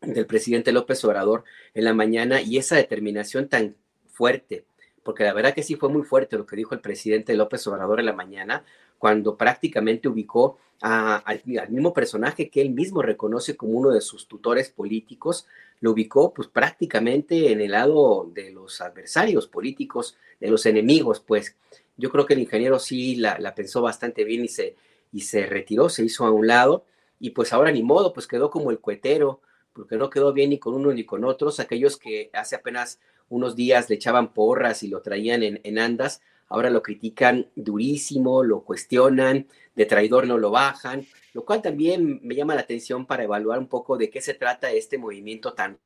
del 0.00 0.26
presidente 0.26 0.72
López 0.72 1.04
Obrador 1.04 1.44
en 1.74 1.84
la 1.84 1.94
mañana 1.94 2.40
y 2.40 2.58
esa 2.58 2.76
determinación 2.76 3.48
tan 3.48 3.76
fuerte, 4.08 4.64
porque 5.02 5.24
la 5.24 5.32
verdad 5.32 5.54
que 5.54 5.62
sí 5.62 5.76
fue 5.76 5.88
muy 5.88 6.02
fuerte 6.02 6.36
lo 6.36 6.46
que 6.46 6.56
dijo 6.56 6.74
el 6.74 6.80
presidente 6.80 7.34
López 7.34 7.66
Obrador 7.66 8.00
en 8.00 8.06
la 8.06 8.12
mañana, 8.12 8.64
cuando 8.98 9.36
prácticamente 9.36 10.08
ubicó 10.08 10.58
al, 10.80 11.42
mismo 11.68 11.92
personaje 11.92 12.48
que 12.48 12.60
él 12.60 12.70
mismo 12.70 13.02
reconoce 13.02 13.56
como 13.56 13.72
uno 13.72 13.90
de 13.90 14.00
sus 14.00 14.26
tutores 14.26 14.70
políticos, 14.70 15.46
lo 15.80 15.92
ubicó 15.92 16.32
pues 16.32 16.48
prácticamente 16.48 17.52
en 17.52 17.60
el 17.60 17.72
lado 17.72 18.30
de 18.32 18.50
los 18.50 18.80
adversarios 18.80 19.46
políticos, 19.46 20.16
de 20.38 20.50
los 20.50 20.64
enemigos, 20.66 21.20
pues 21.20 21.56
yo 21.96 22.10
creo 22.10 22.26
que 22.26 22.34
el 22.34 22.40
ingeniero 22.40 22.78
sí 22.78 23.16
la, 23.16 23.54
pensó 23.54 23.82
bastante 23.82 24.24
bien 24.24 24.44
y 24.44 24.48
se, 24.48 24.76
y 25.12 25.22
se 25.22 25.46
retiró, 25.46 25.88
se 25.88 26.04
hizo 26.04 26.24
a 26.24 26.30
un 26.30 26.46
lado 26.46 26.84
y 27.18 27.30
pues 27.30 27.52
ahora 27.52 27.70
ni 27.70 27.82
modo, 27.82 28.12
pues 28.12 28.26
quedó 28.26 28.50
como 28.50 28.70
el 28.70 28.78
cuetero, 28.78 29.40
porque 29.72 29.96
no 29.96 30.08
quedó 30.08 30.32
bien 30.32 30.50
ni 30.50 30.58
con 30.58 30.74
uno 30.74 30.92
ni 30.92 31.04
con 31.04 31.24
otros. 31.24 31.60
Aquellos 31.60 31.96
que 31.98 32.30
hace 32.32 32.56
apenas 32.56 32.98
unos 33.28 33.54
días 33.54 33.88
le 33.88 33.96
echaban 33.96 34.32
porras 34.32 34.82
y 34.82 34.88
lo 34.88 35.02
traían 35.02 35.42
en 35.42 35.78
andas, 35.78 36.22
ahora 36.48 36.70
lo 36.70 36.82
critican 36.82 37.48
durísimo, 37.54 38.42
lo 38.42 38.62
cuestionan, 38.62 39.46
de 39.76 39.86
traidor 39.86 40.26
no 40.26 40.36
lo 40.36 40.50
bajan, 40.50 41.06
lo 41.32 41.44
cual 41.44 41.62
también 41.62 42.20
me 42.22 42.34
llama 42.34 42.54
la 42.54 42.62
atención 42.62 43.06
para 43.06 43.24
evaluar 43.24 43.58
un 43.58 43.68
poco 43.68 43.96
de 43.96 44.10
qué 44.10 44.20
se 44.20 44.34
trata 44.34 44.70
este 44.70 44.98
movimiento 44.98 45.52
tan, 45.52 45.78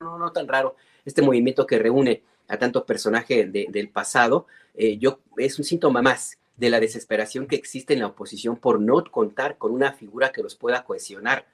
no, 0.00 0.18
no 0.18 0.32
tan 0.32 0.48
raro, 0.48 0.76
este 1.04 1.22
movimiento 1.22 1.66
que 1.66 1.78
reúne 1.78 2.22
a 2.48 2.58
tanto 2.58 2.84
personaje 2.84 3.46
de, 3.46 3.66
del 3.70 3.88
pasado, 3.88 4.46
eh, 4.74 4.98
yo, 4.98 5.20
es 5.36 5.58
un 5.58 5.64
síntoma 5.64 6.02
más 6.02 6.38
de 6.56 6.70
la 6.70 6.80
desesperación 6.80 7.46
que 7.46 7.56
existe 7.56 7.94
en 7.94 8.00
la 8.00 8.08
oposición 8.08 8.56
por 8.56 8.80
no 8.80 9.02
contar 9.10 9.58
con 9.58 9.72
una 9.72 9.92
figura 9.92 10.32
que 10.32 10.42
los 10.42 10.54
pueda 10.54 10.84
cohesionar. 10.84 11.46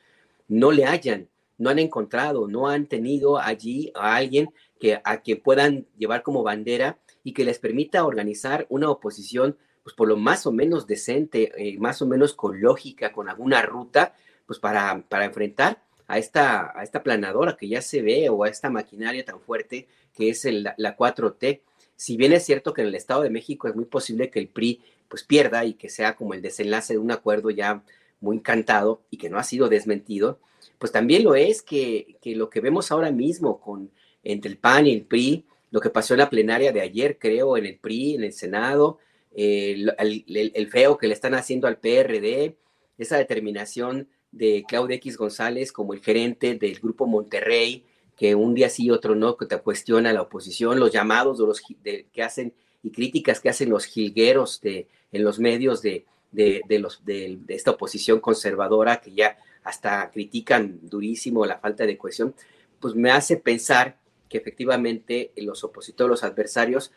No 0.48 0.72
le 0.72 0.86
hayan, 0.86 1.28
no 1.56 1.70
han 1.70 1.78
encontrado, 1.78 2.48
no 2.48 2.68
han 2.68 2.86
tenido 2.86 3.38
allí 3.38 3.92
a 3.94 4.16
alguien 4.16 4.50
que, 4.80 5.00
a 5.04 5.22
que 5.22 5.36
puedan 5.36 5.86
llevar 5.96 6.22
como 6.22 6.42
bandera 6.42 6.98
y 7.24 7.32
que 7.32 7.44
les 7.44 7.58
permita 7.58 8.04
organizar 8.04 8.66
una 8.68 8.90
oposición, 8.90 9.56
pues 9.88 9.96
por 9.96 10.06
lo 10.06 10.18
más 10.18 10.44
o 10.46 10.52
menos 10.52 10.86
decente, 10.86 11.50
eh, 11.56 11.78
más 11.78 12.02
o 12.02 12.06
menos 12.06 12.34
con 12.34 12.60
lógica, 12.60 13.10
con 13.10 13.30
alguna 13.30 13.62
ruta, 13.62 14.14
pues 14.44 14.58
para, 14.58 15.02
para 15.08 15.24
enfrentar 15.24 15.82
a 16.06 16.18
esta, 16.18 16.78
a 16.78 16.82
esta 16.82 17.02
planadora 17.02 17.56
que 17.56 17.68
ya 17.68 17.80
se 17.80 18.02
ve 18.02 18.28
o 18.28 18.44
a 18.44 18.50
esta 18.50 18.68
maquinaria 18.68 19.24
tan 19.24 19.40
fuerte 19.40 19.88
que 20.14 20.28
es 20.28 20.44
el, 20.44 20.68
la 20.76 20.94
4T. 20.94 21.62
Si 21.96 22.18
bien 22.18 22.34
es 22.34 22.44
cierto 22.44 22.74
que 22.74 22.82
en 22.82 22.88
el 22.88 22.96
Estado 22.96 23.22
de 23.22 23.30
México 23.30 23.66
es 23.66 23.74
muy 23.74 23.86
posible 23.86 24.28
que 24.28 24.40
el 24.40 24.48
PRI 24.48 24.82
pues 25.08 25.24
pierda 25.24 25.64
y 25.64 25.72
que 25.72 25.88
sea 25.88 26.16
como 26.16 26.34
el 26.34 26.42
desenlace 26.42 26.92
de 26.92 26.98
un 26.98 27.10
acuerdo 27.10 27.48
ya 27.48 27.82
muy 28.20 28.36
encantado 28.36 29.00
y 29.08 29.16
que 29.16 29.30
no 29.30 29.38
ha 29.38 29.42
sido 29.42 29.70
desmentido, 29.70 30.38
pues 30.78 30.92
también 30.92 31.24
lo 31.24 31.34
es 31.34 31.62
que, 31.62 32.18
que 32.20 32.36
lo 32.36 32.50
que 32.50 32.60
vemos 32.60 32.92
ahora 32.92 33.10
mismo 33.10 33.58
con 33.58 33.90
entre 34.22 34.50
el 34.50 34.58
PAN 34.58 34.86
y 34.86 34.92
el 34.92 35.06
PRI, 35.06 35.46
lo 35.70 35.80
que 35.80 35.88
pasó 35.88 36.12
en 36.12 36.18
la 36.18 36.28
plenaria 36.28 36.72
de 36.72 36.82
ayer, 36.82 37.16
creo, 37.18 37.56
en 37.56 37.64
el 37.64 37.78
PRI, 37.78 38.16
en 38.16 38.24
el 38.24 38.34
Senado, 38.34 38.98
el, 39.38 39.94
el, 39.96 40.68
feo 40.68 40.98
que 40.98 41.06
le 41.06 41.14
están 41.14 41.34
haciendo 41.34 41.68
al 41.68 41.78
PRD, 41.78 42.56
esa 42.98 43.18
determinación 43.18 44.08
de 44.32 44.64
Claudia 44.66 44.96
X 44.96 45.16
González 45.16 45.70
como 45.70 45.94
el 45.94 46.00
gerente 46.00 46.56
del 46.56 46.80
Grupo 46.80 47.06
Monterrey, 47.06 47.84
que 48.16 48.34
un 48.34 48.54
día 48.54 48.68
sí 48.68 48.86
y 48.86 48.90
otro 48.90 49.14
no, 49.14 49.36
que 49.36 49.46
te 49.46 49.56
cuestiona 49.58 50.12
la 50.12 50.22
oposición, 50.22 50.80
los 50.80 50.90
llamados 50.90 51.38
de 51.38 51.46
los 51.46 51.62
que 51.62 52.22
hacen 52.22 52.52
y 52.82 52.90
críticas 52.90 53.38
que 53.40 53.48
hacen 53.48 53.70
los 53.70 53.84
jilgueros 53.84 54.60
de, 54.60 54.88
en 55.12 55.22
los 55.22 55.38
medios 55.38 55.82
de, 55.82 56.04
de, 56.32 56.78
los, 56.80 57.04
de, 57.04 57.38
esta 57.46 57.70
oposición 57.70 58.18
conservadora 58.18 59.00
que 59.00 59.12
ya 59.12 59.38
hasta 59.62 60.10
critican 60.10 60.80
durísimo 60.82 61.46
la 61.46 61.58
falta 61.58 61.86
de 61.86 61.96
cohesión, 61.96 62.34
pues 62.80 62.96
me 62.96 63.12
hace 63.12 63.36
pensar 63.36 63.98
que 64.28 64.38
efectivamente 64.38 65.30
los 65.36 65.62
opositores, 65.62 66.10
los 66.10 66.24
adversarios, 66.24 66.90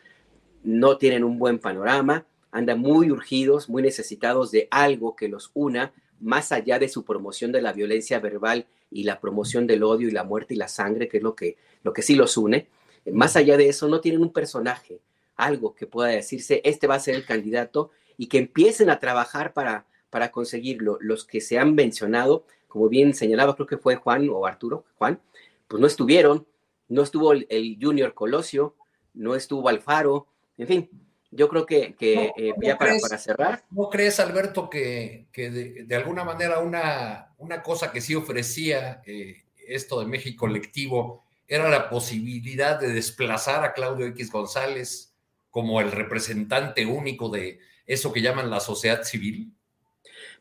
no 0.64 0.98
tienen 0.98 1.22
un 1.24 1.38
buen 1.38 1.58
panorama, 1.58 2.26
andan 2.52 2.78
muy 2.78 3.10
urgidos, 3.10 3.68
muy 3.68 3.82
necesitados 3.82 4.52
de 4.52 4.68
algo 4.70 5.16
que 5.16 5.28
los 5.28 5.50
una, 5.54 5.92
más 6.20 6.52
allá 6.52 6.78
de 6.78 6.88
su 6.88 7.04
promoción 7.04 7.50
de 7.50 7.62
la 7.62 7.72
violencia 7.72 8.20
verbal 8.20 8.66
y 8.90 9.02
la 9.04 9.20
promoción 9.20 9.66
del 9.66 9.82
odio 9.82 10.08
y 10.08 10.12
la 10.12 10.22
muerte 10.22 10.54
y 10.54 10.58
la 10.58 10.68
sangre, 10.68 11.08
que 11.08 11.16
es 11.16 11.22
lo 11.22 11.34
que, 11.34 11.56
lo 11.82 11.92
que 11.92 12.02
sí 12.02 12.14
los 12.14 12.36
une. 12.36 12.68
Más 13.10 13.34
allá 13.34 13.56
de 13.56 13.68
eso, 13.68 13.88
no 13.88 14.00
tienen 14.00 14.22
un 14.22 14.32
personaje, 14.32 15.00
algo 15.34 15.74
que 15.74 15.86
pueda 15.86 16.10
decirse, 16.10 16.60
este 16.64 16.86
va 16.86 16.94
a 16.94 17.00
ser 17.00 17.16
el 17.16 17.24
candidato 17.24 17.90
y 18.16 18.28
que 18.28 18.38
empiecen 18.38 18.90
a 18.90 19.00
trabajar 19.00 19.52
para, 19.52 19.86
para 20.10 20.30
conseguirlo. 20.30 20.98
Los 21.00 21.24
que 21.24 21.40
se 21.40 21.58
han 21.58 21.74
mencionado, 21.74 22.44
como 22.68 22.88
bien 22.88 23.14
señalaba, 23.14 23.56
creo 23.56 23.66
que 23.66 23.78
fue 23.78 23.96
Juan 23.96 24.28
o 24.30 24.46
Arturo, 24.46 24.84
Juan, 24.98 25.20
pues 25.66 25.80
no 25.80 25.86
estuvieron, 25.86 26.46
no 26.88 27.02
estuvo 27.02 27.32
el, 27.32 27.78
Junior 27.80 28.12
Colosio, 28.12 28.74
no 29.14 29.34
estuvo 29.34 29.68
Alfaro, 29.68 30.26
en 30.58 30.66
fin, 30.68 30.90
yo 31.32 31.48
creo 31.48 31.66
que, 31.66 31.94
que 31.96 32.32
eh, 32.36 32.52
ya 32.60 32.76
para, 32.76 32.98
para, 32.98 33.18
cerrar. 33.18 33.64
¿No 33.70 33.88
crees, 33.88 34.20
Alberto, 34.20 34.68
que, 34.68 35.26
que 35.32 35.50
de, 35.50 35.96
alguna 35.96 36.24
manera 36.24 36.60
una, 36.60 37.34
una 37.38 37.62
cosa 37.62 37.90
que 37.90 38.02
sí 38.02 38.14
ofrecía 38.14 39.02
eh, 39.06 39.42
esto 39.66 40.00
de 40.00 40.06
México 40.06 40.46
colectivo 40.46 41.24
era 41.48 41.68
la 41.70 41.88
posibilidad 41.88 42.78
de 42.78 42.92
desplazar 42.92 43.64
a 43.64 43.72
Claudio 43.72 44.06
X 44.06 44.30
González 44.30 45.14
como 45.50 45.80
el 45.80 45.90
representante 45.90 46.84
único 46.84 47.30
de 47.30 47.60
eso 47.86 48.12
que 48.12 48.22
llaman 48.22 48.50
la 48.50 48.60
sociedad 48.60 49.02
civil? 49.02 49.52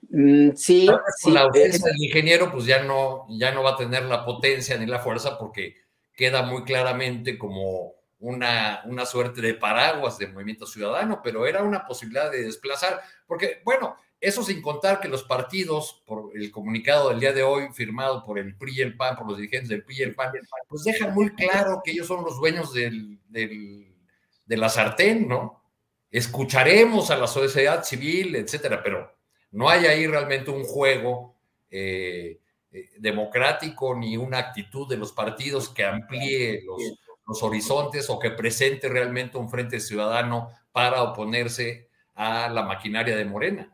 Mm, 0.10 0.52
sí, 0.56 0.90
sí. 1.18 1.32
La 1.32 1.42
ausencia 1.42 1.86
del 1.86 2.04
ingeniero, 2.04 2.52
pues 2.52 2.66
ya 2.66 2.84
no, 2.84 3.28
ya 3.30 3.54
no 3.54 3.64
va 3.64 3.72
a 3.72 3.78
tener 3.78 4.04
la 4.04 4.26
potencia 4.26 4.78
ni 4.78 4.86
la 4.86 5.00
fuerza 5.00 5.38
porque 5.38 5.76
queda 6.16 6.44
muy 6.44 6.64
claramente 6.64 7.38
como 7.38 8.01
una, 8.22 8.82
una 8.86 9.06
suerte 9.06 9.42
de 9.42 9.56
paraguas 9.56 10.18
del 10.18 10.32
movimiento 10.32 10.66
ciudadano, 10.66 11.22
pero 11.24 11.46
era 11.46 11.64
una 11.64 11.86
posibilidad 11.86 12.32
de 12.32 12.44
desplazar, 12.44 13.02
porque, 13.28 13.62
bueno, 13.66 13.98
eso 14.22 14.44
sin 14.44 14.62
contar 14.62 15.00
que 15.00 15.08
los 15.08 15.24
partidos, 15.24 16.04
por 16.06 16.30
el 16.36 16.52
comunicado 16.52 17.10
del 17.10 17.20
día 17.20 17.34
de 17.34 17.42
hoy 17.42 17.70
firmado 17.74 18.24
por 18.24 18.38
el 18.38 18.56
PRI 18.56 18.78
y 18.78 18.82
el 18.82 18.96
PAN, 18.96 19.16
por 19.16 19.28
los 19.28 19.38
dirigentes 19.38 19.70
del 19.70 19.84
PRI 19.84 19.98
y 19.98 20.02
el 20.04 20.16
PAN, 20.16 20.32
pues 20.70 20.84
dejan 20.84 21.16
muy 21.16 21.32
claro 21.32 21.82
que 21.84 21.92
ellos 21.92 22.06
son 22.06 22.24
los 22.24 22.38
dueños 22.38 22.72
del, 22.74 23.20
de 23.28 24.58
la 24.58 24.70
sartén, 24.70 25.28
¿no? 25.28 25.64
Escucharemos 26.12 27.10
a 27.10 27.18
la 27.18 27.26
sociedad 27.26 27.84
civil, 27.84 28.36
etcétera, 28.36 28.84
pero 28.84 29.12
no 29.50 29.68
hay 29.68 29.88
ahí 29.88 30.06
realmente 30.06 30.52
un 30.52 30.64
juego 30.64 31.36
eh, 31.72 32.40
eh, 32.72 32.90
democrático 33.00 33.96
ni 33.96 34.18
una 34.18 34.38
actitud 34.38 34.88
de 34.88 34.98
los 34.98 35.12
partidos 35.12 35.70
que 35.70 35.84
amplíe 35.84 36.64
los, 36.64 37.00
los 37.32 37.44
horizontes 37.44 38.10
o 38.10 38.20
que 38.20 38.32
presente 38.32 38.90
realmente 38.90 39.38
un 39.38 39.50
frente 39.50 39.80
ciudadano 39.80 40.50
para 40.74 41.02
oponerse 41.02 41.88
a 42.14 42.50
la 42.50 42.64
maquinaria 42.64 43.16
de 43.16 43.24
Morena. 43.24 43.74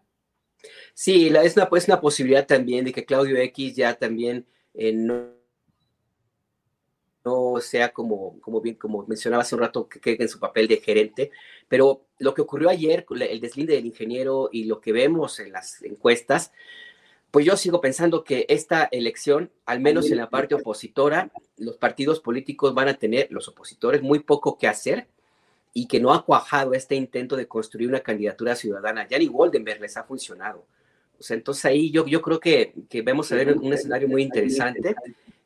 Sí, 0.93 1.27
es, 1.35 1.55
una, 1.55 1.67
pues, 1.67 1.87
una 1.87 1.99
posibilidad 1.99 2.45
también 2.45 2.85
de 2.85 2.93
que 2.93 3.03
Claudio 3.03 3.35
X 3.37 3.75
ya 3.75 3.95
también 3.95 4.45
eh, 4.75 4.93
no, 4.93 5.33
no, 7.25 7.59
sea 7.59 7.89
como, 7.89 8.39
como 8.41 8.61
bien, 8.61 8.75
como 8.75 9.07
mencionaba 9.07 9.41
hace 9.41 9.55
un 9.55 9.61
rato, 9.61 9.89
que 9.89 9.99
quede 9.99 10.17
en 10.21 10.29
su 10.29 10.39
papel 10.39 10.67
de 10.67 10.77
gerente, 10.77 11.31
pero 11.67 12.05
lo 12.19 12.35
que 12.35 12.43
ocurrió 12.43 12.69
ayer, 12.69 13.07
el 13.09 13.41
deslinde 13.41 13.73
del 13.73 13.87
ingeniero 13.87 14.49
y 14.51 14.65
lo 14.65 14.79
que 14.79 14.91
vemos 14.91 15.39
en 15.39 15.51
las 15.51 15.81
encuestas, 15.81 16.51
pues 17.31 17.45
yo 17.45 17.57
sigo 17.57 17.81
pensando 17.81 18.23
que 18.23 18.45
esta 18.49 18.85
elección, 18.91 19.51
al 19.65 19.79
menos 19.79 20.09
en 20.09 20.17
la 20.17 20.29
parte 20.29 20.55
opositora, 20.55 21.29
los 21.57 21.77
partidos 21.77 22.19
políticos 22.19 22.73
van 22.73 22.87
a 22.87 22.93
tener, 22.93 23.27
los 23.31 23.47
opositores, 23.47 24.01
muy 24.01 24.19
poco 24.19 24.57
que 24.57 24.67
hacer 24.67 25.07
y 25.73 25.87
que 25.87 25.99
no 25.99 26.13
ha 26.13 26.25
cuajado 26.25 26.73
este 26.73 26.95
intento 26.95 27.35
de 27.35 27.47
construir 27.47 27.89
una 27.89 27.99
candidatura 27.99 28.55
ciudadana. 28.55 29.07
Ya 29.07 29.19
ni 29.19 29.27
Goldenberg 29.27 29.81
les 29.81 29.97
ha 29.97 30.03
funcionado. 30.03 30.65
O 31.19 31.23
sea, 31.23 31.35
entonces 31.35 31.65
ahí 31.65 31.91
yo, 31.91 32.05
yo 32.05 32.21
creo 32.21 32.39
que, 32.39 32.73
que 32.89 33.01
vemos 33.01 33.31
a 33.31 33.35
ver 33.35 33.57
un 33.57 33.73
escenario 33.73 34.07
muy 34.07 34.21
interesante 34.21 34.95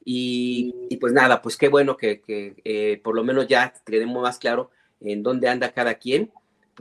y, 0.05 0.73
y 0.89 0.97
pues 0.97 1.13
nada, 1.13 1.41
pues 1.41 1.57
qué 1.57 1.69
bueno 1.69 1.97
que, 1.97 2.21
que 2.21 2.55
eh, 2.63 2.99
por 3.03 3.15
lo 3.15 3.23
menos 3.23 3.47
ya 3.47 3.73
tenemos 3.83 4.21
más 4.21 4.37
claro 4.37 4.69
en 4.99 5.23
dónde 5.23 5.47
anda 5.47 5.71
cada 5.71 5.95
quien 5.95 6.31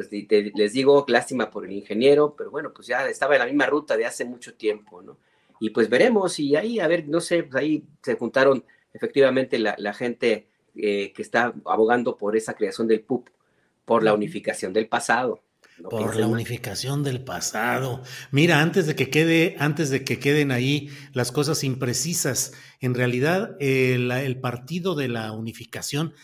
pues 0.08 0.52
les 0.54 0.72
digo, 0.72 1.04
lástima 1.08 1.50
por 1.50 1.66
el 1.66 1.72
ingeniero, 1.72 2.34
pero 2.36 2.50
bueno, 2.50 2.72
pues 2.72 2.88
ya 2.88 3.06
estaba 3.06 3.34
en 3.34 3.40
la 3.40 3.46
misma 3.46 3.66
ruta 3.66 3.96
de 3.96 4.06
hace 4.06 4.24
mucho 4.24 4.54
tiempo, 4.54 5.02
¿no? 5.02 5.18
Y 5.60 5.70
pues 5.70 5.90
veremos, 5.90 6.38
y 6.38 6.56
ahí, 6.56 6.80
a 6.80 6.88
ver, 6.88 7.06
no 7.06 7.20
sé, 7.20 7.42
pues 7.42 7.62
ahí 7.62 7.84
se 8.02 8.14
juntaron 8.14 8.64
efectivamente 8.94 9.58
la, 9.58 9.92
gente 9.92 10.48
eh, 10.74 11.12
que 11.14 11.20
está 11.20 11.52
abogando 11.66 12.16
por 12.16 12.34
esa 12.34 12.54
creación 12.54 12.88
del 12.88 13.02
PUP, 13.02 13.28
por 13.84 14.02
la 14.02 14.14
unificación 14.14 14.72
del 14.72 14.88
pasado. 14.88 15.42
por 15.82 16.16
la 16.16 16.26
unificación 16.26 17.02
del 17.02 17.22
pasado. 17.22 18.02
Mira, 18.30 18.62
antes 18.62 18.86
de 18.86 18.94
que 18.94 19.10
quede, 19.10 19.56
antes 19.58 19.90
de 19.90 20.02
que 20.02 20.18
queden 20.18 20.50
ahí 20.50 20.88
las 21.12 21.30
cosas 21.30 21.62
imprecisas, 21.62 22.52
en 22.80 22.94
realidad 22.94 23.54
el 23.60 24.40
partido 24.40 24.94
de 24.94 25.08
la 25.08 25.32
unificación 25.32 26.14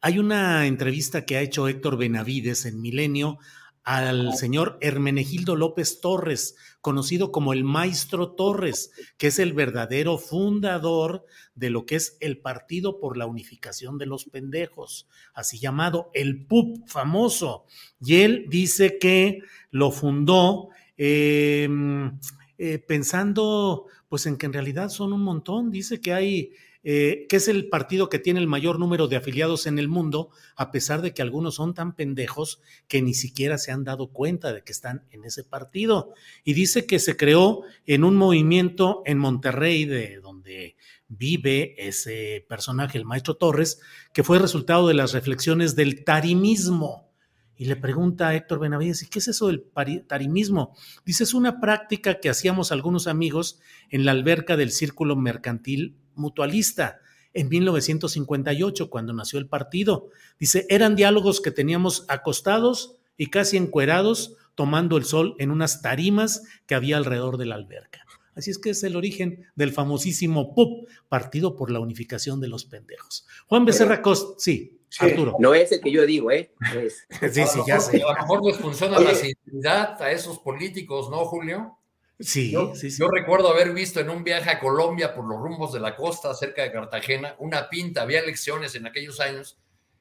hay 0.00 0.18
una 0.18 0.66
entrevista 0.66 1.24
que 1.24 1.36
ha 1.36 1.40
hecho 1.40 1.68
Héctor 1.68 1.96
Benavides 1.96 2.66
en 2.66 2.80
Milenio 2.80 3.38
al 3.82 4.34
señor 4.34 4.76
Hermenegildo 4.82 5.56
López 5.56 6.00
Torres, 6.02 6.56
conocido 6.82 7.32
como 7.32 7.54
el 7.54 7.64
Maestro 7.64 8.32
Torres, 8.32 8.90
que 9.16 9.28
es 9.28 9.38
el 9.38 9.54
verdadero 9.54 10.18
fundador 10.18 11.24
de 11.54 11.70
lo 11.70 11.86
que 11.86 11.96
es 11.96 12.18
el 12.20 12.38
Partido 12.38 13.00
por 13.00 13.16
la 13.16 13.24
Unificación 13.24 13.96
de 13.96 14.04
los 14.04 14.26
Pendejos, 14.26 15.08
así 15.32 15.58
llamado 15.58 16.10
el 16.12 16.44
PUP 16.44 16.86
famoso. 16.86 17.64
Y 17.98 18.16
él 18.16 18.44
dice 18.50 18.98
que 18.98 19.40
lo 19.70 19.90
fundó 19.90 20.68
em, 20.98 22.18
eh, 22.58 22.78
pensando 22.78 23.86
pues 24.10 24.26
en 24.26 24.36
que 24.36 24.46
en 24.46 24.52
realidad 24.52 24.90
son 24.90 25.14
un 25.14 25.22
montón. 25.22 25.70
Dice 25.70 26.00
que 26.00 26.12
hay 26.12 26.52
eh, 26.90 27.26
que 27.28 27.36
es 27.36 27.48
el 27.48 27.68
partido 27.68 28.08
que 28.08 28.18
tiene 28.18 28.40
el 28.40 28.46
mayor 28.46 28.78
número 28.78 29.08
de 29.08 29.16
afiliados 29.16 29.66
en 29.66 29.78
el 29.78 29.88
mundo, 29.88 30.30
a 30.56 30.70
pesar 30.70 31.02
de 31.02 31.12
que 31.12 31.20
algunos 31.20 31.56
son 31.56 31.74
tan 31.74 31.94
pendejos 31.94 32.62
que 32.86 33.02
ni 33.02 33.12
siquiera 33.12 33.58
se 33.58 33.72
han 33.72 33.84
dado 33.84 34.06
cuenta 34.06 34.54
de 34.54 34.62
que 34.62 34.72
están 34.72 35.04
en 35.10 35.22
ese 35.26 35.44
partido. 35.44 36.14
Y 36.44 36.54
dice 36.54 36.86
que 36.86 36.98
se 36.98 37.14
creó 37.14 37.60
en 37.84 38.04
un 38.04 38.16
movimiento 38.16 39.02
en 39.04 39.18
Monterrey, 39.18 39.84
de 39.84 40.20
donde 40.20 40.76
vive 41.08 41.74
ese 41.76 42.46
personaje, 42.48 42.96
el 42.96 43.04
maestro 43.04 43.36
Torres, 43.36 43.82
que 44.14 44.24
fue 44.24 44.38
resultado 44.38 44.88
de 44.88 44.94
las 44.94 45.12
reflexiones 45.12 45.76
del 45.76 46.04
tarimismo. 46.04 47.10
Y 47.54 47.66
le 47.66 47.76
pregunta 47.76 48.28
a 48.28 48.34
Héctor 48.34 48.60
Benavides, 48.60 49.02
¿y 49.02 49.08
qué 49.08 49.18
es 49.18 49.28
eso 49.28 49.48
del 49.48 49.62
tarimismo? 50.06 50.74
Dice, 51.04 51.24
es 51.24 51.34
una 51.34 51.60
práctica 51.60 52.18
que 52.18 52.30
hacíamos 52.30 52.72
algunos 52.72 53.06
amigos 53.06 53.60
en 53.90 54.06
la 54.06 54.12
alberca 54.12 54.56
del 54.56 54.70
Círculo 54.70 55.16
Mercantil 55.16 55.98
mutualista 56.18 57.00
en 57.32 57.48
1958, 57.48 58.90
cuando 58.90 59.12
nació 59.12 59.38
el 59.38 59.46
partido. 59.46 60.10
Dice, 60.38 60.66
eran 60.68 60.96
diálogos 60.96 61.40
que 61.40 61.50
teníamos 61.50 62.04
acostados 62.08 62.96
y 63.16 63.26
casi 63.26 63.56
encuerados, 63.56 64.36
tomando 64.54 64.96
el 64.96 65.04
sol 65.04 65.36
en 65.38 65.50
unas 65.50 65.82
tarimas 65.82 66.42
que 66.66 66.74
había 66.74 66.96
alrededor 66.96 67.36
de 67.36 67.46
la 67.46 67.54
alberca. 67.54 68.04
Así 68.34 68.50
es 68.52 68.58
que 68.58 68.70
es 68.70 68.82
el 68.84 68.94
origen 68.94 69.46
del 69.56 69.72
famosísimo 69.72 70.54
PUP, 70.54 70.88
Partido 71.08 71.56
por 71.56 71.70
la 71.70 71.80
Unificación 71.80 72.40
de 72.40 72.46
los 72.46 72.64
Pendejos. 72.64 73.26
Juan 73.48 73.64
Becerra 73.64 74.00
Cost, 74.00 74.38
sí, 74.38 74.80
Arturo. 75.00 75.36
No 75.40 75.54
es 75.54 75.72
el 75.72 75.80
que 75.80 75.90
yo 75.90 76.06
digo, 76.06 76.30
¿eh? 76.30 76.52
sí, 77.32 77.42
sí, 77.46 77.60
ya 77.66 77.80
sé. 77.80 78.00
A 78.02 78.12
lo 78.12 78.14
mejor 78.14 78.46
les 78.46 78.56
funciona 78.56 79.00
la 79.00 79.14
sensibilidad 79.14 80.00
a 80.00 80.12
esos 80.12 80.38
políticos, 80.38 81.10
¿no, 81.10 81.24
Julio? 81.24 81.77
Sí, 82.20 82.50
yo, 82.50 82.74
sí, 82.74 82.90
sí. 82.90 83.00
Yo 83.00 83.08
recuerdo 83.08 83.48
haber 83.48 83.72
visto 83.72 84.00
en 84.00 84.10
un 84.10 84.24
viaje 84.24 84.50
a 84.50 84.58
Colombia 84.58 85.14
por 85.14 85.24
los 85.24 85.38
rumbos 85.38 85.72
de 85.72 85.80
la 85.80 85.94
costa 85.94 86.34
cerca 86.34 86.62
de 86.62 86.72
Cartagena 86.72 87.36
una 87.38 87.68
pinta, 87.68 88.02
había 88.02 88.20
elecciones 88.20 88.74
en 88.74 88.86
aquellos 88.86 89.20
años, 89.20 89.58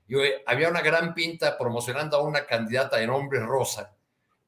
y 0.08 0.16
había 0.46 0.70
una 0.70 0.82
gran 0.82 1.14
pinta 1.14 1.58
promocionando 1.58 2.18
a 2.18 2.24
una 2.24 2.46
candidata 2.46 2.98
de 2.98 3.08
nombre 3.08 3.40
Rosa, 3.40 3.94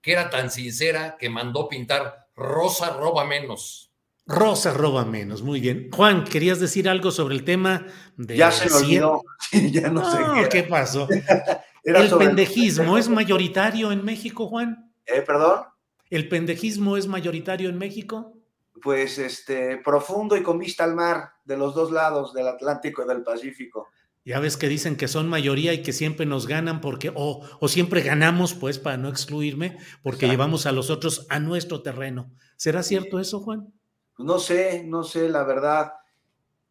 que 0.01 0.13
era 0.13 0.29
tan 0.29 0.49
sincera 0.49 1.17
que 1.19 1.29
mandó 1.29 1.67
pintar 1.67 2.27
Rosa 2.35 2.91
roba 2.91 3.25
menos. 3.25 3.91
Rosa 4.25 4.73
roba 4.73 5.05
menos, 5.05 5.41
muy 5.41 5.59
bien. 5.59 5.89
Juan, 5.91 6.23
¿querías 6.23 6.59
decir 6.59 6.87
algo 6.87 7.11
sobre 7.11 7.35
el 7.35 7.43
tema 7.43 7.85
de... 8.15 8.37
Ya 8.37 8.51
se 8.51 8.69
me 8.69 8.75
olvidó, 8.75 9.23
ya 9.51 9.89
no, 9.89 10.09
sé 10.09 10.17
qué, 10.35 10.49
¿qué 10.49 10.63
pasó. 10.63 11.07
¿El 11.83 12.09
pendejismo 12.17 12.97
es 12.97 13.09
mayoritario 13.09 13.91
en 13.91 14.03
México, 14.03 14.47
Juan? 14.47 14.91
¿Eh, 15.05 15.21
perdón? 15.21 15.63
¿El 16.09 16.27
pendejismo 16.27 16.97
es 16.97 17.07
mayoritario 17.07 17.69
en 17.69 17.77
México? 17.77 18.33
Pues 18.81 19.17
este, 19.17 19.77
profundo 19.77 20.37
y 20.37 20.43
con 20.43 20.57
vista 20.57 20.83
al 20.83 20.95
mar, 20.95 21.33
de 21.45 21.57
los 21.57 21.75
dos 21.75 21.91
lados, 21.91 22.33
del 22.33 22.47
Atlántico 22.47 23.03
y 23.03 23.07
del 23.07 23.23
Pacífico. 23.23 23.87
Ya 24.25 24.39
ves 24.39 24.57
que 24.57 24.67
dicen 24.67 24.95
que 24.95 25.07
son 25.07 25.27
mayoría 25.27 25.73
y 25.73 25.81
que 25.81 25.93
siempre 25.93 26.25
nos 26.25 26.47
ganan 26.47 26.81
porque, 26.81 27.11
o, 27.15 27.41
o 27.59 27.67
siempre 27.67 28.01
ganamos, 28.01 28.53
pues, 28.53 28.79
para 28.79 28.97
no 28.97 29.09
excluirme, 29.09 29.77
porque 30.03 30.27
llevamos 30.27 30.65
a 30.65 30.71
los 30.71 30.89
otros 30.89 31.25
a 31.29 31.39
nuestro 31.39 31.81
terreno. 31.81 32.31
¿Será 32.55 32.83
cierto 32.83 33.19
eso, 33.19 33.39
Juan? 33.39 33.73
No 34.17 34.39
sé, 34.39 34.83
no 34.85 35.03
sé, 35.03 35.29
la 35.29 35.43
verdad. 35.43 35.93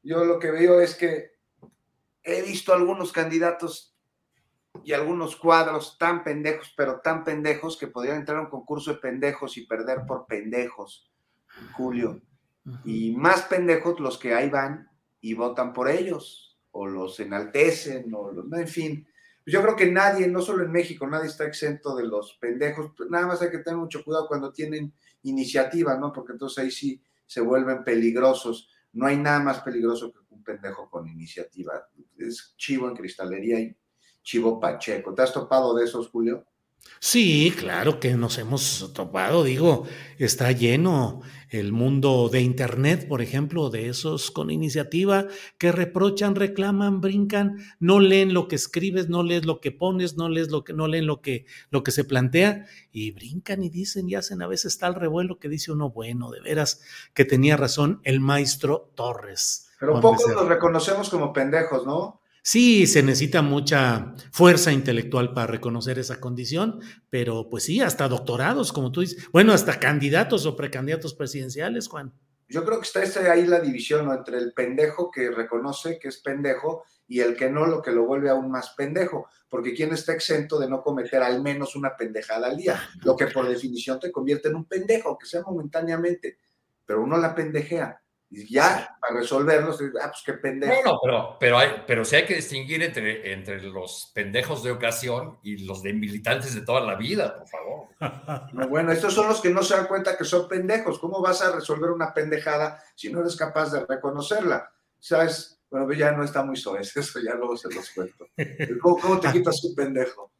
Yo 0.03 0.25
lo 0.25 0.39
que 0.39 0.51
veo 0.51 0.81
es 0.81 0.95
que 0.95 1.39
he 2.23 2.43
visto 2.43 2.73
algunos 2.73 3.13
candidatos 3.13 3.88
y 4.85 4.93
algunos 4.93 5.37
cuadros 5.37 5.99
tan 5.99 6.25
pendejos, 6.25 6.73
pero 6.77 7.01
tan 7.01 7.25
pendejos 7.25 7.77
que 7.77 7.89
podrían 7.89 8.17
entrar 8.17 8.39
a 8.39 8.43
un 8.43 8.51
concurso 8.51 8.93
de 8.93 8.99
pendejos 8.99 9.57
y 9.57 9.67
perder 9.67 10.05
por 10.07 10.27
pendejos, 10.27 11.11
Julio. 11.73 12.21
Y 12.85 13.17
más 13.17 13.43
pendejos 13.43 13.99
los 14.01 14.19
que 14.19 14.35
ahí 14.35 14.51
van 14.51 14.89
y 15.21 15.35
votan 15.35 15.73
por 15.73 15.89
ellos, 15.89 16.59
o 16.71 16.87
los 16.87 17.19
enaltecen, 17.21 18.13
o 18.15 18.31
los, 18.31 18.53
en 18.53 18.69
fin. 18.69 19.09
Yo 19.47 19.63
creo 19.63 19.77
que 19.77 19.91
nadie, 19.91 20.29
no 20.29 20.43
solo 20.43 20.65
en 20.65 20.71
México, 20.71 21.07
nadie 21.07 21.29
está 21.29 21.45
exento 21.45 21.97
de 21.97 22.07
los 22.07 22.37
pendejos. 22.41 22.93
Nada 23.09 23.27
más 23.27 23.41
hay 23.41 23.51
que 23.51 23.59
tener 23.59 23.79
mucho 23.79 24.05
cuidado 24.05 24.29
cuando 24.29 24.53
tienen 24.53 24.93
iniciativa, 25.23 25.97
¿no? 25.97 26.13
Porque 26.13 26.33
entonces 26.33 26.59
ahí 26.63 26.71
sí 26.71 27.03
se 27.27 27.41
vuelven 27.41 27.83
peligrosos. 27.83 28.71
No 28.93 29.07
hay 29.07 29.17
nada 29.17 29.41
más 29.41 29.61
peligroso 29.61 30.13
que 30.13 30.19
un 30.29 30.45
pendejo 30.45 30.91
con 30.91 31.09
iniciativa. 31.09 31.89
Es 32.19 32.55
chivo 32.59 32.89
en 32.89 32.97
cristalería 32.97 33.59
y 33.59 33.75
chivo 34.29 34.61
pacheco. 34.61 35.15
¿Te 35.15 35.23
has 35.23 35.33
topado 35.33 35.75
de 35.75 35.85
esos, 35.85 36.11
Julio? 36.11 36.45
Sí, 37.01 37.53
claro 37.57 37.99
que 37.99 38.15
nos 38.15 38.37
hemos 38.39 38.93
topado, 38.93 39.43
digo, 39.43 39.87
está 40.19 40.53
lleno 40.53 41.23
el 41.49 41.73
mundo 41.73 42.29
de 42.29 42.43
Internet, 42.43 43.09
por 43.09 43.23
ejemplo, 43.23 43.71
de 43.71 43.89
esos 43.89 44.31
con 44.31 44.51
iniciativa 44.51 45.27
que 45.57 45.73
reprochan, 45.73 46.35
reclaman, 46.35 47.01
brincan, 47.01 47.57
no 47.81 48.01
leen 48.01 48.35
lo 48.35 48.49
que 48.49 48.57
escribes, 48.57 49.09
no 49.09 49.23
lees 49.23 49.47
lo 49.47 49.61
que 49.61 49.73
pones, 49.73 50.17
no 50.17 50.29
lees 50.29 50.51
lo 50.51 50.63
que, 50.63 50.75
no 50.75 50.89
leen 50.89 51.07
lo 51.07 51.23
que, 51.23 51.47
lo 51.71 51.83
que 51.83 51.91
se 51.91 52.05
plantea 52.05 52.67
y 52.93 53.13
brincan 53.13 53.63
y 53.63 53.71
dicen 53.71 54.09
y 54.11 54.15
hacen 54.15 54.43
a 54.43 54.47
veces 54.47 54.77
tal 54.77 54.95
revuelo 54.95 55.39
que 55.39 55.49
dice 55.49 55.73
uno, 55.73 55.91
bueno, 55.91 56.31
de 56.31 56.41
veras 56.41 56.83
que 57.15 57.25
tenía 57.25 57.57
razón 57.57 58.01
el 58.05 58.21
maestro 58.21 58.91
Torres. 58.95 59.71
Pero 59.81 60.01
pocos 60.01 60.31
los 60.31 60.49
reconocemos 60.49 61.09
como 61.09 61.33
pendejos, 61.33 61.87
¿no? 61.87 62.18
Sí, 62.43 62.87
se 62.87 63.03
necesita 63.03 63.43
mucha 63.43 64.15
fuerza 64.33 64.73
intelectual 64.73 65.35
para 65.35 65.47
reconocer 65.47 65.99
esa 65.99 66.21
condición, 66.21 66.81
pero 67.11 67.49
pues 67.51 67.65
sí, 67.65 67.81
hasta 67.81 68.09
doctorados, 68.09 68.73
como 68.73 68.93
tú 68.93 69.03
dices, 69.03 69.29
bueno, 69.33 69.53
hasta 69.53 69.79
candidatos 69.79 70.47
o 70.47 70.57
precandidatos 70.57 71.15
presidenciales, 71.15 71.89
Juan. 71.89 72.13
Yo 72.49 72.65
creo 72.65 72.81
que 72.81 72.87
está 72.87 73.31
ahí 73.31 73.47
la 73.47 73.61
división 73.61 74.11
entre 74.11 74.39
el 74.39 74.55
pendejo 74.55 75.11
que 75.11 75.31
reconoce 75.31 75.99
que 75.99 76.09
es 76.09 76.19
pendejo 76.19 76.85
y 77.07 77.21
el 77.21 77.37
que 77.37 77.51
no, 77.51 77.67
lo 77.67 77.83
que 77.83 77.91
lo 77.91 78.07
vuelve 78.07 78.31
aún 78.31 78.51
más 78.51 78.71
pendejo, 78.71 79.29
porque 79.51 79.75
¿quién 79.75 79.93
está 79.93 80.13
exento 80.13 80.59
de 80.59 80.69
no 80.69 80.83
cometer 80.83 81.23
al 81.23 81.43
menos 81.43 81.77
una 81.77 81.97
pendejada 81.97 82.49
al 82.49 82.57
día? 82.57 82.81
Lo 83.03 83.17
que 83.17 83.27
por 83.27 83.47
definición 83.47 84.01
te 84.01 84.11
convierte 84.11 84.49
en 84.49 84.57
un 84.57 84.65
pendejo, 84.65 85.11
aunque 85.11 85.27
sea 85.27 85.43
momentáneamente, 85.43 86.39
pero 86.87 87.03
uno 87.03 87.19
la 87.19 87.35
pendejea. 87.35 88.01
Y 88.31 88.53
ya, 88.53 88.97
para 89.01 89.21
resolverlos, 89.21 89.81
ah, 90.03 90.11
pues 90.11 90.23
qué 90.25 90.35
pendejo. 90.35 90.83
No, 90.85 90.93
no, 90.93 91.01
pero, 91.03 91.37
pero, 91.41 91.59
hay, 91.59 91.83
pero 91.87 92.05
sí 92.05 92.17
hay 92.17 92.27
que 92.27 92.35
distinguir 92.35 92.83
entre, 92.83 93.33
entre 93.33 93.63
los 93.63 94.13
pendejos 94.15 94.63
de 94.63 94.71
ocasión 94.71 95.39
y 95.43 95.65
los 95.65 95.83
de 95.83 95.95
militantes 95.95 96.55
de 96.55 96.61
toda 96.61 96.81
la 96.83 96.95
vida, 96.95 97.39
por 97.39 97.49
favor. 97.49 97.89
bueno, 98.69 98.93
estos 98.93 99.15
son 99.15 99.29
los 99.29 99.41
que 99.41 99.49
no 99.49 99.63
se 99.63 99.77
dan 99.77 99.87
cuenta 99.87 100.17
que 100.17 100.25
son 100.25 100.47
pendejos. 100.47 100.99
¿Cómo 100.99 101.23
vas 101.23 101.41
a 101.41 101.53
resolver 101.53 101.91
una 101.91 102.13
pendejada 102.13 102.83
si 102.95 103.11
no 103.11 103.21
eres 103.21 103.35
capaz 103.35 103.73
de 103.73 103.87
reconocerla? 103.87 104.71
¿Sabes? 104.99 105.59
Bueno, 105.71 105.91
ya 105.93 106.13
no 106.13 106.23
está 106.23 106.45
muy 106.45 106.57
soez, 106.57 106.95
eso 106.97 107.21
ya 107.21 107.35
luego 107.35 107.57
se 107.57 107.73
los 107.73 107.91
cuento. 107.91 108.27
¿Cómo, 108.83 109.21
te 109.21 109.33
quitas 109.33 109.65
un 109.65 109.75
pendejo? 109.75 110.31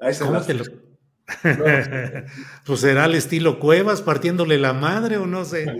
Ahí 0.00 0.12
se 0.12 0.24
¿Cómo 0.24 0.42
te 0.42 0.54
lo... 0.54 0.85
pues 2.64 2.80
será 2.80 3.06
el 3.06 3.14
estilo 3.14 3.58
Cuevas 3.58 4.02
partiéndole 4.02 4.58
la 4.58 4.72
madre 4.72 5.16
o 5.16 5.26
no 5.26 5.44
sé. 5.44 5.66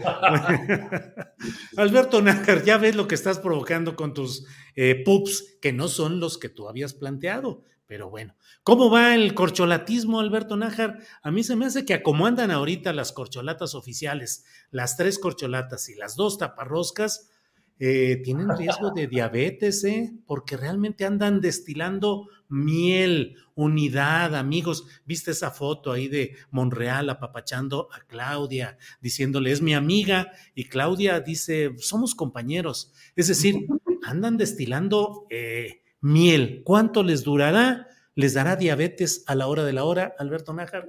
Alberto 1.76 2.22
Nájar, 2.22 2.64
ya 2.64 2.78
ves 2.78 2.96
lo 2.96 3.06
que 3.06 3.14
estás 3.14 3.38
provocando 3.38 3.96
con 3.96 4.14
tus 4.14 4.46
eh, 4.74 5.02
pups, 5.04 5.58
que 5.60 5.72
no 5.72 5.88
son 5.88 6.20
los 6.20 6.38
que 6.38 6.48
tú 6.48 6.68
habías 6.68 6.94
planteado. 6.94 7.62
Pero 7.86 8.10
bueno, 8.10 8.34
¿cómo 8.64 8.90
va 8.90 9.14
el 9.14 9.32
corcholatismo, 9.34 10.18
Alberto 10.18 10.56
Nájar? 10.56 10.98
A 11.22 11.30
mí 11.30 11.44
se 11.44 11.54
me 11.54 11.66
hace 11.66 11.84
que 11.84 11.94
a 11.94 12.02
como 12.02 12.26
andan 12.26 12.50
ahorita 12.50 12.92
las 12.92 13.12
corcholatas 13.12 13.76
oficiales, 13.76 14.44
las 14.72 14.96
tres 14.96 15.20
corcholatas 15.20 15.88
y 15.88 15.94
las 15.94 16.16
dos 16.16 16.38
taparroscas, 16.38 17.30
eh, 17.78 18.22
tienen 18.24 18.56
riesgo 18.56 18.90
de 18.90 19.06
diabetes, 19.06 19.84
¿eh? 19.84 20.12
porque 20.26 20.56
realmente 20.56 21.04
andan 21.04 21.42
destilando 21.42 22.28
miel, 22.48 23.36
unidad, 23.54 24.34
amigos. 24.34 24.86
¿Viste 25.04 25.32
esa 25.32 25.50
foto 25.50 25.92
ahí 25.92 26.08
de 26.08 26.36
Monreal 26.50 27.10
apapachando 27.10 27.88
a 27.92 28.00
Claudia, 28.06 28.78
diciéndole, 29.00 29.52
es 29.52 29.60
mi 29.60 29.74
amiga? 29.74 30.32
Y 30.54 30.64
Claudia 30.64 31.20
dice, 31.20 31.74
somos 31.76 32.14
compañeros. 32.14 32.94
Es 33.14 33.28
decir, 33.28 33.66
andan 34.04 34.38
destilando 34.38 35.26
eh, 35.28 35.82
miel. 36.00 36.62
¿Cuánto 36.64 37.02
les 37.02 37.24
durará? 37.24 37.88
¿Les 38.14 38.32
dará 38.32 38.56
diabetes 38.56 39.22
a 39.26 39.34
la 39.34 39.48
hora 39.48 39.64
de 39.64 39.74
la 39.74 39.84
hora, 39.84 40.14
Alberto 40.18 40.54
Nájar? 40.54 40.88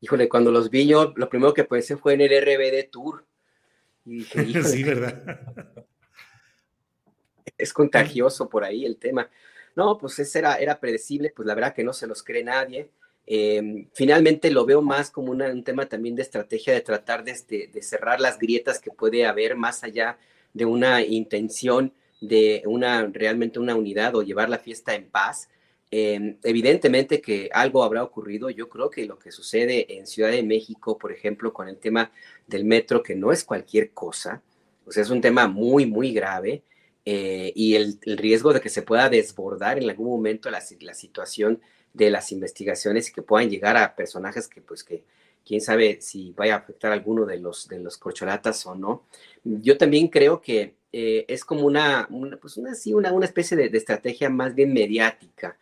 Híjole, 0.00 0.28
cuando 0.28 0.50
los 0.50 0.68
vi 0.70 0.86
yo, 0.86 1.12
lo 1.14 1.28
primero 1.28 1.54
que 1.54 1.62
pensé 1.62 1.96
fue 1.96 2.14
en 2.14 2.22
el 2.22 2.30
RBD 2.30 2.90
Tour. 2.90 3.24
Y 4.04 4.18
dije, 4.18 4.62
sí, 4.64 4.82
¿verdad? 4.82 5.84
es 7.58 7.72
contagioso 7.72 8.48
por 8.48 8.64
ahí 8.64 8.84
el 8.84 8.96
tema. 8.96 9.28
No, 9.76 9.98
pues 9.98 10.18
ese 10.18 10.38
era, 10.38 10.56
era 10.56 10.80
predecible, 10.80 11.32
pues 11.34 11.46
la 11.46 11.54
verdad 11.54 11.74
que 11.74 11.84
no 11.84 11.92
se 11.92 12.06
los 12.06 12.22
cree 12.22 12.42
nadie. 12.42 12.90
Em, 13.26 13.88
finalmente 13.92 14.50
lo 14.50 14.64
veo 14.64 14.80
más 14.80 15.10
como 15.10 15.32
un 15.32 15.62
tema 15.62 15.86
también 15.86 16.16
de 16.16 16.22
estrategia 16.22 16.72
de 16.72 16.80
tratar 16.80 17.24
de, 17.24 17.70
de, 17.72 17.82
cerrar 17.82 18.20
las 18.20 18.38
grietas 18.38 18.80
que 18.80 18.90
puede 18.90 19.26
haber 19.26 19.54
más 19.54 19.84
allá 19.84 20.18
de 20.54 20.64
una 20.64 21.02
intención 21.02 21.92
de 22.20 22.62
una 22.64 23.06
realmente 23.12 23.58
una 23.58 23.74
unidad 23.74 24.16
o 24.16 24.22
llevar 24.22 24.48
la 24.48 24.58
fiesta 24.58 24.94
en 24.94 25.10
paz. 25.10 25.48
Em, 25.90 26.36
evidentemente 26.42 27.20
que 27.20 27.50
algo 27.52 27.82
habrá 27.82 28.02
ocurrido. 28.02 28.50
Yo 28.50 28.68
creo 28.68 28.90
que 28.90 29.06
lo 29.06 29.18
que 29.18 29.30
sucede 29.32 29.98
en 29.98 30.06
Ciudad 30.06 30.30
de 30.30 30.42
México, 30.42 30.98
por 30.98 31.12
ejemplo, 31.12 31.52
con 31.52 31.68
el 31.68 31.78
tema 31.78 32.10
del 32.46 32.64
metro, 32.64 33.02
que 33.02 33.14
no 33.14 33.32
es 33.32 33.44
cualquier 33.44 33.90
cosa, 33.92 34.42
o 34.86 34.92
sea, 34.92 35.02
es 35.02 35.10
un 35.10 35.20
tema 35.20 35.46
muy, 35.48 35.86
muy 35.86 36.12
grave. 36.12 36.62
Eh, 37.10 37.54
y 37.54 37.74
el, 37.74 37.98
riesgo 38.18 38.52
de 38.52 38.60
que 38.60 38.68
se 38.68 38.82
pueda 38.82 39.08
desbordar 39.08 39.78
en 39.78 39.88
algún 39.88 40.08
momento 40.08 40.50
la, 40.50 40.60
situación 40.60 41.58
de 41.94 42.10
las 42.10 42.32
investigaciones 42.32 43.08
y 43.08 43.14
que 43.14 43.22
puedan 43.22 43.48
llegar 43.48 43.78
a 43.78 43.96
personajes 43.96 44.46
que, 44.46 44.60
pues, 44.60 44.84
que 44.84 45.04
quién 45.42 45.62
sabe 45.62 46.02
si 46.02 46.34
vaya 46.36 46.56
a 46.56 46.58
afectar 46.58 46.90
a 46.90 46.94
alguno 46.94 47.24
de 47.24 47.38
los, 47.38 47.66
de 47.66 47.78
los 47.78 47.96
corcholatas 47.96 48.66
o 48.66 48.74
no. 48.74 49.06
Yo 49.42 49.78
también 49.78 50.08
creo 50.08 50.42
que 50.42 50.74
eh, 50.92 51.24
es 51.28 51.46
como 51.46 51.62
una, 51.62 52.06
pues 52.42 52.58
una, 52.58 52.74
sí, 52.74 52.92
una, 52.92 53.10
una 53.10 53.24
especie 53.24 53.56
de, 53.56 53.74
estrategia 53.74 54.28
más 54.28 54.54
bien 54.54 54.74
mediática, 54.74 55.56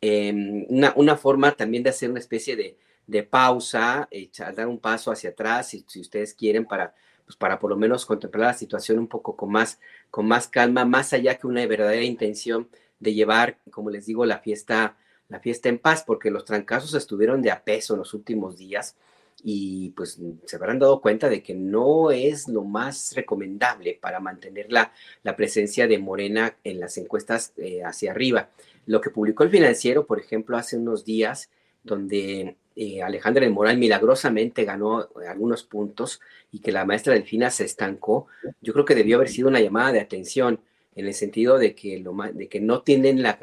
em, 0.00 0.66
una, 0.68 0.92
una, 0.94 1.16
forma 1.16 1.50
también 1.56 1.82
de 1.82 1.90
hacer 1.90 2.10
una 2.10 2.20
especie 2.20 2.54
de, 2.54 2.76
de 3.08 3.24
pausa, 3.24 4.06
echar, 4.12 4.54
dar 4.54 4.68
un 4.68 4.78
paso 4.78 5.10
hacia 5.10 5.30
atrás, 5.30 5.68
si 5.68 6.00
ustedes 6.00 6.32
quieren, 6.32 6.64
para 6.64 6.94
pues 7.32 7.38
para 7.38 7.58
por 7.58 7.70
lo 7.70 7.76
menos 7.76 8.04
contemplar 8.04 8.48
la 8.48 8.54
situación 8.54 8.98
un 8.98 9.08
poco 9.08 9.36
con 9.36 9.50
más, 9.50 9.80
con 10.10 10.28
más 10.28 10.48
calma, 10.48 10.84
más 10.84 11.14
allá 11.14 11.38
que 11.38 11.46
una 11.46 11.66
verdadera 11.66 12.04
intención 12.04 12.68
de 13.00 13.14
llevar, 13.14 13.58
como 13.70 13.88
les 13.88 14.04
digo, 14.04 14.26
la 14.26 14.40
fiesta, 14.40 14.98
la 15.30 15.40
fiesta 15.40 15.70
en 15.70 15.78
paz, 15.78 16.04
porque 16.06 16.30
los 16.30 16.44
trancazos 16.44 16.92
estuvieron 16.92 17.40
de 17.40 17.50
a 17.50 17.64
peso 17.64 17.94
en 17.94 18.00
los 18.00 18.12
últimos 18.12 18.58
días 18.58 18.96
y 19.42 19.90
pues 19.96 20.20
se 20.44 20.56
habrán 20.56 20.78
dado 20.78 21.00
cuenta 21.00 21.30
de 21.30 21.42
que 21.42 21.54
no 21.54 22.10
es 22.10 22.48
lo 22.48 22.64
más 22.64 23.14
recomendable 23.16 23.98
para 24.00 24.20
mantener 24.20 24.70
la, 24.70 24.92
la 25.22 25.34
presencia 25.34 25.88
de 25.88 25.98
Morena 25.98 26.56
en 26.64 26.80
las 26.80 26.98
encuestas 26.98 27.54
eh, 27.56 27.82
hacia 27.82 28.10
arriba. 28.10 28.50
Lo 28.84 29.00
que 29.00 29.08
publicó 29.08 29.42
el 29.42 29.50
financiero, 29.50 30.06
por 30.06 30.20
ejemplo, 30.20 30.58
hace 30.58 30.76
unos 30.76 31.06
días, 31.06 31.48
donde 31.82 32.56
eh, 32.76 33.02
Alejandra 33.02 33.44
de 33.44 33.50
Moral 33.50 33.78
milagrosamente 33.78 34.64
ganó 34.64 35.02
eh, 35.02 35.26
algunos 35.28 35.62
puntos 35.64 36.20
y 36.50 36.60
que 36.60 36.72
la 36.72 36.84
maestra 36.84 37.14
Delfina 37.14 37.50
se 37.50 37.64
estancó, 37.64 38.26
yo 38.60 38.72
creo 38.72 38.84
que 38.84 38.94
debió 38.94 39.16
haber 39.16 39.28
sido 39.28 39.48
una 39.48 39.60
llamada 39.60 39.92
de 39.92 40.00
atención 40.00 40.60
en 40.94 41.06
el 41.06 41.14
sentido 41.14 41.58
de 41.58 41.74
que, 41.74 41.98
lo, 41.98 42.14
de 42.32 42.48
que 42.48 42.60
no 42.60 42.82
tienen 42.82 43.22
la, 43.22 43.38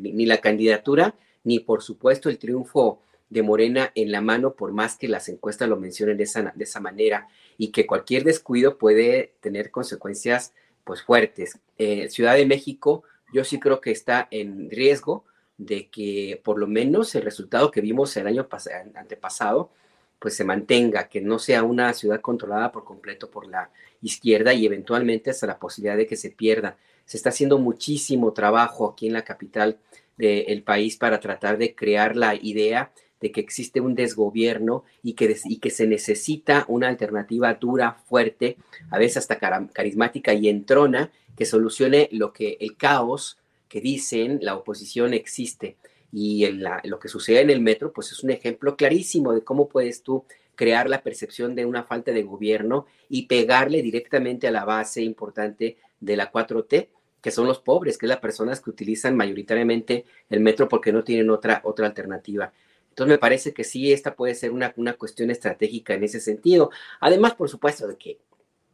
ni 0.00 0.26
la 0.26 0.38
candidatura 0.38 1.14
ni 1.44 1.60
por 1.60 1.82
supuesto 1.82 2.28
el 2.28 2.38
triunfo 2.38 3.00
de 3.28 3.42
Morena 3.42 3.92
en 3.94 4.10
la 4.10 4.20
mano, 4.20 4.54
por 4.54 4.72
más 4.72 4.96
que 4.96 5.08
las 5.08 5.28
encuestas 5.28 5.68
lo 5.68 5.76
mencionen 5.76 6.16
de 6.16 6.24
esa, 6.24 6.52
de 6.54 6.64
esa 6.64 6.80
manera, 6.80 7.28
y 7.56 7.68
que 7.68 7.86
cualquier 7.86 8.24
descuido 8.24 8.76
puede 8.76 9.34
tener 9.40 9.70
consecuencias 9.70 10.52
pues 10.84 11.02
fuertes. 11.02 11.58
Eh, 11.78 12.08
Ciudad 12.10 12.34
de 12.34 12.46
México, 12.46 13.04
yo 13.32 13.44
sí 13.44 13.60
creo 13.60 13.80
que 13.80 13.92
está 13.92 14.26
en 14.30 14.68
riesgo 14.70 15.24
de 15.60 15.88
que 15.88 16.40
por 16.42 16.58
lo 16.58 16.66
menos 16.66 17.14
el 17.14 17.22
resultado 17.22 17.70
que 17.70 17.82
vimos 17.82 18.16
el 18.16 18.26
año 18.26 18.48
antepasado, 18.94 19.70
pues 20.18 20.34
se 20.34 20.44
mantenga, 20.44 21.08
que 21.08 21.20
no 21.20 21.38
sea 21.38 21.62
una 21.64 21.92
ciudad 21.92 22.22
controlada 22.22 22.72
por 22.72 22.84
completo 22.84 23.30
por 23.30 23.46
la 23.46 23.70
izquierda 24.00 24.54
y 24.54 24.64
eventualmente 24.64 25.30
hasta 25.30 25.46
la 25.46 25.58
posibilidad 25.58 25.98
de 25.98 26.06
que 26.06 26.16
se 26.16 26.30
pierda. 26.30 26.78
Se 27.04 27.18
está 27.18 27.28
haciendo 27.28 27.58
muchísimo 27.58 28.32
trabajo 28.32 28.88
aquí 28.88 29.06
en 29.06 29.12
la 29.12 29.24
capital 29.24 29.78
del 30.16 30.62
país 30.62 30.96
para 30.96 31.20
tratar 31.20 31.58
de 31.58 31.74
crear 31.74 32.16
la 32.16 32.34
idea 32.34 32.90
de 33.20 33.30
que 33.30 33.40
existe 33.40 33.82
un 33.82 33.94
desgobierno 33.94 34.84
y 35.02 35.12
que, 35.12 35.36
y 35.44 35.58
que 35.58 35.70
se 35.70 35.86
necesita 35.86 36.64
una 36.68 36.88
alternativa 36.88 37.52
dura, 37.52 37.98
fuerte, 38.06 38.56
a 38.90 38.96
veces 38.96 39.18
hasta 39.18 39.38
carismática 39.72 40.32
y 40.32 40.48
entrona, 40.48 41.10
que 41.36 41.44
solucione 41.44 42.08
lo 42.12 42.32
que 42.32 42.56
el 42.60 42.76
caos 42.78 43.39
que 43.70 43.80
dicen 43.80 44.40
la 44.42 44.56
oposición 44.56 45.14
existe. 45.14 45.76
Y 46.12 46.46
lo 46.84 46.98
que 46.98 47.08
sucede 47.08 47.40
en 47.40 47.50
el 47.50 47.60
metro, 47.60 47.92
pues 47.92 48.10
es 48.10 48.22
un 48.24 48.30
ejemplo 48.30 48.76
clarísimo 48.76 49.32
de 49.32 49.44
cómo 49.44 49.68
puedes 49.68 50.02
tú 50.02 50.24
crear 50.56 50.90
la 50.90 51.02
percepción 51.02 51.54
de 51.54 51.64
una 51.64 51.84
falta 51.84 52.10
de 52.10 52.24
gobierno 52.24 52.86
y 53.08 53.26
pegarle 53.26 53.80
directamente 53.80 54.48
a 54.48 54.50
la 54.50 54.64
base 54.64 55.02
importante 55.02 55.78
de 56.00 56.16
la 56.16 56.32
4T, 56.32 56.88
que 57.22 57.30
son 57.30 57.46
los 57.46 57.60
pobres, 57.60 57.96
que 57.96 58.06
es 58.06 58.08
las 58.10 58.18
personas 58.18 58.60
que 58.60 58.70
utilizan 58.70 59.16
mayoritariamente 59.16 60.04
el 60.28 60.40
metro 60.40 60.68
porque 60.68 60.92
no 60.92 61.04
tienen 61.04 61.30
otra, 61.30 61.60
otra 61.64 61.86
alternativa. 61.86 62.52
Entonces 62.88 63.14
me 63.14 63.18
parece 63.18 63.54
que 63.54 63.62
sí, 63.62 63.92
esta 63.92 64.16
puede 64.16 64.34
ser 64.34 64.50
una, 64.50 64.74
una 64.76 64.94
cuestión 64.94 65.30
estratégica 65.30 65.94
en 65.94 66.02
ese 66.02 66.18
sentido. 66.18 66.70
Además, 66.98 67.34
por 67.36 67.48
supuesto, 67.48 67.86
de 67.86 67.96
que 67.96 68.18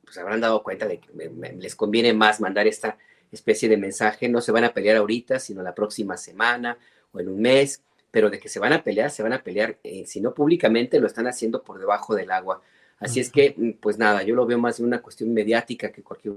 pues 0.02 0.16
habrán 0.16 0.40
dado 0.40 0.62
cuenta 0.62 0.86
de 0.86 1.00
que 1.00 1.10
les 1.58 1.76
conviene 1.76 2.14
más 2.14 2.40
mandar 2.40 2.66
esta 2.66 2.96
especie 3.36 3.68
de 3.68 3.76
mensaje, 3.76 4.28
no 4.28 4.40
se 4.40 4.52
van 4.52 4.64
a 4.64 4.74
pelear 4.74 4.96
ahorita, 4.96 5.38
sino 5.38 5.62
la 5.62 5.74
próxima 5.74 6.16
semana 6.16 6.76
o 7.12 7.20
en 7.20 7.28
un 7.28 7.40
mes, 7.40 7.82
pero 8.10 8.30
de 8.30 8.38
que 8.38 8.48
se 8.48 8.58
van 8.58 8.72
a 8.72 8.82
pelear, 8.82 9.10
se 9.10 9.22
van 9.22 9.32
a 9.32 9.42
pelear, 9.42 9.78
eh, 9.84 10.04
si 10.06 10.20
no 10.20 10.34
públicamente, 10.34 10.98
lo 10.98 11.06
están 11.06 11.26
haciendo 11.26 11.62
por 11.62 11.78
debajo 11.78 12.14
del 12.14 12.30
agua. 12.30 12.62
Así 12.98 13.20
es 13.20 13.30
que, 13.30 13.54
mm, 13.56 13.72
pues 13.80 13.98
nada, 13.98 14.22
yo 14.22 14.34
lo 14.34 14.46
veo 14.46 14.58
más 14.58 14.78
de 14.78 14.84
una 14.84 15.02
cuestión 15.02 15.32
mediática 15.32 15.92
que 15.92 16.02
cualquier... 16.02 16.34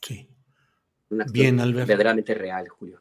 Sí. 0.00 0.28
Una 1.08 1.24
Bien, 1.30 1.60
Alberto. 1.60 1.86
Verdaderamente 1.86 2.34
real, 2.34 2.68
Julio. 2.68 3.00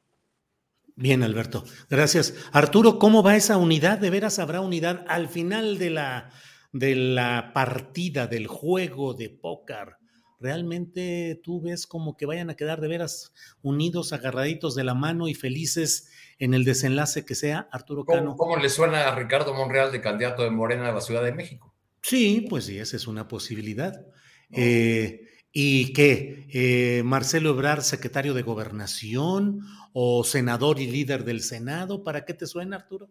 Bien, 0.95 1.23
Alberto. 1.23 1.63
Gracias. 1.89 2.35
Arturo, 2.51 2.99
¿cómo 2.99 3.23
va 3.23 3.35
esa 3.35 3.57
unidad? 3.57 3.97
¿De 3.97 4.11
veras 4.11 4.37
habrá 4.37 4.61
unidad 4.61 5.03
al 5.07 5.27
final 5.27 5.79
de 5.79 5.89
la, 5.89 6.29
de 6.71 6.95
la 6.95 7.51
partida, 7.53 8.27
del 8.27 8.45
juego 8.45 9.15
de 9.15 9.29
póker? 9.29 9.95
¿Realmente 10.41 11.39
tú 11.43 11.61
ves 11.61 11.85
como 11.85 12.18
que 12.18 12.26
vayan 12.26 12.49
a 12.49 12.55
quedar 12.55 12.81
de 12.81 12.88
veras 12.88 13.31
unidos, 13.61 14.11
agarraditos 14.11 14.73
de 14.73 14.84
la 14.84 14.95
mano 14.95 15.27
y 15.27 15.35
felices 15.35 16.09
en 16.39 16.55
el 16.55 16.65
desenlace 16.65 17.26
que 17.26 17.35
sea, 17.35 17.69
Arturo 17.72 18.05
Cano? 18.05 18.35
¿Cómo, 18.35 18.57
le 18.57 18.69
suena 18.69 19.07
a 19.07 19.15
Ricardo 19.15 19.53
Monreal 19.53 19.91
de 19.91 20.01
candidato 20.01 20.41
de 20.41 20.49
Morena 20.49 20.89
a 20.89 20.93
la 20.93 21.01
Ciudad 21.01 21.23
de 21.23 21.31
México? 21.31 21.76
Sí, 22.01 22.47
pues 22.49 22.65
sí, 22.65 22.80
esa 22.80 22.95
es 22.95 23.05
una 23.05 23.27
posibilidad. 23.27 24.03
Eh, 24.51 25.27
¿Y 25.51 25.93
qué? 25.93 26.47
Eh, 26.49 27.03
¿Marcelo 27.03 27.51
Ebrar, 27.51 27.84
secretario 27.84 28.34
de 28.34 28.41
Gobernación 28.41 29.59
o 29.93 30.23
senador 30.23 30.80
y 30.80 30.88
líder 30.88 31.23
del 31.23 31.41
Senado? 31.41 32.03
¿Para 32.03 32.26
qué 32.26 32.34
te 32.34 32.47
suena, 32.47 32.77
Arturo? 32.77 33.09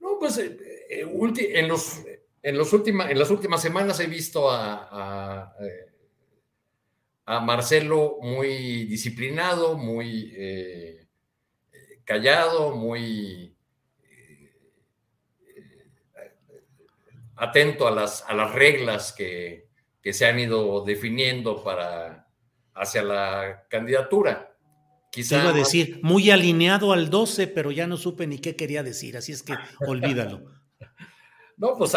No, 0.00 0.18
pues 0.18 0.38
eh, 0.38 0.58
en, 0.90 1.68
los, 1.68 2.00
en, 2.42 2.58
los 2.58 2.72
en 2.72 3.18
las 3.18 3.30
últimas 3.30 3.62
semanas 3.62 4.00
he 4.00 4.06
visto 4.08 4.50
a, 4.50 4.88
a, 4.90 5.54
Marcelo 7.26 8.18
muy 8.22 8.84
disciplinado, 8.84 9.76
muy 9.76 11.06
callado, 12.04 12.74
muy 12.74 13.56
atento 17.36 17.86
a 17.86 17.90
las, 17.90 18.24
a 18.28 18.34
las 18.34 18.52
reglas 18.52 19.12
que 19.12 19.66
que 20.06 20.12
se 20.12 20.24
han 20.24 20.38
ido 20.38 20.84
definiendo 20.84 21.64
para 21.64 22.28
hacia 22.74 23.02
la 23.02 23.66
candidatura. 23.68 24.56
Quizá 25.10 25.40
iba 25.40 25.50
a 25.50 25.52
decir, 25.52 25.98
muy 26.00 26.30
alineado 26.30 26.92
al 26.92 27.10
12, 27.10 27.48
pero 27.48 27.72
ya 27.72 27.88
no 27.88 27.96
supe 27.96 28.28
ni 28.28 28.38
qué 28.38 28.54
quería 28.54 28.84
decir, 28.84 29.16
así 29.16 29.32
es 29.32 29.42
que 29.42 29.54
olvídalo. 29.80 30.44
No, 31.56 31.74
pues 31.76 31.96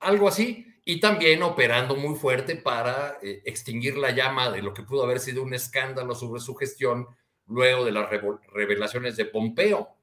algo 0.00 0.26
así, 0.26 0.66
y 0.84 1.00
también 1.00 1.42
operando 1.42 1.96
muy 1.96 2.14
fuerte 2.14 2.56
para 2.56 3.18
eh, 3.22 3.42
extinguir 3.44 3.96
la 3.96 4.10
llama 4.10 4.50
de 4.50 4.62
lo 4.62 4.74
que 4.74 4.82
pudo 4.82 5.04
haber 5.04 5.18
sido 5.18 5.42
un 5.42 5.54
escándalo 5.54 6.14
sobre 6.14 6.40
su 6.40 6.54
gestión 6.54 7.06
luego 7.46 7.84
de 7.84 7.92
las 7.92 8.08
revelaciones 8.52 9.16
de 9.16 9.24
Pompeo 9.26 9.96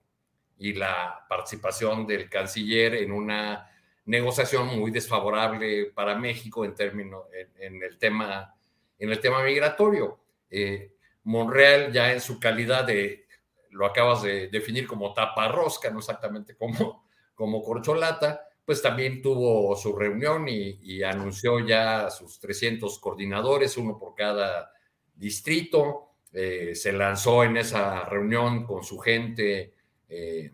y 0.57 0.73
la 0.73 1.25
participación 1.27 2.07
del 2.07 2.29
canciller 2.29 2.95
en 2.95 3.11
una 3.11 3.69
negociación 4.05 4.67
muy 4.67 4.91
desfavorable 4.91 5.91
para 5.93 6.15
México 6.15 6.65
en 6.65 6.73
términos 6.75 7.25
en, 7.59 7.81
el 7.81 7.97
tema 7.97 8.55
en 8.97 9.11
el 9.11 9.19
tema 9.19 9.43
migratorio. 9.43 10.19
Eh, 10.49 10.93
Monreal 11.23 11.91
ya 11.91 12.11
en 12.11 12.21
su 12.21 12.39
calidad 12.39 12.83
de 12.83 13.27
lo 13.69 13.85
acabas 13.85 14.23
de 14.23 14.47
definir 14.49 14.87
como 14.87 15.13
taparrosca, 15.13 15.89
no 15.89 15.99
exactamente 15.99 16.55
como 16.55 17.05
como 17.41 17.63
corcholata, 17.63 18.47
pues 18.65 18.81
también 18.81 19.21
tuvo 19.21 19.75
su 19.75 19.95
reunión 19.95 20.47
y, 20.47 21.03
anunció 21.03 21.59
ya 21.65 22.09
sus 22.09 22.39
300 22.39 22.99
coordinadores, 22.99 23.77
uno 23.77 23.97
por 23.97 24.13
cada 24.15 24.71
distrito. 25.15 26.07
Eh, 26.33 26.73
se 26.75 26.93
lanzó 26.93 27.43
en 27.43 27.57
esa 27.57 28.05
reunión 28.05 28.63
con 28.63 28.83
su 28.83 28.97
gente 28.97 29.73
eh, 30.07 30.51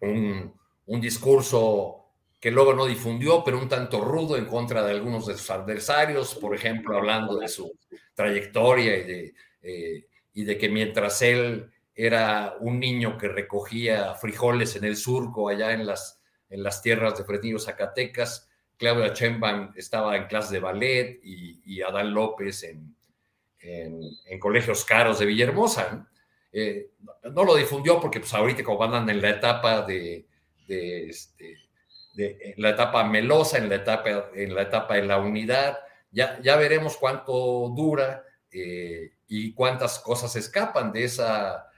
un, 0.00 0.54
un 0.86 1.00
discurso 1.00 2.02
que 2.42 2.50
luego 2.50 2.74
no 2.74 2.86
difundió, 2.86 3.44
pero 3.44 3.56
un 3.56 3.68
tanto 3.68 4.00
rudo 4.04 4.36
en 4.36 4.46
contra 4.46 4.82
de 4.82 4.90
algunos 4.90 5.26
de 5.26 5.34
sus 5.34 5.48
adversarios, 5.50 6.34
por 6.34 6.56
ejemplo, 6.56 6.96
hablando 6.96 7.36
de 7.36 7.46
su 7.46 7.78
trayectoria 8.14 8.96
y 8.96 9.02
de, 9.04 9.34
eh, 9.62 10.06
y 10.34 10.44
de 10.44 10.58
que 10.58 10.68
mientras 10.68 11.22
él 11.22 11.70
era 11.94 12.56
un 12.58 12.80
niño 12.80 13.16
que 13.16 13.28
recogía 13.28 14.14
frijoles 14.14 14.74
en 14.74 14.84
el 14.84 14.96
surco, 14.96 15.48
allá 15.48 15.72
en 15.72 15.86
las, 15.86 16.20
en 16.52 16.62
las 16.62 16.82
tierras 16.82 17.16
de 17.16 17.24
Fresnillo, 17.24 17.58
Zacatecas, 17.58 18.48
Claudia 18.76 19.14
Sheinbaum 19.14 19.72
estaba 19.74 20.16
en 20.16 20.26
clase 20.26 20.54
de 20.54 20.60
ballet 20.60 21.20
y, 21.22 21.80
Adán 21.82 22.12
López 22.12 22.62
en, 22.64 22.94
en, 23.60 24.38
colegios 24.38 24.84
caros 24.84 25.18
de 25.18 25.26
Villahermosa. 25.26 25.92
¿no? 25.92 26.06
Eh, 26.52 26.90
no 27.32 27.44
lo 27.44 27.54
difundió 27.54 27.98
porque 28.00 28.20
pues 28.20 28.34
ahorita 28.34 28.62
como 28.62 28.84
andan 28.84 29.08
en 29.08 29.22
la 29.22 29.30
etapa 29.30 29.82
de, 29.82 30.26
de 30.66 31.08
este, 31.08 31.56
la 32.56 32.70
etapa 32.70 33.04
melosa, 33.04 33.56
en 33.56 33.70
la 33.70 33.76
etapa, 33.76 34.30
en 34.34 34.54
la 34.54 34.62
etapa 34.62 34.94
de 34.94 35.02
la 35.02 35.18
unidad. 35.18 35.78
Ya, 36.10 36.38
ya 36.42 36.56
veremos 36.56 36.98
cuánto 36.98 37.72
dura 37.74 38.24
eh, 38.50 39.12
y 39.26 39.54
cuántas 39.54 39.98
cosas 40.00 40.36
escapan 40.36 40.92
de 40.92 41.04
esa, 41.04 41.70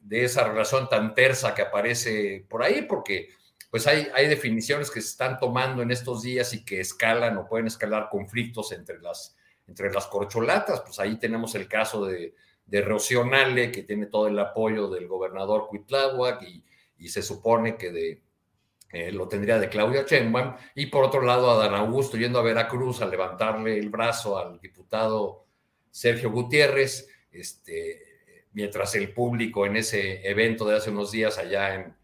de 0.00 0.24
esa 0.24 0.44
relación 0.44 0.88
tan 0.88 1.14
tersa 1.14 1.54
que 1.54 1.62
aparece 1.62 2.44
por 2.48 2.62
ahí, 2.62 2.82
porque 2.82 3.28
pues 3.70 3.86
hay, 3.86 4.08
hay 4.14 4.26
definiciones 4.26 4.90
que 4.90 5.00
se 5.00 5.10
están 5.10 5.38
tomando 5.38 5.82
en 5.82 5.90
estos 5.90 6.22
días 6.22 6.52
y 6.54 6.64
que 6.64 6.80
escalan 6.80 7.36
o 7.36 7.46
pueden 7.46 7.68
escalar 7.68 8.08
conflictos 8.10 8.72
entre 8.72 8.98
las, 8.98 9.36
entre 9.68 9.92
las 9.92 10.06
corcholatas. 10.06 10.80
Pues 10.80 10.98
ahí 10.98 11.18
tenemos 11.18 11.54
el 11.54 11.68
caso 11.68 12.04
de, 12.04 12.34
de 12.66 12.80
Rocionale, 12.80 13.70
que 13.70 13.84
tiene 13.84 14.06
todo 14.06 14.26
el 14.26 14.38
apoyo 14.38 14.88
del 14.88 15.06
gobernador 15.06 15.68
Cuitláhuac 15.68 16.42
y, 16.42 16.64
y 16.98 17.08
se 17.08 17.22
supone 17.22 17.76
que 17.76 17.92
de, 17.92 18.22
eh, 18.92 19.12
lo 19.12 19.28
tendría 19.28 19.60
de 19.60 19.68
Claudia 19.68 20.02
Sheinbaum, 20.02 20.56
y 20.74 20.86
por 20.86 21.04
otro 21.04 21.22
lado 21.22 21.50
a 21.52 21.56
Dan 21.56 21.74
Augusto 21.74 22.16
yendo 22.16 22.40
a 22.40 22.42
Veracruz 22.42 23.00
a 23.02 23.06
levantarle 23.06 23.78
el 23.78 23.88
brazo 23.88 24.36
al 24.36 24.60
diputado 24.60 25.46
Sergio 25.90 26.32
Gutiérrez, 26.32 27.08
este, 27.30 28.09
mientras 28.52 28.94
el 28.94 29.12
público 29.12 29.66
en 29.66 29.76
ese 29.76 30.28
evento 30.28 30.66
de 30.66 30.76
hace 30.76 30.90
unos 30.90 31.10
días 31.10 31.38
allá 31.38 31.74
en, 31.74 31.94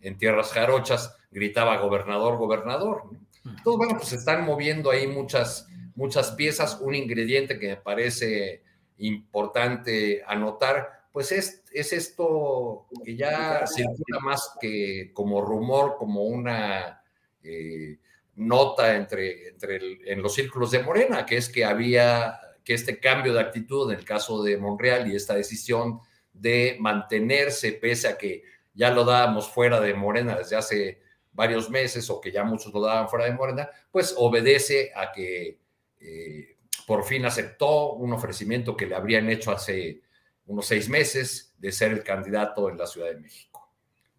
en 0.00 0.18
Tierras 0.18 0.52
Jarochas 0.52 1.16
gritaba 1.30 1.78
gobernador, 1.78 2.36
gobernador. 2.36 3.04
Entonces, 3.44 3.76
bueno, 3.76 3.96
pues 3.96 4.08
se 4.08 4.16
están 4.16 4.44
moviendo 4.44 4.90
ahí 4.90 5.06
muchas, 5.06 5.68
muchas 5.94 6.32
piezas, 6.32 6.78
un 6.80 6.94
ingrediente 6.94 7.58
que 7.58 7.68
me 7.68 7.76
parece 7.76 8.62
importante 8.98 10.22
anotar, 10.26 11.02
pues 11.12 11.32
es, 11.32 11.62
es 11.72 11.92
esto 11.92 12.86
que 13.04 13.16
ya 13.16 13.66
circula 13.66 14.20
más 14.20 14.56
que 14.60 15.10
como 15.12 15.40
rumor, 15.40 15.96
como 15.98 16.22
una 16.22 17.02
eh, 17.42 17.98
nota 18.36 18.96
entre, 18.96 19.48
entre 19.48 19.80
en 20.10 20.22
los 20.22 20.34
círculos 20.34 20.70
de 20.70 20.82
Morena, 20.82 21.26
que 21.26 21.36
es 21.36 21.48
que 21.48 21.64
había 21.64 22.38
que 22.64 22.74
este 22.74 23.00
cambio 23.00 23.32
de 23.32 23.40
actitud 23.40 23.90
en 23.90 23.98
el 23.98 24.04
caso 24.04 24.42
de 24.42 24.56
Monreal 24.56 25.10
y 25.10 25.16
esta 25.16 25.34
decisión 25.34 26.00
de 26.32 26.76
mantenerse 26.80 27.72
pese 27.72 28.08
a 28.08 28.16
que 28.16 28.42
ya 28.74 28.90
lo 28.90 29.04
dábamos 29.04 29.48
fuera 29.48 29.80
de 29.80 29.94
Morena 29.94 30.36
desde 30.36 30.56
hace 30.56 31.02
varios 31.32 31.70
meses 31.70 32.08
o 32.10 32.20
que 32.20 32.30
ya 32.30 32.44
muchos 32.44 32.72
lo 32.72 32.80
daban 32.80 33.08
fuera 33.08 33.24
de 33.24 33.32
Morena, 33.32 33.68
pues 33.90 34.14
obedece 34.16 34.92
a 34.94 35.12
que 35.12 35.58
eh, 36.00 36.56
por 36.86 37.04
fin 37.04 37.24
aceptó 37.24 37.92
un 37.92 38.12
ofrecimiento 38.12 38.76
que 38.76 38.86
le 38.86 38.94
habrían 38.94 39.28
hecho 39.30 39.50
hace 39.50 40.02
unos 40.46 40.66
seis 40.66 40.88
meses 40.88 41.54
de 41.58 41.72
ser 41.72 41.92
el 41.92 42.02
candidato 42.02 42.68
en 42.68 42.76
la 42.76 42.86
Ciudad 42.86 43.08
de 43.08 43.20
México. 43.20 43.70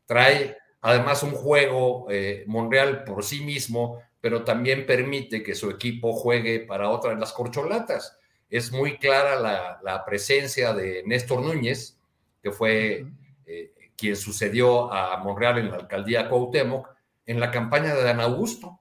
Trae 0.05 0.57
además 0.81 1.23
un 1.23 1.31
juego 1.31 2.07
eh, 2.09 2.43
Monreal 2.47 3.03
por 3.03 3.23
sí 3.23 3.41
mismo, 3.41 4.01
pero 4.19 4.43
también 4.43 4.85
permite 4.85 5.43
que 5.43 5.55
su 5.55 5.69
equipo 5.69 6.13
juegue 6.13 6.61
para 6.61 6.89
otra 6.89 7.11
de 7.11 7.19
las 7.19 7.33
corcholatas. 7.33 8.17
Es 8.53 8.71
muy 8.71 8.99
clara 8.99 9.79
la, 9.81 10.05
presencia 10.05 10.73
de 10.73 11.01
Néstor 11.07 11.41
Núñez, 11.41 11.97
que 12.39 12.51
fue 12.51 13.03
eh, 13.47 13.73
quien 13.97 14.15
sucedió 14.15 14.93
a 14.93 15.17
Monreal 15.17 15.57
en 15.57 15.71
la 15.71 15.77
alcaldía 15.77 16.29
Cuauhtémoc, 16.29 16.87
en 17.25 17.39
la 17.39 17.49
campaña 17.49 17.95
de 17.95 18.03
Dan 18.03 18.19
Augusto. 18.19 18.79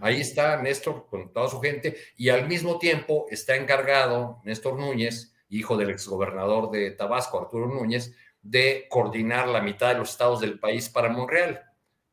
Ahí 0.00 0.22
está 0.22 0.56
Néstor 0.56 1.06
con 1.10 1.34
toda 1.34 1.50
su 1.50 1.60
gente 1.60 1.98
y 2.16 2.30
al 2.30 2.48
mismo 2.48 2.78
tiempo 2.78 3.26
está 3.30 3.56
encargado 3.56 4.40
Néstor 4.42 4.78
Núñez, 4.78 5.34
hijo 5.50 5.76
del 5.76 5.90
exgobernador 5.90 6.70
de 6.70 6.90
Tabasco, 6.92 7.38
Arturo 7.38 7.66
Núñez, 7.66 8.16
de 8.40 8.86
coordinar 8.88 9.48
la 9.48 9.60
mitad 9.60 9.88
de 9.88 9.98
los 9.98 10.12
estados 10.12 10.40
del 10.40 10.58
país 10.58 10.88
para 10.88 11.10
Monreal. 11.10 11.62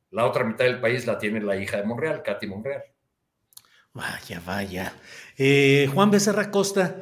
La 0.09 0.25
otra 0.25 0.43
mitad 0.43 0.65
del 0.65 0.81
país 0.81 1.05
la 1.05 1.17
tiene 1.17 1.39
la 1.39 1.55
hija 1.55 1.77
de 1.77 1.83
Monreal, 1.83 2.21
Katy 2.21 2.47
Monreal. 2.47 2.83
Vaya, 3.93 4.41
vaya. 4.45 4.93
Eh, 5.37 5.89
Juan 5.93 6.11
Becerra 6.11 6.51
Costa, 6.51 7.01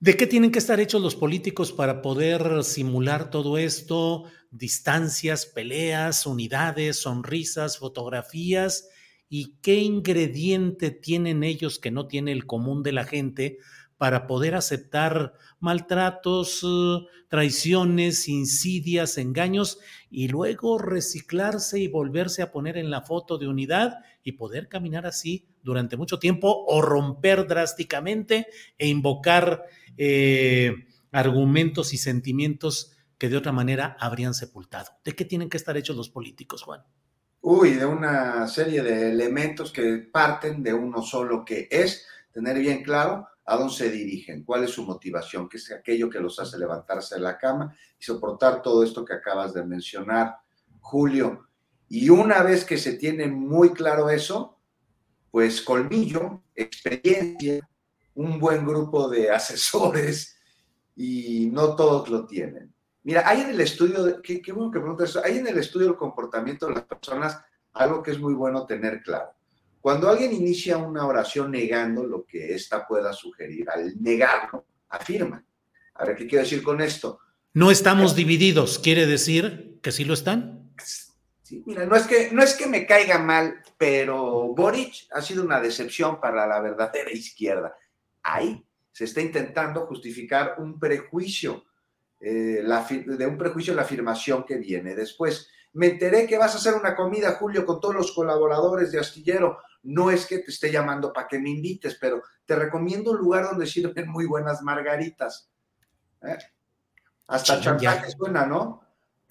¿de 0.00 0.16
qué 0.16 0.26
tienen 0.26 0.50
que 0.50 0.58
estar 0.58 0.80
hechos 0.80 1.02
los 1.02 1.14
políticos 1.14 1.72
para 1.72 2.02
poder 2.02 2.64
simular 2.64 3.30
todo 3.30 3.58
esto? 3.58 4.24
Distancias, 4.50 5.46
peleas, 5.46 6.26
unidades, 6.26 6.96
sonrisas, 6.96 7.78
fotografías 7.78 8.88
y 9.28 9.56
qué 9.62 9.76
ingrediente 9.76 10.90
tienen 10.90 11.42
ellos 11.42 11.78
que 11.78 11.90
no 11.90 12.06
tiene 12.06 12.32
el 12.32 12.46
común 12.46 12.82
de 12.82 12.92
la 12.92 13.04
gente 13.04 13.58
para 13.96 14.26
poder 14.26 14.54
aceptar 14.54 15.34
maltratos, 15.60 16.62
eh, 16.64 17.06
traiciones, 17.28 18.28
insidias, 18.28 19.16
engaños 19.16 19.78
y 20.10 20.28
luego 20.28 20.78
reciclarse 20.78 21.78
y 21.78 21.88
volverse 21.88 22.42
a 22.42 22.50
poner 22.50 22.76
en 22.76 22.90
la 22.90 23.02
foto 23.02 23.38
de 23.38 23.46
unidad 23.46 23.98
y 24.24 24.32
poder 24.32 24.68
caminar 24.68 25.06
así 25.06 25.46
durante 25.62 25.96
mucho 25.96 26.18
tiempo 26.18 26.64
o 26.66 26.82
romper 26.82 27.46
drásticamente 27.46 28.46
e 28.78 28.88
invocar 28.88 29.64
eh, 29.96 30.86
argumentos 31.12 31.92
y 31.92 31.98
sentimientos 31.98 32.92
que 33.18 33.28
de 33.28 33.36
otra 33.36 33.52
manera 33.52 33.96
habrían 34.00 34.34
sepultado. 34.34 34.90
¿De 35.04 35.12
qué 35.12 35.24
tienen 35.24 35.48
que 35.48 35.56
estar 35.56 35.76
hechos 35.76 35.96
los 35.96 36.10
políticos, 36.10 36.62
Juan? 36.62 36.82
Uy, 37.40 37.74
de 37.74 37.86
una 37.86 38.46
serie 38.46 38.82
de 38.82 39.10
elementos 39.10 39.72
que 39.72 40.08
parten 40.12 40.62
de 40.62 40.72
uno 40.72 41.02
solo, 41.02 41.44
que 41.44 41.68
es 41.70 42.06
tener 42.32 42.58
bien 42.58 42.82
claro 42.82 43.26
a 43.44 43.56
dónde 43.56 43.74
se 43.74 43.90
dirigen, 43.90 44.44
cuál 44.44 44.64
es 44.64 44.70
su 44.70 44.84
motivación, 44.84 45.48
qué 45.48 45.56
es 45.56 45.72
aquello 45.72 46.08
que 46.08 46.20
los 46.20 46.38
hace 46.38 46.58
levantarse 46.58 47.16
de 47.16 47.20
la 47.20 47.38
cama 47.38 47.76
y 47.98 48.04
soportar 48.04 48.62
todo 48.62 48.84
esto 48.84 49.04
que 49.04 49.14
acabas 49.14 49.52
de 49.52 49.64
mencionar, 49.64 50.36
Julio. 50.80 51.48
Y 51.88 52.08
una 52.08 52.42
vez 52.42 52.64
que 52.64 52.78
se 52.78 52.94
tiene 52.94 53.26
muy 53.26 53.70
claro 53.70 54.08
eso, 54.08 54.58
pues 55.32 55.62
colmillo, 55.62 56.42
experiencia, 56.54 57.66
un 58.14 58.38
buen 58.38 58.66
grupo 58.66 59.08
de 59.08 59.30
asesores 59.40 60.36
y 60.94 61.46
no 61.46 61.74
todos 61.74 62.10
lo 62.10 62.26
tienen. 62.26 62.72
Mira, 63.02 63.26
hay 63.26 63.40
en 63.40 63.50
el 63.50 63.60
estudio, 63.60 64.20
qué, 64.22 64.40
bueno 64.52 64.70
que 64.70 64.78
preguntas 64.78 65.10
eso, 65.10 65.22
hay 65.24 65.38
en 65.38 65.46
el 65.48 65.58
estudio 65.58 65.86
del 65.86 65.96
comportamiento 65.96 66.66
de 66.66 66.74
las 66.74 66.84
personas 66.84 67.40
algo 67.72 68.02
que 68.02 68.12
es 68.12 68.20
muy 68.20 68.34
bueno 68.34 68.66
tener 68.66 69.02
claro. 69.02 69.32
Cuando 69.80 70.08
alguien 70.08 70.32
inicia 70.32 70.76
una 70.76 71.06
oración 71.06 71.50
negando 71.50 72.06
lo 72.06 72.24
que 72.24 72.54
ésta 72.54 72.86
pueda 72.86 73.12
sugerir, 73.12 73.68
al 73.70 74.00
negarlo, 74.00 74.66
afirma. 74.90 75.42
A 75.94 76.04
ver, 76.04 76.14
¿qué 76.14 76.26
quiero 76.26 76.44
decir 76.44 76.62
con 76.62 76.80
esto? 76.82 77.18
No 77.54 77.70
estamos 77.70 78.14
divididos, 78.14 78.78
¿quiere 78.78 79.06
decir 79.06 79.80
que 79.82 79.92
sí 79.92 80.04
lo 80.04 80.14
están? 80.14 80.70
Sí, 81.52 81.62
mira, 81.66 81.84
no 81.84 81.94
es 81.94 82.06
que, 82.06 82.30
no 82.32 82.42
es 82.42 82.54
que 82.54 82.66
me 82.66 82.86
caiga 82.86 83.18
mal, 83.18 83.62
pero 83.76 84.54
Boric 84.54 85.06
ha 85.10 85.20
sido 85.20 85.44
una 85.44 85.60
decepción 85.60 86.18
para 86.18 86.46
la 86.46 86.62
verdadera 86.62 87.12
izquierda. 87.12 87.76
Ahí 88.22 88.66
se 88.90 89.04
está 89.04 89.20
intentando 89.20 89.84
justificar 89.84 90.54
un 90.56 90.78
prejuicio 90.78 91.66
eh, 92.18 92.64
de 92.64 93.26
un 93.26 93.36
prejuicio 93.36 93.74
la 93.74 93.82
afirmación 93.82 94.44
que 94.44 94.56
viene 94.56 94.94
después. 94.94 95.46
Me 95.74 95.88
enteré 95.88 96.26
que 96.26 96.38
vas 96.38 96.54
a 96.54 96.56
hacer 96.56 96.72
una 96.72 96.96
comida, 96.96 97.32
Julio, 97.34 97.66
con 97.66 97.80
todos 97.80 97.96
los 97.96 98.12
colaboradores 98.12 98.90
de 98.90 99.00
Astillero. 99.00 99.58
No 99.82 100.10
es 100.10 100.24
que 100.24 100.38
te 100.38 100.52
esté 100.52 100.72
llamando 100.72 101.12
para 101.12 101.28
que 101.28 101.38
me 101.38 101.50
invites, 101.50 101.98
pero 102.00 102.22
te 102.46 102.56
recomiendo 102.56 103.10
un 103.10 103.18
lugar 103.18 103.44
donde 103.44 103.66
sirven 103.66 104.08
muy 104.08 104.24
buenas 104.24 104.62
margaritas. 104.62 105.50
¿eh? 106.22 106.38
Hasta 107.26 107.60
chantaje 107.60 108.10
suena, 108.12 108.46
¿no? 108.46 108.81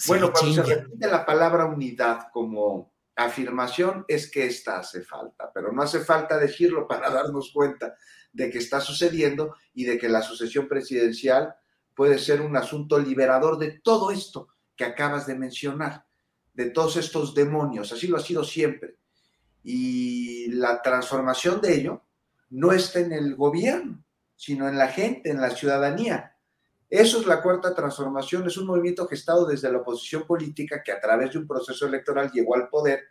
Bueno, 0.08 0.32
cuando 0.32 0.64
se 0.66 0.76
repite 0.76 1.08
la 1.08 1.26
palabra 1.26 1.66
unidad 1.66 2.28
como 2.32 2.92
afirmación, 3.16 4.06
es 4.08 4.30
que 4.30 4.46
esta 4.46 4.80
hace 4.80 5.02
falta, 5.02 5.52
pero 5.54 5.72
no 5.72 5.82
hace 5.82 6.00
falta 6.00 6.38
decirlo 6.38 6.88
para 6.88 7.10
darnos 7.10 7.52
cuenta 7.54 7.96
de 8.32 8.50
que 8.50 8.60
está 8.60 8.80
sucediendo 8.80 9.56
y 9.74 9.84
de 9.84 9.98
que 9.98 10.10
la 10.10 10.22
sucesión 10.22 10.68
presidencial 10.68 11.56
puede 11.94 12.18
ser 12.18 12.42
un 12.42 12.56
asunto 12.56 12.98
liberador 12.98 13.58
de 13.58 13.80
todo 13.84 14.12
esto 14.12 14.48
que 14.76 14.86
acabas 14.86 15.28
de 15.28 15.36
mencionar, 15.36 16.06
de 16.54 16.70
todos 16.70 16.98
estos 16.98 17.36
demonios. 17.36 17.92
Así 17.92 18.08
lo 18.08 18.18
ha 18.18 18.22
sido 18.22 18.44
siempre. 18.44 18.98
Y 19.64 20.48
la 20.52 20.82
transformación 20.82 21.62
de 21.62 21.76
ello 21.76 22.04
no 22.50 22.72
está 22.72 23.00
en 23.00 23.12
el 23.12 23.36
gobierno, 23.36 24.04
sino 24.36 24.68
en 24.68 24.78
la 24.78 24.88
gente, 24.88 25.30
en 25.30 25.42
la 25.42 25.52
ciudadanía. 25.52 26.36
Eso 26.92 27.22
es 27.22 27.26
la 27.26 27.42
cuarta 27.42 27.74
transformación, 27.74 28.46
es 28.46 28.58
un 28.58 28.68
movimiento 28.68 29.08
gestado 29.08 29.46
desde 29.46 29.72
la 29.72 29.78
oposición 29.78 30.24
política 30.28 30.84
que 30.84 30.92
a 30.92 31.00
través 31.00 31.32
de 31.32 31.38
un 31.38 31.48
proceso 31.48 31.88
electoral 31.88 32.30
llegó 32.34 32.54
al 32.54 32.68
poder 32.68 33.06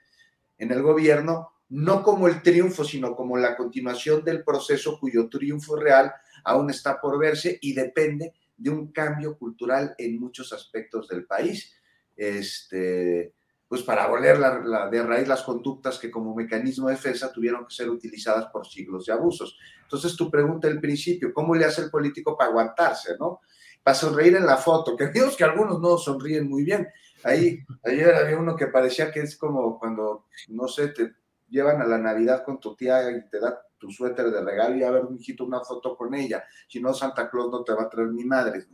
en 0.59 0.71
el 0.71 0.83
gobierno, 0.83 1.49
no 1.71 2.03
como 2.03 2.29
el 2.29 2.43
triunfo, 2.43 2.85
sino 2.85 3.17
como 3.17 3.39
la 3.39 3.57
continuación 3.57 4.23
del 4.23 4.45
proceso 4.45 4.99
cuyo 5.01 5.31
triunfo 5.31 5.77
real 5.77 6.13
aún 6.45 6.69
está 6.69 7.01
por 7.01 7.19
verse 7.19 7.59
y 7.63 7.73
depende 7.73 8.35
de 8.55 8.69
un 8.69 8.93
cambio 8.93 9.39
cultural 9.39 9.95
en 9.97 10.21
muchos 10.21 10.53
aspectos 10.53 11.09
del 11.09 11.25
país, 11.25 11.73
este, 12.15 13.33
pues 13.67 13.83
para 13.83 14.09
volver 14.09 14.39
la, 14.39 14.91
de 14.91 15.03
raíz 15.03 15.27
las 15.27 15.43
conductas 15.43 15.99
que 15.99 16.11
como 16.11 16.35
mecanismo 16.35 16.89
de 16.89 16.97
defensa 16.97 17.33
tuvieron 17.33 17.67
que 17.67 17.75
ser 17.75 17.89
utilizadas 17.89 18.45
por 18.53 18.67
siglos 18.67 19.07
de 19.07 19.15
abusos. 19.15 19.57
Entonces 19.85 20.15
tu 20.17 20.31
pregunta 20.31 20.69
al 20.69 20.81
principio, 20.81 21.33
¿cómo 21.33 21.55
le 21.55 21.65
hace 21.65 21.81
el 21.81 21.91
político 21.91 22.37
para 22.37 22.51
aguantarse, 22.51 23.17
no? 23.19 23.41
Para 23.83 23.95
sonreír 23.95 24.37
en 24.37 24.47
la 24.47 24.57
foto, 24.57 24.97
que 24.97 25.07
vimos 25.07 25.37
que 25.37 25.45
algunos 25.45 25.81
no 25.81 25.97
sonríen 25.97 26.49
muy 26.49 26.65
bien. 26.65 26.89
Ahí, 27.25 27.61
ayer 27.85 28.15
había 28.15 28.39
uno 28.39 28.57
que 28.57 28.67
parecía 28.67 29.11
que 29.11 29.21
es 29.21 29.37
como 29.37 29.79
cuando, 29.79 30.27
no 30.49 30.69
sé, 30.69 30.89
te 30.89 31.15
llevan 31.49 31.81
a 31.81 31.87
la 31.87 31.99
Navidad 31.99 32.45
con 32.45 32.61
tu 32.61 32.75
tía 32.75 33.11
y 33.11 33.29
te 33.29 33.41
da 33.41 33.61
tu 33.79 33.91
suéter 33.91 34.31
de 34.31 34.43
regalo 34.43 34.77
y 34.77 34.83
a 34.85 34.91
ver, 34.91 35.05
hijito, 35.19 35.45
una 35.45 35.61
foto 35.61 35.97
con 35.97 36.15
ella. 36.15 36.45
Si 36.69 36.81
no, 36.81 36.93
Santa 36.93 37.29
Claus 37.31 37.51
no 37.51 37.65
te 37.65 37.73
va 37.73 37.85
a 37.85 37.91
traer 37.91 38.09
ni 38.09 38.25
madre. 38.25 38.67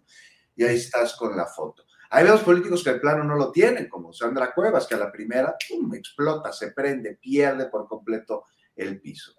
Y 0.56 0.64
ahí 0.64 0.76
estás 0.76 1.14
con 1.14 1.36
la 1.36 1.46
foto. 1.46 1.84
Hay 2.10 2.24
vemos 2.24 2.42
políticos 2.42 2.84
que 2.84 2.90
el 2.90 3.00
plano 3.00 3.24
no 3.24 3.36
lo 3.36 3.50
tienen, 3.50 3.88
como 3.88 4.12
Sandra 4.12 4.52
Cuevas, 4.54 4.86
que 4.86 4.94
a 4.94 4.98
la 4.98 5.10
primera 5.10 5.56
explota, 5.94 6.52
se 6.52 6.72
prende, 6.72 7.16
pierde 7.16 7.66
por 7.66 7.88
completo 7.88 8.44
el 8.74 9.00
piso. 9.00 9.32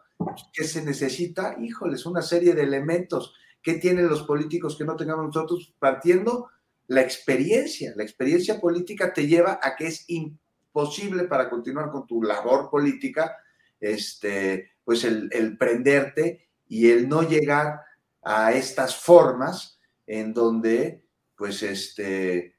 ¿Qué 0.52 0.64
se 0.64 0.84
necesita? 0.84 1.56
Híjoles, 1.60 2.06
una 2.06 2.22
serie 2.22 2.54
de 2.54 2.64
elementos. 2.64 3.34
¿Qué 3.68 3.74
tienen 3.74 4.08
los 4.08 4.24
políticos 4.24 4.78
que 4.78 4.86
no 4.86 4.96
tengamos 4.96 5.26
nosotros? 5.26 5.76
Partiendo 5.78 6.48
la 6.88 7.02
experiencia. 7.02 7.92
La 7.98 8.04
experiencia 8.04 8.62
política 8.62 9.12
te 9.12 9.28
lleva 9.28 9.60
a 9.62 9.76
que 9.76 9.88
es 9.88 10.06
imposible 10.08 11.26
para 11.26 11.50
continuar 11.50 11.92
con 11.92 12.08
tu 12.08 12.24
labor 12.24 12.70
política 12.70 13.36
este, 13.78 14.72
pues 14.86 15.04
el, 15.04 15.58
prenderte 15.58 16.48
y 16.66 16.90
el 16.90 17.10
no 17.10 17.24
llegar 17.24 17.82
a 18.22 18.54
estas 18.54 18.96
formas 18.96 19.82
en 20.06 20.34
donde 20.34 21.04
pues 21.36 21.62
este 21.62 22.56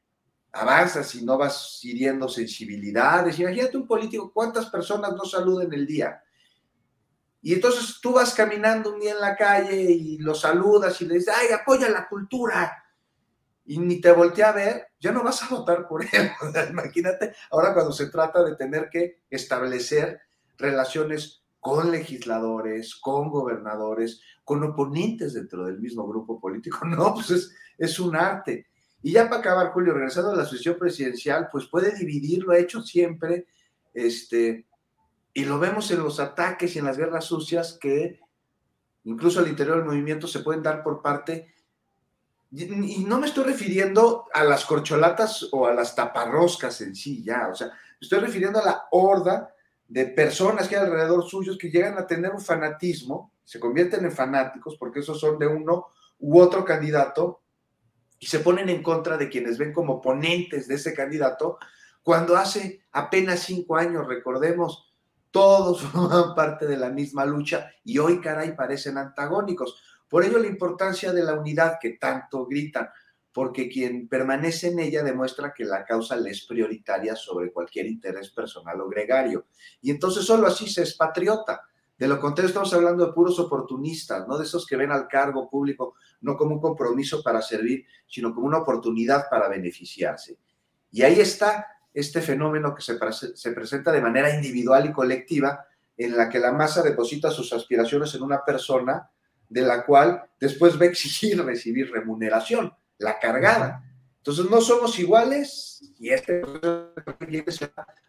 avanzas 0.53 1.15
y 1.15 1.25
no 1.25 1.39
vas 1.39 1.83
hiriendo 1.83 2.29
sensibilidades. 2.29 3.39
Imagínate 3.39 3.79
un 3.79 3.87
político, 3.87 4.31
¿cuántas 4.31 4.67
personas 4.67 5.15
no 5.15 5.25
saluden 5.25 5.73
el 5.73 5.87
día? 5.87 6.23
Y 7.49 7.55
entonces 7.55 7.99
tú 8.03 8.13
vas 8.13 8.35
caminando 8.35 8.93
un 8.93 9.01
día 9.01 9.13
en 9.13 9.23
la 9.23 9.35
calle 9.35 9.81
y 9.81 10.19
lo 10.19 10.35
saludas 10.35 11.01
y 11.01 11.07
le 11.07 11.15
dices, 11.15 11.33
ay, 11.35 11.47
apoya 11.51 11.89
la 11.89 12.07
cultura. 12.07 12.85
Y 13.65 13.79
ni 13.79 14.03
te 14.03 14.13
voltea 14.13 14.51
a 14.51 14.53
ver, 14.53 14.89
ya 15.01 15.13
no 15.13 15.25
vas 15.25 15.43
a 15.43 15.49
votar 15.49 15.89
por 15.89 16.05
él. 16.05 16.31
Imagínate 16.71 17.33
ahora 17.51 17.73
cuando 17.73 17.93
se 17.93 18.11
trata 18.11 18.45
de 18.45 18.55
tener 18.55 18.91
que 18.91 19.23
establecer 19.31 20.21
relaciones 20.59 21.43
con 21.59 21.91
legisladores, 21.91 22.95
con 22.97 23.31
gobernadores, 23.31 24.21
con 24.45 24.63
oponentes 24.63 25.33
dentro 25.33 25.65
del 25.65 25.81
mismo 25.81 26.07
grupo 26.07 26.39
político. 26.39 26.81
No, 26.85 27.15
pues 27.15 27.51
es, 27.79 27.99
un 27.99 28.15
arte. 28.15 28.67
Y 29.01 29.13
ya 29.13 29.27
para 29.27 29.41
acabar, 29.41 29.73
Julio, 29.73 29.95
regresando 29.95 30.33
a 30.33 30.37
la 30.37 30.45
sucesión 30.45 30.77
presidencial, 30.79 31.49
pues 31.51 31.67
puede 31.67 31.97
dividir, 31.97 32.43
lo 32.43 32.53
ha 32.53 32.59
hecho 32.59 32.83
siempre, 32.83 33.47
este, 33.95 34.68
y 35.39 35.45
lo 35.45 35.61
vemos 35.61 35.89
en 35.93 36.03
los 36.03 36.19
ataques 36.19 36.75
y 36.75 36.81
en 36.81 36.85
las 36.85 36.99
guerras 36.99 37.27
sucias 37.27 37.79
que 37.81 38.19
incluso 39.05 39.39
al 39.39 39.47
interior 39.47 39.77
del 39.77 39.87
movimiento 39.87 40.27
se 40.27 40.41
pueden 40.41 40.65
dar 40.65 40.83
por 40.83 41.01
parte, 41.01 41.55
y 42.51 43.05
no 43.07 43.21
me 43.21 43.29
estoy 43.29 43.45
refiriendo 43.45 44.27
a 44.33 44.43
las 44.43 44.65
corcholatas 44.65 45.49
o 45.53 45.69
a 45.69 45.73
las 45.73 45.95
taparroscas 45.95 46.81
en 46.81 46.97
sí, 46.97 47.23
ya, 47.23 47.47
o 47.53 47.55
sea, 47.55 47.71
estoy 48.01 48.19
refiriendo 48.19 48.59
a 48.59 48.65
la 48.65 48.89
horda 48.91 49.55
de 49.87 50.07
personas 50.07 50.67
que 50.67 50.77
hay 50.77 50.85
alrededor 50.85 51.23
suyos 51.23 51.57
que 51.57 51.71
llegan 51.71 51.97
a 51.99 52.07
tener 52.09 52.33
un 52.33 52.41
fanatismo, 52.41 53.31
se 53.45 53.61
convierten 53.61 54.05
en 54.05 54.13
fanáticos 54.13 54.75
porque 54.77 55.01
esos 55.01 55.21
son 55.21 55.39
de 55.39 55.47
uno 55.47 55.87
u 56.19 56.41
otro 56.41 56.65
candidato 56.65 57.43
y 58.19 58.27
se 58.27 58.41
ponen 58.41 58.71
en 58.71 58.83
contra 58.83 59.17
de 59.17 59.29
quienes 59.29 59.57
ven 59.57 59.73
como 59.73 60.03
ponentes 60.03 60.67
de 60.67 60.75
ese 60.75 60.95
candidato, 60.95 61.59
cuando 62.03 62.37
hace 62.37 62.83
apenas 62.91 63.45
cinco 63.45 63.77
años, 63.77 64.09
recordemos, 64.09 64.88
todos 65.31 65.83
forman 65.93 66.35
parte 66.35 66.67
de 66.67 66.77
la 66.77 66.91
misma 66.91 67.25
lucha 67.25 67.71
y 67.85 67.99
hoy, 67.99 68.21
caray, 68.21 68.55
parecen 68.55 68.99
antagónicos. 68.99 69.83
Por 70.09 70.25
ello 70.25 70.39
la 70.39 70.47
importancia 70.47 71.13
de 71.13 71.23
la 71.23 71.35
unidad 71.35 71.79
que 71.81 71.91
tanto 71.91 72.47
gritan, 72.47 72.89
porque 73.33 73.69
quien 73.69 74.09
permanece 74.09 74.69
en 74.69 74.79
ella 74.79 75.03
demuestra 75.03 75.53
que 75.53 75.65
la 75.65 75.85
causa 75.85 76.17
le 76.17 76.31
es 76.31 76.47
prioritaria 76.47 77.15
sobre 77.15 77.53
cualquier 77.53 77.87
interés 77.87 78.31
personal 78.31 78.81
o 78.81 78.89
gregario. 78.89 79.47
Y 79.83 79.91
entonces 79.91 80.25
solo 80.25 80.47
así 80.47 80.69
se 80.69 80.83
es 80.83 80.95
patriota. 80.95 81.63
De 81.97 82.09
lo 82.09 82.19
contrario, 82.19 82.49
estamos 82.49 82.73
hablando 82.75 83.07
de 83.07 83.13
puros 83.13 83.39
oportunistas, 83.39 84.27
no 84.27 84.39
de 84.39 84.45
esos 84.45 84.67
que 84.67 84.77
ven 84.77 84.93
al 84.93 85.09
cargo 85.09 85.49
público 85.51 85.95
no 86.21 86.37
como 86.37 86.55
un 86.55 86.61
compromiso 86.61 87.23
para 87.23 87.43
servir, 87.43 87.87
sino 88.07 88.35
como 88.35 88.47
una 88.47 88.59
oportunidad 88.59 89.27
para 89.31 89.49
beneficiarse. 89.49 90.39
Y 90.91 91.03
ahí 91.03 91.21
está 91.21 91.67
este 91.99 92.21
fenómeno 92.23 92.75
que 92.75 92.83
se, 92.83 92.99
se 93.35 93.53
presenta 93.53 93.93
de 93.93 94.01
manera 94.01 94.35
individual 94.35 94.87
y 94.87 94.93
colectiva, 94.93 95.67
en 95.97 96.17
la 96.17 96.29
que 96.29 96.39
la 96.39 96.53
masa 96.53 96.83
deposita 96.83 97.31
sus 97.31 97.53
aspiraciones 97.53 98.15
en 98.15 98.23
una 98.23 98.45
persona 98.45 99.11
de 99.49 99.63
la 99.63 99.85
cual 99.85 100.25
después 100.39 100.79
va 100.79 100.85
a 100.85 100.89
exigir 100.89 101.43
recibir 101.45 101.91
remuneración, 101.91 102.73
la 102.99 103.19
cargada. 103.19 103.85
Entonces 104.19 104.51
no 104.51 104.61
somos 104.61 104.99
iguales 104.99 105.83
y 105.99 106.11
este 106.11 106.43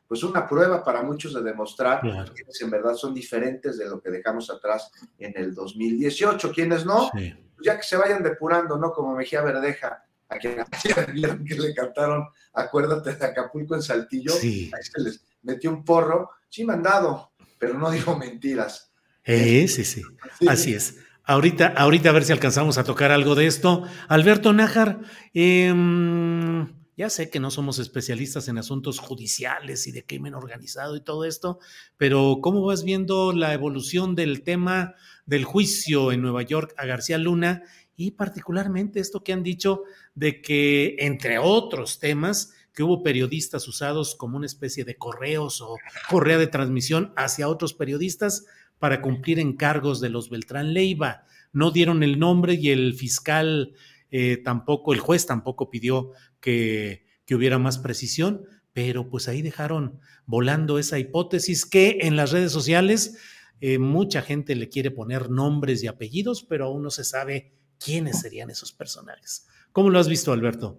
pues 0.07 0.23
una 0.23 0.47
prueba 0.47 0.83
para 0.83 1.03
muchos 1.03 1.35
de 1.35 1.43
demostrar 1.43 2.01
que 2.01 2.63
en 2.65 2.71
verdad 2.71 2.95
son 2.95 3.13
diferentes 3.13 3.77
de 3.77 3.87
lo 3.87 4.01
que 4.01 4.09
dejamos 4.09 4.49
atrás 4.49 4.91
en 5.19 5.33
el 5.35 5.53
2018. 5.53 6.51
Quienes 6.51 6.83
no, 6.83 7.11
pues 7.11 7.35
ya 7.63 7.77
que 7.77 7.83
se 7.83 7.95
vayan 7.95 8.23
depurando, 8.23 8.77
¿no? 8.77 8.91
Como 8.91 9.15
Mejía 9.15 9.43
Verdeja, 9.43 10.03
a 10.29 10.37
quien 10.37 10.57
vieron 11.13 11.43
que 11.43 11.55
le 11.55 11.73
cantaron 11.73 12.27
Acuérdate 12.53 13.15
de 13.15 13.25
Acapulco 13.25 13.75
en 13.75 13.81
Saltillo, 13.81 14.33
ahí 14.33 14.83
se 14.83 15.01
les 15.01 15.23
metió 15.43 15.69
un 15.69 15.83
porro, 15.83 16.31
sí 16.49 16.65
mandado, 16.65 17.31
pero 17.57 17.77
no 17.77 17.91
dijo 17.91 18.17
mentiras. 18.17 18.91
Eh, 19.23 19.67
sí, 19.67 19.85
sí, 19.85 20.01
así 20.47 20.73
es. 20.73 20.97
Ahorita, 21.23 21.67
ahorita 21.67 22.09
a 22.09 22.13
ver 22.13 22.23
si 22.25 22.31
alcanzamos 22.31 22.77
a 22.79 22.83
tocar 22.83 23.11
algo 23.11 23.35
de 23.35 23.45
esto. 23.45 23.83
Alberto 24.07 24.51
Nájar, 24.51 24.99
em, 25.33 26.67
ya 26.97 27.09
sé 27.09 27.29
que 27.29 27.39
no 27.39 27.51
somos 27.51 27.77
especialistas 27.77 28.47
en 28.47 28.57
asuntos 28.57 28.97
judiciales 28.97 29.85
y 29.85 29.91
de 29.91 30.05
crimen 30.05 30.33
organizado 30.33 30.95
y 30.95 31.03
todo 31.03 31.25
esto, 31.25 31.59
pero 31.97 32.39
¿cómo 32.41 32.65
vas 32.65 32.83
viendo 32.83 33.31
la 33.31 33.53
evolución 33.53 34.15
del 34.15 34.41
tema 34.41 34.95
del 35.27 35.45
juicio 35.45 36.11
en 36.11 36.23
Nueva 36.23 36.41
York 36.41 36.73
a 36.77 36.85
García 36.87 37.19
Luna 37.19 37.63
y 37.95 38.11
particularmente 38.11 38.99
esto 38.99 39.23
que 39.23 39.33
han 39.33 39.43
dicho 39.43 39.83
de 40.19 40.41
que, 40.41 40.97
entre 40.99 41.39
otros 41.39 41.97
temas, 41.99 42.53
que 42.73 42.83
hubo 42.83 43.03
periodistas 43.03 43.65
usados 43.69 44.15
como 44.15 44.35
una 44.35 44.45
especie 44.45 44.83
de 44.83 44.97
correos 44.97 45.61
o 45.61 45.77
correa 46.09 46.37
de 46.37 46.47
transmisión 46.47 47.13
hacia 47.15 47.47
otros 47.47 47.73
periodistas 47.73 48.45
para 48.79 49.01
cumplir 49.01 49.39
encargos 49.39 50.01
de 50.01 50.09
los 50.09 50.29
Beltrán 50.29 50.73
Leiva. 50.73 51.23
No 51.53 51.71
dieron 51.71 52.03
el 52.03 52.19
nombre 52.19 52.55
y 52.55 52.69
el 52.69 52.95
fiscal 52.95 53.73
eh, 54.11 54.41
tampoco, 54.43 54.93
el 54.93 54.99
juez 54.99 55.25
tampoco 55.25 55.69
pidió 55.69 56.11
que, 56.41 57.07
hubiera 57.31 57.59
más 57.59 57.77
precisión, 57.77 58.43
pero 58.73 59.07
pues 59.07 59.27
ahí 59.27 59.43
dejaron 59.43 59.99
volando 60.25 60.79
esa 60.79 60.97
hipótesis 60.97 61.63
que 61.65 61.99
en 62.01 62.15
las 62.15 62.31
redes 62.31 62.51
sociales 62.51 63.19
eh, 63.61 63.77
mucha 63.77 64.23
gente 64.23 64.55
le 64.55 64.67
quiere 64.67 64.89
poner 64.89 65.29
nombres 65.29 65.83
y 65.83 65.87
apellidos, 65.87 66.43
pero 66.43 66.65
aún 66.65 66.81
no 66.81 66.89
se 66.89 67.03
sabe 67.03 67.53
quiénes 67.77 68.19
serían 68.19 68.49
esos 68.49 68.73
personajes. 68.73 69.45
¿Cómo 69.79 69.91
lo 69.91 69.99
has 69.99 70.09
visto, 70.09 70.33
Alberto? 70.33 70.77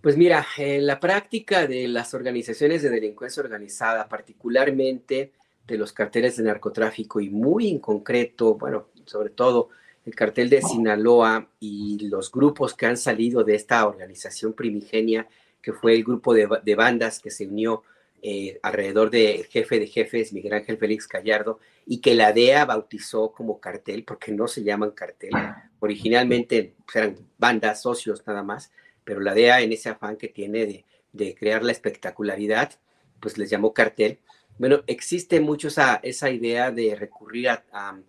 Pues 0.00 0.16
mira, 0.16 0.46
en 0.58 0.86
la 0.86 1.00
práctica 1.00 1.66
de 1.66 1.88
las 1.88 2.14
organizaciones 2.14 2.82
de 2.82 2.88
delincuencia 2.88 3.42
organizada, 3.42 4.08
particularmente 4.08 5.32
de 5.66 5.76
los 5.76 5.92
carteles 5.92 6.36
de 6.36 6.44
narcotráfico 6.44 7.18
y 7.18 7.30
muy 7.30 7.68
en 7.68 7.80
concreto, 7.80 8.54
bueno, 8.54 8.90
sobre 9.06 9.30
todo 9.30 9.70
el 10.06 10.14
cartel 10.14 10.50
de 10.50 10.62
Sinaloa 10.62 11.48
y 11.58 12.06
los 12.08 12.30
grupos 12.30 12.74
que 12.74 12.86
han 12.86 12.96
salido 12.96 13.42
de 13.42 13.56
esta 13.56 13.84
organización 13.88 14.52
primigenia, 14.52 15.26
que 15.60 15.72
fue 15.72 15.96
el 15.96 16.04
grupo 16.04 16.32
de, 16.32 16.74
bandas 16.76 17.18
que 17.18 17.32
se 17.32 17.48
unió 17.48 17.82
eh, 18.26 18.58
alrededor 18.62 19.10
del 19.10 19.44
jefe 19.44 19.78
de 19.78 19.86
jefes, 19.86 20.32
Miguel 20.32 20.54
Ángel 20.54 20.78
Félix 20.78 21.06
Gallardo, 21.06 21.60
y 21.86 22.00
que 22.00 22.14
la 22.14 22.32
DEA 22.32 22.64
bautizó 22.64 23.32
como 23.32 23.60
cartel, 23.60 24.02
porque 24.04 24.32
no 24.32 24.48
se 24.48 24.64
llaman 24.64 24.92
cartel. 24.92 25.30
Originalmente 25.78 26.74
pues, 26.84 26.96
eran 26.96 27.16
bandas, 27.36 27.82
socios 27.82 28.26
nada 28.26 28.42
más, 28.42 28.72
pero 29.04 29.20
la 29.20 29.34
DEA 29.34 29.60
en 29.60 29.72
ese 29.72 29.90
afán 29.90 30.16
que 30.16 30.28
tiene 30.28 30.66
de, 30.66 30.84
de 31.12 31.34
crear 31.34 31.62
la 31.62 31.72
espectacularidad, 31.72 32.72
pues 33.20 33.36
les 33.38 33.50
llamó 33.50 33.74
cartel 33.74 34.18
bueno, 34.58 34.82
existe 34.86 35.40
mucho 35.40 35.68
esa, 35.68 35.96
esa 36.02 36.30
idea 36.30 36.70
de 36.70 36.94
recurrir 36.94 37.48
a, 37.48 38.00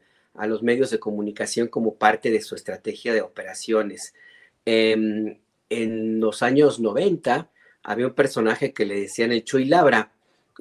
los 0.47 0.63
medios 0.63 0.91
de 0.91 0.99
comunicación 0.99 1.69
como 1.69 1.95
parte 1.95 2.29
de 2.29 2.41
su 2.41 2.55
estrategia 2.55 3.13
de 3.13 3.21
operaciones. 3.21 4.13
Em, 4.65 5.39
en 5.69 6.19
los 6.19 6.43
años 6.43 6.79
90 6.79 7.49
había 7.85 8.07
un 8.07 8.13
personaje 8.13 8.73
que 8.73 8.83
le 8.83 8.99
decían 8.99 9.31
el 9.31 9.43
Chuy 9.43 9.65
Labra, 9.65 10.11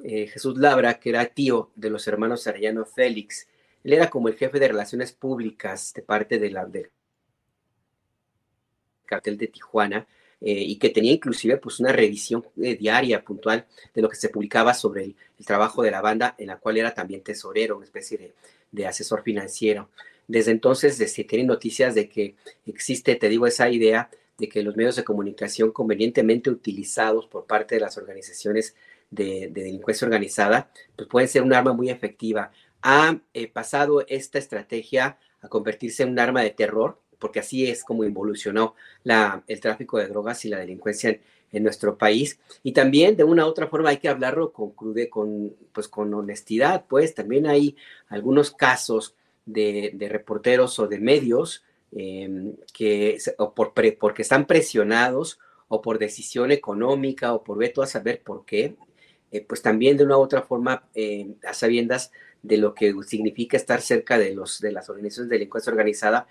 eh, 0.03 0.27
Jesús 0.27 0.57
Labra, 0.57 0.99
que 0.99 1.09
era 1.09 1.25
tío 1.25 1.71
de 1.75 1.89
los 1.89 2.07
hermanos 2.07 2.45
Arellano 2.45 2.85
Félix. 2.85 3.47
Él 3.83 3.93
era 3.93 4.09
como 4.09 4.27
el 4.27 4.35
jefe 4.35 4.59
de 4.59 4.67
relaciones 4.67 5.11
públicas 5.11 5.91
de 5.93 6.03
parte 6.03 6.37
de 6.37 6.51
la, 6.51 6.65
del 6.65 6.91
cartel 9.05 9.37
de 9.37 9.47
Tijuana 9.47 10.07
eh, 10.39 10.51
y 10.51 10.77
que 10.77 10.89
tenía 10.89 11.13
inclusive 11.13 11.57
pues 11.57 11.79
una 11.79 11.91
revisión 11.91 12.45
eh, 12.61 12.75
diaria, 12.75 13.23
puntual, 13.23 13.65
de 13.93 14.01
lo 14.03 14.09
que 14.09 14.17
se 14.17 14.29
publicaba 14.29 14.75
sobre 14.75 15.05
el, 15.05 15.15
trabajo 15.45 15.81
de 15.81 15.91
la 15.91 16.01
banda, 16.01 16.35
en 16.37 16.47
la 16.47 16.57
cual 16.57 16.77
era 16.77 16.93
también 16.93 17.23
tesorero, 17.23 17.77
una 17.77 17.85
especie 17.85 18.33
de, 18.71 18.85
asesor 18.85 19.23
financiero. 19.23 19.89
Desde 20.27 20.51
entonces 20.51 20.97
se 20.97 21.23
tienen 21.23 21.47
noticias 21.47 21.95
de 21.95 22.07
que 22.07 22.35
existe, 22.67 23.15
te 23.15 23.29
digo, 23.29 23.47
esa 23.47 23.69
idea 23.69 24.09
de 24.37 24.49
que 24.49 24.63
los 24.63 24.75
medios 24.75 24.95
de 24.95 25.03
comunicación 25.03 25.71
convenientemente 25.71 26.49
utilizados 26.49 27.27
por 27.27 27.45
parte 27.45 27.75
de 27.75 27.81
las 27.81 27.97
organizaciones 27.97 28.75
de, 29.09 29.49
delincuencia 29.51 30.05
organizada, 30.05 30.69
pues 30.95 31.07
pueden 31.07 31.29
ser 31.29 31.41
un 31.41 31.53
arma 31.53 31.73
muy 31.73 31.89
efectiva. 31.89 32.51
Ha 32.81 33.19
eh, 33.33 33.47
pasado 33.47 34.05
esta 34.07 34.37
estrategia 34.39 35.17
a 35.41 35.47
convertirse 35.47 36.03
en 36.03 36.09
un 36.09 36.19
arma 36.19 36.41
de 36.41 36.51
terror 36.51 36.99
porque 37.25 37.39
así 37.39 37.67
es 37.67 37.83
como 37.83 38.03
evolucionó 38.03 38.75
la, 39.03 39.43
el 39.47 39.59
tráfico 39.59 39.97
de 39.97 40.07
drogas 40.07 40.45
y 40.45 40.49
la 40.49 40.59
delincuencia 40.59 41.19
en, 41.51 41.63
nuestro 41.63 41.97
país. 41.97 42.39
Y 42.63 42.73
también 42.73 43.15
de 43.15 43.23
una 43.23 43.45
u 43.45 43.49
otra 43.49 43.67
forma 43.67 43.89
hay 43.89 43.97
que 43.97 44.09
hablarlo 44.09 44.51
con 44.51 44.71
crude, 44.71 45.09
con, 45.09 45.55
pues, 45.71 45.87
con 45.87 46.13
honestidad, 46.13 46.85
pues 46.87 47.15
también 47.15 47.47
hay 47.47 47.77
algunos 48.09 48.51
casos 48.51 49.15
de, 49.45 49.95
reporteros 50.09 50.77
o 50.79 50.87
de 50.87 50.99
medios 50.99 51.63
em, 51.95 52.55
que 52.73 53.17
o 53.37 53.53
por 53.53 53.73
porque 53.99 54.21
están 54.21 54.45
presionados 54.45 55.39
o 55.67 55.81
por 55.81 55.97
decisión 55.97 56.51
económica 56.51 57.33
o 57.33 57.43
por 57.43 57.57
veto 57.57 57.81
a 57.81 57.87
saber 57.87 58.21
por 58.21 58.45
qué, 58.45 58.75
eh, 59.31 59.41
pues 59.41 59.61
también 59.61 59.97
de 59.97 60.03
una 60.03 60.17
u 60.17 60.21
otra 60.21 60.43
forma 60.43 60.83
em, 60.93 61.35
a 61.47 61.53
sabiendas 61.53 62.11
de 62.43 62.57
lo 62.57 62.75
que 62.75 62.93
significa 63.07 63.57
estar 63.57 63.81
cerca 63.81 64.17
de, 64.17 64.35
los, 64.35 64.61
de 64.61 64.71
las 64.71 64.89
organizaciones 64.89 65.29
de 65.29 65.35
delincuencia 65.35 65.71
organizada, 65.71 66.27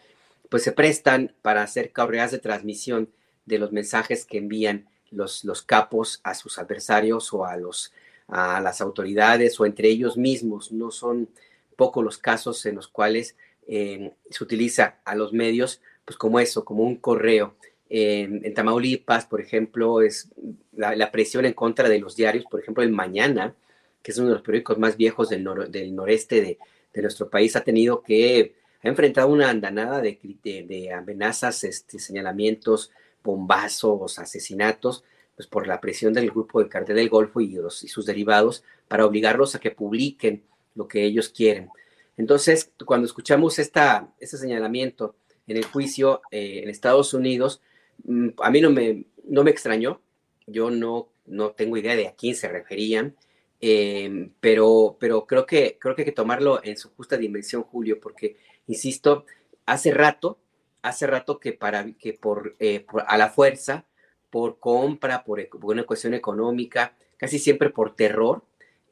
pues 0.48 0.62
se 0.62 0.72
prestan 0.72 1.34
para 1.42 1.62
hacer 1.62 1.92
correas 1.92 2.30
de 2.30 2.38
transmisión 2.38 3.08
de 3.46 3.58
los 3.58 3.72
mensajes 3.72 4.24
que 4.24 4.38
envían 4.38 4.88
los, 5.10 5.44
los 5.44 5.62
capos 5.62 6.20
a 6.22 6.34
sus 6.34 6.58
adversarios 6.58 7.32
o 7.32 7.44
a, 7.44 7.56
los, 7.56 7.92
a 8.28 8.60
las 8.60 8.80
autoridades 8.80 9.58
o 9.58 9.66
entre 9.66 9.88
ellos 9.88 10.16
mismos. 10.16 10.72
No 10.72 10.90
son 10.90 11.28
pocos 11.76 12.04
los 12.04 12.18
casos 12.18 12.64
en 12.66 12.76
los 12.76 12.88
cuales 12.88 13.36
eh, 13.66 14.12
se 14.30 14.44
utiliza 14.44 15.00
a 15.04 15.14
los 15.14 15.32
medios 15.32 15.80
pues 16.04 16.16
como 16.16 16.38
eso, 16.38 16.64
como 16.64 16.82
un 16.82 16.96
correo. 16.96 17.56
en 17.88 18.52
Tamaulipas, 18.54 19.26
por 19.26 19.40
ejemplo, 19.40 20.02
es 20.02 20.28
la, 20.72 21.10
presión 21.10 21.44
en 21.46 21.54
contra 21.54 21.88
de 21.88 21.98
los 21.98 22.16
diarios, 22.16 22.44
por 22.50 22.60
ejemplo, 22.60 22.82
el 22.82 22.90
Mañana, 22.90 23.54
que 24.02 24.12
es 24.12 24.18
uno 24.18 24.28
de 24.28 24.34
los 24.34 24.42
periódicos 24.42 24.78
más 24.78 24.96
viejos 24.96 25.30
del, 25.30 25.48
del 25.70 25.94
noreste 25.94 26.42
de, 26.42 26.58
de, 26.92 27.02
nuestro 27.02 27.30
país, 27.30 27.56
ha 27.56 27.64
tenido 27.64 28.02
que 28.02 28.54
ha 28.82 28.88
enfrentado 28.88 29.28
una 29.28 29.48
andanada 29.48 30.00
de, 30.02 30.18
de, 30.42 30.92
amenazas, 30.92 31.64
este, 31.64 31.98
señalamientos, 31.98 32.90
bombazos, 33.22 34.18
asesinatos, 34.18 35.04
pues 35.36 35.48
por 35.48 35.66
la 35.66 35.80
presión 35.80 36.12
del 36.12 36.30
grupo 36.30 36.62
de 36.62 36.68
cartel 36.68 36.96
del 36.96 37.08
Golfo 37.08 37.40
y 37.40 37.56
sus 37.70 38.04
derivados 38.04 38.62
para 38.86 39.06
obligarlos 39.06 39.54
a 39.54 39.58
que 39.58 39.70
publiquen 39.70 40.44
lo 40.74 40.86
que 40.86 41.04
ellos 41.04 41.30
quieren. 41.30 41.70
Entonces, 42.16 42.72
cuando 42.84 43.06
escuchamos 43.06 43.58
este 43.58 44.36
señalamiento 44.36 45.16
en 45.46 45.56
el 45.56 45.64
juicio 45.64 46.22
eh, 46.30 46.60
en 46.62 46.70
Estados 46.70 47.12
Unidos, 47.14 47.60
mm, 48.04 48.28
a 48.38 48.50
mí 48.50 48.60
no 48.60 48.70
me, 48.70 49.50
extrañó, 49.50 50.00
yo 50.46 50.70
no, 50.70 51.08
no 51.26 51.50
tengo 51.50 51.76
idea 51.76 51.96
de 51.96 52.08
a 52.08 52.14
quién 52.14 52.34
se 52.34 52.48
referían, 52.48 53.16
eh, 53.60 54.30
pero, 54.40 54.96
pero 55.00 55.26
creo, 55.26 55.46
que, 55.46 55.78
creo 55.80 55.94
que 55.94 56.02
hay 56.02 56.06
que 56.06 56.12
tomarlo 56.12 56.62
en 56.62 56.76
su 56.76 56.90
justa 56.90 57.16
dimensión, 57.16 57.62
Julio, 57.62 57.98
porque, 58.00 58.36
insisto, 58.66 59.24
hace 59.66 59.90
rato, 59.90 60.38
hace 60.82 61.06
rato 61.06 61.40
que, 61.40 61.52
para, 61.52 61.86
que 61.94 62.12
por, 62.12 62.54
eh, 62.60 62.86
a 63.06 63.16
la 63.16 63.30
fuerza, 63.30 63.86
por 64.30 64.58
compra, 64.58 65.24
por, 65.24 65.40
una 65.62 65.84
cuestión 65.84 66.14
económica, 66.14 66.94
casi 67.16 67.38
siempre 67.38 67.70
por 67.70 67.96
terror, 67.96 68.44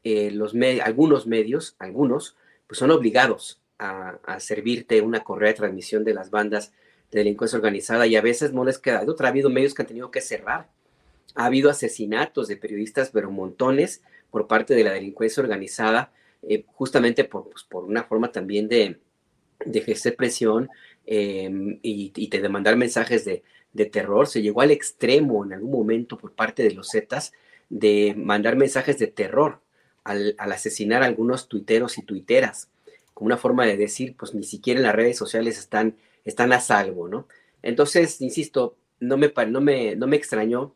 los 0.04 0.54
algunos 0.82 1.28
medios, 1.28 1.76
algunos, 1.78 2.36
pues 2.72 2.78
son 2.78 2.90
obligados 2.90 3.60
a, 3.76 4.40
servirte 4.40 5.02
una 5.02 5.20
correa 5.20 5.50
de 5.50 5.58
transmisión 5.58 6.04
de 6.04 6.14
las 6.14 6.30
bandas 6.30 6.72
de 7.10 7.18
delincuencia 7.18 7.58
organizada 7.58 8.06
y 8.06 8.16
a 8.16 8.22
veces 8.22 8.54
no 8.54 8.64
les 8.64 8.78
queda 8.78 9.04
otra. 9.06 9.28
Ha 9.28 9.30
habido 9.30 9.50
medios 9.50 9.74
que 9.74 9.82
han 9.82 9.88
tenido 9.88 10.10
que 10.10 10.22
cerrar. 10.22 10.70
Ha 11.34 11.44
habido 11.44 11.68
asesinatos 11.68 12.48
de 12.48 12.56
periodistas, 12.56 13.10
pero 13.10 13.30
montones 13.30 14.02
por 14.30 14.46
parte 14.46 14.74
de 14.74 14.84
la 14.84 14.92
delincuencia 14.92 15.42
organizada, 15.42 16.14
eh, 16.48 16.64
justamente 16.68 17.24
por, 17.24 17.50
pues, 17.50 17.62
por, 17.62 17.84
una 17.84 18.04
forma 18.04 18.32
también 18.32 18.68
de, 18.68 18.98
de 19.66 19.78
ejercer 19.78 20.16
presión 20.16 20.70
em, 21.04 21.78
y, 21.82 22.10
de 22.30 22.48
mandar 22.48 22.76
mensajes 22.76 23.26
de, 23.26 23.42
de, 23.74 23.84
terror. 23.84 24.26
Se 24.26 24.40
llegó 24.40 24.62
al 24.62 24.70
extremo 24.70 25.44
en 25.44 25.52
algún 25.52 25.72
momento 25.72 26.16
por 26.16 26.32
parte 26.32 26.62
de 26.62 26.70
los 26.70 26.88
Zetas 26.90 27.34
de 27.68 28.14
mandar 28.16 28.56
mensajes 28.56 28.98
de 28.98 29.08
terror 29.08 29.60
al, 30.04 30.34
asesinar 30.38 31.02
a 31.02 31.06
algunos 31.06 31.48
tuiteros 31.48 31.98
y 31.98 32.02
tuiteras, 32.02 32.68
como 33.14 33.26
una 33.26 33.36
forma 33.36 33.66
de 33.66 33.76
decir, 33.76 34.16
pues 34.16 34.34
ni 34.34 34.44
siquiera 34.44 34.80
en 34.80 34.86
las 34.86 34.94
redes 34.94 35.16
sociales 35.16 35.58
están, 35.58 35.96
están 36.24 36.52
a 36.52 36.60
salvo, 36.60 37.08
¿no? 37.08 37.28
Entonces, 37.62 38.20
insisto, 38.20 38.76
no 39.00 39.16
me, 39.16 39.32
no 39.48 39.60
me, 39.60 39.96
no 39.96 40.06
me 40.06 40.16
extrañó. 40.16 40.74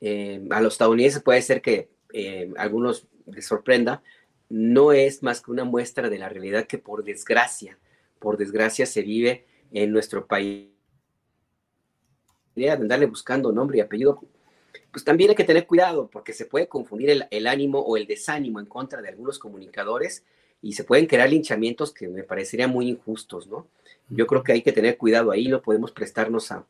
Eh, 0.00 0.46
a 0.50 0.60
los 0.60 0.74
estadounidenses 0.74 1.22
puede 1.22 1.40
ser 1.42 1.62
que 1.62 1.88
eh, 2.12 2.52
algunos 2.56 3.06
les 3.26 3.46
sorprenda, 3.46 4.02
no 4.48 4.92
es 4.92 5.22
más 5.22 5.40
que 5.40 5.50
una 5.50 5.64
muestra 5.64 6.08
de 6.08 6.18
la 6.18 6.28
realidad 6.28 6.66
que 6.66 6.78
por 6.78 7.04
desgracia, 7.04 7.78
por 8.18 8.36
desgracia 8.36 8.86
se 8.86 9.02
vive 9.02 9.46
en 9.72 9.90
nuestro 9.92 10.26
país. 10.26 10.68
De 12.54 12.70
andarle 12.70 13.06
buscando 13.06 13.52
nombre 13.52 13.78
y 13.78 13.80
apellido, 13.80 14.22
pues 14.90 15.04
también 15.04 15.30
hay 15.30 15.36
que 15.36 15.44
tener 15.44 15.66
cuidado 15.66 16.08
porque 16.10 16.32
se 16.32 16.46
puede 16.46 16.68
confundir 16.68 17.26
el, 17.30 17.46
ánimo 17.46 17.80
o 17.80 17.96
el 17.96 18.06
desánimo 18.06 18.60
en 18.60 18.66
contra 18.66 19.02
de 19.02 19.08
algunos 19.08 19.38
comunicadores 19.38 20.24
y 20.62 20.72
se 20.72 20.84
pueden 20.84 21.06
crear 21.06 21.28
linchamientos 21.28 21.92
que 21.92 22.08
me 22.08 22.22
parecerían 22.22 22.70
muy 22.70 22.88
injustos, 22.88 23.46
¿no? 23.46 23.66
Yo 24.08 24.26
creo 24.26 24.42
que 24.42 24.52
hay 24.52 24.62
que 24.62 24.72
tener 24.72 24.96
cuidado 24.96 25.30
ahí, 25.30 25.48
no 25.48 25.60
podemos 25.62 25.92
prestarnos 25.92 26.50
a, 26.52 26.64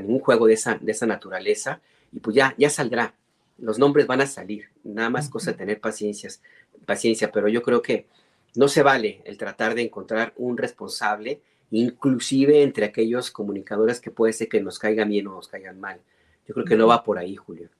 ningún 0.00 0.20
juego 0.20 0.46
de 0.46 0.54
esa, 0.54 0.78
de 0.80 0.92
esa 0.92 1.06
naturaleza 1.06 1.80
y 2.12 2.20
pues 2.20 2.36
ya, 2.36 2.54
ya 2.56 2.70
saldrá, 2.70 3.14
los 3.58 3.78
nombres 3.78 4.06
van 4.06 4.20
a 4.20 4.26
salir, 4.26 4.68
nada 4.82 5.10
más 5.10 5.28
cosa 5.28 5.52
de 5.52 5.58
tener 5.58 5.80
paciencias, 5.80 6.40
paciencia, 6.84 7.30
pero 7.30 7.48
yo 7.48 7.62
creo 7.62 7.82
que 7.82 8.06
no 8.54 8.68
se 8.68 8.82
vale 8.82 9.20
el 9.24 9.36
tratar 9.36 9.74
de 9.74 9.82
encontrar 9.82 10.32
un 10.36 10.56
responsable, 10.56 11.40
inclusive 11.70 12.62
entre 12.62 12.86
aquellos 12.86 13.30
comunicadores 13.30 14.00
que 14.00 14.10
puede 14.10 14.32
ser 14.32 14.48
que 14.48 14.60
nos 14.60 14.78
caigan 14.78 15.08
bien 15.08 15.26
o 15.26 15.34
nos 15.34 15.48
caigan 15.48 15.80
mal. 15.80 16.00
Yo 16.46 16.54
creo 16.54 16.66
que 16.66 16.76
no 16.76 16.86
va 16.86 17.02
por 17.02 17.18
ahí, 17.18 17.36
Julio. 17.36 17.70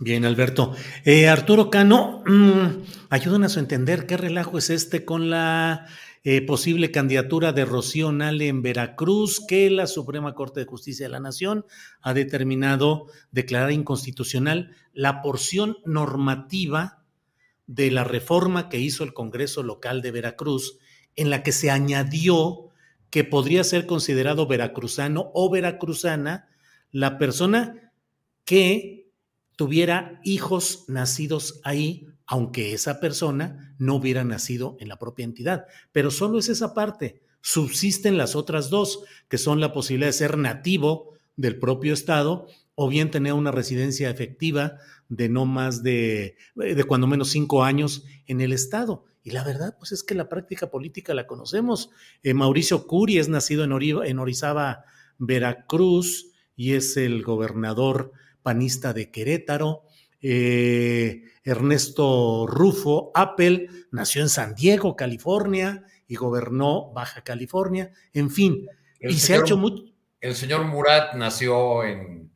Bien, 0.00 0.24
Alberto. 0.24 0.74
Eh, 1.04 1.28
Arturo 1.28 1.70
Cano, 1.70 2.22
mmm, 2.26 2.82
ayúdanos 3.10 3.56
a 3.56 3.60
entender 3.60 4.06
qué 4.06 4.16
relajo 4.16 4.58
es 4.58 4.70
este 4.70 5.04
con 5.04 5.30
la 5.30 5.86
eh, 6.24 6.40
posible 6.40 6.90
candidatura 6.90 7.52
de 7.52 7.64
Rocío 7.64 8.10
Nale 8.10 8.48
en 8.48 8.60
Veracruz, 8.60 9.44
que 9.46 9.70
la 9.70 9.86
Suprema 9.86 10.34
Corte 10.34 10.60
de 10.60 10.66
Justicia 10.66 11.06
de 11.06 11.12
la 11.12 11.20
Nación 11.20 11.64
ha 12.00 12.12
determinado 12.12 13.06
declarar 13.30 13.70
inconstitucional 13.70 14.74
la 14.92 15.22
porción 15.22 15.76
normativa 15.84 17.04
de 17.66 17.90
la 17.90 18.04
reforma 18.04 18.68
que 18.68 18.78
hizo 18.80 19.04
el 19.04 19.14
Congreso 19.14 19.62
local 19.62 20.02
de 20.02 20.10
Veracruz, 20.10 20.78
en 21.14 21.30
la 21.30 21.42
que 21.42 21.52
se 21.52 21.70
añadió 21.70 22.70
que 23.10 23.22
podría 23.22 23.62
ser 23.62 23.86
considerado 23.86 24.48
veracruzano 24.48 25.30
o 25.34 25.50
veracruzana 25.50 26.48
la 26.90 27.18
persona 27.18 27.83
que 28.44 29.12
tuviera 29.56 30.20
hijos 30.24 30.84
nacidos 30.88 31.60
ahí, 31.64 32.08
aunque 32.26 32.72
esa 32.72 33.00
persona 33.00 33.74
no 33.78 33.96
hubiera 33.96 34.24
nacido 34.24 34.76
en 34.80 34.88
la 34.88 34.98
propia 34.98 35.24
entidad. 35.24 35.66
Pero 35.92 36.10
solo 36.10 36.38
es 36.38 36.48
esa 36.48 36.74
parte. 36.74 37.20
Subsisten 37.40 38.16
las 38.16 38.36
otras 38.36 38.70
dos, 38.70 39.04
que 39.28 39.38
son 39.38 39.60
la 39.60 39.72
posibilidad 39.72 40.08
de 40.08 40.14
ser 40.14 40.38
nativo 40.38 41.14
del 41.36 41.58
propio 41.58 41.92
Estado 41.92 42.46
o 42.74 42.88
bien 42.88 43.10
tener 43.10 43.34
una 43.34 43.50
residencia 43.50 44.10
efectiva 44.10 44.78
de 45.08 45.28
no 45.28 45.44
más 45.44 45.82
de, 45.82 46.36
de 46.54 46.84
cuando 46.84 47.06
menos 47.06 47.30
cinco 47.30 47.62
años 47.62 48.04
en 48.26 48.40
el 48.40 48.52
Estado. 48.52 49.04
Y 49.22 49.30
la 49.30 49.44
verdad, 49.44 49.76
pues 49.78 49.92
es 49.92 50.02
que 50.02 50.14
la 50.14 50.28
práctica 50.28 50.70
política 50.70 51.14
la 51.14 51.26
conocemos. 51.26 51.90
Eh, 52.22 52.34
Mauricio 52.34 52.86
Curi 52.86 53.18
es 53.18 53.28
nacido 53.28 53.64
en, 53.64 53.72
en 54.04 54.18
Orizaba, 54.18 54.84
Veracruz, 55.18 56.30
y 56.56 56.72
es 56.72 56.96
el 56.96 57.22
gobernador 57.22 58.12
panista 58.44 58.92
de 58.92 59.10
Querétaro. 59.10 59.82
Eh, 60.20 61.24
Ernesto 61.42 62.46
Rufo 62.46 63.10
Appel 63.14 63.88
nació 63.90 64.22
en 64.22 64.28
San 64.28 64.54
Diego, 64.54 64.94
California, 64.94 65.82
y 66.06 66.14
gobernó 66.14 66.92
Baja 66.92 67.22
California. 67.22 67.90
En 68.12 68.30
fin, 68.30 68.68
y 69.00 69.14
se 69.14 69.34
ha 69.34 69.38
hecho 69.38 69.56
mucho. 69.56 69.82
El 70.20 70.36
señor 70.36 70.64
Murat 70.64 71.14
nació 71.14 71.84
en, 71.84 72.30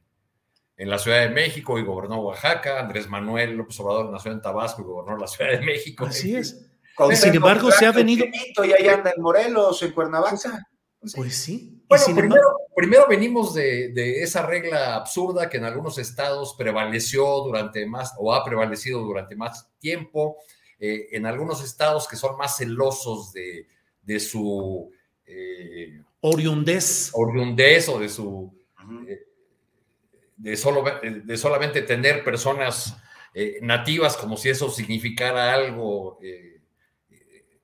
en 0.77 0.91
la 0.91 0.99
Ciudad 0.99 1.21
de 1.21 1.31
México 1.31 1.79
y 1.79 1.85
gobernó 1.85 2.21
Oaxaca. 2.21 2.81
Andrés 2.81 3.09
Manuel 3.09 3.57
López 3.57 3.79
Obrador 3.81 4.11
nació 4.11 4.33
en 4.33 4.43
Tabasco 4.43 4.83
y 4.83 4.85
gobernó 4.85 5.17
la 5.17 5.27
Ciudad 5.27 5.53
de 5.53 5.61
México. 5.61 6.07
Así 6.07 6.35
es. 6.35 6.69
Sin 7.15 7.35
embargo, 7.35 7.71
se 7.71 7.87
ha 7.87 7.93
venido. 7.93 8.27
Y 8.27 8.73
ahí 8.73 8.89
anda 8.89 9.13
en 9.15 9.23
Morelos, 9.23 9.83
en 9.83 9.93
Cuernavaca. 9.93 10.67
Pues 11.15 11.37
sí. 11.37 11.85
Bueno, 11.89 12.05
primero, 12.15 12.43
primero, 12.79 13.09
venimos 13.09 13.55
de, 13.55 13.89
de, 13.89 14.23
esa 14.23 14.47
regla 14.47 14.95
absurda 14.95 15.49
que 15.49 15.57
en 15.57 15.65
algunos 15.65 15.99
estados 15.99 16.55
prevaleció 16.57 17.27
durante 17.41 17.85
más 17.87 18.15
o 18.19 18.33
ha 18.33 18.45
prevalecido 18.45 19.01
durante 19.01 19.35
más 19.35 19.69
tiempo. 19.81 20.37
Eh, 20.79 21.09
en 21.11 21.27
algunos 21.27 21.65
estados 21.65 22.07
que 22.07 22.15
son 22.15 22.37
más 22.37 22.57
celosos 22.57 23.33
de, 23.33 23.67
de 24.03 24.21
su 24.21 24.93
eh, 25.27 26.01
oriundez. 26.21 27.11
oriundez 27.15 27.89
o 27.89 27.99
de 27.99 28.09
su 28.09 28.57
eh, 29.09 29.27
de, 30.37 30.57
solo, 30.57 30.85
de 31.03 31.37
solamente 31.37 31.83
tener 31.83 32.23
personas 32.23 32.97
nativas 33.61 34.17
como 34.17 34.37
si 34.37 34.49
eso 34.49 34.69
significara 34.69 35.53
algo 35.53 36.19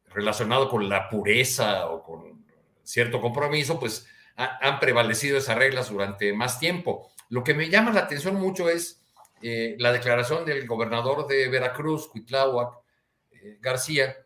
relacionado 0.08 0.68
con 0.68 0.88
la 0.88 1.08
pureza 1.08 1.88
o 1.88 2.02
con 2.02 2.44
cierto 2.84 3.20
compromiso, 3.20 3.80
pues 3.80 4.06
han 4.36 4.80
prevalecido 4.80 5.38
esas 5.38 5.56
reglas 5.56 5.90
durante 5.90 6.32
más 6.32 6.58
tiempo. 6.58 7.10
Lo 7.28 7.44
que 7.44 7.54
me 7.54 7.68
llama 7.68 7.92
la 7.92 8.00
atención 8.00 8.34
mucho 8.36 8.68
es 8.68 9.04
eh, 9.42 9.76
la 9.78 9.92
declaración 9.92 10.44
del 10.44 10.66
gobernador 10.66 11.26
de 11.26 11.48
Veracruz, 11.48 12.08
Cuitláhuac 12.08 12.78
eh, 13.32 13.58
García, 13.60 14.16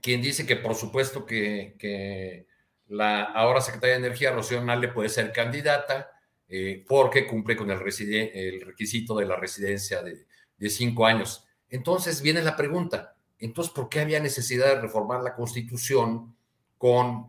quien 0.00 0.22
dice 0.22 0.46
que 0.46 0.56
por 0.56 0.74
supuesto 0.74 1.26
que, 1.26 2.46
la 2.88 3.22
ahora 3.22 3.60
secretaria 3.60 3.94
de 3.94 4.06
Energía, 4.06 4.32
Rocío 4.32 4.62
Nale, 4.62 4.88
puede 4.88 5.08
ser 5.08 5.32
candidata 5.32 6.10
eh, 6.48 6.84
porque 6.86 7.26
cumple 7.26 7.56
con 7.56 7.70
el, 7.70 7.80
requisito 7.80 9.16
de 9.16 9.26
la 9.26 9.36
residencia 9.36 10.02
de, 10.02 10.26
cinco 10.70 11.06
años. 11.06 11.44
Entonces 11.68 12.22
viene 12.22 12.42
la 12.42 12.54
pregunta, 12.56 13.16
entonces, 13.40 13.72
¿por 13.72 13.88
qué 13.88 14.00
había 14.00 14.20
necesidad 14.20 14.66
de 14.66 14.80
reformar 14.80 15.22
la 15.22 15.34
constitución 15.34 16.36
con 16.78 17.28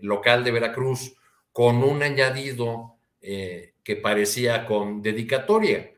local 0.00 0.42
de 0.42 0.50
Veracruz? 0.50 1.14
Con 1.52 1.84
un 1.84 2.02
añadido 2.02 2.96
eh, 3.20 3.74
que 3.84 3.96
parecía 3.96 4.66
con 4.66 5.02
dedicatoria. 5.02 5.90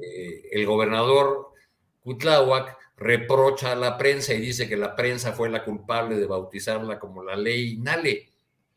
Eh, 0.00 0.48
el 0.50 0.66
gobernador 0.66 1.52
Cuitláhuac 2.00 2.76
reprocha 2.96 3.72
a 3.72 3.76
la 3.76 3.96
prensa 3.96 4.34
y 4.34 4.40
dice 4.40 4.68
que 4.68 4.76
la 4.76 4.96
prensa 4.96 5.32
fue 5.32 5.48
la 5.48 5.64
culpable 5.64 6.16
de 6.16 6.26
bautizarla 6.26 6.98
como 6.98 7.22
la 7.22 7.36
ley 7.36 7.78
Nale. 7.78 8.28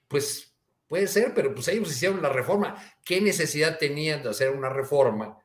Pues 0.08 0.54
puede 0.88 1.08
ser, 1.08 1.34
pero 1.34 1.54
pues 1.54 1.68
ellos 1.70 1.92
hicieron 1.92 2.22
la 2.22 2.30
reforma. 2.30 2.76
¿Qué 3.04 3.20
necesidad 3.20 3.78
tenían 3.80 4.22
de 4.22 4.30
hacer 4.30 4.52
una 4.52 4.70
reforma 4.70 5.38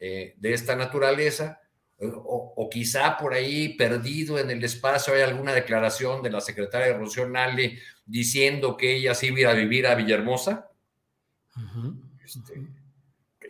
eh, 0.00 0.34
de 0.36 0.52
esta 0.52 0.74
naturaleza? 0.74 1.60
O, 1.96 2.68
quizá 2.70 3.16
por 3.16 3.32
ahí 3.34 3.76
perdido 3.76 4.38
en 4.38 4.50
el 4.50 4.62
espacio 4.64 5.14
hay 5.14 5.22
alguna 5.22 5.54
declaración 5.54 6.22
de 6.22 6.30
la 6.30 6.40
secretaria 6.40 6.88
de 6.88 6.98
Rocío 6.98 7.28
Nale 7.28 7.78
diciendo 8.06 8.76
que 8.76 8.96
ella 8.96 9.14
sí 9.14 9.32
iba 9.34 9.50
a 9.50 9.54
vivir 9.54 9.86
a 9.86 9.94
Villahermosa. 9.94 10.70
este, 12.24 12.54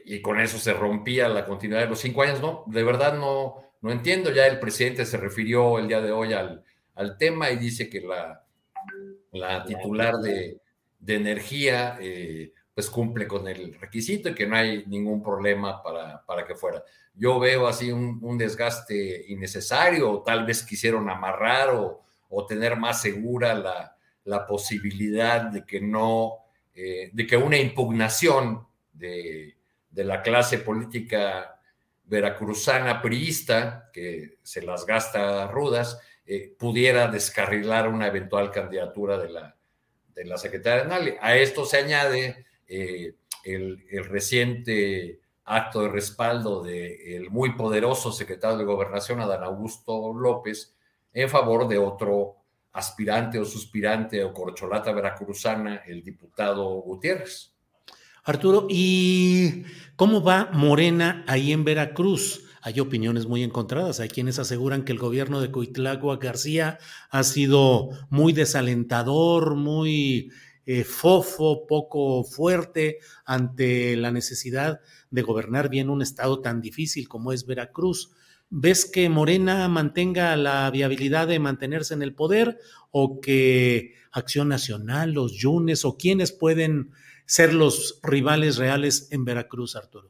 y 0.04 0.20
con 0.20 0.40
eso 0.40 0.58
se 0.58 0.74
rompía 0.74 1.28
la 1.28 1.46
continuidad 1.46 1.82
de 1.82 1.88
los 1.88 2.00
cinco 2.00 2.22
años. 2.22 2.40
No, 2.40 2.64
de 2.66 2.82
verdad 2.84 3.18
no, 3.18 3.62
no 3.80 3.90
entiendo. 3.90 4.30
Ya 4.30 4.46
el 4.46 4.60
presidente 4.60 5.06
se 5.06 5.16
refirió 5.16 5.78
el 5.78 5.88
día 5.88 6.00
de 6.00 6.12
hoy 6.12 6.32
al, 6.32 6.62
al 6.94 7.16
tema 7.16 7.50
y 7.50 7.56
dice 7.56 7.88
que 7.88 8.00
la, 8.00 8.44
la 9.32 9.64
titular 9.64 10.14
de, 10.16 10.60
de 10.98 11.14
energía 11.14 11.96
eh, 12.00 12.52
pues 12.74 12.90
cumple 12.90 13.26
con 13.26 13.48
el 13.48 13.74
requisito 13.80 14.28
y 14.28 14.34
que 14.34 14.46
no 14.46 14.56
hay 14.56 14.84
ningún 14.86 15.22
problema 15.22 15.82
para, 15.82 16.22
para 16.24 16.44
que 16.44 16.54
fuera. 16.54 16.82
Yo 17.14 17.38
veo 17.38 17.66
así 17.68 17.92
un, 17.92 18.18
un, 18.22 18.36
desgaste 18.36 19.26
innecesario, 19.28 20.10
o 20.10 20.22
tal 20.22 20.44
vez 20.44 20.64
quisieron 20.64 21.08
amarrar 21.08 21.70
o, 21.70 22.02
o 22.28 22.44
tener 22.44 22.76
más 22.76 23.00
segura 23.00 23.54
la, 23.54 23.93
la, 24.24 24.46
posibilidad 24.46 25.42
de 25.42 25.64
que 25.64 25.80
no, 25.80 26.38
eh, 26.74 27.10
de 27.12 27.26
que 27.26 27.36
una 27.36 27.58
impugnación 27.58 28.66
de, 28.92 29.56
de 29.90 30.04
la 30.04 30.22
clase 30.22 30.58
política 30.58 31.60
veracruzana 32.04 33.00
priista, 33.00 33.90
que 33.92 34.38
se 34.42 34.62
las 34.62 34.84
gasta 34.86 35.46
rudas, 35.48 36.00
eh, 36.26 36.54
pudiera 36.58 37.08
descarrilar 37.08 37.88
una 37.88 38.06
eventual 38.06 38.50
candidatura 38.50 39.18
de 39.18 39.28
la, 39.28 39.56
de 40.14 40.24
la 40.24 40.38
secretaria 40.38 40.84
Nali. 40.84 41.14
A 41.20 41.36
esto 41.36 41.64
se 41.64 41.78
añade 41.78 42.46
eh, 42.66 43.14
el, 43.44 43.84
el, 43.90 44.04
reciente 44.06 45.20
acto 45.44 45.82
de 45.82 45.88
respaldo 45.88 46.62
del 46.62 47.30
muy 47.30 47.54
poderoso 47.54 48.10
secretario 48.10 48.56
de 48.56 48.64
Gobernación, 48.64 49.20
Adán 49.20 49.44
Augusto 49.44 50.14
López, 50.14 50.74
en 51.12 51.28
favor 51.28 51.68
de 51.68 51.76
otro 51.76 52.36
aspirante 52.74 53.38
o 53.38 53.44
suspirante 53.44 54.22
o 54.22 54.32
corcholata 54.32 54.92
veracruzana, 54.92 55.82
el 55.86 56.02
diputado 56.02 56.82
Gutiérrez. 56.82 57.54
Arturo, 58.24 58.66
¿y 58.70 59.64
cómo 59.96 60.22
va 60.22 60.50
Morena 60.52 61.24
ahí 61.26 61.52
en 61.52 61.64
Veracruz? 61.64 62.44
Hay 62.62 62.80
opiniones 62.80 63.26
muy 63.26 63.42
encontradas. 63.42 64.00
Hay 64.00 64.08
quienes 64.08 64.38
aseguran 64.38 64.84
que 64.84 64.92
el 64.92 64.98
gobierno 64.98 65.40
de 65.40 65.50
Coitlagua 65.50 66.16
García 66.16 66.78
ha 67.10 67.22
sido 67.22 67.90
muy 68.08 68.32
desalentador, 68.32 69.54
muy 69.54 70.30
eh, 70.64 70.82
fofo, 70.84 71.66
poco 71.66 72.24
fuerte 72.24 72.98
ante 73.26 73.96
la 73.96 74.10
necesidad 74.10 74.80
de 75.10 75.22
gobernar 75.22 75.68
bien 75.68 75.90
un 75.90 76.00
estado 76.00 76.40
tan 76.40 76.62
difícil 76.62 77.06
como 77.06 77.32
es 77.32 77.44
Veracruz. 77.44 78.12
¿Ves 78.56 78.84
que 78.84 79.08
Morena 79.08 79.66
mantenga 79.66 80.36
la 80.36 80.70
viabilidad 80.70 81.26
de 81.26 81.40
mantenerse 81.40 81.92
en 81.92 82.02
el 82.02 82.14
poder 82.14 82.60
o 82.92 83.20
que 83.20 83.94
Acción 84.12 84.46
Nacional, 84.46 85.10
los 85.10 85.32
Yunes 85.32 85.84
o 85.84 85.96
quienes 85.96 86.30
pueden 86.30 86.92
ser 87.26 87.52
los 87.52 87.98
rivales 88.04 88.56
reales 88.56 89.08
en 89.10 89.24
Veracruz, 89.24 89.74
Arturo? 89.74 90.08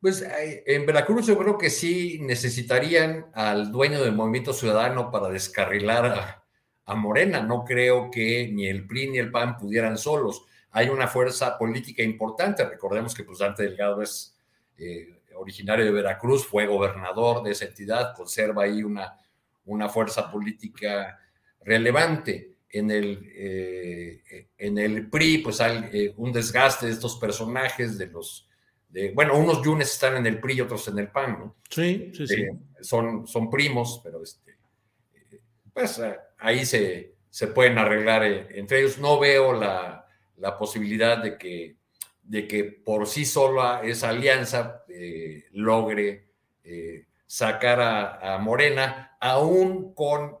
Pues 0.00 0.26
en 0.26 0.86
Veracruz 0.86 1.28
yo 1.28 1.38
creo 1.38 1.56
que 1.56 1.70
sí 1.70 2.18
necesitarían 2.22 3.26
al 3.32 3.70
dueño 3.70 4.02
del 4.02 4.16
movimiento 4.16 4.52
ciudadano 4.52 5.12
para 5.12 5.28
descarrilar 5.28 6.06
a, 6.06 6.44
a, 6.84 6.94
Morena. 6.96 7.44
No 7.44 7.64
creo 7.64 8.10
que 8.10 8.50
ni 8.52 8.66
el 8.66 8.88
PRI 8.88 9.10
ni 9.10 9.18
el 9.18 9.30
PAN 9.30 9.56
pudieran 9.56 9.96
solos. 9.98 10.42
Hay 10.72 10.88
una 10.88 11.06
fuerza 11.06 11.56
política 11.56 12.02
importante. 12.02 12.68
Recordemos 12.68 13.14
que 13.14 13.22
pues 13.22 13.38
Dante 13.38 13.62
Delgado 13.62 14.02
es 14.02 14.36
eh, 14.78 15.21
originario 15.42 15.84
de 15.84 15.90
Veracruz, 15.90 16.46
fue 16.46 16.66
gobernador 16.66 17.42
de 17.42 17.52
esa 17.52 17.66
entidad, 17.66 18.14
conserva 18.14 18.64
ahí 18.64 18.82
una, 18.82 19.16
una 19.66 19.88
fuerza 19.88 20.30
política 20.30 21.18
relevante 21.64 22.52
en 22.68 22.90
el, 22.90 23.32
eh, 23.34 24.48
en 24.56 24.78
el 24.78 25.08
PRI, 25.10 25.38
pues 25.38 25.60
hay 25.60 25.88
eh, 25.92 26.14
un 26.16 26.32
desgaste 26.32 26.86
de 26.86 26.92
estos 26.92 27.16
personajes, 27.16 27.98
de 27.98 28.06
los, 28.06 28.48
de, 28.88 29.12
bueno, 29.12 29.36
unos 29.36 29.62
yunes 29.62 29.92
están 29.92 30.16
en 30.16 30.26
el 30.26 30.40
PRI 30.40 30.54
y 30.54 30.60
otros 30.62 30.88
en 30.88 30.98
el 30.98 31.08
PAN, 31.08 31.38
¿no? 31.38 31.56
Sí, 31.68 32.10
sí, 32.14 32.26
sí. 32.26 32.42
Eh, 32.42 32.58
son, 32.80 33.26
son 33.26 33.50
primos, 33.50 34.00
pero 34.02 34.22
este, 34.22 34.56
pues 35.72 36.00
ahí 36.38 36.64
se, 36.64 37.14
se 37.28 37.46
pueden 37.48 37.78
arreglar 37.78 38.24
entre 38.24 38.80
ellos. 38.80 38.98
No 38.98 39.18
veo 39.18 39.52
la, 39.52 40.06
la, 40.38 40.58
posibilidad 40.58 41.22
de 41.22 41.36
que, 41.36 41.76
de 42.32 42.48
que 42.48 42.64
por 42.64 43.06
sí 43.06 43.26
sola 43.26 43.82
esa 43.84 44.08
alianza 44.08 44.84
logre 45.52 46.28
sacar 47.26 47.80
a, 47.80 48.38
Morena, 48.38 49.16
aún 49.20 49.92
con 49.94 50.38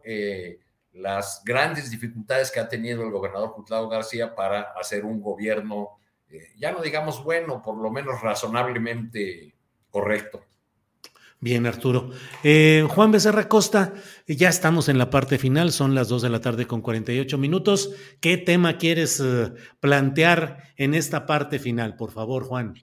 las 0.92 1.42
grandes 1.44 1.90
dificultades 1.90 2.50
que 2.50 2.60
ha 2.60 2.68
tenido 2.68 3.02
el 3.02 3.10
gobernador 3.10 3.52
Cutlao 3.52 3.88
García 3.88 4.34
para 4.34 4.72
hacer 4.72 5.04
un 5.04 5.20
gobierno, 5.20 5.98
eh, 6.28 6.52
ya 6.56 6.72
no 6.72 6.82
digamos 6.82 7.22
bueno, 7.24 7.62
por 7.62 7.76
lo 7.76 7.90
menos 7.90 8.20
razonablemente 8.20 9.54
correcto. 9.90 10.44
Bien, 11.42 11.66
Arturo. 11.66 12.10
Eh, 12.44 12.86
Juan 12.88 13.10
Becerra 13.10 13.48
Costa, 13.48 13.94
ya 14.28 14.48
estamos 14.48 14.88
en 14.88 14.96
la 14.96 15.10
parte 15.10 15.38
final, 15.38 15.72
son 15.72 15.92
las 15.92 16.06
2 16.06 16.22
de 16.22 16.30
la 16.30 16.40
tarde 16.40 16.68
con 16.68 16.82
48 16.82 17.36
minutos. 17.36 17.90
¿Qué 18.20 18.36
tema 18.36 18.78
quieres 18.78 19.18
eh, 19.18 19.52
plantear 19.80 20.72
en 20.76 20.94
esta 20.94 21.26
parte 21.26 21.58
final? 21.58 21.96
Por 21.96 22.12
favor, 22.12 22.44
Juan. 22.44 22.74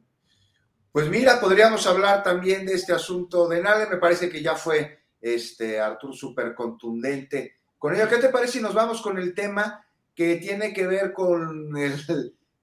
Pues 0.91 1.09
mira, 1.09 1.39
podríamos 1.39 1.87
hablar 1.87 2.21
también 2.21 2.65
de 2.65 2.73
este 2.73 2.91
asunto 2.91 3.47
de 3.47 3.61
Nale, 3.61 3.87
me 3.89 3.95
parece 3.95 4.29
que 4.29 4.43
ya 4.43 4.55
fue 4.55 5.03
este 5.21 5.79
Arturo 5.79 6.11
súper 6.11 6.53
contundente 6.53 7.59
con 7.77 7.95
ello. 7.95 8.09
¿Qué 8.09 8.17
te 8.17 8.27
parece 8.27 8.57
si 8.57 8.61
nos 8.61 8.73
vamos 8.73 9.01
con 9.01 9.17
el 9.17 9.33
tema 9.33 9.85
que 10.13 10.35
tiene 10.35 10.73
que 10.73 10.85
ver 10.85 11.13
con 11.13 11.77
el, 11.77 11.93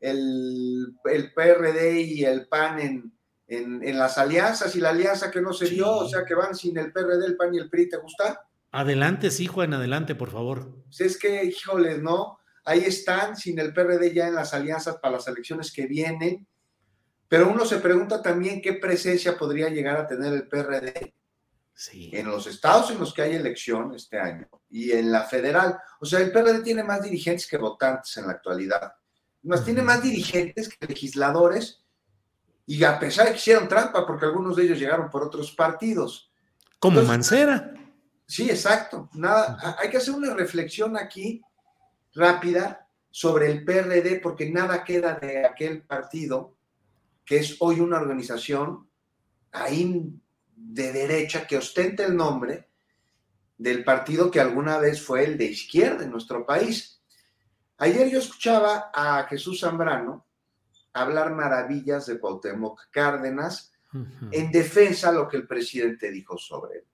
el, 0.00 0.94
el 1.06 1.32
PRD 1.32 2.02
y 2.02 2.22
el 2.22 2.48
PAN 2.48 2.80
en, 2.80 3.15
en, 3.48 3.82
en, 3.82 3.98
las 3.98 4.18
alianzas 4.18 4.74
y 4.76 4.80
la 4.80 4.90
alianza 4.90 5.30
que 5.30 5.40
no 5.40 5.52
se 5.52 5.66
dio, 5.66 5.90
o 5.90 6.08
sea 6.08 6.24
que 6.24 6.34
van 6.34 6.54
sin 6.54 6.76
el 6.78 6.92
PRD, 6.92 7.26
el 7.26 7.36
PAN 7.36 7.54
y 7.54 7.58
el 7.58 7.70
PRI, 7.70 7.88
¿te 7.88 7.96
gusta? 7.96 8.46
Adelante, 8.72 9.30
sí, 9.30 9.46
Juan, 9.46 9.72
adelante, 9.74 10.14
por 10.14 10.30
favor. 10.30 10.84
Si 10.90 11.04
es 11.04 11.16
que, 11.18 11.44
híjole, 11.44 11.98
¿no? 11.98 12.38
Ahí 12.64 12.80
están, 12.80 13.36
sin 13.36 13.58
el 13.58 13.72
PRD 13.72 14.12
ya 14.12 14.28
en 14.28 14.34
las 14.34 14.52
alianzas 14.52 14.96
para 14.96 15.16
las 15.16 15.28
elecciones 15.28 15.72
que 15.72 15.86
vienen, 15.86 16.46
pero 17.28 17.48
uno 17.48 17.64
se 17.64 17.78
pregunta 17.78 18.22
también 18.22 18.60
qué 18.60 18.74
presencia 18.74 19.36
podría 19.36 19.68
llegar 19.68 19.96
a 19.96 20.06
tener 20.06 20.32
el 20.32 20.48
PRD 20.48 21.14
en 22.12 22.26
los 22.26 22.46
estados 22.46 22.90
en 22.90 22.98
los 22.98 23.12
que 23.12 23.22
hay 23.22 23.34
elección 23.34 23.94
este 23.94 24.18
año 24.18 24.48
y 24.70 24.92
en 24.92 25.12
la 25.12 25.24
federal. 25.24 25.78
O 26.00 26.06
sea, 26.06 26.20
el 26.20 26.32
PRD 26.32 26.62
tiene 26.62 26.82
más 26.82 27.02
dirigentes 27.02 27.46
que 27.46 27.58
votantes 27.58 28.16
en 28.16 28.26
la 28.26 28.32
actualidad. 28.32 28.92
Más 29.42 29.64
tiene 29.64 29.82
más 29.82 30.02
dirigentes 30.02 30.68
que 30.68 30.86
legisladores 30.86 31.84
y 32.66 32.82
a 32.82 32.98
pesar 32.98 33.26
de 33.26 33.32
que 33.32 33.38
hicieron 33.38 33.68
trampa, 33.68 34.06
porque 34.06 34.26
algunos 34.26 34.56
de 34.56 34.64
ellos 34.64 34.78
llegaron 34.78 35.08
por 35.08 35.22
otros 35.22 35.52
partidos. 35.52 36.30
Como 36.78 37.02
Mancera. 37.02 37.72
Sí, 38.26 38.50
exacto. 38.50 39.08
Nada, 39.14 39.76
hay 39.78 39.88
que 39.88 39.98
hacer 39.98 40.14
una 40.14 40.34
reflexión 40.34 40.96
aquí 40.96 41.40
rápida 42.14 42.88
sobre 43.10 43.50
el 43.50 43.64
PRD, 43.64 44.20
porque 44.20 44.50
nada 44.50 44.82
queda 44.82 45.14
de 45.14 45.46
aquel 45.46 45.82
partido 45.82 46.56
que 47.24 47.38
es 47.38 47.56
hoy 47.60 47.80
una 47.80 47.98
organización 47.98 48.88
ahí 49.52 50.12
de 50.54 50.92
derecha 50.92 51.46
que 51.46 51.56
ostenta 51.56 52.04
el 52.04 52.16
nombre 52.16 52.68
del 53.58 53.84
partido 53.84 54.30
que 54.30 54.40
alguna 54.40 54.78
vez 54.78 55.02
fue 55.02 55.24
el 55.24 55.38
de 55.38 55.46
izquierda 55.46 56.04
en 56.04 56.10
nuestro 56.10 56.44
país. 56.44 57.00
Ayer 57.78 58.08
yo 58.10 58.18
escuchaba 58.18 58.90
a 58.92 59.24
Jesús 59.24 59.60
Zambrano 59.60 60.26
hablar 60.96 61.32
maravillas 61.32 62.06
de 62.06 62.18
Cuauhtémoc 62.18 62.90
Cárdenas 62.90 63.72
en 64.30 64.50
defensa 64.50 65.10
de 65.10 65.18
lo 65.18 65.28
que 65.28 65.36
el 65.36 65.46
presidente 65.46 66.10
dijo 66.10 66.36
sobre 66.36 66.78
él, 66.78 66.84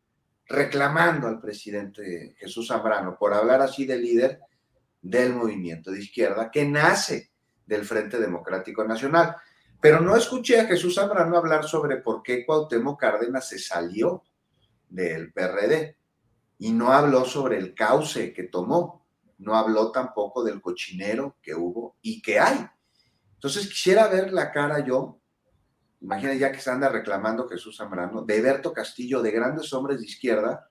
reclamando 0.47 1.27
al 1.27 1.41
presidente 1.41 2.35
Jesús 2.39 2.69
Zambrano 2.69 3.17
por 3.19 3.35
hablar 3.35 3.61
así 3.61 3.87
de 3.87 3.99
líder 3.99 4.41
del 5.01 5.35
movimiento 5.35 5.91
de 5.91 6.01
izquierda 6.01 6.51
que 6.51 6.65
nace 6.65 7.33
del 7.67 7.85
Frente 7.85 8.21
Democrático 8.21 8.85
Nacional. 8.85 9.37
Pero 9.81 10.01
no 10.01 10.15
escuché 10.15 10.61
a 10.61 10.67
Jesús 10.67 10.95
Zambrano 10.95 11.37
hablar 11.37 11.65
sobre 11.65 11.97
por 11.97 12.23
qué 12.23 12.47
Cuauhtémoc 12.47 13.01
Cárdenas 13.01 13.49
se 13.49 13.59
salió 13.59 14.23
del 14.89 15.33
PRD 15.33 15.97
y 16.59 16.73
no 16.73 16.93
habló 16.93 17.25
sobre 17.25 17.59
el 17.59 17.75
cauce 17.75 18.33
que 18.33 18.45
tomó, 18.45 19.05
no 19.39 19.57
habló 19.57 19.91
tampoco 19.91 20.45
del 20.45 20.61
cochinero 20.61 21.37
que 21.43 21.55
hubo 21.55 21.97
y 22.03 22.23
que 22.23 22.39
hay. 22.39 22.65
Entonces 23.43 23.69
quisiera 23.69 24.07
ver 24.07 24.33
la 24.33 24.53
cara 24.53 24.85
yo, 24.87 25.19
imagina 26.01 26.33
ya 26.35 26.53
que 26.53 26.61
se 26.61 26.71
anda 26.71 26.89
reclamando 26.89 27.49
Jesús 27.49 27.77
Zambrano, 27.77 28.23
de 28.23 28.41
Berto 28.41 28.73
Castillo, 28.73 29.21
de 29.21 29.33
grandes 29.33 29.73
hombres 29.73 29.99
de 29.99 30.07
izquierda 30.07 30.69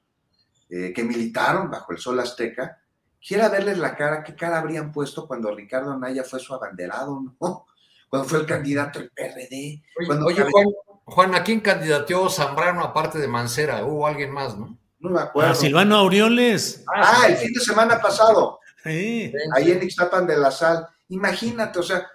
eh, 0.70 0.94
que 0.94 1.04
militaron 1.04 1.70
bajo 1.70 1.92
el 1.92 1.98
sol 1.98 2.18
azteca, 2.22 2.82
quisiera 3.20 3.50
verles 3.50 3.78
la 3.78 3.94
cara, 3.98 4.24
qué 4.24 4.36
cara 4.38 4.60
habrían 4.60 4.94
puesto 4.94 5.28
cuando 5.28 5.54
Ricardo 5.54 5.92
Anaya 5.92 6.24
fue 6.24 6.40
su 6.40 6.54
abanderado, 6.54 7.22
¿no? 7.42 7.66
cuando 8.08 8.30
fue 8.30 8.40
el 8.40 8.46
candidato 8.46 9.00
del 9.00 9.12
PRD. 9.12 9.84
Oye, 10.00 10.08
cuando 10.08 10.26
oye 10.28 10.46
Juan, 10.50 10.66
Juan, 11.04 11.36
¿a 11.36 11.44
quién 11.44 11.60
candidateó 11.60 12.30
Zambrano 12.30 12.86
aparte 12.86 13.20
de 13.20 13.28
Mancera? 13.28 13.84
Hubo 13.84 14.08
alguien 14.08 14.32
más, 14.32 14.58
¿no? 14.58 14.78
No 15.00 15.10
me 15.10 15.20
acuerdo. 15.20 15.52
A 15.52 15.56
Silvano 15.56 15.98
Aureoles. 15.98 16.86
Ah, 16.88 17.26
el 17.28 17.36
fin 17.36 17.52
de 17.52 17.60
semana 17.60 18.00
pasado. 18.00 18.60
Sí. 18.82 19.34
Ahí 19.54 19.72
en 19.72 19.84
Ixtapan 19.84 20.26
de 20.26 20.38
la 20.38 20.52
Sal. 20.52 20.88
Imagínate, 21.10 21.78
o 21.78 21.84
sea, 21.84 22.08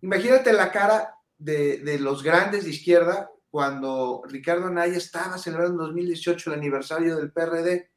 imagínate 0.00 0.52
la 0.52 0.70
cara 0.70 1.14
de, 1.38 1.98
los 2.00 2.22
grandes 2.22 2.64
de 2.64 2.70
izquierda 2.70 3.30
cuando 3.50 4.22
Ricardo 4.26 4.66
Anaya 4.66 4.96
estaba 4.96 5.38
celebrando 5.38 5.82
en 5.82 5.88
2018 5.88 6.50
el 6.50 6.58
aniversario 6.58 7.16
del 7.16 7.32
PRD. 7.32 7.90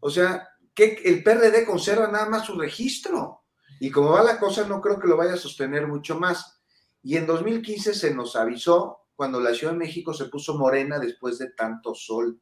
O 0.00 0.10
sea, 0.10 0.48
que 0.74 1.00
el 1.04 1.22
PRD 1.22 1.64
conserva 1.64 2.08
nada 2.08 2.28
más 2.28 2.46
su 2.46 2.58
registro. 2.58 3.42
Y 3.80 3.90
como 3.90 4.10
va 4.10 4.22
la 4.22 4.38
cosa, 4.38 4.66
no 4.66 4.80
creo 4.80 4.98
que 4.98 5.08
lo 5.08 5.16
vaya 5.16 5.34
a 5.34 5.38
sostener 5.38 5.86
mucho 5.86 6.18
más. 6.18 6.60
Y 7.02 7.16
en 7.16 7.26
2015 7.26 7.94
se 7.94 8.14
nos 8.14 8.34
avisó 8.34 9.04
cuando 9.14 9.40
la 9.40 9.54
Ciudad 9.54 9.72
de 9.72 9.78
México 9.78 10.12
se 10.12 10.26
puso 10.26 10.58
morena 10.58 10.98
después 10.98 11.38
de 11.38 11.50
tanto 11.50 11.94
sol. 11.94 12.40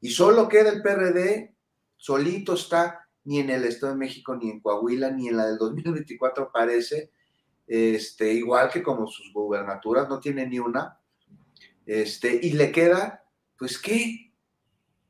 Y 0.00 0.10
solo 0.10 0.48
queda 0.48 0.70
el 0.70 0.82
PRD, 0.82 1.56
solito 1.96 2.54
está, 2.54 3.08
ni 3.24 3.38
en 3.38 3.50
el 3.50 3.64
Estado 3.64 3.92
de 3.92 3.98
México, 3.98 4.36
ni 4.36 4.50
en 4.50 4.60
Coahuila, 4.60 5.10
ni 5.10 5.28
en 5.28 5.38
la 5.38 5.46
del 5.46 5.56
2024 5.56 6.50
parece, 6.52 7.12
este, 7.66 8.32
igual 8.32 8.70
que 8.70 8.82
como 8.82 9.06
sus 9.06 9.32
gubernaturas, 9.32 10.08
no 10.08 10.20
tiene 10.20 10.46
ni 10.46 10.58
una. 10.58 10.98
Este, 11.86 12.38
y 12.42 12.52
le 12.52 12.72
queda, 12.72 13.24
pues, 13.58 13.78
¿qué? 13.78 14.32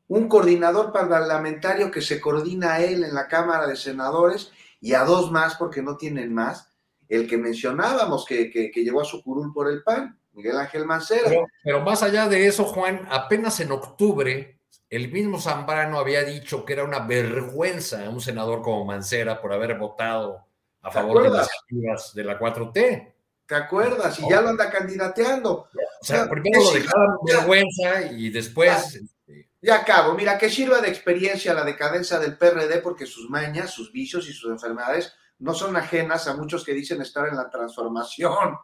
Un 0.09 0.29
coordinador 0.29 0.93
parlamentario 0.93 1.91
que 1.91 2.03
se 2.03 2.21
coordina 2.21 2.75
a 2.75 2.83
él 2.83 3.05
en 3.05 3.15
la 3.15 3.27
Cámara 3.27 3.67
de 3.67 3.77
Senadores 3.77 4.53
y 4.81 4.95
a 4.95 5.05
dos 5.05 5.33
más 5.33 5.57
porque 5.57 5.83
no 5.83 5.97
tienen 5.97 6.35
más. 6.35 6.71
El 7.09 7.29
que 7.29 7.37
mencionábamos 7.37 8.25
que, 8.25 8.51
que, 8.51 8.71
llegó 8.75 9.01
a 9.01 9.05
su 9.05 9.23
curul 9.23 9.53
por 9.53 9.71
el 9.71 9.83
PAN, 9.83 10.19
Miguel 10.33 10.59
Ángel 10.59 10.85
Mancera. 10.85 11.29
Pero, 11.29 11.47
pero, 11.63 11.81
más 11.81 12.03
allá 12.03 12.29
de 12.29 12.47
eso, 12.47 12.65
Juan, 12.65 13.07
apenas 13.11 13.61
en 13.61 13.73
octubre, 13.73 14.59
el 14.91 15.11
mismo 15.11 15.41
Zambrano 15.41 15.99
había 15.99 16.25
dicho 16.25 16.65
que 16.65 16.75
era 16.75 16.85
una 16.85 17.01
vergüenza 17.01 18.09
un 18.09 18.21
senador 18.21 18.63
como 18.63 18.85
Mancera 18.85 19.41
por 19.41 19.53
haber 19.53 19.79
votado 19.79 20.47
a 20.85 20.91
favor 20.91 21.23
de 21.23 21.31
las 21.31 21.49
activas 21.63 22.15
de 22.15 22.25
la 22.25 22.39
4T. 22.39 23.15
¿Te 23.47 23.55
acuerdas? 23.55 24.19
Y 24.21 24.29
ya 24.29 24.41
lo 24.41 24.51
anda 24.51 24.71
candidateando. 24.71 25.69
O 26.01 26.05
sea, 26.05 26.29
primero 26.29 26.63
lo 26.63 26.73
dejaron 26.73 27.17
vergüenza 27.27 28.13
y 28.13 28.31
después. 28.31 29.01
Ya, 29.27 29.35
ya 29.61 29.75
acabo. 29.77 30.15
Mira, 30.15 30.39
que 30.39 30.49
sirva 30.49 30.81
de 30.81 30.89
experiencia 30.89 31.55
la 31.55 31.65
decadencia 31.65 32.19
del 32.19 32.39
PRD 32.39 32.81
porque 32.83 33.07
sus 33.07 33.29
mañas, 33.29 33.71
sus 33.71 33.93
vicios 33.93 34.29
y 34.29 34.33
sus 34.33 34.51
enfermedades 34.51 35.13
no 35.39 35.55
son 35.55 35.77
ajenas 35.77 36.29
a 36.29 36.37
muchos 36.37 36.65
que 36.65 36.73
dicen 36.73 37.03
estar 37.03 37.29
en 37.29 37.37
la 37.37 37.51
transformación 37.51 38.57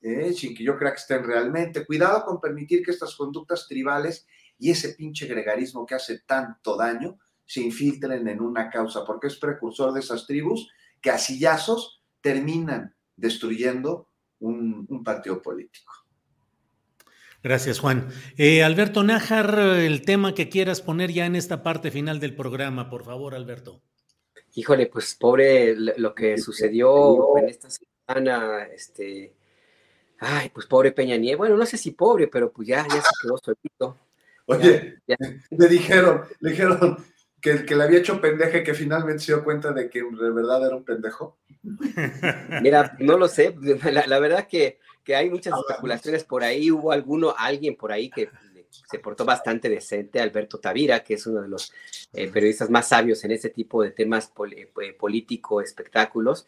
¿eh? 0.00 0.32
sin 0.32 0.54
que 0.54 0.64
yo 0.64 0.76
crea 0.76 0.92
que 0.92 0.98
estén 0.98 1.24
realmente. 1.24 1.86
Cuidado 1.86 2.24
con 2.24 2.40
permitir 2.40 2.84
que 2.84 2.90
estas 2.90 3.14
conductas 3.14 3.66
tribales 3.68 4.26
y 4.58 4.70
ese 4.70 4.90
pinche 4.90 5.26
gregarismo 5.26 5.86
que 5.86 5.94
hace 5.94 6.20
tanto 6.20 6.76
daño 6.76 7.18
se 7.46 7.60
infiltren 7.60 8.28
en 8.28 8.40
una 8.40 8.70
causa, 8.70 9.04
porque 9.04 9.26
es 9.26 9.36
precursor 9.36 9.92
de 9.92 10.00
esas 10.00 10.26
tribus 10.26 10.68
que 11.00 11.10
a 11.10 11.18
sillazos 11.18 12.02
terminan 12.20 12.94
destruyendo 13.16 14.08
un, 14.38 14.86
un 14.88 15.04
partido 15.04 15.40
político. 15.42 15.92
Gracias, 17.42 17.78
Juan. 17.78 18.08
Eh, 18.36 18.62
Alberto 18.62 19.02
Nájar, 19.02 19.58
el 19.58 20.02
tema 20.02 20.34
que 20.34 20.48
quieras 20.48 20.82
poner 20.82 21.10
ya 21.10 21.24
en 21.24 21.36
esta 21.36 21.62
parte 21.62 21.90
final 21.90 22.20
del 22.20 22.34
programa, 22.34 22.90
por 22.90 23.04
favor, 23.04 23.34
Alberto. 23.34 23.80
Híjole, 24.54 24.86
pues 24.86 25.14
pobre 25.14 25.74
lo 25.76 26.14
que 26.14 26.36
sucedió 26.36 27.38
en 27.38 27.48
esta 27.48 27.68
semana, 27.70 28.64
este, 28.64 29.34
Ay, 30.22 30.50
pues 30.50 30.66
pobre 30.66 30.92
Peña 30.92 31.16
Nieto. 31.16 31.38
Bueno, 31.38 31.56
no 31.56 31.64
sé 31.64 31.78
si 31.78 31.92
pobre, 31.92 32.28
pero 32.28 32.52
pues 32.52 32.68
ya, 32.68 32.86
ya 32.86 33.00
se 33.00 33.08
quedó 33.22 33.38
solito. 33.38 33.96
Oye, 34.44 34.98
le 35.50 35.68
dijeron, 35.68 36.24
le 36.40 36.50
dijeron 36.50 36.98
que, 37.40 37.64
que 37.64 37.76
le 37.76 37.84
había 37.84 37.98
hecho 37.98 38.20
pendeje 38.20 38.62
que 38.62 38.74
finalmente 38.74 39.22
se 39.22 39.32
dio 39.32 39.44
cuenta 39.44 39.72
de 39.72 39.88
que 39.88 40.00
de 40.00 40.30
verdad 40.30 40.66
era 40.66 40.76
un 40.76 40.84
pendejo. 40.84 41.38
Mira, 42.62 42.96
no 42.98 43.16
lo 43.16 43.28
sé. 43.28 43.54
La, 43.92 44.06
la 44.06 44.18
verdad 44.18 44.46
que, 44.46 44.78
que, 45.04 45.14
hay 45.14 45.30
muchas 45.30 45.54
especulaciones 45.58 46.24
por 46.24 46.44
ahí. 46.44 46.70
Hubo 46.70 46.92
alguno, 46.92 47.34
alguien 47.36 47.76
por 47.76 47.92
ahí 47.92 48.10
que 48.10 48.28
se 48.70 48.98
portó 48.98 49.24
bastante 49.24 49.68
decente, 49.68 50.20
Alberto 50.20 50.58
Tavira, 50.58 51.02
que 51.02 51.14
es 51.14 51.26
uno 51.26 51.42
de 51.42 51.48
los 51.48 51.72
eh, 52.12 52.28
periodistas 52.28 52.70
más 52.70 52.88
sabios 52.88 53.24
en 53.24 53.32
ese 53.32 53.50
tipo 53.50 53.82
de 53.82 53.90
temas 53.90 54.28
pol 54.28 54.52
eh, 54.54 54.92
político, 54.98 55.60
espectáculos 55.60 56.46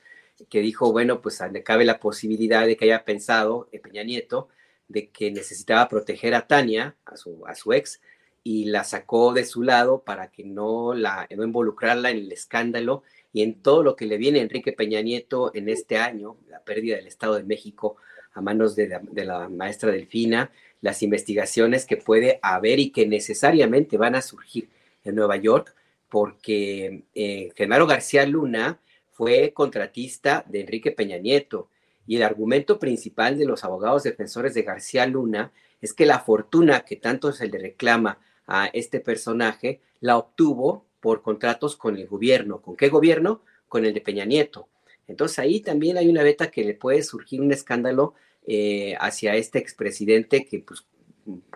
que 0.48 0.60
dijo, 0.60 0.92
bueno, 0.92 1.20
pues 1.20 1.40
le 1.52 1.62
cabe 1.62 1.84
la 1.84 2.00
posibilidad 2.00 2.66
de 2.66 2.76
que 2.76 2.86
haya 2.86 3.04
pensado 3.04 3.68
eh, 3.72 3.78
Peña 3.78 4.02
Nieto 4.02 4.48
de 4.88 5.08
que 5.10 5.30
necesitaba 5.30 5.88
proteger 5.88 6.34
a 6.34 6.46
Tania, 6.46 6.96
a 7.06 7.16
su, 7.16 7.46
a 7.46 7.54
su 7.54 7.72
ex, 7.72 8.00
y 8.44 8.66
la 8.66 8.84
sacó 8.84 9.32
de 9.32 9.44
su 9.44 9.62
lado 9.62 10.02
para 10.02 10.30
que 10.30 10.44
no, 10.44 10.94
la, 10.94 11.28
no 11.34 11.44
involucrarla 11.44 12.10
en 12.10 12.18
el 12.18 12.32
escándalo 12.32 13.02
y 13.32 13.42
en 13.42 13.62
todo 13.62 13.82
lo 13.82 13.96
que 13.96 14.06
le 14.06 14.18
viene 14.18 14.40
a 14.40 14.42
Enrique 14.42 14.72
Peña 14.72 15.00
Nieto 15.00 15.52
en 15.54 15.68
este 15.68 15.98
año, 15.98 16.36
la 16.48 16.60
pérdida 16.60 16.96
del 16.96 17.06
Estado 17.06 17.36
de 17.36 17.44
México 17.44 17.96
a 18.34 18.40
manos 18.40 18.74
de 18.74 18.88
la, 18.88 19.48
maestra 19.48 19.90
Delfina, 19.90 20.50
las 20.80 21.02
investigaciones 21.02 21.84
que 21.84 21.98
puede 21.98 22.38
haber 22.42 22.80
y 22.80 22.90
que 22.90 23.06
necesariamente 23.06 23.98
van 23.98 24.14
a 24.14 24.22
surgir 24.22 24.70
en 25.04 25.14
Nueva 25.14 25.36
York, 25.36 25.74
porque 26.08 27.04
eh, 27.14 27.52
Genaro 27.54 27.86
García 27.86 28.24
Luna, 28.26 28.80
fue 29.12 29.52
contratista 29.52 30.44
de 30.48 30.62
Enrique 30.62 30.90
Peña 30.90 31.18
Nieto 31.18 31.68
y 32.06 32.16
el 32.16 32.22
argumento 32.22 32.78
principal 32.78 33.38
de 33.38 33.44
los 33.44 33.62
abogados 33.62 34.02
defensores 34.02 34.54
de 34.54 34.62
García 34.62 35.06
Luna 35.06 35.52
es 35.80 35.92
que 35.92 36.06
la 36.06 36.18
fortuna 36.18 36.80
que 36.80 36.96
tanto 36.96 37.30
se 37.32 37.46
le 37.46 37.58
reclama 37.58 38.18
a 38.52 38.66
este 38.66 39.00
personaje 39.00 39.80
la 40.00 40.18
obtuvo 40.18 40.84
por 41.00 41.22
contratos 41.22 41.74
con 41.74 41.96
el 41.96 42.06
gobierno. 42.06 42.60
¿Con 42.60 42.76
qué 42.76 42.90
gobierno? 42.90 43.42
Con 43.66 43.86
el 43.86 43.94
de 43.94 44.02
Peña 44.02 44.26
Nieto. 44.26 44.68
Entonces 45.08 45.38
ahí 45.38 45.60
también 45.60 45.96
hay 45.96 46.08
una 46.08 46.22
beta 46.22 46.50
que 46.50 46.62
le 46.62 46.74
puede 46.74 47.02
surgir 47.02 47.40
un 47.40 47.50
escándalo 47.50 48.12
eh, 48.46 48.94
hacia 49.00 49.36
este 49.36 49.58
expresidente 49.58 50.44
que, 50.44 50.58
pues, 50.58 50.84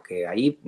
que 0.08 0.26
ahí, 0.26 0.58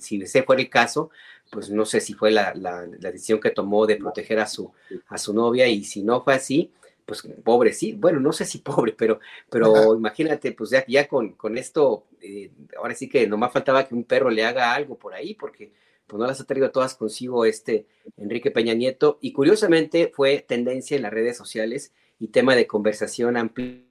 si 0.00 0.20
ese 0.20 0.42
fuera 0.42 0.60
el 0.60 0.68
caso, 0.68 1.10
pues 1.52 1.70
no 1.70 1.84
sé 1.84 2.00
si 2.00 2.14
fue 2.14 2.32
la, 2.32 2.52
la, 2.54 2.84
la, 2.98 3.12
decisión 3.12 3.38
que 3.38 3.50
tomó 3.50 3.86
de 3.86 3.96
proteger 3.96 4.40
a 4.40 4.46
su, 4.46 4.72
a 5.06 5.18
su 5.18 5.32
novia 5.32 5.68
y 5.68 5.84
si 5.84 6.02
no 6.02 6.24
fue 6.24 6.34
así, 6.34 6.72
pues 7.06 7.22
pobre, 7.44 7.72
sí, 7.72 7.92
bueno, 7.92 8.20
no 8.20 8.32
sé 8.32 8.44
si 8.44 8.58
pobre, 8.62 8.92
pero, 8.92 9.20
pero 9.48 9.96
imagínate, 9.96 10.52
pues 10.52 10.70
ya, 10.70 10.84
ya 10.86 11.08
con, 11.08 11.32
con 11.32 11.56
esto, 11.56 12.06
eh, 12.20 12.50
ahora 12.76 12.94
sí 12.94 13.08
que 13.08 13.26
nomás 13.26 13.52
faltaba 13.52 13.86
que 13.86 13.94
un 13.94 14.04
perro 14.04 14.28
le 14.28 14.44
haga 14.44 14.74
algo 14.74 14.98
por 14.98 15.14
ahí, 15.14 15.34
porque 15.34 15.72
pues 16.06 16.20
no 16.20 16.26
las 16.26 16.40
ha 16.40 16.44
traído 16.44 16.70
todas 16.70 16.94
consigo 16.94 17.44
este 17.44 17.86
Enrique 18.16 18.50
Peña 18.50 18.74
Nieto, 18.74 19.18
y 19.20 19.32
curiosamente 19.32 20.12
fue 20.14 20.44
tendencia 20.46 20.96
en 20.96 21.02
las 21.02 21.12
redes 21.12 21.36
sociales 21.36 21.92
y 22.18 22.28
tema 22.28 22.56
de 22.56 22.66
conversación 22.66 23.36
amplio, 23.36 23.84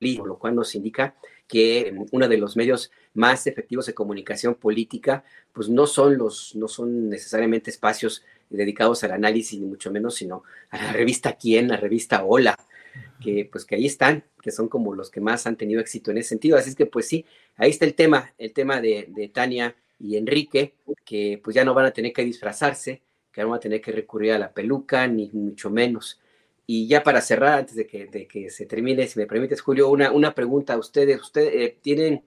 lo 0.00 0.38
cual 0.38 0.54
nos 0.56 0.74
indica 0.74 1.14
que 1.50 1.92
uno 2.12 2.28
de 2.28 2.38
los 2.38 2.56
medios 2.56 2.92
más 3.14 3.46
efectivos 3.46 3.86
de 3.86 3.94
comunicación 3.94 4.54
política, 4.54 5.24
pues 5.52 5.68
no 5.68 5.86
son 5.86 6.16
los, 6.16 6.54
no 6.54 6.68
son 6.68 7.08
necesariamente 7.08 7.70
espacios 7.70 8.24
dedicados 8.48 9.02
al 9.02 9.12
análisis, 9.12 9.58
ni 9.58 9.66
mucho 9.66 9.90
menos, 9.90 10.14
sino 10.14 10.44
a 10.70 10.76
la 10.76 10.92
revista 10.92 11.36
Quién, 11.36 11.68
la 11.68 11.76
revista 11.76 12.24
Hola, 12.24 12.56
que 13.20 13.48
pues 13.50 13.64
que 13.64 13.74
ahí 13.74 13.86
están, 13.86 14.24
que 14.40 14.52
son 14.52 14.68
como 14.68 14.94
los 14.94 15.10
que 15.10 15.20
más 15.20 15.46
han 15.46 15.56
tenido 15.56 15.80
éxito 15.80 16.12
en 16.12 16.18
ese 16.18 16.30
sentido. 16.30 16.56
Así 16.56 16.70
es 16.70 16.76
que 16.76 16.86
pues 16.86 17.08
sí, 17.08 17.26
ahí 17.56 17.70
está 17.70 17.84
el 17.84 17.94
tema, 17.94 18.32
el 18.38 18.52
tema 18.52 18.80
de, 18.80 19.06
de 19.08 19.28
Tania 19.28 19.74
y 19.98 20.16
Enrique, 20.16 20.74
que 21.04 21.40
pues 21.42 21.54
ya 21.54 21.64
no 21.64 21.74
van 21.74 21.86
a 21.86 21.90
tener 21.90 22.12
que 22.12 22.24
disfrazarse, 22.24 23.02
que 23.32 23.42
no 23.42 23.48
van 23.48 23.58
a 23.58 23.60
tener 23.60 23.80
que 23.80 23.90
recurrir 23.92 24.32
a 24.32 24.38
la 24.38 24.52
peluca, 24.52 25.06
ni 25.08 25.28
mucho 25.32 25.68
menos. 25.68 26.20
Y 26.72 26.86
ya 26.86 27.02
para 27.02 27.20
cerrar, 27.20 27.58
antes 27.58 27.74
de 27.74 27.84
que, 27.84 28.06
de 28.06 28.28
que 28.28 28.48
se 28.48 28.64
termine, 28.64 29.04
si 29.08 29.18
me 29.18 29.26
permites, 29.26 29.60
Julio, 29.60 29.88
una, 29.88 30.12
una 30.12 30.36
pregunta 30.36 30.74
a 30.74 30.78
ustedes. 30.78 31.20
¿Ustedes 31.20 31.52
eh, 31.52 31.78
tienen, 31.82 32.24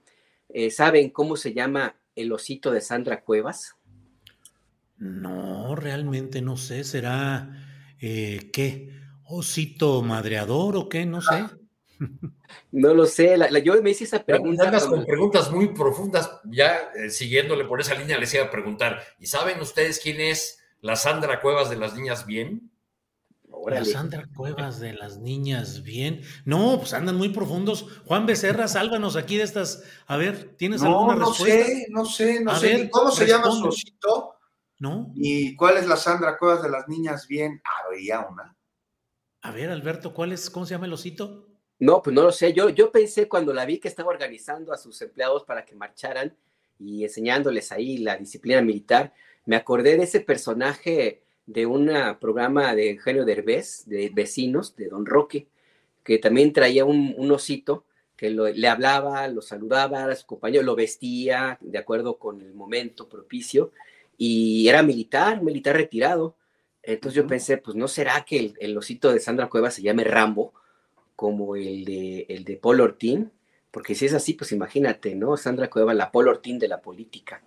eh, 0.50 0.70
saben 0.70 1.08
cómo 1.08 1.36
se 1.36 1.54
llama 1.54 1.96
el 2.14 2.30
osito 2.30 2.70
de 2.70 2.82
Sandra 2.82 3.22
Cuevas? 3.22 3.74
No, 4.98 5.74
realmente 5.76 6.42
no 6.42 6.58
sé. 6.58 6.84
¿Será 6.84 7.56
eh, 7.98 8.50
qué? 8.52 8.90
¿Osito 9.24 10.02
madreador 10.02 10.76
o 10.76 10.90
qué? 10.90 11.06
No 11.06 11.22
sé. 11.22 11.46
No 12.70 12.92
lo 12.92 13.06
sé. 13.06 13.38
La, 13.38 13.50
la, 13.50 13.60
yo 13.60 13.80
me 13.82 13.90
hice 13.90 14.04
esa 14.04 14.22
pregunta. 14.22 14.64
Andas 14.64 14.84
con 14.84 15.06
preguntas 15.06 15.50
muy 15.50 15.68
profundas. 15.68 16.30
Ya 16.44 16.90
eh, 16.94 17.08
siguiéndole 17.08 17.64
por 17.64 17.80
esa 17.80 17.94
línea, 17.94 18.18
les 18.18 18.34
iba 18.34 18.44
a 18.44 18.50
preguntar. 18.50 19.02
¿Y 19.18 19.26
saben 19.26 19.58
ustedes 19.60 20.00
quién 20.00 20.20
es 20.20 20.62
la 20.82 20.96
Sandra 20.96 21.40
Cuevas 21.40 21.70
de 21.70 21.76
las 21.76 21.96
Niñas 21.96 22.26
Bien? 22.26 22.70
La 23.70 23.84
Sandra 23.84 24.28
Cuevas 24.34 24.80
de 24.80 24.92
las 24.92 25.18
niñas, 25.18 25.82
bien. 25.82 26.22
No, 26.44 26.78
pues 26.78 26.92
andan 26.94 27.16
muy 27.16 27.30
profundos. 27.30 27.86
Juan 28.04 28.26
Becerra, 28.26 28.68
sálvanos 28.68 29.16
aquí 29.16 29.36
de 29.36 29.44
estas. 29.44 29.84
A 30.06 30.16
ver, 30.16 30.54
¿tienes 30.56 30.82
no, 30.82 30.88
alguna 30.88 31.16
no 31.16 31.30
respuesta? 31.30 31.66
Sé, 31.66 31.86
no 31.90 32.04
sé, 32.04 32.40
no 32.42 32.50
a 32.52 32.58
sé. 32.58 32.68
Ver, 32.68 32.90
¿Cómo 32.90 33.10
se 33.10 33.26
llama 33.26 33.50
su 33.50 33.66
osito? 33.66 34.34
¿No? 34.78 35.12
¿Y 35.14 35.56
cuál 35.56 35.78
es 35.78 35.86
la 35.86 35.96
Sandra 35.96 36.36
Cuevas 36.38 36.62
de 36.62 36.70
las 36.70 36.88
niñas, 36.88 37.26
bien? 37.26 37.62
Habría 37.64 38.20
una. 38.20 38.56
A 39.42 39.50
ver, 39.50 39.70
Alberto, 39.70 40.14
¿cuál 40.14 40.32
es, 40.32 40.50
cómo 40.50 40.66
se 40.66 40.74
llama 40.74 40.86
el 40.86 40.92
osito? 40.92 41.48
No, 41.78 42.02
pues 42.02 42.14
no 42.14 42.22
lo 42.22 42.32
sé. 42.32 42.52
Yo, 42.52 42.68
yo 42.70 42.90
pensé 42.90 43.28
cuando 43.28 43.52
la 43.52 43.66
vi 43.66 43.78
que 43.78 43.88
estaba 43.88 44.10
organizando 44.10 44.72
a 44.72 44.78
sus 44.78 45.00
empleados 45.02 45.44
para 45.44 45.64
que 45.64 45.74
marcharan 45.74 46.36
y 46.78 47.04
enseñándoles 47.04 47.72
ahí 47.72 47.98
la 47.98 48.16
disciplina 48.16 48.62
militar, 48.62 49.12
me 49.46 49.56
acordé 49.56 49.96
de 49.96 50.04
ese 50.04 50.20
personaje 50.20 51.23
de 51.46 51.66
un 51.66 51.90
programa 52.20 52.74
de 52.74 52.90
Eugenio 52.90 53.24
Derbez, 53.24 53.84
de 53.86 54.10
vecinos, 54.10 54.76
de 54.76 54.88
Don 54.88 55.06
Roque, 55.06 55.46
que 56.02 56.18
también 56.18 56.52
traía 56.52 56.84
un, 56.84 57.14
un, 57.16 57.30
osito 57.32 57.84
que 58.16 58.30
le 58.30 58.68
hablaba, 58.68 59.26
lo 59.28 59.42
saludaba, 59.42 60.04
a 60.04 60.16
su 60.16 60.26
compañero 60.26 60.62
lo 60.62 60.76
vestía 60.76 61.58
de 61.60 61.78
acuerdo 61.78 62.18
con 62.18 62.40
el 62.40 62.54
momento 62.54 63.08
propicio 63.08 63.72
y 64.16 64.68
era 64.68 64.82
militar, 64.82 65.42
militar 65.42 65.76
retirado. 65.76 66.36
Entonces 66.82 67.16
yo 67.16 67.26
pensé, 67.26 67.56
pues 67.56 67.76
no 67.76 67.88
será 67.88 68.24
que 68.24 68.38
el, 68.38 68.54
el 68.60 68.76
osito 68.76 69.12
de 69.12 69.20
Sandra 69.20 69.48
Cueva 69.48 69.70
se 69.70 69.82
llame 69.82 70.04
Rambo, 70.04 70.52
como 71.16 71.56
el 71.56 71.84
de, 71.84 72.26
el 72.28 72.44
de 72.44 72.56
Paul 72.56 72.80
Ortín, 72.80 73.32
porque 73.70 73.94
si 73.94 74.06
es 74.06 74.14
así, 74.14 74.34
pues 74.34 74.52
imagínate, 74.52 75.14
¿no? 75.14 75.36
Sandra 75.36 75.68
Cueva, 75.68 75.94
la 75.94 76.12
Paul 76.12 76.28
Ortín 76.28 76.58
de 76.58 76.68
la 76.68 76.80
política. 76.80 77.42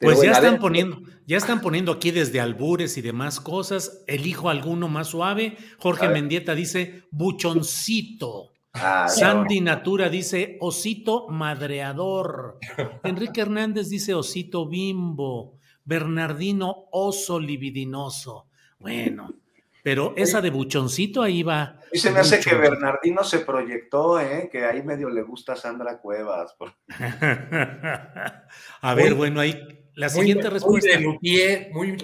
Pues 0.00 0.20
ya 0.22 0.32
están 0.32 0.58
poniendo, 0.58 1.02
ya 1.26 1.36
están 1.36 1.60
poniendo 1.60 1.92
aquí 1.92 2.10
desde 2.10 2.40
albures 2.40 2.96
y 2.96 3.02
demás 3.02 3.40
cosas. 3.40 4.04
Elijo 4.06 4.48
alguno 4.48 4.88
más 4.88 5.08
suave. 5.08 5.56
Jorge 5.78 6.08
Mendieta 6.08 6.54
dice 6.54 7.04
buchoncito. 7.10 8.52
Ah, 8.74 9.08
Sandy 9.08 9.60
Natura 9.60 10.08
dice 10.08 10.56
osito 10.60 11.28
madreador. 11.28 12.58
Enrique 13.02 13.40
Hernández 13.40 13.88
dice 13.88 14.14
osito 14.14 14.68
bimbo. 14.68 15.58
Bernardino 15.84 16.86
oso 16.92 17.40
libidinoso. 17.40 18.46
Bueno, 18.78 19.34
pero 19.82 20.12
esa 20.16 20.40
de 20.40 20.50
buchoncito 20.50 21.22
ahí 21.22 21.42
va. 21.42 21.80
Y 21.92 21.98
se 21.98 22.10
me 22.10 22.20
hace 22.20 22.40
que 22.40 22.54
Bernardino 22.54 23.24
se 23.24 23.38
proyectó, 23.40 24.20
¿eh? 24.20 24.48
que 24.52 24.66
ahí 24.66 24.82
medio 24.82 25.08
le 25.08 25.22
gusta 25.22 25.56
Sandra 25.56 25.98
Cuevas. 25.98 26.54
a 28.82 28.94
ver, 28.94 29.14
bueno, 29.14 29.40
ahí 29.40 29.77
la 29.98 30.08
siguiente 30.08 30.48
respuesta. 30.48 30.94
Muy 30.94 31.02
Lelutier, 31.10 31.72
muy 31.72 31.96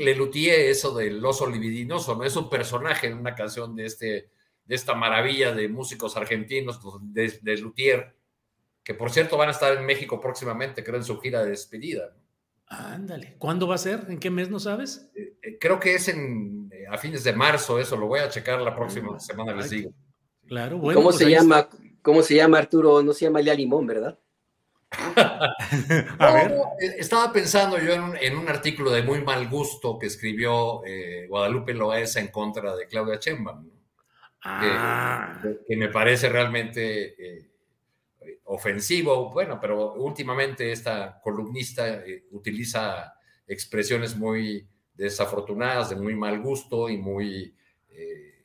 eso 0.68 0.94
del 0.94 1.24
oso 1.24 1.48
libidinoso, 1.48 2.16
¿no? 2.16 2.24
Es 2.24 2.34
un 2.34 2.50
personaje 2.50 3.06
en 3.06 3.16
una 3.16 3.36
canción 3.36 3.76
de, 3.76 3.86
este, 3.86 4.30
de 4.64 4.74
esta 4.74 4.94
maravilla 4.94 5.54
de 5.54 5.68
músicos 5.68 6.16
argentinos, 6.16 6.80
de, 7.02 7.38
de 7.40 7.56
Luthier, 7.58 8.16
que 8.82 8.94
por 8.94 9.12
cierto 9.12 9.36
van 9.36 9.48
a 9.48 9.52
estar 9.52 9.76
en 9.76 9.86
México 9.86 10.20
próximamente, 10.20 10.82
creo, 10.82 10.96
en 10.96 11.04
su 11.04 11.20
gira 11.20 11.44
de 11.44 11.50
despedida. 11.50 12.16
Ándale, 12.66 13.36
¿cuándo 13.38 13.68
va 13.68 13.76
a 13.76 13.78
ser? 13.78 14.06
¿En 14.08 14.18
qué 14.18 14.28
mes 14.28 14.50
no 14.50 14.58
sabes? 14.58 15.08
Eh, 15.14 15.36
eh, 15.40 15.58
creo 15.60 15.78
que 15.78 15.94
es 15.94 16.08
en, 16.08 16.68
eh, 16.72 16.86
a 16.90 16.98
fines 16.98 17.22
de 17.22 17.32
marzo, 17.32 17.78
eso 17.78 17.96
lo 17.96 18.08
voy 18.08 18.18
a 18.18 18.28
checar 18.28 18.60
la 18.60 18.74
próxima 18.74 19.20
semana, 19.20 19.54
les 19.54 19.70
digo. 19.70 19.92
Claro, 20.48 20.78
bueno. 20.78 20.98
¿Cómo 20.98 21.10
pues 21.10 21.18
se 21.18 21.30
llama? 21.30 21.68
¿Cómo 22.02 22.22
se 22.22 22.34
llama 22.34 22.58
Arturo? 22.58 23.04
No 23.04 23.12
se 23.12 23.26
llama 23.26 23.40
Lea 23.40 23.54
Limón, 23.54 23.86
¿verdad? 23.86 24.18
a 26.18 26.32
ver. 26.32 26.54
Estaba 26.98 27.32
pensando 27.32 27.78
yo 27.78 27.92
en 27.92 28.36
un, 28.36 28.48
artículo 28.48 28.90
de 28.90 29.02
muy 29.02 29.22
mal 29.22 29.48
gusto 29.48 29.98
que 29.98 30.06
escribió 30.06 30.82
Guadalupe 31.28 31.74
Loaesa 31.74 32.20
en 32.20 32.28
contra 32.28 32.74
de 32.76 32.86
Claudia 32.86 33.18
Sheinbaum, 33.20 33.70
ah. 34.44 35.40
que, 35.66 35.76
me 35.76 35.88
parece 35.88 36.28
realmente 36.28 37.14
ofensivo, 38.44 39.30
bueno, 39.30 39.58
pero 39.60 39.94
últimamente 39.94 40.70
esta 40.70 41.20
columnista 41.20 41.88
eh, 41.88 42.24
utiliza 42.32 43.14
expresiones 43.46 44.16
muy 44.16 44.66
desafortunadas, 44.94 45.90
de 45.90 45.96
muy 45.96 46.14
mal 46.14 46.40
gusto 46.40 46.88
y 46.88 46.96
muy, 46.98 47.54
eh, 47.90 48.44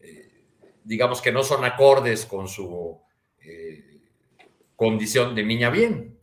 eh, 0.00 0.44
digamos 0.84 1.20
que 1.20 1.32
no 1.32 1.42
son 1.42 1.64
acordes 1.64 2.26
con 2.26 2.48
su 2.48 3.00
condición 4.76 5.34
de 5.34 5.44
niña 5.44 5.70
bien. 5.70 6.18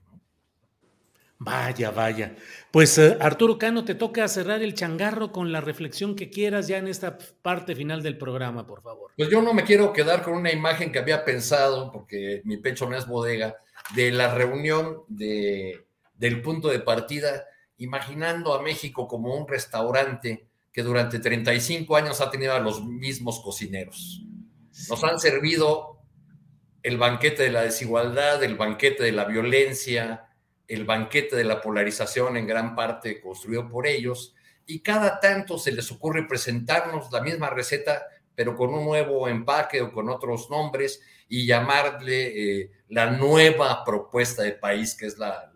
Vaya, 1.43 1.89
vaya. 1.89 2.35
Pues 2.69 2.99
eh, 2.99 3.17
Arturo 3.19 3.57
Cano, 3.57 3.83
te 3.83 3.95
toca 3.95 4.27
cerrar 4.27 4.61
el 4.61 4.75
changarro 4.75 5.31
con 5.31 5.51
la 5.51 5.59
reflexión 5.59 6.15
que 6.15 6.29
quieras 6.29 6.67
ya 6.67 6.77
en 6.77 6.87
esta 6.87 7.17
parte 7.41 7.75
final 7.75 8.03
del 8.03 8.15
programa, 8.19 8.67
por 8.67 8.83
favor. 8.83 9.09
Pues 9.17 9.27
yo 9.27 9.41
no 9.41 9.51
me 9.51 9.63
quiero 9.63 9.91
quedar 9.91 10.21
con 10.21 10.35
una 10.35 10.51
imagen 10.51 10.91
que 10.91 10.99
había 10.99 11.25
pensado, 11.25 11.91
porque 11.91 12.43
mi 12.45 12.57
pecho 12.57 12.87
no 12.87 12.95
es 12.95 13.07
bodega, 13.07 13.55
de 13.95 14.11
la 14.11 14.35
reunión 14.35 15.01
de, 15.07 15.87
del 16.13 16.43
punto 16.43 16.67
de 16.67 16.79
partida, 16.79 17.45
imaginando 17.77 18.53
a 18.53 18.61
México 18.61 19.07
como 19.07 19.35
un 19.35 19.47
restaurante 19.47 20.45
que 20.71 20.83
durante 20.83 21.17
35 21.17 21.95
años 21.95 22.21
ha 22.21 22.29
tenido 22.29 22.53
a 22.53 22.59
los 22.59 22.85
mismos 22.85 23.41
cocineros. 23.41 24.21
Nos 24.89 25.03
han 25.03 25.19
servido 25.19 26.00
el 26.83 26.97
banquete 26.97 27.43
de 27.43 27.51
la 27.51 27.63
desigualdad, 27.63 28.43
el 28.43 28.55
banquete 28.55 29.03
de 29.03 29.11
la 29.11 29.25
violencia, 29.25 30.29
el 30.67 30.85
banquete 30.85 31.35
de 31.35 31.43
la 31.43 31.61
polarización 31.61 32.37
en 32.37 32.47
gran 32.47 32.75
parte 32.75 33.21
construido 33.21 33.69
por 33.69 33.87
ellos, 33.87 34.35
y 34.65 34.79
cada 34.79 35.19
tanto 35.19 35.57
se 35.57 35.71
les 35.71 35.91
ocurre 35.91 36.27
presentarnos 36.27 37.11
la 37.11 37.21
misma 37.21 37.49
receta, 37.49 38.05
pero 38.35 38.55
con 38.55 38.73
un 38.73 38.85
nuevo 38.85 39.27
empaque 39.27 39.81
o 39.81 39.91
con 39.91 40.09
otros 40.09 40.49
nombres, 40.49 41.01
y 41.27 41.45
llamarle 41.45 42.61
eh, 42.61 42.71
la 42.89 43.11
nueva 43.11 43.83
propuesta 43.85 44.43
de 44.43 44.51
país, 44.51 44.95
que 44.95 45.05
es 45.05 45.17
la, 45.17 45.51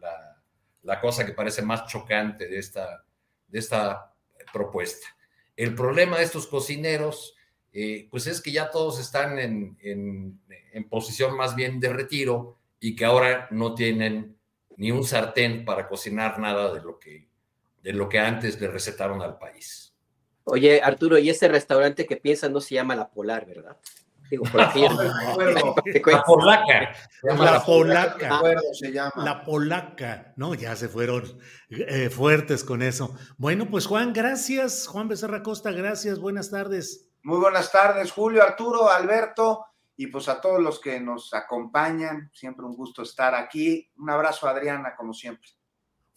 la, 0.81 1.01
cosa 1.01 1.25
que 1.25 1.33
parece 1.33 1.61
más 1.61 1.85
chocante 1.87 2.47
de 2.47 2.59
esta, 2.59 3.03
de 3.47 3.59
esta 3.59 4.13
propuesta. 4.53 5.07
El 5.55 5.75
problema 5.75 6.17
de 6.17 6.23
estos 6.23 6.47
cocineros, 6.47 7.34
eh, 7.77 8.07
pues 8.09 8.25
es 8.25 8.39
que 8.39 8.53
ya 8.53 8.71
todos 8.71 9.01
están 9.01 9.37
en, 9.37 9.77
en, 9.81 10.39
en 10.71 10.89
posición 10.89 11.35
más 11.35 11.57
bien 11.57 11.81
de 11.81 11.89
retiro 11.89 12.57
y 12.79 12.95
que 12.95 13.03
ahora 13.03 13.49
no 13.51 13.75
tienen 13.75 14.37
ni 14.77 14.91
un 14.91 15.03
sartén 15.03 15.65
para 15.65 15.89
cocinar 15.89 16.39
nada 16.39 16.73
de 16.73 16.81
lo 16.81 16.97
que, 16.97 17.27
de 17.83 17.91
lo 17.91 18.07
que 18.07 18.19
antes 18.19 18.61
le 18.61 18.69
recetaron 18.69 19.21
al 19.21 19.37
país. 19.37 19.93
Oye, 20.45 20.81
Arturo, 20.81 21.17
y 21.17 21.29
ese 21.29 21.49
restaurante 21.49 22.05
que 22.05 22.15
piensa 22.15 22.47
no 22.47 22.61
se 22.61 22.75
llama 22.75 22.95
La 22.95 23.09
Polar, 23.09 23.45
¿verdad? 23.45 23.75
Digo, 24.29 24.45
por 24.45 24.61
aquí. 24.61 24.81
la 26.05 26.23
polaca. 26.23 26.95
La 27.23 27.65
polaca. 27.65 28.39
Se 28.71 28.91
llama. 28.91 29.11
La 29.17 29.43
polaca. 29.43 30.33
No, 30.37 30.53
ya 30.53 30.77
se 30.77 30.87
fueron 30.87 31.37
eh, 31.69 32.09
fuertes 32.09 32.63
con 32.63 32.81
eso. 32.81 33.15
Bueno, 33.37 33.69
pues 33.69 33.85
Juan, 33.85 34.13
gracias. 34.13 34.87
Juan 34.87 35.09
Becerra 35.09 35.43
Costa, 35.43 35.71
gracias. 35.71 36.19
Buenas 36.19 36.49
tardes. 36.49 37.09
Muy 37.25 37.39
buenas 37.39 37.71
tardes, 37.71 38.11
Julio, 38.11 38.43
Arturo, 38.43 38.87
Alberto 38.87 39.65
y 39.97 40.05
pues 40.05 40.29
a 40.29 40.39
todos 40.39 40.61
los 40.61 40.79
que 40.79 40.99
nos 40.99 41.33
acompañan, 41.33 42.29
siempre 42.31 42.67
un 42.67 42.75
gusto 42.75 43.01
estar 43.01 43.33
aquí. 43.33 43.91
Un 43.97 44.11
abrazo, 44.11 44.47
Adriana, 44.47 44.95
como 44.95 45.11
siempre. 45.11 45.49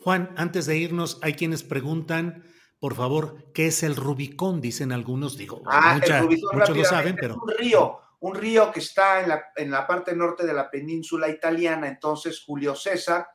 Juan, 0.00 0.34
antes 0.36 0.66
de 0.66 0.76
irnos, 0.76 1.18
hay 1.22 1.32
quienes 1.32 1.62
preguntan, 1.62 2.44
por 2.78 2.94
favor, 2.94 3.50
¿qué 3.54 3.68
es 3.68 3.82
el 3.84 3.96
Rubicón? 3.96 4.60
Dicen 4.60 4.92
algunos, 4.92 5.38
digo, 5.38 5.62
ah, 5.64 5.98
el 6.02 6.20
Rubicón, 6.24 6.58
muchos 6.58 6.76
lo 6.76 6.84
saben, 6.84 7.16
pero... 7.18 7.36
Un 7.36 7.54
río, 7.56 8.00
un 8.20 8.34
río 8.34 8.70
que 8.70 8.80
está 8.80 9.22
en 9.22 9.30
la, 9.30 9.44
en 9.56 9.70
la 9.70 9.86
parte 9.86 10.14
norte 10.14 10.44
de 10.44 10.52
la 10.52 10.70
península 10.70 11.30
italiana, 11.30 11.88
entonces 11.88 12.44
Julio 12.44 12.74
César, 12.74 13.26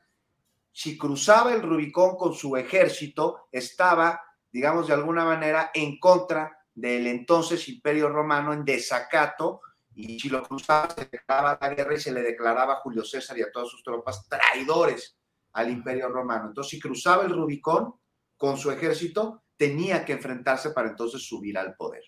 si 0.72 0.96
cruzaba 0.96 1.52
el 1.52 1.64
Rubicón 1.64 2.18
con 2.18 2.36
su 2.36 2.56
ejército, 2.56 3.48
estaba, 3.52 4.22
digamos, 4.52 4.86
de 4.86 4.94
alguna 4.94 5.26
manera 5.26 5.72
en 5.74 5.98
contra 5.98 6.60
del 6.74 7.08
entonces 7.08 7.68
Imperio 7.70 8.10
Romano 8.10 8.54
en 8.54 8.66
desacato 8.66 9.62
y 9.96 10.20
si 10.20 10.30
lo 10.30 10.42
cruzaba 10.44 10.90
se 10.90 11.06
declaraba 11.06 11.58
la 11.62 11.74
guerra 11.74 11.96
y 11.96 12.00
se 12.00 12.12
le 12.12 12.24
declaraba 12.24 12.74
a 12.74 12.80
Julio 12.82 13.04
César 13.04 13.38
y 13.38 13.44
a 13.44 13.52
todas 13.52 13.70
sus 13.70 13.84
tropas 13.84 14.28
traidores 14.28 15.18
al 15.54 15.70
imperio 15.70 16.10
romano. 16.10 16.48
Entonces, 16.48 16.72
si 16.72 16.80
cruzaba 16.80 17.24
el 17.24 17.32
Rubicón 17.32 17.94
con 18.38 18.58
su 18.58 18.72
ejército, 18.72 19.44
tenía 19.56 20.04
que 20.04 20.14
enfrentarse 20.14 20.72
para 20.72 20.90
entonces 20.90 21.22
subir 21.22 21.58
al 21.58 21.76
poder. 21.76 22.04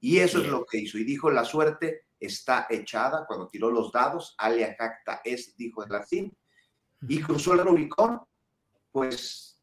Y 0.00 0.18
eso 0.18 0.40
es 0.40 0.48
lo 0.48 0.64
que 0.64 0.78
hizo. 0.78 0.98
Y 0.98 1.04
dijo, 1.04 1.30
la 1.30 1.44
suerte 1.44 2.06
está 2.20 2.66
echada. 2.70 3.26
Cuando 3.26 3.48
tiró 3.48 3.70
los 3.70 3.90
dados, 3.90 4.34
alia 4.38 4.76
cacta 4.76 5.20
es, 5.24 5.56
dijo 5.56 5.82
en 5.82 5.90
latín, 5.90 6.36
y 7.08 7.20
cruzó 7.20 7.54
el 7.54 7.60
Rubicón, 7.60 8.20
pues 8.92 9.53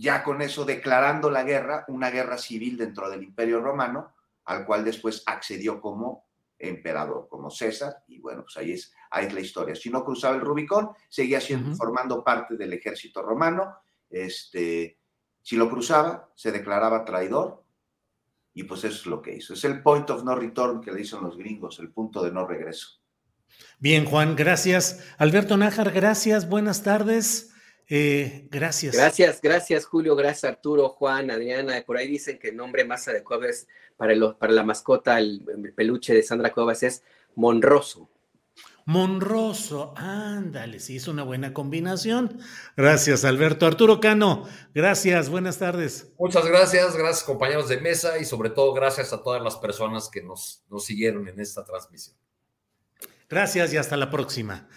ya 0.00 0.24
con 0.24 0.40
eso 0.40 0.64
declarando 0.64 1.30
la 1.30 1.42
guerra, 1.42 1.84
una 1.88 2.10
guerra 2.10 2.38
civil 2.38 2.78
dentro 2.78 3.10
del 3.10 3.22
imperio 3.22 3.60
romano, 3.60 4.14
al 4.46 4.64
cual 4.64 4.82
después 4.82 5.22
accedió 5.26 5.80
como 5.80 6.26
emperador 6.58 7.28
como 7.28 7.50
César, 7.50 8.02
y 8.08 8.18
bueno, 8.18 8.42
pues 8.42 8.56
ahí 8.56 8.72
es, 8.72 8.92
ahí 9.10 9.26
es 9.26 9.32
la 9.34 9.40
historia. 9.40 9.74
Si 9.74 9.90
no 9.90 10.04
cruzaba 10.04 10.34
el 10.34 10.40
Rubicón, 10.40 10.90
seguía 11.08 11.40
siendo, 11.40 11.74
formando 11.76 12.24
parte 12.24 12.56
del 12.56 12.72
ejército 12.72 13.22
romano, 13.22 13.76
este, 14.08 14.98
si 15.42 15.56
lo 15.56 15.68
cruzaba, 15.70 16.30
se 16.34 16.50
declaraba 16.50 17.04
traidor, 17.04 17.62
y 18.54 18.64
pues 18.64 18.84
eso 18.84 19.00
es 19.00 19.06
lo 19.06 19.20
que 19.20 19.34
hizo. 19.36 19.54
Es 19.54 19.64
el 19.64 19.82
point 19.82 20.08
of 20.10 20.24
no 20.24 20.34
return 20.34 20.80
que 20.80 20.92
le 20.92 20.98
dicen 20.98 21.22
los 21.22 21.36
gringos, 21.36 21.78
el 21.78 21.90
punto 21.90 22.22
de 22.22 22.32
no 22.32 22.46
regreso. 22.46 23.00
Bien, 23.78 24.04
Juan, 24.04 24.34
gracias. 24.34 25.04
Alberto 25.18 25.56
Nájar, 25.56 25.92
gracias, 25.92 26.48
buenas 26.48 26.82
tardes. 26.82 27.49
Eh, 27.92 28.46
gracias. 28.48 28.94
Gracias, 28.94 29.40
gracias 29.42 29.84
Julio, 29.84 30.14
gracias 30.14 30.44
Arturo, 30.44 30.90
Juan, 30.90 31.28
Adriana. 31.32 31.82
Por 31.84 31.96
ahí 31.96 32.06
dicen 32.06 32.38
que 32.38 32.50
el 32.50 32.56
nombre 32.56 32.84
más 32.84 33.08
adecuado 33.08 33.42
es 33.44 33.66
para, 33.96 34.14
para 34.38 34.52
la 34.52 34.62
mascota, 34.62 35.18
el, 35.18 35.42
peluche 35.74 36.14
de 36.14 36.22
Sandra 36.22 36.52
Cuevas 36.52 36.84
es 36.84 37.02
Monroso. 37.34 38.08
Monroso, 38.86 39.92
ándale, 39.96 40.78
sí, 40.78 40.96
es 40.96 41.08
una 41.08 41.24
buena 41.24 41.52
combinación. 41.52 42.40
Gracias, 42.76 43.24
Alberto. 43.24 43.66
Arturo 43.66 44.00
Cano, 44.00 44.48
gracias, 44.72 45.28
buenas 45.28 45.58
tardes. 45.58 46.12
Muchas 46.16 46.46
gracias, 46.46 46.96
gracias 46.96 47.24
compañeros 47.24 47.68
de 47.68 47.80
mesa 47.80 48.18
y 48.18 48.24
sobre 48.24 48.50
todo 48.50 48.72
gracias 48.72 49.12
a 49.12 49.20
todas 49.20 49.42
las 49.42 49.56
personas 49.56 50.08
que 50.08 50.22
nos, 50.22 50.64
nos 50.70 50.84
siguieron 50.84 51.26
en 51.26 51.40
esta 51.40 51.64
transmisión. 51.64 52.16
Gracias 53.28 53.72
y 53.74 53.78
hasta 53.78 53.96
la 53.96 54.10
próxima. 54.10 54.68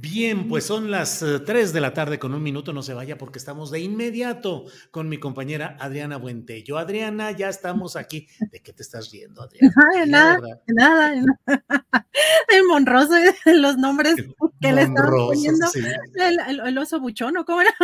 Bien, 0.00 0.46
pues 0.46 0.64
son 0.64 0.92
las 0.92 1.24
3 1.44 1.72
de 1.72 1.80
la 1.80 1.92
tarde 1.92 2.20
con 2.20 2.32
un 2.32 2.40
minuto, 2.40 2.72
no 2.72 2.84
se 2.84 2.94
vaya 2.94 3.18
porque 3.18 3.40
estamos 3.40 3.72
de 3.72 3.80
inmediato 3.80 4.66
con 4.92 5.08
mi 5.08 5.18
compañera 5.18 5.76
Adriana 5.80 6.18
Buentello. 6.18 6.78
Adriana, 6.78 7.32
ya 7.32 7.48
estamos 7.48 7.96
aquí. 7.96 8.28
¿De 8.52 8.60
qué 8.62 8.72
te 8.72 8.84
estás 8.84 9.10
riendo, 9.10 9.42
Adriana? 9.42 9.74
nada, 10.06 10.60
nada, 10.68 11.14
nada. 11.16 11.38
El 12.48 12.64
monroso, 12.64 13.14
los 13.46 13.76
nombres 13.76 14.14
que 14.60 14.72
le 14.72 14.82
están 14.82 15.10
poniendo. 15.10 15.66
El, 16.64 16.78
oso 16.78 17.00
buchono, 17.00 17.44
¿cómo 17.44 17.60
era? 17.62 17.74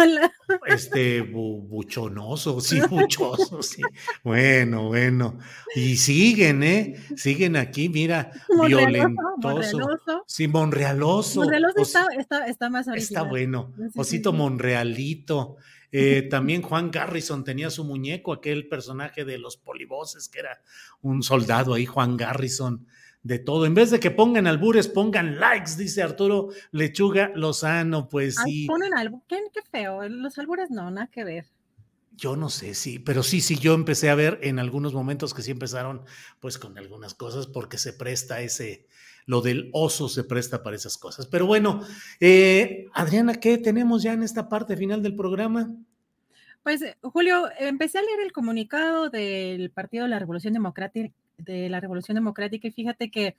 Este, 0.66 1.20
buchonoso, 1.20 2.60
sí, 2.60 2.80
buchoso, 2.88 3.62
sí. 3.62 3.82
Bueno, 4.22 4.84
bueno. 4.84 5.38
Y 5.74 5.96
siguen, 5.96 6.62
¿eh? 6.62 6.94
Siguen 7.16 7.56
aquí, 7.56 7.88
mira, 7.88 8.30
violentoso. 8.66 10.24
Sí, 10.26 10.48
monrealoso. 10.48 11.40
Monrealoso 11.40 12.03
está, 12.10 12.70
más 12.70 12.88
Está 12.88 13.22
bueno. 13.22 13.72
Osito 13.96 14.32
Monrealito. 14.32 15.56
Eh, 15.96 16.22
también 16.22 16.60
Juan 16.60 16.90
Garrison 16.90 17.44
tenía 17.44 17.70
su 17.70 17.84
muñeco, 17.84 18.32
aquel 18.32 18.66
personaje 18.66 19.24
de 19.24 19.38
los 19.38 19.56
polivoces, 19.56 20.28
que 20.28 20.40
era 20.40 20.60
un 21.02 21.22
soldado 21.22 21.72
ahí, 21.72 21.86
Juan 21.86 22.16
Garrison, 22.16 22.84
de 23.22 23.38
todo. 23.38 23.64
En 23.64 23.74
vez 23.74 23.92
de 23.92 24.00
que 24.00 24.10
pongan 24.10 24.48
albures, 24.48 24.88
pongan 24.88 25.38
likes, 25.38 25.76
dice 25.78 26.02
Arturo 26.02 26.48
Lechuga 26.72 27.30
Lozano, 27.36 28.08
pues 28.08 28.34
sí. 28.44 28.66
ponen 28.66 28.92
algo, 28.94 29.22
qué, 29.28 29.38
qué 29.52 29.60
feo, 29.62 30.08
los 30.08 30.36
albures 30.36 30.72
no, 30.72 30.90
nada 30.90 31.06
que 31.06 31.22
ver. 31.22 31.46
Yo 32.16 32.34
no 32.34 32.50
sé, 32.50 32.74
sí, 32.74 32.98
pero 32.98 33.22
sí, 33.22 33.40
sí, 33.40 33.56
yo 33.56 33.74
empecé 33.74 34.10
a 34.10 34.14
ver 34.14 34.38
en 34.42 34.58
algunos 34.58 34.94
momentos 34.94 35.32
que 35.32 35.42
sí 35.42 35.52
empezaron 35.52 36.02
pues 36.38 36.58
con 36.58 36.76
algunas 36.76 37.14
cosas 37.14 37.46
porque 37.46 37.78
se 37.78 37.92
presta 37.92 38.40
ese, 38.40 38.86
lo 39.26 39.40
del 39.40 39.70
oso 39.72 40.08
se 40.08 40.24
presta 40.24 40.62
para 40.62 40.76
esas 40.76 40.98
cosas. 40.98 41.26
Pero 41.26 41.46
bueno, 41.46 41.80
eh, 42.20 42.86
Adriana, 42.92 43.34
¿qué 43.34 43.58
tenemos 43.58 44.02
ya 44.02 44.12
en 44.12 44.22
esta 44.22 44.48
parte 44.48 44.76
final 44.76 45.02
del 45.02 45.16
programa? 45.16 45.70
Pues, 46.62 46.82
Julio, 47.02 47.48
empecé 47.58 47.98
a 47.98 48.02
leer 48.02 48.20
el 48.24 48.32
comunicado 48.32 49.10
del 49.10 49.70
Partido 49.70 50.04
de 50.04 50.10
la 50.10 50.18
Revolución 50.18 50.54
Democrática, 50.54 51.12
de 51.38 51.68
la 51.68 51.80
Revolución 51.80 52.14
Democrática 52.14 52.68
y 52.68 52.72
fíjate 52.72 53.10
que 53.10 53.36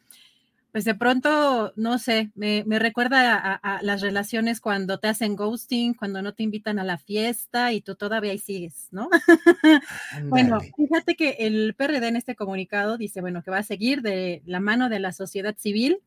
pues 0.76 0.84
de 0.84 0.94
pronto, 0.94 1.72
no 1.78 1.98
sé, 2.00 2.32
me, 2.36 2.66
recuerda 2.68 3.62
a, 3.64 3.82
las 3.82 4.02
relaciones 4.02 4.60
cuando 4.60 5.00
te 5.00 5.08
hacen 5.08 5.38
ghosting, 5.38 5.94
cuando 5.94 6.22
no 6.22 6.34
te 6.34 6.44
invitan 6.44 6.80
a 6.80 6.84
la 6.84 6.98
fiesta 6.98 7.72
y 7.72 7.80
tú 7.80 7.96
todavía 7.96 8.34
ahí 8.34 8.40
sigues, 8.40 8.90
¿no? 8.92 9.08
bueno, 10.26 10.60
fíjate 10.60 11.16
que 11.16 11.38
el 11.40 11.76
PRD 11.76 12.10
en 12.10 12.18
este 12.18 12.36
comunicado 12.36 12.98
dice, 12.98 13.22
bueno, 13.22 13.42
que 13.42 13.52
va 13.52 13.60
a 13.60 13.64
seguir 13.64 14.02
de 14.02 14.42
la 14.46 14.60
mano 14.60 14.90
de 14.90 15.00
la 15.00 15.14
sociedad 15.14 15.56
civil. 15.58 16.00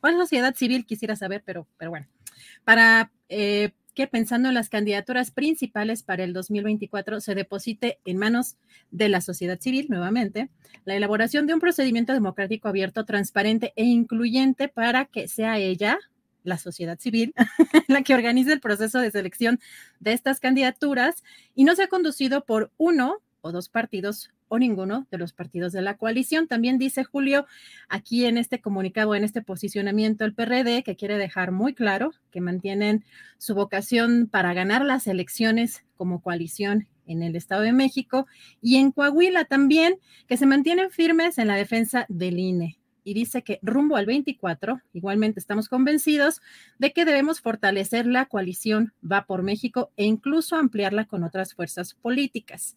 ¿Cuál 0.00 0.14
sociedad 0.14 0.54
civil? 0.54 0.86
Quisiera 0.86 1.14
saber, 1.14 1.42
pero, 1.44 1.66
pero 1.76 1.90
bueno, 1.90 2.06
para 2.64 3.12
eh, 3.28 3.72
que 3.96 4.06
pensando 4.06 4.48
en 4.48 4.54
las 4.54 4.68
candidaturas 4.68 5.32
principales 5.32 6.02
para 6.04 6.22
el 6.22 6.34
2024 6.34 7.20
se 7.20 7.34
deposite 7.34 7.98
en 8.04 8.18
manos 8.18 8.56
de 8.90 9.08
la 9.08 9.22
sociedad 9.22 9.58
civil 9.58 9.86
nuevamente 9.88 10.50
la 10.84 10.94
elaboración 10.94 11.46
de 11.46 11.54
un 11.54 11.60
procedimiento 11.60 12.12
democrático 12.12 12.68
abierto, 12.68 13.06
transparente 13.06 13.72
e 13.74 13.84
incluyente 13.84 14.68
para 14.68 15.06
que 15.06 15.28
sea 15.28 15.58
ella, 15.58 15.98
la 16.44 16.58
sociedad 16.58 16.98
civil, 17.00 17.34
la 17.88 18.02
que 18.02 18.14
organice 18.14 18.52
el 18.52 18.60
proceso 18.60 19.00
de 19.00 19.10
selección 19.10 19.58
de 19.98 20.12
estas 20.12 20.40
candidaturas 20.40 21.24
y 21.54 21.64
no 21.64 21.74
sea 21.74 21.88
conducido 21.88 22.44
por 22.44 22.70
uno 22.76 23.22
o 23.46 23.52
dos 23.52 23.68
partidos 23.68 24.30
o 24.48 24.58
ninguno 24.58 25.06
de 25.10 25.18
los 25.18 25.32
partidos 25.32 25.72
de 25.72 25.82
la 25.82 25.96
coalición. 25.96 26.48
También 26.48 26.78
dice 26.78 27.04
Julio 27.04 27.46
aquí 27.88 28.24
en 28.24 28.38
este 28.38 28.60
comunicado, 28.60 29.14
en 29.14 29.24
este 29.24 29.42
posicionamiento, 29.42 30.24
el 30.24 30.34
PRD, 30.34 30.82
que 30.82 30.96
quiere 30.96 31.16
dejar 31.18 31.52
muy 31.52 31.74
claro 31.74 32.12
que 32.30 32.40
mantienen 32.40 33.04
su 33.38 33.54
vocación 33.54 34.28
para 34.30 34.54
ganar 34.54 34.84
las 34.84 35.06
elecciones 35.06 35.84
como 35.96 36.20
coalición 36.20 36.88
en 37.06 37.22
el 37.22 37.36
Estado 37.36 37.62
de 37.62 37.72
México 37.72 38.26
y 38.60 38.76
en 38.76 38.90
Coahuila 38.90 39.44
también, 39.44 39.98
que 40.26 40.36
se 40.36 40.46
mantienen 40.46 40.90
firmes 40.90 41.38
en 41.38 41.46
la 41.46 41.54
defensa 41.54 42.04
del 42.08 42.38
INE. 42.38 42.78
Y 43.04 43.14
dice 43.14 43.42
que 43.42 43.60
rumbo 43.62 43.96
al 43.96 44.04
24, 44.04 44.80
igualmente 44.92 45.38
estamos 45.38 45.68
convencidos 45.68 46.42
de 46.78 46.92
que 46.92 47.04
debemos 47.04 47.40
fortalecer 47.40 48.04
la 48.04 48.26
coalición 48.26 48.92
Va 49.00 49.26
por 49.26 49.44
México 49.44 49.92
e 49.96 50.04
incluso 50.04 50.56
ampliarla 50.56 51.04
con 51.04 51.22
otras 51.22 51.54
fuerzas 51.54 51.94
políticas. 51.94 52.76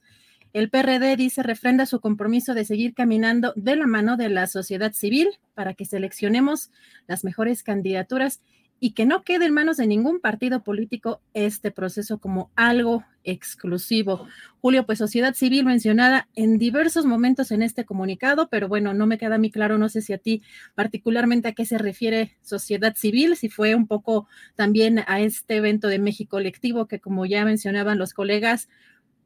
El 0.51 0.69
PRD 0.69 1.15
dice 1.15 1.43
refrenda 1.43 1.85
su 1.85 1.99
compromiso 1.99 2.55
de 2.55 2.65
seguir 2.65 2.95
caminando 2.95 3.53
de 3.55 3.75
la 3.75 3.85
mano 3.85 4.17
de 4.17 4.29
la 4.29 4.47
sociedad 4.47 4.93
civil 4.93 5.29
para 5.53 5.75
que 5.75 5.85
seleccionemos 5.85 6.71
las 7.07 7.23
mejores 7.23 7.61
candidaturas 7.61 8.41
y 8.79 8.91
que 8.91 9.05
no 9.05 9.23
quede 9.23 9.45
en 9.45 9.53
manos 9.53 9.77
de 9.77 9.87
ningún 9.87 10.19
partido 10.21 10.63
político 10.63 11.21
este 11.33 11.69
proceso 11.69 12.17
como 12.17 12.49
algo 12.55 13.03
exclusivo. 13.23 14.27
Julio, 14.61 14.85
pues 14.85 14.99
sociedad 14.99 15.33
civil 15.35 15.65
mencionada 15.65 16.29
en 16.35 16.57
diversos 16.57 17.05
momentos 17.05 17.51
en 17.51 17.61
este 17.61 17.85
comunicado, 17.85 18.47
pero 18.49 18.67
bueno, 18.67 18.93
no 18.93 19.05
me 19.05 19.17
queda 19.17 19.37
muy 19.37 19.51
claro, 19.51 19.77
no 19.77 19.89
sé 19.89 20.01
si 20.01 20.13
a 20.13 20.17
ti 20.17 20.41
particularmente 20.75 21.49
a 21.49 21.53
qué 21.53 21.65
se 21.65 21.77
refiere 21.77 22.37
sociedad 22.41 22.95
civil, 22.95 23.35
si 23.35 23.49
fue 23.49 23.75
un 23.75 23.85
poco 23.85 24.27
también 24.55 25.03
a 25.07 25.19
este 25.19 25.57
evento 25.57 25.89
de 25.89 25.99
México 25.99 26.29
colectivo 26.29 26.87
que 26.87 26.99
como 26.99 27.25
ya 27.25 27.43
mencionaban 27.43 27.97
los 27.97 28.13
colegas, 28.13 28.69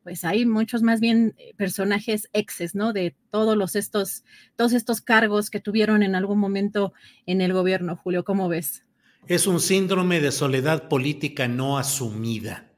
pues 0.04 0.26
hay 0.26 0.46
muchos 0.46 0.82
más 0.82 1.00
bien 1.00 1.34
eh, 1.38 1.54
personajes 1.56 2.30
exes, 2.34 2.76
¿no? 2.76 2.94
De 2.94 3.16
todos 3.32 3.58
los 3.58 3.76
estos, 3.76 4.24
todos 4.56 4.74
estos 4.74 5.02
cargos 5.02 5.50
que 5.50 5.60
tuvieron 5.60 6.04
en 6.04 6.16
algún 6.16 6.40
momento 6.40 6.94
en 7.26 7.42
el 7.42 7.54
gobierno, 7.54 7.96
Julio, 7.96 8.24
¿cómo 8.24 8.50
ves? 8.50 8.84
Es 9.28 9.48
un 9.48 9.62
síndrome 9.62 10.20
de 10.20 10.32
soledad 10.32 10.90
política 10.90 11.48
no 11.48 11.78
asumida. 11.78 12.70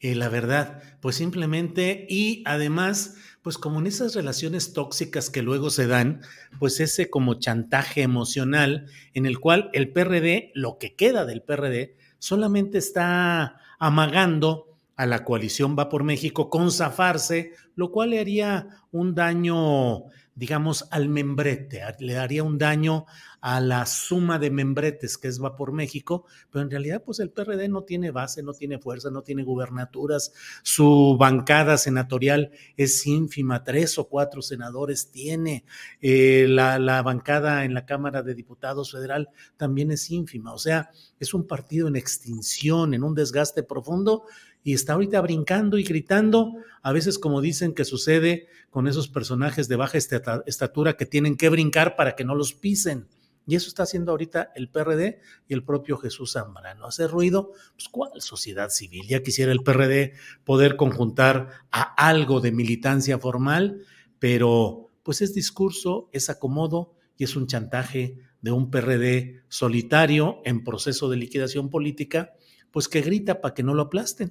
Eh, 0.00 0.16
la 0.16 0.28
verdad, 0.28 0.82
pues 1.00 1.14
simplemente, 1.14 2.06
y 2.10 2.42
además, 2.44 3.14
pues 3.40 3.56
como 3.56 3.78
en 3.78 3.86
esas 3.86 4.16
relaciones 4.16 4.72
tóxicas 4.72 5.30
que 5.30 5.42
luego 5.42 5.70
se 5.70 5.86
dan, 5.86 6.22
pues 6.58 6.80
ese 6.80 7.08
como 7.08 7.34
chantaje 7.34 8.02
emocional 8.02 8.86
en 9.14 9.26
el 9.26 9.38
cual 9.38 9.70
el 9.72 9.92
PRD, 9.92 10.50
lo 10.54 10.78
que 10.78 10.96
queda 10.96 11.24
del 11.24 11.42
PRD, 11.42 11.96
solamente 12.18 12.78
está 12.78 13.58
amagando 13.78 14.71
a 14.96 15.06
la 15.06 15.24
coalición 15.24 15.76
Va 15.78 15.88
por 15.88 16.04
México 16.04 16.50
con 16.50 16.70
zafarse, 16.70 17.52
lo 17.74 17.90
cual 17.90 18.10
le 18.10 18.20
haría 18.20 18.68
un 18.90 19.14
daño, 19.14 20.04
digamos, 20.34 20.86
al 20.90 21.08
membrete, 21.08 21.82
le 22.00 22.14
daría 22.14 22.42
un 22.42 22.58
daño 22.58 23.06
a 23.40 23.60
la 23.60 23.86
suma 23.86 24.38
de 24.38 24.50
membretes 24.50 25.18
que 25.18 25.26
es 25.26 25.42
Va 25.42 25.56
por 25.56 25.72
México, 25.72 26.26
pero 26.50 26.62
en 26.62 26.70
realidad 26.70 27.02
pues 27.04 27.18
el 27.18 27.30
PRD 27.30 27.68
no 27.68 27.82
tiene 27.82 28.12
base, 28.12 28.40
no 28.42 28.52
tiene 28.52 28.78
fuerza, 28.78 29.10
no 29.10 29.22
tiene 29.22 29.42
gubernaturas, 29.42 30.32
su 30.62 31.16
bancada 31.18 31.76
senatorial 31.76 32.52
es 32.76 33.04
ínfima, 33.04 33.64
tres 33.64 33.98
o 33.98 34.08
cuatro 34.08 34.42
senadores 34.42 35.10
tiene, 35.10 35.64
eh, 36.00 36.46
la, 36.48 36.78
la 36.78 37.02
bancada 37.02 37.64
en 37.64 37.74
la 37.74 37.84
Cámara 37.84 38.22
de 38.22 38.36
Diputados 38.36 38.92
Federal 38.92 39.30
también 39.56 39.90
es 39.90 40.08
ínfima, 40.10 40.54
o 40.54 40.58
sea, 40.58 40.90
es 41.18 41.34
un 41.34 41.46
partido 41.46 41.88
en 41.88 41.96
extinción, 41.96 42.94
en 42.94 43.02
un 43.02 43.14
desgaste 43.14 43.64
profundo 43.64 44.24
y 44.64 44.74
está 44.74 44.94
ahorita 44.94 45.20
brincando 45.20 45.78
y 45.78 45.84
gritando, 45.84 46.52
a 46.82 46.92
veces 46.92 47.18
como 47.18 47.40
dicen 47.40 47.74
que 47.74 47.84
sucede 47.84 48.46
con 48.70 48.86
esos 48.86 49.08
personajes 49.08 49.68
de 49.68 49.76
baja 49.76 49.98
estatura 49.98 50.96
que 50.96 51.06
tienen 51.06 51.36
que 51.36 51.48
brincar 51.48 51.96
para 51.96 52.14
que 52.14 52.24
no 52.24 52.34
los 52.34 52.54
pisen. 52.54 53.08
Y 53.46 53.56
eso 53.56 53.68
está 53.68 53.82
haciendo 53.82 54.12
ahorita 54.12 54.52
el 54.54 54.68
PRD 54.68 55.20
y 55.48 55.54
el 55.54 55.64
propio 55.64 55.96
Jesús 55.96 56.34
Zambrano. 56.34 56.86
Hace 56.86 57.08
ruido, 57.08 57.52
pues 57.74 57.88
¿cuál 57.90 58.20
sociedad 58.20 58.70
civil? 58.70 59.06
Ya 59.08 59.22
quisiera 59.22 59.50
el 59.50 59.64
PRD 59.64 60.12
poder 60.44 60.76
conjuntar 60.76 61.48
a 61.72 61.82
algo 61.82 62.40
de 62.40 62.52
militancia 62.52 63.18
formal, 63.18 63.82
pero 64.20 64.90
pues 65.02 65.22
es 65.22 65.34
discurso, 65.34 66.08
es 66.12 66.30
acomodo 66.30 66.94
y 67.16 67.24
es 67.24 67.34
un 67.34 67.48
chantaje 67.48 68.18
de 68.40 68.52
un 68.52 68.70
PRD 68.70 69.42
solitario 69.48 70.40
en 70.44 70.62
proceso 70.62 71.08
de 71.08 71.16
liquidación 71.16 71.68
política, 71.68 72.34
pues 72.70 72.88
que 72.88 73.00
grita 73.00 73.40
para 73.40 73.54
que 73.54 73.64
no 73.64 73.74
lo 73.74 73.82
aplasten. 73.82 74.30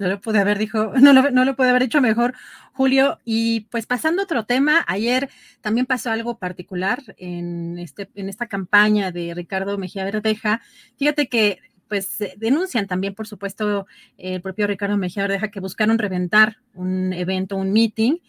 No 0.00 0.08
lo 0.08 0.18
pude 0.18 0.38
haber 0.38 0.58
dicho, 0.58 0.92
no 1.00 1.12
lo, 1.12 1.30
no 1.30 1.44
lo 1.44 1.54
pude 1.54 1.68
haber 1.68 1.82
dicho 1.82 2.00
mejor, 2.00 2.32
Julio. 2.72 3.20
Y 3.26 3.66
pues 3.70 3.84
pasando 3.84 4.22
a 4.22 4.24
otro 4.24 4.46
tema, 4.46 4.82
ayer 4.88 5.28
también 5.60 5.84
pasó 5.84 6.10
algo 6.10 6.38
particular 6.38 7.02
en, 7.18 7.78
este, 7.78 8.08
en 8.14 8.30
esta 8.30 8.46
campaña 8.46 9.12
de 9.12 9.34
Ricardo 9.34 9.76
Mejía 9.76 10.04
Verdeja. 10.04 10.62
Fíjate 10.96 11.28
que 11.28 11.58
pues 11.86 12.18
denuncian 12.38 12.86
también, 12.86 13.14
por 13.14 13.26
supuesto, 13.26 13.86
el 14.16 14.40
propio 14.40 14.66
Ricardo 14.66 14.96
Mejía 14.96 15.24
Verdeja 15.24 15.50
que 15.50 15.60
buscaron 15.60 15.98
reventar 15.98 16.56
un 16.72 17.12
evento, 17.12 17.56
un 17.56 17.70
meeting. 17.70 18.20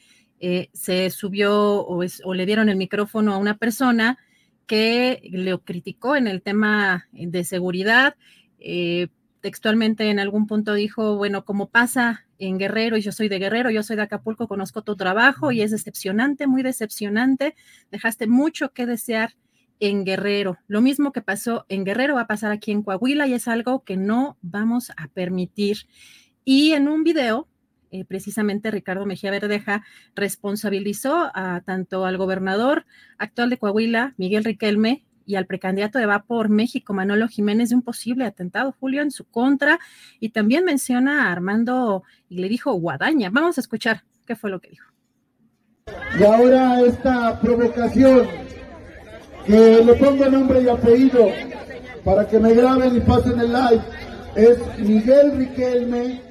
Eh, 0.41 0.69
se 0.73 1.09
subió 1.09 1.53
o, 1.53 2.03
o, 2.23 2.33
le 2.33 2.45
dieron 2.45 2.67
el 2.67 2.75
micrófono 2.75 3.33
a 3.33 3.37
una 3.37 3.57
persona 3.57 4.17
que 4.67 5.21
le 5.23 5.57
criticó 5.59 6.17
en 6.17 6.27
el 6.27 6.41
tema 6.41 7.07
de 7.13 7.45
seguridad. 7.45 8.15
Eh, 8.59 9.07
textualmente 9.41 10.09
en 10.09 10.19
algún 10.19 10.47
punto 10.47 10.73
dijo, 10.73 11.17
bueno, 11.17 11.43
como 11.43 11.69
pasa 11.69 12.25
en 12.37 12.57
Guerrero, 12.57 12.97
y 12.97 13.01
yo 13.01 13.11
soy 13.11 13.27
de 13.27 13.39
Guerrero, 13.39 13.69
yo 13.69 13.83
soy 13.83 13.95
de 13.95 14.03
Acapulco, 14.03 14.47
conozco 14.47 14.83
tu 14.83 14.95
trabajo 14.95 15.51
y 15.51 15.61
es 15.61 15.71
decepcionante, 15.71 16.47
muy 16.47 16.63
decepcionante, 16.63 17.55
dejaste 17.91 18.27
mucho 18.27 18.71
que 18.73 18.85
desear 18.85 19.35
en 19.79 20.05
Guerrero. 20.05 20.57
Lo 20.67 20.81
mismo 20.81 21.11
que 21.11 21.21
pasó 21.21 21.65
en 21.67 21.83
Guerrero 21.83 22.15
va 22.15 22.21
a 22.21 22.27
pasar 22.27 22.51
aquí 22.51 22.71
en 22.71 22.83
Coahuila 22.83 23.27
y 23.27 23.33
es 23.33 23.47
algo 23.47 23.83
que 23.83 23.97
no 23.97 24.37
vamos 24.41 24.91
a 24.95 25.07
permitir. 25.07 25.87
Y 26.45 26.71
en 26.73 26.87
un 26.87 27.03
video, 27.03 27.47
eh, 27.89 28.05
precisamente 28.05 28.71
Ricardo 28.71 29.05
Mejía 29.05 29.31
Verdeja 29.31 29.83
responsabilizó 30.15 31.31
a 31.33 31.61
tanto 31.65 32.05
al 32.05 32.17
gobernador 32.17 32.85
actual 33.17 33.49
de 33.49 33.57
Coahuila, 33.57 34.13
Miguel 34.17 34.43
Riquelme, 34.43 35.03
y 35.31 35.37
al 35.37 35.45
precandidato 35.45 35.97
de 35.97 36.05
Va 36.05 36.23
por 36.23 36.49
México, 36.49 36.93
Manolo 36.93 37.29
Jiménez, 37.29 37.69
de 37.69 37.75
un 37.75 37.81
posible 37.81 38.25
atentado, 38.25 38.75
Julio, 38.77 39.01
en 39.01 39.11
su 39.11 39.23
contra. 39.23 39.79
Y 40.19 40.29
también 40.29 40.65
menciona 40.65 41.27
a 41.27 41.31
Armando 41.31 42.03
y 42.27 42.39
le 42.39 42.49
dijo 42.49 42.73
Guadaña. 42.73 43.29
Vamos 43.31 43.57
a 43.57 43.61
escuchar 43.61 44.03
qué 44.27 44.35
fue 44.35 44.49
lo 44.49 44.59
que 44.59 44.71
dijo. 44.71 44.91
Y 46.19 46.23
ahora 46.23 46.81
esta 46.81 47.39
provocación, 47.39 48.27
que 49.45 49.81
le 49.85 49.93
pongo 49.93 50.29
nombre 50.29 50.61
y 50.63 50.67
apellido 50.67 51.29
para 52.03 52.27
que 52.27 52.37
me 52.37 52.53
graben 52.53 52.97
y 52.97 52.99
pasen 52.99 53.39
el 53.39 53.53
live, 53.53 53.81
es 54.35 54.79
Miguel 54.79 55.37
Riquelme, 55.37 56.21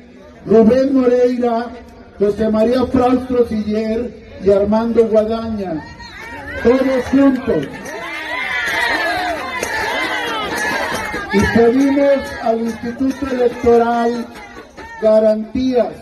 Rubén 0.45 0.95
Moreira, 0.95 1.71
José 2.19 2.51
María 2.51 2.85
Fraustro 2.85 3.47
Siller 3.49 4.13
y 4.45 4.51
Armando 4.51 5.07
Guadaña. 5.07 5.83
Todos 6.63 7.05
juntos. 7.11 7.67
Y 11.33 11.39
pedimos 11.57 12.19
al 12.43 12.61
Instituto 12.61 13.27
Electoral 13.31 14.27
garantías, 15.01 15.95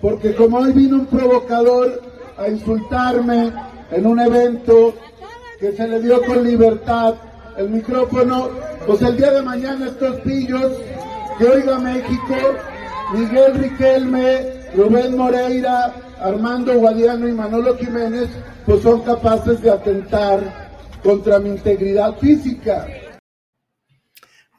porque 0.00 0.34
como 0.34 0.58
hoy 0.58 0.72
vino 0.72 0.96
un 0.96 1.06
provocador 1.06 2.00
a 2.38 2.48
insultarme 2.48 3.52
en 3.90 4.06
un 4.06 4.20
evento 4.20 4.94
que 5.58 5.72
se 5.72 5.88
le 5.88 6.00
dio 6.00 6.22
con 6.22 6.44
libertad 6.44 7.14
el 7.56 7.68
micrófono, 7.70 8.50
pues 8.86 9.02
el 9.02 9.16
día 9.16 9.32
de 9.32 9.42
mañana 9.42 9.86
estos 9.86 10.20
pillos 10.20 10.72
que 11.38 11.48
oiga 11.48 11.78
México, 11.78 12.34
Miguel 13.12 13.54
Riquelme, 13.54 14.52
Rubén 14.76 15.16
Moreira, 15.16 15.94
Armando 16.20 16.74
Guadiano 16.74 17.28
y 17.28 17.32
Manolo 17.32 17.76
Jiménez, 17.76 18.28
pues 18.66 18.82
son 18.82 19.00
capaces 19.02 19.60
de 19.62 19.70
atentar 19.70 20.40
contra 21.02 21.40
mi 21.40 21.50
integridad 21.50 22.16
física. 22.18 22.86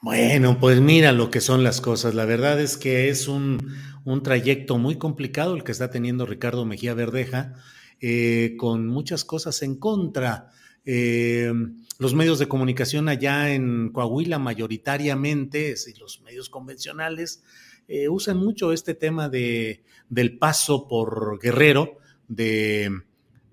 Bueno, 0.05 0.59
pues 0.59 0.81
mira 0.81 1.11
lo 1.11 1.31
que 1.31 1.41
son 1.41 1.63
las 1.63 1.81
cosas. 1.81 2.13
La 2.13 2.25
verdad 2.25 2.61
es 2.61 2.77
que 2.77 3.09
es 3.09 3.27
un, 3.27 3.73
un 4.03 4.21
trayecto 4.21 4.77
muy 4.77 4.99
complicado 4.99 5.55
el 5.55 5.63
que 5.63 5.71
está 5.71 5.89
teniendo 5.89 6.27
Ricardo 6.27 6.63
Mejía 6.63 6.93
Verdeja, 6.93 7.53
eh, 7.99 8.53
con 8.59 8.85
muchas 8.85 9.25
cosas 9.25 9.63
en 9.63 9.77
contra. 9.77 10.51
Eh, 10.85 11.51
los 11.97 12.13
medios 12.13 12.37
de 12.37 12.47
comunicación 12.47 13.09
allá 13.09 13.51
en 13.51 13.89
Coahuila 13.89 14.37
mayoritariamente, 14.37 15.73
y 15.73 15.99
los 15.99 16.21
medios 16.21 16.51
convencionales, 16.51 17.41
eh, 17.87 18.07
usan 18.07 18.37
mucho 18.37 18.73
este 18.73 18.93
tema 18.93 19.27
de, 19.27 19.85
del 20.07 20.37
paso 20.37 20.87
por 20.87 21.39
Guerrero 21.41 21.97
de, 22.27 22.91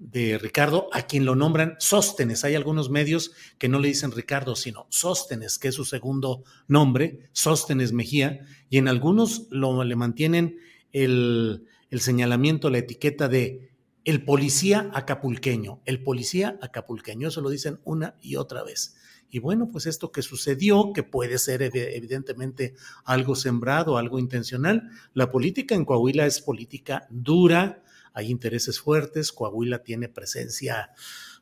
de 0.03 0.37
Ricardo, 0.37 0.89
a 0.93 1.03
quien 1.03 1.25
lo 1.25 1.37
nombran 1.37 1.77
Sóstenes. 1.79 2.45
Hay 2.45 2.57
algunos 2.57 2.91
medios 2.91 3.33
que 3.59 3.69
no 3.69 3.79
le 3.79 3.89
dicen 3.89 4.11
Ricardo, 4.11 4.57
sino 4.57 4.87
Sóstenes, 4.91 5.59
que 5.59 5.69
es 5.69 5.75
su 5.77 5.85
segundo 5.85 6.43
nombre, 6.67 7.29
Sóstenes 7.33 7.93
Mejía, 7.93 8.41
y 8.69 8.79
en 8.79 8.89
algunos 8.89 9.47
lo, 9.51 9.85
le 9.85 9.95
mantienen 9.95 10.59
el, 10.93 11.67
el 11.91 12.01
señalamiento, 12.01 12.69
la 12.69 12.79
etiqueta 12.79 13.29
de 13.29 13.71
el 14.05 14.25
policía 14.25 14.91
acapulqueño, 14.93 15.81
el 15.85 16.03
policía 16.03 16.59
acapulqueño, 16.61 17.29
eso 17.29 17.41
lo 17.41 17.51
dicen 17.51 17.79
una 17.85 18.17
y 18.21 18.35
otra 18.35 18.65
vez. 18.65 18.97
Y 19.31 19.39
bueno, 19.39 19.71
pues 19.71 19.87
esto 19.87 20.11
que 20.11 20.21
sucedió, 20.21 20.93
que 20.93 21.05
puede 21.05 21.39
ser 21.39 21.63
evidentemente 21.63 22.75
algo 23.05 23.37
sembrado, 23.37 23.97
algo 23.97 24.19
intencional, 24.19 24.91
la 25.15 25.31
política 25.31 25.77
en 25.77 25.85
Coahuila 25.85 26.27
es 26.27 26.41
política 26.43 27.07
dura, 27.09 27.83
hay 28.15 28.31
intereses 28.31 28.81
fuertes, 28.81 29.33
Coahuila 29.33 29.83
tiene 29.83 30.09
presencia 30.09 30.91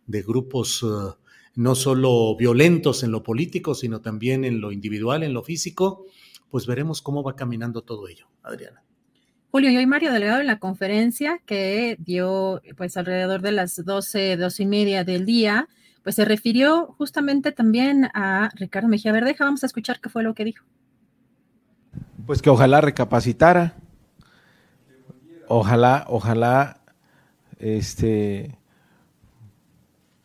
de 0.06 0.22
grupos 0.22 0.82
uh, 0.82 1.14
no 1.55 1.74
solo 1.74 2.36
violentos 2.36 3.02
en 3.02 3.10
lo 3.10 3.22
político, 3.22 3.74
sino 3.74 4.01
también 4.01 4.44
en 4.44 4.60
lo 4.60 4.72
individual, 4.72 5.22
en 5.22 5.34
lo 5.34 5.42
físico, 5.42 6.06
pues 6.51 6.66
veremos 6.66 7.02
cómo 7.02 7.22
va 7.22 7.36
caminando 7.36 7.82
todo 7.82 8.09
ello. 8.09 8.28
Adriana. 8.42 8.82
Julio, 9.51 9.70
y 9.70 9.76
hoy 9.76 9.86
Mario 9.86 10.12
Delgado 10.12 10.40
en 10.40 10.47
la 10.47 10.60
conferencia 10.60 11.40
que 11.44 11.97
dio 11.98 12.62
pues 12.76 12.97
alrededor 12.97 13.42
de 13.42 13.51
las 13.51 13.84
12, 13.84 14.36
12 14.36 14.62
y 14.62 14.66
media 14.66 15.05
del 15.05 15.26
día, 15.26 15.68
pues 16.05 16.14
se 16.14 16.24
refirió 16.24 16.94
justamente 16.98 17.51
también 17.51 18.09
a 18.14 18.51
Ricardo 18.55 18.88
Mejía 18.88 19.12
Verdeja. 19.12 19.44
Vamos 19.44 19.64
a 19.64 19.66
escuchar 19.66 20.01
qué 20.01 20.09
fue 20.09 20.22
lo 20.22 20.34
que 20.34 20.44
dijo. 20.44 20.64
Pues 22.26 22.42
que 22.42 22.51
ojalá 22.51 22.80
recapacitara, 22.80 23.76
ojalá, 25.51 26.05
ojalá, 26.09 26.81
este, 27.59 28.56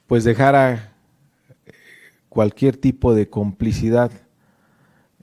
pues 0.06 0.24
dejara 0.24 0.94
cualquier 2.30 2.78
tipo 2.78 3.16
de 3.16 3.28
complicidad 3.28 4.12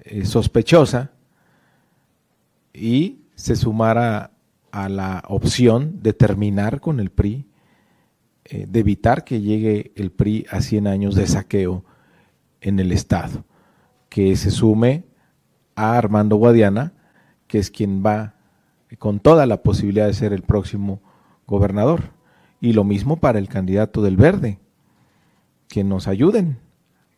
eh, 0.03 0.25
sospechosa 0.25 1.13
y 2.75 3.21
se 3.37 3.55
sumara 3.55 4.33
a 4.73 4.89
la 4.89 5.23
opción 5.29 6.03
de 6.03 6.13
terminar 6.13 6.81
con 6.81 6.99
el 6.99 7.11
PRI, 7.11 7.47
eh, 8.45 8.67
de 8.69 8.81
evitar 8.81 9.23
que 9.23 9.41
llegue 9.41 9.93
el 9.95 10.11
PRI 10.11 10.47
a 10.51 10.61
100 10.63 10.89
años 10.89 11.15
de 11.15 11.29
saqueo 11.29 11.85
en 12.61 12.81
el 12.81 12.91
Estado, 12.91 13.45
que 14.09 14.35
se 14.35 14.51
sume 14.51 15.05
a 15.77 15.97
Armando 15.97 16.37
Guadiana, 16.37 16.93
que 17.47 17.59
es 17.59 17.71
quien 17.71 18.05
va 18.05 18.35
con 18.99 19.21
toda 19.21 19.47
la 19.47 19.63
posibilidad 19.63 20.07
de 20.07 20.15
ser 20.15 20.33
el 20.33 20.43
próximo 20.43 21.01
gobernador. 21.47 22.11
Y 22.61 22.73
lo 22.73 22.85
mismo 22.85 23.17
para 23.17 23.39
el 23.39 23.49
candidato 23.49 24.03
del 24.03 24.17
Verde, 24.17 24.59
que 25.69 25.85
nos 25.85 26.07
ayuden 26.07 26.59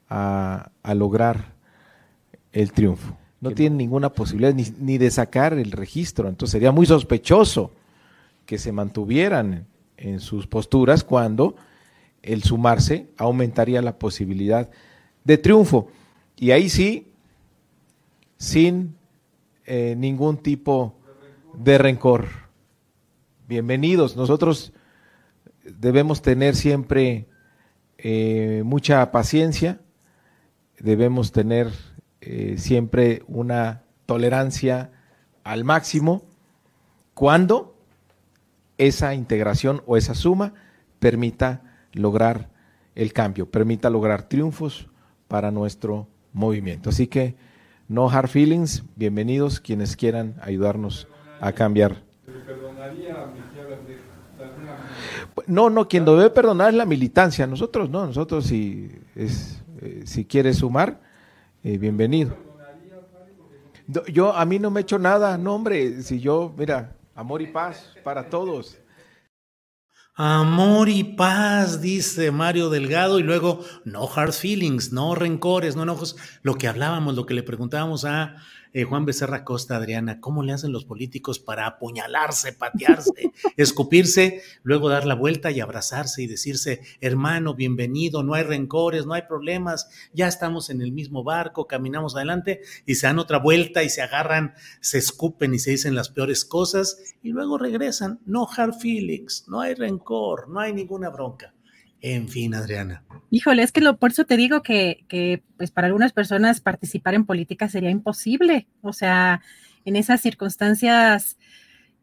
a, 0.09 0.71
a 0.83 0.95
lograr 0.95 1.55
el 2.53 2.73
triunfo 2.73 3.17
no 3.45 3.51
tienen 3.51 3.77
ninguna 3.77 4.11
posibilidad 4.11 4.55
ni, 4.55 4.97
de 4.97 5.11
sacar 5.11 5.53
el 5.53 5.71
registro. 5.71 6.31
Entonces 6.31 6.53
sería 6.53 6.73
muy 6.73 6.87
sospechoso 6.87 7.73
que 8.47 8.57
se 8.57 8.73
mantuvieran 8.73 9.67
en 9.99 10.19
sus 10.21 10.47
posturas 10.47 11.05
cuando 11.05 11.55
el 12.23 12.43
sumarse 12.43 13.09
aumentaría 13.19 13.83
la 13.83 13.99
posibilidad 13.99 14.71
de 15.25 15.37
triunfo. 15.37 15.89
Y 16.39 16.53
ahí 16.53 16.71
sí, 16.71 17.09
sin 18.39 18.97
eh, 19.67 19.95
ningún 19.99 20.39
tipo 20.39 20.95
de 20.97 21.04
rencor. 21.63 22.27
Bienvenidos. 23.47 24.17
Nosotros 24.17 24.73
debemos 25.65 26.23
tener 26.23 26.57
siempre 26.57 27.29
eh, 27.99 28.63
mucha 28.65 29.11
paciencia, 29.11 29.81
debemos 30.79 31.33
tener 31.33 31.71
eh, 32.21 32.57
siempre 32.59 33.23
una 33.27 33.83
tolerancia 34.07 34.91
al 35.43 35.65
máximo 35.65 36.25
cuando 37.15 37.77
esa 38.77 39.15
integración 39.15 39.83
o 39.87 39.97
esa 39.97 40.15
suma 40.15 40.55
permita 40.99 41.63
lograr 41.93 42.51
el 42.95 43.13
cambio, 43.13 43.51
permita 43.51 43.91
lograr 43.91 44.29
triunfos 44.29 44.89
para 45.29 45.51
nuestro 45.51 46.09
movimiento. 46.33 46.91
Así 46.91 47.07
que 47.07 47.37
no 47.89 48.11
hard 48.11 48.29
feelings, 48.29 48.85
bienvenidos 48.97 49.61
quienes 49.61 49.97
quieran 49.97 50.35
ayudarnos 50.41 51.09
a 51.45 51.53
cambiar. 51.53 52.03
No, 55.47 55.69
no, 55.69 55.87
quien 55.87 56.05
debe 56.07 56.31
perdonar 56.31 56.71
es 56.71 56.75
la 56.75 56.87
militancia, 56.87 57.47
nosotros 57.47 57.91
no, 57.91 58.07
nosotros 58.07 58.47
si, 58.47 58.91
es, 59.15 59.63
eh, 59.83 60.05
si 60.07 60.25
quiere 60.25 60.55
sumar, 60.55 61.01
eh, 61.63 61.77
bienvenido. 61.77 62.35
Yo, 64.11 64.35
a 64.35 64.47
mí 64.47 64.59
no 64.59 64.71
me 64.71 64.81
he 64.81 64.83
hecho 64.83 64.99
nada, 64.99 65.37
no 65.37 65.55
hombre, 65.55 66.03
si 66.03 66.19
yo, 66.19 66.55
mira, 66.57 66.97
amor 67.15 67.43
y 67.43 67.49
paz 67.49 67.93
para 68.03 68.31
todos. 68.31 68.79
Amor 70.17 70.89
y 70.89 71.05
paz, 71.05 71.83
dice 71.83 72.31
Mario 72.31 72.71
Delgado, 72.71 73.19
y 73.19 73.23
luego 73.23 73.61
no 73.85 74.09
hard 74.09 74.33
feelings, 74.33 74.93
no 74.93 75.15
rencores, 75.15 75.77
no 75.77 75.83
enojos. 75.83 76.17
Lo 76.43 76.55
que 76.55 76.69
hablábamos, 76.69 77.17
lo 77.17 77.27
que 77.27 77.35
le 77.35 77.43
preguntábamos 77.43 78.05
a 78.07 78.37
eh, 78.75 78.83
Juan 78.85 79.07
Becerra 79.07 79.45
Costa, 79.45 79.77
Adriana, 79.77 80.21
¿cómo 80.21 80.43
le 80.43 80.53
hacen 80.53 80.73
los 80.73 80.85
políticos 80.85 81.39
para 81.39 81.67
apuñalarse, 81.67 82.53
patearse, 82.53 83.31
escupirse, 83.57 84.43
luego 84.65 84.89
dar 84.89 85.07
la 85.07 85.15
vuelta 85.15 85.53
y 85.53 85.61
abrazarse 85.61 86.23
y 86.23 86.27
decirse, 86.27 86.81
hermano, 87.01 87.55
bienvenido, 87.55 88.25
no 88.25 88.35
hay 88.35 88.43
rencores, 88.43 89.07
no 89.07 89.15
hay 89.15 89.23
problemas, 89.23 89.89
ya 90.13 90.27
estamos 90.27 90.71
en 90.71 90.83
el 90.83 90.91
mismo 90.91 91.23
barco, 91.23 91.69
caminamos 91.69 92.17
adelante 92.17 92.63
y 92.85 92.97
se 92.97 93.07
dan 93.07 93.21
otra 93.21 93.39
vuelta 93.39 93.85
y 93.85 93.89
se 93.89 94.03
agarran, 94.03 94.55
se 94.81 94.99
escupen 94.99 95.55
y 95.55 95.61
se 95.61 95.71
dicen 95.71 95.95
las 95.95 96.09
peores 96.09 96.45
cosas 96.45 97.15
y 97.23 97.31
luego 97.31 97.57
regresan, 97.59 98.21
no 98.27 98.49
hard 98.55 98.75
feelings, 98.75 99.45
no 99.47 99.61
hay 99.61 99.75
rencor, 99.75 100.49
no 100.49 100.59
hay 100.59 100.73
ninguna 100.73 101.11
bronca. 101.11 101.54
En 102.07 102.29
fin, 102.29 102.55
Adriana. 102.55 103.03
Híjole, 103.31 103.63
es 103.63 103.73
que 103.73 103.81
lo, 103.81 103.97
por 103.97 104.11
eso 104.11 104.27
te 104.27 104.37
digo 104.37 104.63
que, 104.63 105.07
que, 105.09 105.43
pues 105.57 105.71
para 105.71 105.87
algunas 105.87 106.13
personas 106.13 106.61
participar 106.61 107.15
en 107.15 107.25
política 107.25 107.67
sería 107.71 107.89
imposible. 107.89 108.69
O 108.83 108.93
sea, 108.93 109.41
en 109.87 109.97
esas 109.97 110.21
circunstancias, 110.21 111.39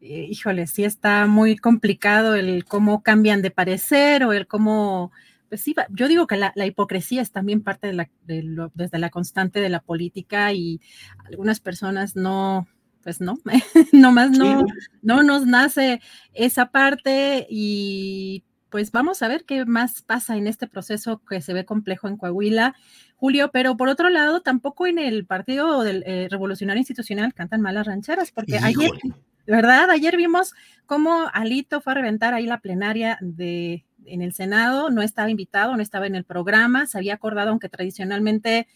eh, 0.00 0.26
híjole, 0.28 0.66
sí 0.66 0.82
está 0.82 1.26
muy 1.28 1.56
complicado 1.56 2.34
el 2.34 2.64
cómo 2.64 3.04
cambian 3.04 3.42
de 3.42 3.52
parecer 3.52 4.24
o 4.24 4.32
el 4.32 4.48
cómo, 4.48 5.12
pues 5.48 5.60
sí, 5.60 5.72
yo 5.90 6.08
digo 6.08 6.26
que 6.26 6.36
la, 6.36 6.52
hipocresía 6.66 7.22
es 7.22 7.30
también 7.30 7.62
parte 7.62 7.86
de 7.86 7.92
la, 7.92 8.10
desde 8.74 8.98
la 8.98 9.10
constante 9.10 9.60
de 9.60 9.68
la 9.68 9.82
política 9.82 10.52
y 10.52 10.80
algunas 11.24 11.60
personas 11.60 12.16
no, 12.16 12.66
pues 13.04 13.20
no, 13.20 13.38
nomás 13.92 14.32
no, 14.32 14.64
no 15.00 15.22
nos 15.22 15.46
nace 15.46 16.00
esa 16.34 16.72
parte 16.72 17.46
y 17.48 18.42
pues 18.72 18.90
vamos 18.90 19.22
a 19.22 19.28
ver 19.28 19.44
qué 19.44 19.66
más 19.66 20.00
pasa 20.00 20.38
en 20.38 20.46
este 20.46 20.66
proceso 20.66 21.20
que 21.28 21.42
se 21.42 21.52
ve 21.52 21.66
complejo 21.66 22.08
en 22.08 22.16
Coahuila, 22.16 22.74
Julio, 23.16 23.50
pero 23.52 23.76
por 23.76 23.90
otro 23.90 24.08
lado, 24.08 24.40
tampoco 24.40 24.86
en 24.86 24.98
el 24.98 25.26
Partido 25.26 25.82
del, 25.82 26.02
eh, 26.06 26.26
Revolucionario 26.30 26.80
Institucional 26.80 27.34
cantan 27.34 27.60
malas 27.60 27.86
rancheras, 27.86 28.32
porque 28.32 28.56
ayer, 28.56 28.90
¿verdad? 29.46 29.90
Ayer 29.90 30.16
vimos 30.16 30.54
cómo 30.86 31.26
Alito 31.34 31.82
fue 31.82 31.92
a 31.92 31.96
reventar 31.96 32.32
ahí 32.32 32.46
la 32.46 32.60
plenaria 32.60 33.18
de 33.20 33.84
en 34.06 34.22
el 34.22 34.32
Senado, 34.32 34.90
no 34.90 35.02
estaba 35.02 35.30
invitado, 35.30 35.76
no 35.76 35.82
estaba 35.82 36.06
en 36.06 36.16
el 36.16 36.24
programa, 36.24 36.86
se 36.86 36.96
había 36.96 37.14
acordado, 37.14 37.50
aunque 37.50 37.68
tradicionalmente 37.68 38.66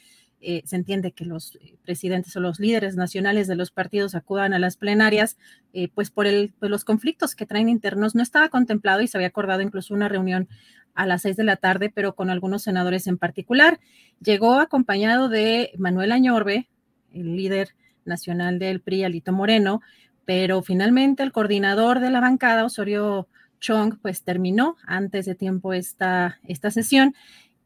eh, 0.40 0.62
se 0.66 0.76
entiende 0.76 1.12
que 1.12 1.24
los 1.24 1.56
eh, 1.56 1.76
presidentes 1.82 2.36
o 2.36 2.40
los 2.40 2.60
líderes 2.60 2.94
nacionales 2.94 3.48
de 3.48 3.56
los 3.56 3.70
partidos 3.70 4.14
acudan 4.14 4.52
a 4.52 4.58
las 4.58 4.76
plenarias, 4.76 5.38
eh, 5.72 5.88
pues 5.94 6.10
por 6.10 6.26
el, 6.26 6.52
pues 6.58 6.70
los 6.70 6.84
conflictos 6.84 7.34
que 7.34 7.46
traen 7.46 7.68
internos 7.68 8.14
no 8.14 8.22
estaba 8.22 8.48
contemplado 8.50 9.00
y 9.00 9.08
se 9.08 9.16
había 9.16 9.28
acordado 9.28 9.62
incluso 9.62 9.94
una 9.94 10.08
reunión 10.08 10.48
a 10.94 11.06
las 11.06 11.22
seis 11.22 11.36
de 11.36 11.44
la 11.44 11.56
tarde, 11.56 11.90
pero 11.94 12.14
con 12.14 12.30
algunos 12.30 12.62
senadores 12.62 13.06
en 13.06 13.18
particular. 13.18 13.80
Llegó 14.20 14.54
acompañado 14.54 15.28
de 15.28 15.72
Manuel 15.78 16.12
Añorbe, 16.12 16.68
el 17.12 17.36
líder 17.36 17.74
nacional 18.04 18.58
del 18.58 18.80
PRI, 18.80 19.04
Alito 19.04 19.32
Moreno, 19.32 19.80
pero 20.24 20.62
finalmente 20.62 21.22
el 21.22 21.32
coordinador 21.32 22.00
de 22.00 22.10
la 22.10 22.20
bancada, 22.20 22.64
Osorio 22.64 23.28
Chong, 23.60 23.98
pues 24.00 24.22
terminó 24.22 24.76
antes 24.86 25.24
de 25.26 25.34
tiempo 25.34 25.72
esta, 25.72 26.38
esta 26.44 26.70
sesión 26.70 27.14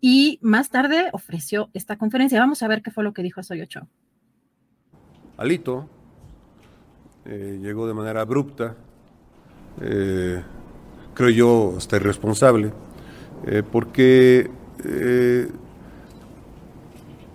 y 0.00 0.38
más 0.42 0.70
tarde 0.70 1.08
ofreció 1.12 1.70
esta 1.74 1.96
conferencia. 1.96 2.40
Vamos 2.40 2.62
a 2.62 2.68
ver 2.68 2.82
qué 2.82 2.90
fue 2.90 3.04
lo 3.04 3.12
que 3.12 3.22
dijo 3.22 3.42
Soyocho. 3.42 3.86
Alito 5.36 5.88
eh, 7.24 7.58
llegó 7.62 7.86
de 7.86 7.94
manera 7.94 8.22
abrupta, 8.22 8.76
eh, 9.80 10.42
creo 11.14 11.30
yo 11.30 11.74
hasta 11.76 11.96
irresponsable, 11.96 12.72
eh, 13.46 13.62
porque 13.62 14.50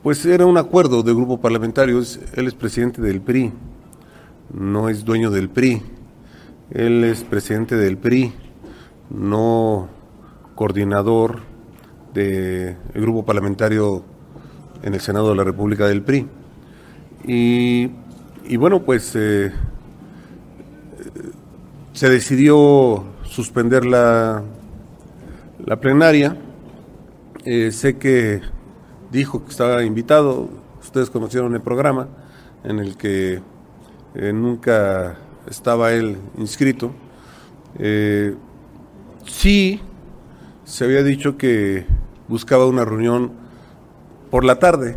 pues 0.02 0.26
era 0.26 0.46
un 0.46 0.58
acuerdo 0.58 1.04
de 1.04 1.14
grupo 1.14 1.40
parlamentario, 1.40 2.00
él 2.34 2.48
es 2.48 2.54
presidente 2.56 3.02
del 3.02 3.22
PRI, 3.22 3.54
no 4.52 4.90
es 4.90 5.06
dueño 5.06 5.30
del 5.30 5.50
PRI, 5.50 5.82
él 6.72 7.04
es 7.04 7.24
presidente 7.24 7.76
del 7.76 7.98
PRI, 7.98 8.34
no 9.10 9.88
coordinador 10.56 11.55
del 12.16 12.78
grupo 12.94 13.26
parlamentario 13.26 14.04
en 14.82 14.94
el 14.94 15.02
Senado 15.02 15.30
de 15.30 15.36
la 15.36 15.44
República 15.44 15.86
del 15.88 16.02
PRI. 16.02 16.28
Y, 17.28 17.88
bueno, 18.58 18.84
pues 18.84 19.14
eh, 19.16 19.52
se 21.94 22.10
decidió 22.10 23.04
suspender 23.24 23.86
la, 23.86 24.44
la 25.66 25.80
plenaria. 25.80 26.38
Eh, 27.44 27.72
sé 27.72 27.98
que 27.98 28.42
dijo 29.12 29.44
que 29.44 29.52
estaba 29.52 29.84
invitado, 29.84 30.50
ustedes 30.82 31.10
conocieron 31.10 31.54
el 31.54 31.62
programa 31.62 32.08
en 32.64 32.80
el 32.80 32.96
que 32.96 33.42
eh, 34.16 34.34
nunca 34.34 35.18
estaba 35.50 35.92
él 35.94 36.18
inscrito. 36.38 36.92
sí, 39.26 39.82
se 40.64 40.86
había 40.86 41.04
dicho 41.04 41.38
que 41.38 41.86
buscaba 42.28 42.66
una 42.66 42.86
reunión 42.86 43.32
por 44.32 44.44
la 44.44 44.60
tarde 44.60 44.96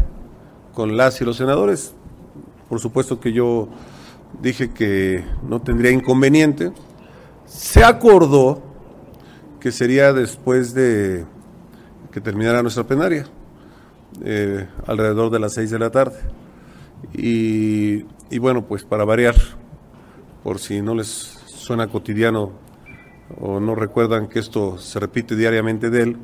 con 0.74 0.96
las 0.96 1.20
y 1.20 1.24
los 1.24 1.36
senadores. 1.36 1.94
Por 2.68 2.80
supuesto 2.80 3.20
que 3.20 3.32
yo 3.32 3.68
dije 4.40 4.70
que 4.70 5.24
no 5.48 5.60
tendría 5.60 5.90
inconveniente. 5.90 6.72
Se 7.46 7.82
acordó 7.84 8.62
que 9.60 9.72
sería 9.72 10.12
después 10.12 10.74
de 10.74 11.24
que 12.12 12.20
terminara 12.20 12.62
nuestra 12.62 12.84
plenaria, 12.84 13.26
eh, 14.24 14.66
alrededor 14.86 15.30
de 15.30 15.38
las 15.38 15.54
seis 15.54 15.70
de 15.70 15.78
la 15.78 15.90
tarde. 15.90 16.18
Y, 17.12 18.04
y 18.30 18.38
bueno, 18.38 18.64
pues 18.64 18.84
para 18.84 19.04
variar, 19.04 19.34
por 20.42 20.58
si 20.58 20.80
no 20.80 20.94
les 20.94 21.08
suena 21.46 21.88
cotidiano 21.88 22.52
o 23.40 23.60
no 23.60 23.74
recuerdan 23.74 24.28
que 24.28 24.38
esto 24.38 24.78
se 24.78 24.98
repite 25.00 25.36
diariamente 25.36 25.90
de 25.90 26.02
él, 26.02 26.16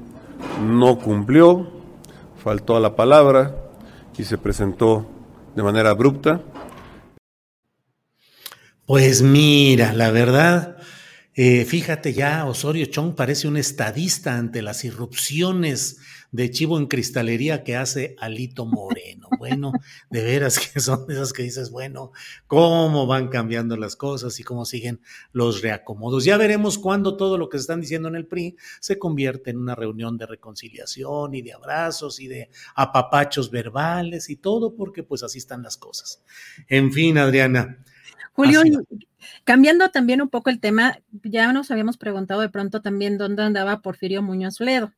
no 0.60 0.98
cumplió, 0.98 1.70
faltó 2.42 2.76
a 2.76 2.80
la 2.80 2.96
palabra 2.96 3.56
y 4.16 4.24
se 4.24 4.38
presentó 4.38 5.06
de 5.54 5.62
manera 5.62 5.90
abrupta. 5.90 6.42
Pues 8.86 9.22
mira, 9.22 9.92
la 9.92 10.10
verdad, 10.10 10.76
eh, 11.34 11.64
fíjate 11.64 12.12
ya, 12.12 12.44
Osorio 12.44 12.86
Chong 12.86 13.14
parece 13.14 13.48
un 13.48 13.56
estadista 13.56 14.36
ante 14.36 14.62
las 14.62 14.84
irrupciones 14.84 15.98
de 16.34 16.50
chivo 16.50 16.78
en 16.78 16.88
cristalería 16.88 17.62
que 17.62 17.76
hace 17.76 18.16
Alito 18.18 18.66
Moreno. 18.66 19.28
Bueno, 19.38 19.72
de 20.10 20.24
veras 20.24 20.58
que 20.74 20.80
son 20.80 21.08
esas 21.08 21.32
que 21.32 21.44
dices, 21.44 21.70
bueno, 21.70 22.10
cómo 22.48 23.06
van 23.06 23.28
cambiando 23.28 23.76
las 23.76 23.94
cosas 23.94 24.40
y 24.40 24.42
cómo 24.42 24.64
siguen 24.64 25.00
los 25.30 25.62
reacomodos. 25.62 26.24
Ya 26.24 26.36
veremos 26.36 26.76
cuándo 26.76 27.16
todo 27.16 27.38
lo 27.38 27.48
que 27.48 27.58
se 27.58 27.62
están 27.62 27.80
diciendo 27.80 28.08
en 28.08 28.16
el 28.16 28.26
PRI 28.26 28.56
se 28.80 28.98
convierte 28.98 29.50
en 29.50 29.58
una 29.58 29.76
reunión 29.76 30.18
de 30.18 30.26
reconciliación 30.26 31.36
y 31.36 31.42
de 31.42 31.52
abrazos 31.52 32.18
y 32.18 32.26
de 32.26 32.50
apapachos 32.74 33.48
verbales 33.48 34.28
y 34.28 34.34
todo, 34.34 34.74
porque 34.74 35.04
pues 35.04 35.22
así 35.22 35.38
están 35.38 35.62
las 35.62 35.76
cosas. 35.76 36.20
En 36.66 36.92
fin, 36.92 37.16
Adriana. 37.16 37.78
Julio, 38.32 38.62
cambiando 39.44 39.88
también 39.90 40.20
un 40.20 40.30
poco 40.30 40.50
el 40.50 40.58
tema, 40.58 40.98
ya 41.22 41.52
nos 41.52 41.70
habíamos 41.70 41.96
preguntado 41.96 42.40
de 42.40 42.48
pronto 42.48 42.82
también 42.82 43.18
dónde 43.18 43.44
andaba 43.44 43.82
Porfirio 43.82 44.20
Muñoz 44.20 44.58
Ledo 44.58 44.92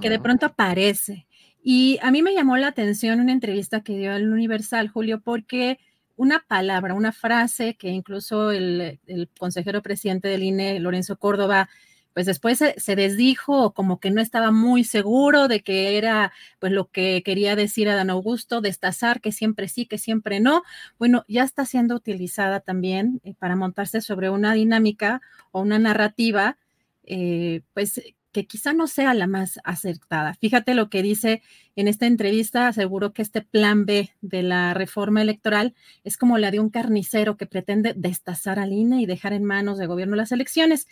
que 0.00 0.10
de 0.10 0.18
pronto 0.18 0.46
aparece. 0.46 1.26
Y 1.62 1.98
a 2.02 2.10
mí 2.10 2.22
me 2.22 2.34
llamó 2.34 2.56
la 2.58 2.68
atención 2.68 3.20
una 3.20 3.32
entrevista 3.32 3.82
que 3.82 3.96
dio 3.96 4.12
al 4.12 4.30
Universal, 4.30 4.88
Julio, 4.88 5.20
porque 5.20 5.78
una 6.16 6.44
palabra, 6.46 6.94
una 6.94 7.12
frase 7.12 7.74
que 7.76 7.88
incluso 7.88 8.50
el, 8.50 9.00
consejero 9.38 9.82
presidente 9.82 10.28
del 10.28 10.42
INE, 10.42 10.78
Lorenzo 10.78 11.18
Córdoba, 11.18 11.68
pues 12.12 12.26
después 12.26 12.58
se, 12.58 12.96
desdijo 12.96 13.72
como 13.72 13.98
que 13.98 14.10
no 14.12 14.20
estaba 14.20 14.52
muy 14.52 14.84
seguro 14.84 15.48
de 15.48 15.62
que 15.62 15.96
era 15.98 16.32
pues 16.60 16.70
lo 16.70 16.90
que 16.90 17.22
quería 17.24 17.56
decir 17.56 17.88
a 17.88 17.96
Dan 17.96 18.10
Augusto, 18.10 18.60
destazar 18.60 19.20
que 19.20 19.32
siempre 19.32 19.66
sí, 19.66 19.86
que 19.86 19.98
siempre 19.98 20.38
no. 20.38 20.62
Bueno, 20.98 21.24
ya 21.26 21.42
está 21.42 21.64
siendo 21.64 21.96
utilizada 21.96 22.60
también 22.60 23.20
eh, 23.24 23.34
para 23.36 23.56
montarse 23.56 24.00
sobre 24.00 24.30
una 24.30 24.52
dinámica 24.54 25.22
o 25.50 25.60
una 25.62 25.80
narrativa, 25.80 26.56
eh, 27.02 27.62
pues 27.72 28.00
que 28.34 28.46
quizá 28.46 28.74
no 28.74 28.86
sea 28.86 29.14
la 29.14 29.26
más 29.26 29.58
acertada. 29.64 30.34
Fíjate 30.34 30.74
lo 30.74 30.90
que 30.90 31.02
dice 31.02 31.40
en 31.76 31.88
esta 31.88 32.04
entrevista, 32.04 32.68
aseguró 32.68 33.14
que 33.14 33.22
este 33.22 33.40
plan 33.40 33.86
B 33.86 34.10
de 34.20 34.42
la 34.42 34.74
reforma 34.74 35.22
electoral 35.22 35.74
es 36.02 36.18
como 36.18 36.36
la 36.36 36.50
de 36.50 36.60
un 36.60 36.68
carnicero 36.68 37.38
que 37.38 37.46
pretende 37.46 37.94
destazar 37.96 38.58
al 38.58 38.72
INE 38.72 39.00
y 39.00 39.06
dejar 39.06 39.32
en 39.32 39.44
manos 39.44 39.78
de 39.78 39.86
gobierno 39.86 40.16
las 40.16 40.32
elecciones. 40.32 40.88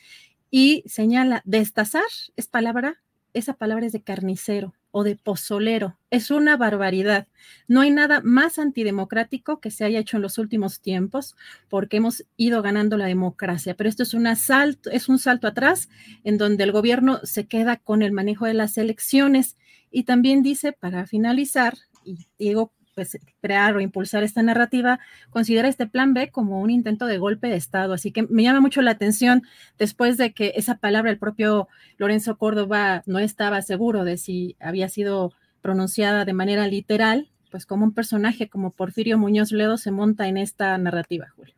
Y 0.50 0.84
señala, 0.86 1.42
destazar 1.44 2.02
es 2.36 2.46
palabra, 2.46 3.02
esa 3.34 3.54
palabra 3.54 3.86
es 3.86 3.92
de 3.92 4.02
carnicero 4.02 4.74
o 4.92 5.02
de 5.02 5.16
pozolero. 5.16 5.98
Es 6.10 6.30
una 6.30 6.56
barbaridad. 6.56 7.26
No 7.66 7.80
hay 7.80 7.90
nada 7.90 8.20
más 8.22 8.58
antidemocrático 8.58 9.60
que 9.60 9.70
se 9.70 9.84
haya 9.84 9.98
hecho 9.98 10.18
en 10.18 10.22
los 10.22 10.38
últimos 10.38 10.80
tiempos 10.80 11.34
porque 11.68 11.96
hemos 11.96 12.24
ido 12.36 12.62
ganando 12.62 12.96
la 12.96 13.06
democracia. 13.06 13.74
Pero 13.74 13.88
esto 13.88 14.04
es 14.04 14.14
un 14.14 14.28
asalto, 14.28 14.90
es 14.90 15.08
un 15.08 15.18
salto 15.18 15.48
atrás 15.48 15.88
en 16.22 16.38
donde 16.38 16.62
el 16.62 16.72
gobierno 16.72 17.18
se 17.24 17.46
queda 17.48 17.78
con 17.78 18.02
el 18.02 18.12
manejo 18.12 18.46
de 18.46 18.54
las 18.54 18.78
elecciones. 18.78 19.56
Y 19.90 20.04
también 20.04 20.42
dice, 20.42 20.72
para 20.72 21.06
finalizar, 21.06 21.74
y 22.04 22.28
digo 22.38 22.72
pues, 22.94 23.18
crear 23.40 23.76
o 23.76 23.80
impulsar 23.80 24.22
esta 24.22 24.42
narrativa, 24.42 25.00
considera 25.30 25.68
este 25.68 25.86
plan 25.86 26.14
B 26.14 26.30
como 26.30 26.60
un 26.60 26.70
intento 26.70 27.06
de 27.06 27.18
golpe 27.18 27.48
de 27.48 27.56
Estado. 27.56 27.94
Así 27.94 28.12
que 28.12 28.22
me 28.22 28.42
llama 28.42 28.60
mucho 28.60 28.82
la 28.82 28.92
atención 28.92 29.42
después 29.78 30.16
de 30.16 30.32
que 30.32 30.52
esa 30.56 30.76
palabra 30.76 31.10
el 31.10 31.18
propio 31.18 31.68
Lorenzo 31.98 32.36
Córdoba 32.36 33.02
no 33.06 33.18
estaba 33.18 33.62
seguro 33.62 34.04
de 34.04 34.16
si 34.16 34.56
había 34.60 34.88
sido 34.88 35.32
pronunciada 35.60 36.24
de 36.24 36.32
manera 36.32 36.66
literal, 36.66 37.30
pues 37.50 37.66
como 37.66 37.84
un 37.84 37.92
personaje 37.92 38.48
como 38.48 38.72
Porfirio 38.72 39.18
Muñoz 39.18 39.52
Ledo 39.52 39.76
se 39.76 39.90
monta 39.90 40.26
en 40.28 40.36
esta 40.36 40.76
narrativa, 40.78 41.28
Julio. 41.36 41.54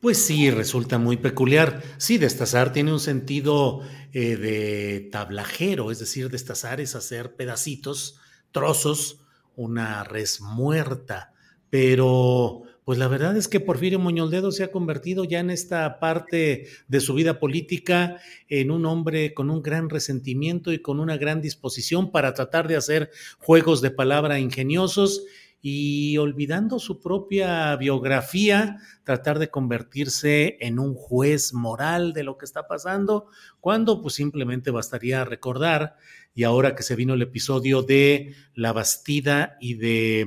Pues 0.00 0.18
sí, 0.18 0.50
resulta 0.50 0.98
muy 0.98 1.16
peculiar. 1.16 1.82
Sí, 1.96 2.18
destazar 2.18 2.72
tiene 2.72 2.92
un 2.92 3.00
sentido 3.00 3.80
eh, 4.12 4.36
de 4.36 5.08
tablajero, 5.10 5.90
es 5.90 5.98
decir, 5.98 6.30
destazar 6.30 6.80
es 6.80 6.94
hacer 6.94 7.34
pedacitos, 7.34 8.20
trozos, 8.52 9.25
una 9.56 10.04
res 10.04 10.40
muerta. 10.40 11.32
Pero, 11.70 12.62
pues 12.84 12.98
la 12.98 13.08
verdad 13.08 13.36
es 13.36 13.48
que 13.48 13.58
Porfirio 13.58 13.98
Muñoldedo 13.98 14.52
se 14.52 14.62
ha 14.62 14.70
convertido 14.70 15.24
ya 15.24 15.40
en 15.40 15.50
esta 15.50 15.98
parte 15.98 16.68
de 16.86 17.00
su 17.00 17.14
vida 17.14 17.40
política 17.40 18.20
en 18.48 18.70
un 18.70 18.86
hombre 18.86 19.34
con 19.34 19.50
un 19.50 19.62
gran 19.62 19.90
resentimiento 19.90 20.72
y 20.72 20.80
con 20.80 21.00
una 21.00 21.16
gran 21.16 21.40
disposición 21.40 22.12
para 22.12 22.32
tratar 22.32 22.68
de 22.68 22.76
hacer 22.76 23.10
juegos 23.38 23.82
de 23.82 23.90
palabra 23.90 24.38
ingeniosos 24.38 25.24
y 25.60 26.16
olvidando 26.18 26.78
su 26.78 27.00
propia 27.00 27.74
biografía, 27.74 28.76
tratar 29.02 29.40
de 29.40 29.50
convertirse 29.50 30.58
en 30.60 30.78
un 30.78 30.94
juez 30.94 31.52
moral 31.54 32.12
de 32.12 32.22
lo 32.22 32.38
que 32.38 32.44
está 32.44 32.68
pasando, 32.68 33.26
cuando 33.58 34.00
pues 34.00 34.14
simplemente 34.14 34.70
bastaría 34.70 35.24
recordar, 35.24 35.96
y 36.36 36.44
ahora 36.44 36.76
que 36.76 36.82
se 36.82 36.94
vino 36.94 37.14
el 37.14 37.22
episodio 37.22 37.82
de 37.82 38.34
La 38.54 38.74
Bastida 38.74 39.56
y 39.58 39.74
de 39.74 40.26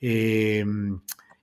eh, 0.00 0.64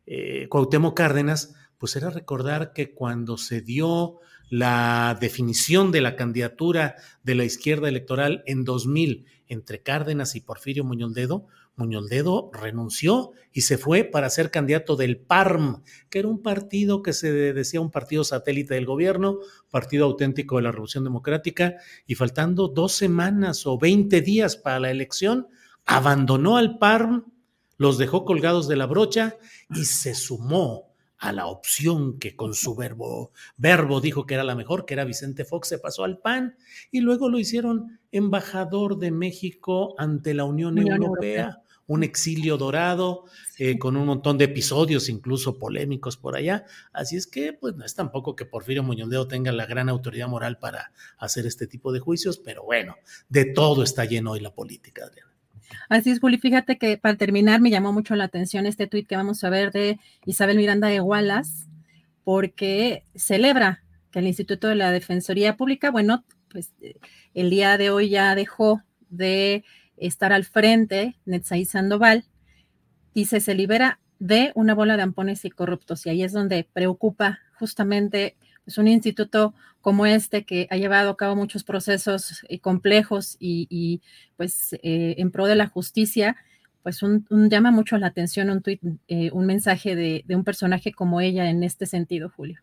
eh, 0.05 0.47
Cuauhtémoc 0.49 0.95
Cárdenas, 0.95 1.55
pues 1.77 1.95
era 1.95 2.09
recordar 2.09 2.73
que 2.73 2.93
cuando 2.93 3.37
se 3.37 3.61
dio 3.61 4.19
la 4.49 5.17
definición 5.21 5.93
de 5.93 6.01
la 6.01 6.17
candidatura 6.17 6.97
de 7.23 7.35
la 7.35 7.45
izquierda 7.45 7.87
electoral 7.87 8.43
en 8.45 8.65
2000 8.65 9.25
entre 9.47 9.81
Cárdenas 9.81 10.35
y 10.35 10.41
Porfirio 10.41 10.83
Muñoz 10.83 11.13
Ledo, 11.13 11.47
Muñoz 11.75 12.09
Ledo 12.09 12.51
renunció 12.53 13.31
y 13.51 13.61
se 13.61 13.77
fue 13.77 14.03
para 14.03 14.29
ser 14.29 14.51
candidato 14.51 14.95
del 14.95 15.17
PARM, 15.17 15.83
que 16.09 16.19
era 16.19 16.27
un 16.27 16.41
partido 16.41 17.01
que 17.01 17.13
se 17.13 17.31
decía 17.53 17.81
un 17.81 17.91
partido 17.91 18.23
satélite 18.23 18.75
del 18.75 18.85
gobierno, 18.85 19.39
partido 19.69 20.05
auténtico 20.05 20.57
de 20.57 20.63
la 20.63 20.71
Revolución 20.71 21.03
Democrática, 21.03 21.75
y 22.05 22.15
faltando 22.15 22.67
dos 22.67 22.93
semanas 22.93 23.65
o 23.65 23.77
20 23.77 24.21
días 24.21 24.55
para 24.55 24.79
la 24.79 24.91
elección, 24.91 25.47
abandonó 25.85 26.57
al 26.57 26.77
PARM, 26.77 27.25
los 27.77 27.97
dejó 27.97 28.23
colgados 28.23 28.67
de 28.67 28.75
la 28.75 28.85
brocha 28.85 29.37
y 29.69 29.85
se 29.85 30.13
sumó 30.13 30.93
a 31.23 31.31
la 31.31 31.47
opción 31.47 32.19
que 32.19 32.35
con 32.35 32.53
su 32.53 32.75
verbo, 32.75 33.31
verbo 33.55 34.01
dijo 34.01 34.25
que 34.25 34.33
era 34.33 34.43
la 34.43 34.55
mejor, 34.55 34.85
que 34.85 34.93
era 34.93 35.05
Vicente 35.05 35.45
Fox, 35.45 35.69
se 35.69 35.79
pasó 35.79 36.03
al 36.03 36.17
PAN 36.17 36.57
y 36.91 36.99
luego 36.99 37.29
lo 37.29 37.39
hicieron 37.39 37.99
embajador 38.11 38.97
de 38.97 39.11
México 39.11 39.95
ante 39.97 40.33
la 40.33 40.43
Unión, 40.43 40.77
Europea, 40.77 41.62
un 41.87 42.03
exilio 42.03 42.57
dorado 42.57 43.25
eh, 43.57 43.77
con 43.77 43.97
un 43.97 44.05
montón 44.05 44.37
de 44.37 44.45
episodios 44.45 45.09
incluso 45.09 45.57
polémicos 45.57 46.17
por 46.17 46.35
allá. 46.35 46.65
Así 46.91 47.17
es 47.17 47.27
que 47.27 47.53
pues 47.53 47.75
no 47.75 47.85
es 47.85 47.93
tampoco 47.95 48.35
que 48.35 48.45
Porfirio 48.45 48.83
Muñoz 48.83 49.27
tenga 49.27 49.51
la 49.51 49.65
gran 49.65 49.89
autoridad 49.89 50.27
moral 50.27 50.57
para 50.57 50.91
hacer 51.17 51.45
este 51.45 51.67
tipo 51.67 51.91
de 51.91 51.99
juicios, 51.99 52.37
pero 52.37 52.63
bueno, 52.63 52.95
de 53.29 53.45
todo 53.45 53.83
está 53.83 54.05
lleno 54.05 54.31
hoy 54.31 54.39
la 54.39 54.53
política, 54.53 55.05
Adriana. 55.05 55.31
Así 55.89 56.11
es, 56.11 56.19
Juli. 56.19 56.37
Fíjate 56.37 56.77
que 56.77 56.97
para 56.97 57.17
terminar 57.17 57.61
me 57.61 57.69
llamó 57.69 57.93
mucho 57.93 58.15
la 58.15 58.25
atención 58.25 58.65
este 58.65 58.87
tuit 58.87 59.07
que 59.07 59.15
vamos 59.15 59.43
a 59.43 59.49
ver 59.49 59.71
de 59.71 59.99
Isabel 60.25 60.57
Miranda 60.57 60.87
de 60.87 61.01
Wallace, 61.01 61.67
porque 62.23 63.05
celebra 63.15 63.83
que 64.11 64.19
el 64.19 64.27
Instituto 64.27 64.67
de 64.67 64.75
la 64.75 64.91
Defensoría 64.91 65.57
Pública, 65.57 65.91
bueno, 65.91 66.23
pues 66.49 66.71
eh, 66.81 66.95
el 67.33 67.49
día 67.49 67.77
de 67.77 67.89
hoy 67.89 68.09
ya 68.09 68.35
dejó 68.35 68.81
de 69.09 69.63
estar 69.97 70.33
al 70.33 70.45
frente 70.45 71.15
Netzaí 71.25 71.65
Sandoval, 71.65 72.25
dice, 73.13 73.39
se 73.39 73.55
libera 73.55 73.99
de 74.19 74.51
una 74.55 74.73
bola 74.73 74.97
de 74.97 75.03
ampones 75.03 75.45
y 75.45 75.49
corruptos. 75.49 76.05
Y 76.05 76.09
ahí 76.09 76.23
es 76.23 76.31
donde 76.31 76.67
preocupa 76.71 77.39
justamente 77.59 78.35
es 78.65 78.77
un 78.77 78.87
instituto 78.87 79.53
como 79.81 80.05
este 80.05 80.45
que 80.45 80.67
ha 80.69 80.77
llevado 80.77 81.09
a 81.09 81.17
cabo 81.17 81.35
muchos 81.35 81.63
procesos 81.63 82.45
eh, 82.47 82.59
complejos 82.59 83.35
y, 83.39 84.01
pues 84.37 84.73
eh, 84.81 85.15
en 85.17 85.31
pro 85.31 85.45
de 85.45 85.55
la 85.55 85.67
justicia, 85.67 86.37
pues 86.83 87.03
un, 87.03 87.25
llama 87.49 87.71
mucho 87.71 87.97
la 87.97 88.07
atención 88.07 88.49
un 88.49 88.61
tweet, 88.61 88.79
eh, 89.07 89.29
un 89.33 89.45
mensaje 89.45 89.95
de, 89.95 90.23
de 90.25 90.35
un 90.35 90.43
personaje 90.43 90.93
como 90.93 91.19
ella 91.19 91.49
en 91.49 91.63
este 91.63 91.85
sentido, 91.85 92.31
Julio. 92.33 92.61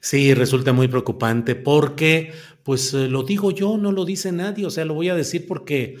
Sí, 0.00 0.34
resulta 0.34 0.72
muy 0.72 0.88
preocupante 0.88 1.54
porque, 1.54 2.32
pues 2.64 2.92
lo 2.92 3.22
digo 3.22 3.50
yo, 3.50 3.78
no 3.78 3.92
lo 3.92 4.04
dice 4.04 4.32
nadie, 4.32 4.66
o 4.66 4.70
sea, 4.70 4.84
lo 4.84 4.94
voy 4.94 5.08
a 5.08 5.14
decir 5.14 5.46
porque 5.46 5.96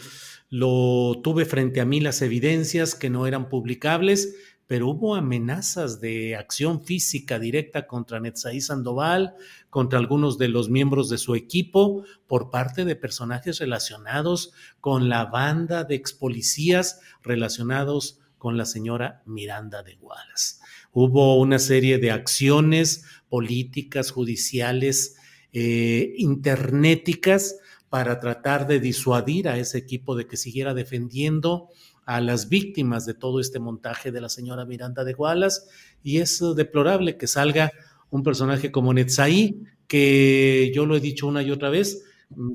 lo 0.50 1.20
tuve 1.22 1.44
frente 1.46 1.80
a 1.80 1.84
mí 1.84 2.00
las 2.00 2.22
evidencias 2.22 2.94
que 2.94 3.08
no 3.08 3.26
eran 3.26 3.48
publicables 3.48 4.34
pero 4.70 4.86
hubo 4.86 5.16
amenazas 5.16 6.00
de 6.00 6.36
acción 6.36 6.84
física 6.84 7.40
directa 7.40 7.88
contra 7.88 8.20
Netzaí 8.20 8.60
Sandoval, 8.60 9.34
contra 9.68 9.98
algunos 9.98 10.38
de 10.38 10.46
los 10.46 10.70
miembros 10.70 11.08
de 11.08 11.18
su 11.18 11.34
equipo, 11.34 12.04
por 12.28 12.52
parte 12.52 12.84
de 12.84 12.94
personajes 12.94 13.58
relacionados 13.58 14.52
con 14.80 15.08
la 15.08 15.24
banda 15.24 15.82
de 15.82 15.96
ex 15.96 16.12
policías 16.12 17.00
relacionados 17.20 18.20
con 18.38 18.56
la 18.56 18.64
señora 18.64 19.24
Miranda 19.26 19.82
de 19.82 19.96
Wallace. 20.00 20.60
Hubo 20.92 21.36
una 21.40 21.58
serie 21.58 21.98
de 21.98 22.12
acciones 22.12 23.04
políticas, 23.28 24.12
judiciales, 24.12 25.16
eh, 25.52 26.14
internéticas 26.16 27.56
para 27.90 28.20
tratar 28.20 28.66
de 28.66 28.80
disuadir 28.80 29.48
a 29.48 29.58
ese 29.58 29.76
equipo 29.76 30.16
de 30.16 30.26
que 30.26 30.36
siguiera 30.36 30.72
defendiendo 30.72 31.68
a 32.06 32.20
las 32.20 32.48
víctimas 32.48 33.04
de 33.04 33.14
todo 33.14 33.40
este 33.40 33.58
montaje 33.58 34.12
de 34.12 34.20
la 34.20 34.28
señora 34.28 34.64
Miranda 34.64 35.04
de 35.04 35.12
Gualas 35.12 35.68
y 36.02 36.18
es 36.18 36.42
deplorable 36.56 37.18
que 37.18 37.26
salga 37.26 37.72
un 38.08 38.22
personaje 38.22 38.70
como 38.70 38.94
Netzaí, 38.94 39.64
que 39.86 40.72
yo 40.74 40.86
lo 40.86 40.96
he 40.96 41.00
dicho 41.00 41.26
una 41.26 41.42
y 41.42 41.50
otra 41.50 41.68
vez, 41.68 42.04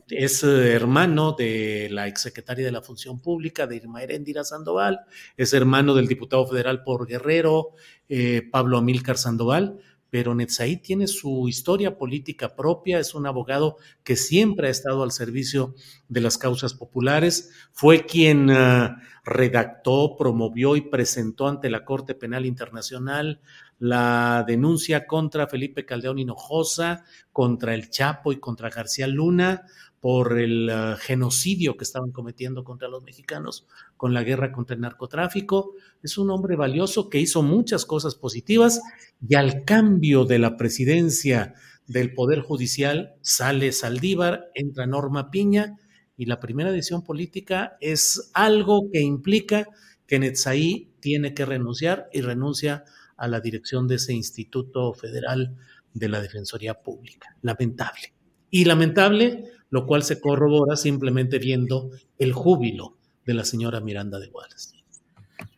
es 0.10 0.44
hermano 0.44 1.34
de 1.34 1.90
la 1.92 2.08
exsecretaria 2.08 2.66
de 2.66 2.72
la 2.72 2.82
Función 2.82 3.20
Pública, 3.20 3.68
de 3.68 3.76
Irma 3.76 4.04
Heréndira 4.04 4.46
Sandoval, 4.46 5.02
es 5.36 5.54
hermano 5.54 5.94
del 5.96 6.08
diputado 6.08 6.48
federal 6.48 6.84
por 6.84 7.06
Guerrero, 7.06 7.72
eh, 8.08 8.42
Pablo 8.50 8.78
Amílcar 8.78 9.18
Sandoval, 9.18 9.80
pero 10.10 10.34
Netzaí 10.34 10.78
tiene 10.78 11.08
su 11.08 11.48
historia 11.48 11.98
política 11.98 12.56
propia, 12.56 13.00
es 13.00 13.16
un 13.16 13.28
abogado 13.28 13.78
que 14.04 14.16
siempre 14.16 14.68
ha 14.68 14.72
estado 14.72 15.04
al 15.04 15.12
servicio 15.12 15.76
de 16.08 16.22
las 16.22 16.38
causas 16.38 16.74
populares, 16.74 17.52
fue 17.72 18.06
quien 18.06 18.50
ah, 18.52 19.02
redactó, 19.26 20.16
promovió 20.18 20.76
y 20.76 20.82
presentó 20.82 21.48
ante 21.48 21.70
la 21.70 21.84
Corte 21.84 22.16
Penal 22.16 22.46
Internacional 22.46 23.42
la 23.78 24.46
denuncia 24.48 25.06
contra 25.06 25.48
Felipe 25.48 25.86
Caldeón 25.86 26.20
Hinojosa, 26.20 27.04
contra 27.34 27.74
el 27.74 27.90
Chapo 27.90 28.32
y 28.32 28.40
contra 28.40 28.70
García 28.70 29.08
Luna 29.08 29.66
por 30.06 30.38
el 30.38 30.70
ah, 30.70 30.98
genocidio 31.02 31.78
que 31.78 31.84
estaban 31.84 32.12
cometiendo 32.12 32.64
contra 32.64 32.88
los 32.88 33.02
mexicanos 33.02 33.66
con 33.98 34.14
la 34.14 34.22
guerra 34.22 34.52
contra 34.52 34.76
el 34.76 34.82
narcotráfico. 34.82 35.74
Es 36.04 36.20
un 36.20 36.30
hombre 36.30 36.56
valioso 36.56 37.10
que 37.10 37.20
hizo 37.20 37.42
muchas 37.42 37.88
cosas 37.88 38.14
positivas 38.14 38.84
y 39.28 39.34
al 39.34 39.66
cambio 39.66 40.26
de 40.26 40.38
la 40.38 40.58
presidencia 40.58 41.56
del 41.88 42.14
Poder 42.14 42.42
Judicial 42.42 43.16
sale 43.22 43.72
Saldívar, 43.72 44.52
entra 44.54 44.86
Norma 44.86 45.32
Piña 45.32 45.80
y 46.16 46.28
la 46.28 46.40
primera 46.40 46.72
decisión 46.72 47.02
política 47.02 47.76
es 47.82 48.30
algo 48.36 48.92
que 48.94 49.02
implica 49.02 49.68
que 50.06 50.20
Netzaí 50.20 50.92
tiene 51.00 51.34
que 51.34 51.46
renunciar 51.46 52.10
y 52.14 52.22
renuncia 52.22 52.84
a 53.18 53.28
la 53.28 53.40
dirección 53.40 53.88
de 53.88 53.96
ese 53.96 54.14
Instituto 54.14 54.94
Federal 54.94 55.56
de 55.96 56.10
la 56.10 56.22
Defensoría 56.22 56.76
Pública. 56.76 57.36
Lamentable. 57.42 58.14
Y 58.52 58.66
lamentable, 58.66 59.55
lo 59.70 59.86
cual 59.86 60.04
se 60.04 60.20
corrobora 60.20 60.76
simplemente 60.76 61.40
viendo 61.40 61.92
el 62.18 62.34
júbilo 62.34 62.98
de 63.26 63.34
la 63.34 63.44
señora 63.44 63.80
Miranda 63.80 64.20
de 64.20 64.28
Wallace. 64.28 64.76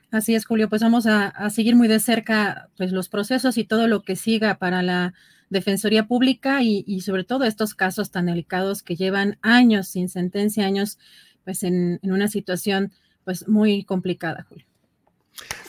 Así 0.10 0.36
es, 0.36 0.46
Julio. 0.46 0.70
Pues 0.70 0.82
vamos 0.82 1.06
a, 1.06 1.50
seguir 1.50 1.76
muy 1.76 1.88
de 1.88 2.00
cerca 2.00 2.70
pues, 2.78 2.92
los 2.92 3.10
procesos 3.10 3.58
y 3.58 3.66
todo 3.66 3.88
lo 3.88 4.04
que 4.04 4.16
siga 4.16 4.58
para 4.58 4.82
la 4.82 5.14
Defensoría 5.50 6.08
Pública 6.08 6.62
y, 6.62 7.02
sobre 7.02 7.24
todo 7.24 7.46
estos 7.46 7.74
casos 7.74 8.12
tan 8.12 8.26
delicados 8.26 8.84
que 8.84 8.96
llevan 8.96 9.38
años 9.42 9.88
sin 9.88 10.10
sentencia, 10.10 10.66
años 10.66 10.98
pues 11.44 11.64
en, 11.64 12.00
en 12.02 12.12
una 12.12 12.28
situación 12.28 12.92
pues 13.24 13.48
muy 13.48 13.84
complicada, 13.84 14.46
Julio. 14.48 14.66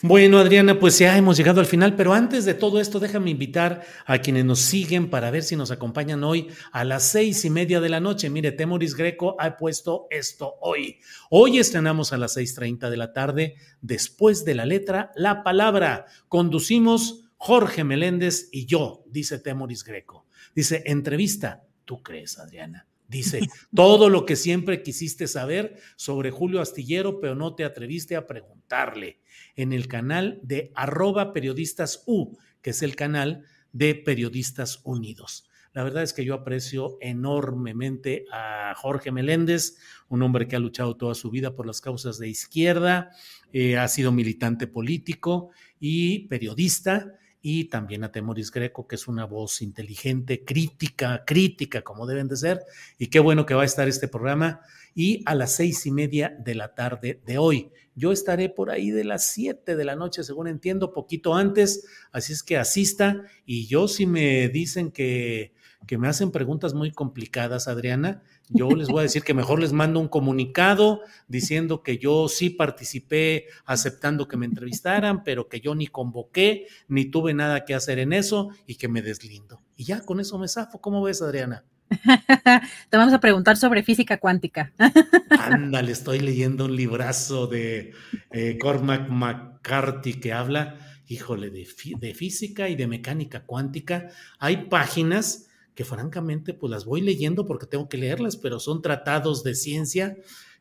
Bueno, 0.00 0.38
Adriana, 0.38 0.78
pues 0.78 0.98
ya 0.98 1.18
hemos 1.18 1.36
llegado 1.36 1.58
al 1.60 1.66
final, 1.66 1.96
pero 1.96 2.14
antes 2.14 2.44
de 2.44 2.54
todo 2.54 2.80
esto, 2.80 3.00
déjame 3.00 3.30
invitar 3.30 3.84
a 4.06 4.18
quienes 4.18 4.44
nos 4.44 4.60
siguen 4.60 5.10
para 5.10 5.30
ver 5.30 5.42
si 5.42 5.56
nos 5.56 5.72
acompañan 5.72 6.22
hoy 6.22 6.48
a 6.70 6.84
las 6.84 7.02
seis 7.02 7.44
y 7.44 7.50
media 7.50 7.80
de 7.80 7.88
la 7.88 7.98
noche. 7.98 8.30
Mire, 8.30 8.52
Temoris 8.52 8.94
Greco 8.94 9.36
ha 9.40 9.56
puesto 9.56 10.06
esto 10.10 10.54
hoy. 10.60 11.00
Hoy 11.30 11.58
estrenamos 11.58 12.12
a 12.12 12.16
las 12.16 12.34
seis 12.34 12.54
treinta 12.54 12.90
de 12.90 12.96
la 12.96 13.12
tarde, 13.12 13.56
después 13.80 14.44
de 14.44 14.54
la 14.54 14.66
letra, 14.66 15.10
la 15.16 15.42
palabra. 15.42 16.06
Conducimos 16.28 17.24
Jorge 17.36 17.82
Meléndez 17.82 18.48
y 18.52 18.66
yo, 18.66 19.04
dice 19.08 19.40
Temoris 19.40 19.82
Greco. 19.82 20.26
Dice, 20.54 20.82
entrevista, 20.86 21.64
¿tú 21.84 22.02
crees, 22.02 22.38
Adriana? 22.38 22.86
Dice, 23.08 23.40
todo 23.74 24.10
lo 24.10 24.24
que 24.26 24.36
siempre 24.36 24.82
quisiste 24.82 25.26
saber 25.26 25.80
sobre 25.96 26.30
Julio 26.30 26.60
Astillero, 26.60 27.20
pero 27.20 27.34
no 27.34 27.54
te 27.54 27.64
atreviste 27.64 28.14
a 28.14 28.26
preguntarle 28.26 29.20
en 29.56 29.72
el 29.72 29.88
canal 29.88 30.38
de 30.42 30.70
arroba 30.74 31.32
periodistas 31.32 32.04
U, 32.06 32.36
que 32.62 32.70
es 32.70 32.82
el 32.82 32.94
canal 32.94 33.44
de 33.72 33.94
Periodistas 33.94 34.80
Unidos. 34.84 35.48
La 35.72 35.84
verdad 35.84 36.02
es 36.02 36.12
que 36.12 36.24
yo 36.24 36.34
aprecio 36.34 36.98
enormemente 37.00 38.24
a 38.32 38.74
Jorge 38.76 39.12
Meléndez, 39.12 39.76
un 40.08 40.22
hombre 40.22 40.48
que 40.48 40.56
ha 40.56 40.58
luchado 40.58 40.96
toda 40.96 41.14
su 41.14 41.30
vida 41.30 41.54
por 41.54 41.66
las 41.66 41.80
causas 41.80 42.18
de 42.18 42.28
izquierda, 42.28 43.10
eh, 43.52 43.76
ha 43.76 43.86
sido 43.88 44.10
militante 44.10 44.66
político 44.66 45.50
y 45.78 46.26
periodista, 46.28 47.17
y 47.40 47.64
también 47.64 48.04
a 48.04 48.12
Temoris 48.12 48.50
Greco, 48.50 48.86
que 48.86 48.96
es 48.96 49.08
una 49.08 49.24
voz 49.24 49.62
inteligente, 49.62 50.44
crítica, 50.44 51.24
crítica, 51.26 51.82
como 51.82 52.06
deben 52.06 52.28
de 52.28 52.36
ser. 52.36 52.60
Y 52.98 53.08
qué 53.08 53.20
bueno 53.20 53.46
que 53.46 53.54
va 53.54 53.62
a 53.62 53.66
estar 53.66 53.88
este 53.88 54.08
programa. 54.08 54.60
Y 54.94 55.22
a 55.26 55.34
las 55.34 55.52
seis 55.52 55.86
y 55.86 55.92
media 55.92 56.36
de 56.38 56.54
la 56.54 56.74
tarde 56.74 57.20
de 57.24 57.38
hoy. 57.38 57.70
Yo 57.94 58.12
estaré 58.12 58.48
por 58.48 58.70
ahí 58.70 58.90
de 58.90 59.04
las 59.04 59.26
siete 59.26 59.76
de 59.76 59.84
la 59.84 59.96
noche, 59.96 60.24
según 60.24 60.48
entiendo, 60.48 60.92
poquito 60.92 61.34
antes. 61.34 61.86
Así 62.10 62.32
es 62.32 62.42
que 62.42 62.56
asista. 62.56 63.22
Y 63.46 63.66
yo, 63.66 63.86
si 63.88 64.06
me 64.06 64.48
dicen 64.48 64.90
que 64.90 65.52
que 65.86 65.98
me 65.98 66.08
hacen 66.08 66.30
preguntas 66.30 66.74
muy 66.74 66.90
complicadas, 66.92 67.68
Adriana, 67.68 68.22
yo 68.50 68.70
les 68.70 68.88
voy 68.88 69.00
a 69.00 69.02
decir 69.02 69.22
que 69.22 69.34
mejor 69.34 69.60
les 69.60 69.72
mando 69.72 70.00
un 70.00 70.08
comunicado 70.08 71.02
diciendo 71.26 71.82
que 71.82 71.98
yo 71.98 72.28
sí 72.28 72.50
participé 72.50 73.46
aceptando 73.64 74.28
que 74.28 74.36
me 74.36 74.46
entrevistaran, 74.46 75.22
pero 75.22 75.48
que 75.48 75.60
yo 75.60 75.74
ni 75.74 75.86
convoqué, 75.86 76.66
ni 76.88 77.06
tuve 77.06 77.34
nada 77.34 77.64
que 77.64 77.74
hacer 77.74 77.98
en 77.98 78.12
eso 78.12 78.50
y 78.66 78.76
que 78.76 78.88
me 78.88 79.02
deslindo. 79.02 79.60
Y 79.76 79.84
ya 79.84 80.04
con 80.04 80.20
eso 80.20 80.38
me 80.38 80.48
zafo. 80.48 80.80
¿Cómo 80.80 81.02
ves, 81.02 81.22
Adriana? 81.22 81.64
Te 82.90 82.96
vamos 82.96 83.14
a 83.14 83.20
preguntar 83.20 83.56
sobre 83.56 83.82
física 83.82 84.18
cuántica. 84.18 84.72
Ándale, 85.30 85.92
estoy 85.92 86.20
leyendo 86.20 86.66
un 86.66 86.76
librazo 86.76 87.46
de 87.46 87.92
eh, 88.30 88.58
Cormac 88.58 89.08
McCarthy 89.08 90.14
que 90.14 90.32
habla, 90.32 90.78
híjole, 91.06 91.50
de, 91.50 91.66
de 91.98 92.14
física 92.14 92.68
y 92.68 92.76
de 92.76 92.86
mecánica 92.86 93.44
cuántica. 93.44 94.08
Hay 94.38 94.68
páginas 94.68 95.47
que 95.78 95.84
francamente 95.84 96.54
pues 96.54 96.72
las 96.72 96.84
voy 96.86 97.00
leyendo 97.00 97.46
porque 97.46 97.64
tengo 97.64 97.88
que 97.88 97.98
leerlas, 97.98 98.36
pero 98.36 98.58
son 98.58 98.82
tratados 98.82 99.44
de 99.44 99.54
ciencia 99.54 100.16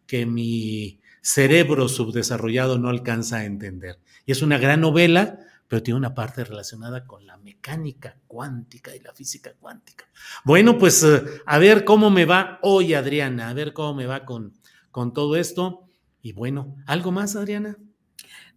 que 0.05 0.27
mi 0.27 0.99
cerebro 1.21 1.89
subdesarrollado 1.89 2.77
no 2.77 2.89
alcanza 2.89 3.37
a 3.37 3.45
entender. 3.45 3.97
Y 4.27 4.31
es 4.31 4.43
una 4.43 4.59
gran 4.59 4.81
novela, 4.81 5.39
pero 5.67 5.81
tiene 5.81 5.97
una 5.97 6.13
parte 6.13 6.43
relacionada 6.43 7.07
con 7.07 7.25
la 7.25 7.35
mecánica 7.37 8.15
cuántica 8.27 8.95
y 8.95 8.99
la 8.99 9.11
física 9.11 9.55
cuántica. 9.59 10.05
Bueno, 10.45 10.77
pues 10.77 11.01
eh, 11.01 11.23
a 11.47 11.57
ver 11.57 11.83
cómo 11.83 12.11
me 12.11 12.25
va 12.25 12.59
hoy, 12.61 12.93
Adriana, 12.93 13.49
a 13.49 13.55
ver 13.55 13.73
cómo 13.73 13.95
me 13.95 14.05
va 14.05 14.23
con, 14.23 14.53
con 14.91 15.13
todo 15.13 15.35
esto. 15.35 15.89
Y 16.21 16.33
bueno, 16.33 16.75
¿algo 16.85 17.11
más, 17.11 17.35
Adriana? 17.35 17.75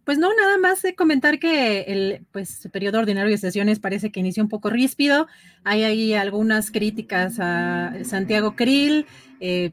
Pues 0.03 0.17
no, 0.17 0.33
nada 0.33 0.57
más 0.57 0.81
de 0.81 0.95
comentar 0.95 1.37
que 1.39 1.81
el 1.81 2.25
pues, 2.31 2.67
periodo 2.71 2.99
ordinario 2.99 3.31
de 3.31 3.37
sesiones 3.37 3.79
parece 3.79 4.11
que 4.11 4.19
inició 4.19 4.41
un 4.41 4.49
poco 4.49 4.69
ríspido. 4.69 5.27
Hay 5.63 5.83
ahí 5.83 6.13
algunas 6.13 6.71
críticas 6.71 7.39
a 7.39 7.93
Santiago 8.03 8.55
Krill, 8.55 9.05
eh, 9.39 9.71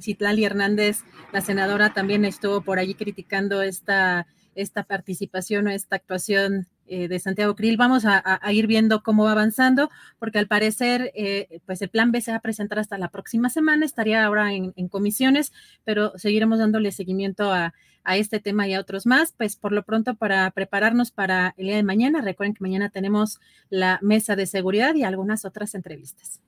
Citlali 0.00 0.44
Hernández, 0.44 1.00
la 1.32 1.40
senadora, 1.40 1.92
también 1.92 2.24
estuvo 2.24 2.60
por 2.60 2.78
allí 2.78 2.94
criticando 2.94 3.62
esta, 3.62 4.26
esta 4.54 4.84
participación 4.84 5.66
o 5.66 5.70
esta 5.70 5.96
actuación 5.96 6.68
eh, 6.86 7.08
de 7.08 7.18
Santiago 7.18 7.54
Krill. 7.54 7.76
Vamos 7.76 8.04
a, 8.06 8.40
ir 8.52 8.66
viendo 8.66 9.02
cómo 9.02 9.24
va 9.24 9.32
avanzando, 9.32 9.90
porque 10.18 10.38
al 10.38 10.46
parecer, 10.46 11.12
eh, 11.14 11.60
pues 11.66 11.82
el 11.82 11.88
plan 11.88 12.12
B 12.12 12.20
se 12.20 12.30
va 12.30 12.38
a 12.38 12.40
presentar 12.40 12.78
hasta 12.78 12.98
la 12.98 13.08
próxima 13.08 13.48
semana, 13.48 13.84
estaría 13.84 14.24
ahora 14.24 14.52
en, 14.52 14.72
comisiones, 14.88 15.52
pero 15.84 16.12
seguiremos 16.16 16.58
dándole 16.58 16.92
seguimiento 16.92 17.50
a, 17.52 17.74
a, 18.04 18.16
este 18.16 18.40
tema 18.40 18.68
y 18.68 18.74
a 18.74 18.80
otros 18.80 19.06
más. 19.06 19.32
Pues 19.32 19.56
por 19.56 19.72
lo 19.72 19.82
pronto, 19.82 20.14
para 20.14 20.50
prepararnos 20.50 21.10
para 21.10 21.54
el 21.56 21.66
día 21.66 21.76
de 21.76 21.82
mañana, 21.82 22.20
recuerden 22.20 22.54
que 22.54 22.62
mañana 22.62 22.90
tenemos 22.90 23.40
la 23.70 23.98
mesa 24.02 24.36
de 24.36 24.46
seguridad 24.46 24.94
y 24.94 25.04
algunas 25.04 25.44
otras 25.44 25.74
entrevistas. 25.74 26.40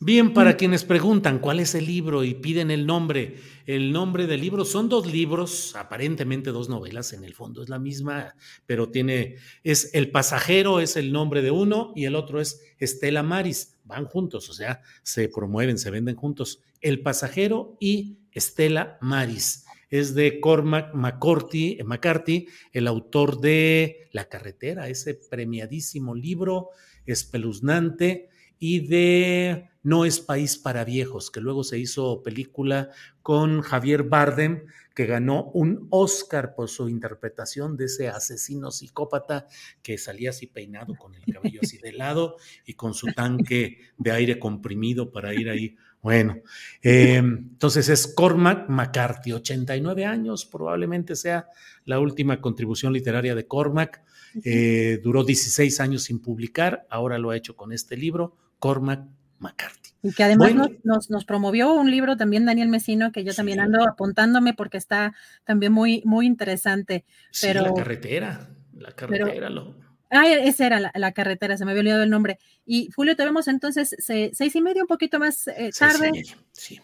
Bien, 0.00 0.34
para 0.34 0.56
quienes 0.56 0.84
preguntan 0.84 1.38
cuál 1.38 1.60
es 1.60 1.74
el 1.74 1.86
libro 1.86 2.24
y 2.24 2.34
piden 2.34 2.70
el 2.72 2.84
nombre, 2.84 3.36
el 3.64 3.92
nombre 3.92 4.26
del 4.26 4.40
libro 4.40 4.64
son 4.64 4.88
dos 4.88 5.06
libros, 5.06 5.74
aparentemente 5.76 6.50
dos 6.50 6.68
novelas, 6.68 7.12
en 7.12 7.24
el 7.24 7.32
fondo 7.32 7.62
es 7.62 7.68
la 7.68 7.78
misma, 7.78 8.34
pero 8.66 8.90
tiene, 8.90 9.36
es 9.62 9.94
El 9.94 10.10
pasajero 10.10 10.80
es 10.80 10.96
el 10.96 11.12
nombre 11.12 11.42
de 11.42 11.52
uno 11.52 11.92
y 11.94 12.06
el 12.06 12.16
otro 12.16 12.40
es 12.40 12.60
Estela 12.78 13.22
Maris, 13.22 13.78
van 13.84 14.04
juntos, 14.04 14.50
o 14.50 14.52
sea, 14.52 14.82
se 15.04 15.28
promueven, 15.28 15.78
se 15.78 15.90
venden 15.90 16.16
juntos. 16.16 16.60
El 16.80 17.00
pasajero 17.00 17.76
y 17.80 18.18
Estela 18.32 18.98
Maris. 19.00 19.64
Es 19.90 20.14
de 20.14 20.40
Cormac 20.40 20.92
McCarthy, 20.92 21.78
McCarthy, 21.84 22.48
el 22.72 22.88
autor 22.88 23.40
de 23.40 24.08
La 24.10 24.28
carretera, 24.28 24.88
ese 24.88 25.14
premiadísimo 25.14 26.16
libro 26.16 26.70
espeluznante 27.06 28.28
y 28.58 28.86
de 28.86 29.70
No 29.82 30.04
es 30.04 30.20
país 30.20 30.56
para 30.56 30.84
viejos, 30.84 31.30
que 31.30 31.40
luego 31.40 31.62
se 31.62 31.78
hizo 31.78 32.22
película 32.22 32.90
con 33.22 33.60
Javier 33.60 34.04
Bardem, 34.04 34.64
que 34.94 35.06
ganó 35.06 35.50
un 35.52 35.88
Oscar 35.90 36.54
por 36.54 36.68
su 36.68 36.88
interpretación 36.88 37.76
de 37.76 37.86
ese 37.86 38.08
asesino 38.08 38.70
psicópata 38.70 39.46
que 39.82 39.98
salía 39.98 40.30
así 40.30 40.46
peinado 40.46 40.94
con 40.94 41.14
el 41.14 41.24
cabello 41.24 41.60
así 41.62 41.78
de 41.78 41.92
lado 41.92 42.36
y 42.64 42.74
con 42.74 42.94
su 42.94 43.08
tanque 43.12 43.78
de 43.98 44.12
aire 44.12 44.38
comprimido 44.38 45.10
para 45.10 45.34
ir 45.34 45.50
ahí. 45.50 45.76
Bueno, 46.00 46.36
eh, 46.82 47.16
entonces 47.16 47.88
es 47.88 48.06
Cormac 48.06 48.68
McCarthy, 48.68 49.32
89 49.32 50.04
años, 50.04 50.44
probablemente 50.44 51.16
sea 51.16 51.48
la 51.86 51.98
última 51.98 52.40
contribución 52.42 52.92
literaria 52.92 53.34
de 53.34 53.46
Cormac. 53.46 54.02
Eh, 54.44 55.00
duró 55.02 55.24
16 55.24 55.80
años 55.80 56.02
sin 56.02 56.20
publicar, 56.20 56.86
ahora 56.90 57.18
lo 57.18 57.30
ha 57.30 57.36
hecho 57.36 57.56
con 57.56 57.72
este 57.72 57.96
libro, 57.96 58.36
Cormac 58.64 59.04
McCarthy. 59.40 59.90
Y 60.02 60.14
que 60.14 60.24
además 60.24 60.54
nos, 60.84 61.10
nos, 61.10 61.24
promovió 61.26 61.74
un 61.74 61.90
libro 61.90 62.16
también 62.16 62.46
Daniel 62.46 62.70
Mesino, 62.70 63.12
que 63.12 63.22
yo 63.22 63.34
también 63.34 63.60
ando 63.60 63.86
apuntándome 63.86 64.54
porque 64.54 64.78
está 64.78 65.12
también 65.44 65.70
muy, 65.70 66.00
muy 66.06 66.26
interesante. 66.26 67.04
Pero, 67.42 67.60
sí, 67.60 67.66
la 67.66 67.74
carretera, 67.74 68.48
la 68.74 68.92
carretera, 68.92 69.50
lo, 69.50 69.74
Ah, 70.16 70.28
esa 70.28 70.66
era 70.66 70.92
la, 70.94 71.12
carretera, 71.12 71.56
se 71.56 71.64
me 71.64 71.72
había 71.72 71.80
olvidado 71.80 72.04
el 72.04 72.10
nombre. 72.10 72.38
Y 72.64 72.88
Julio, 72.94 73.16
te 73.16 73.24
vemos 73.24 73.48
entonces 73.48 73.96
seis 73.98 74.54
y 74.54 74.60
medio, 74.62 74.82
un 74.82 74.86
poquito 74.86 75.18
más 75.18 75.48
eh, 75.48 75.70
tarde. 75.76 76.12
sí. 76.52 76.80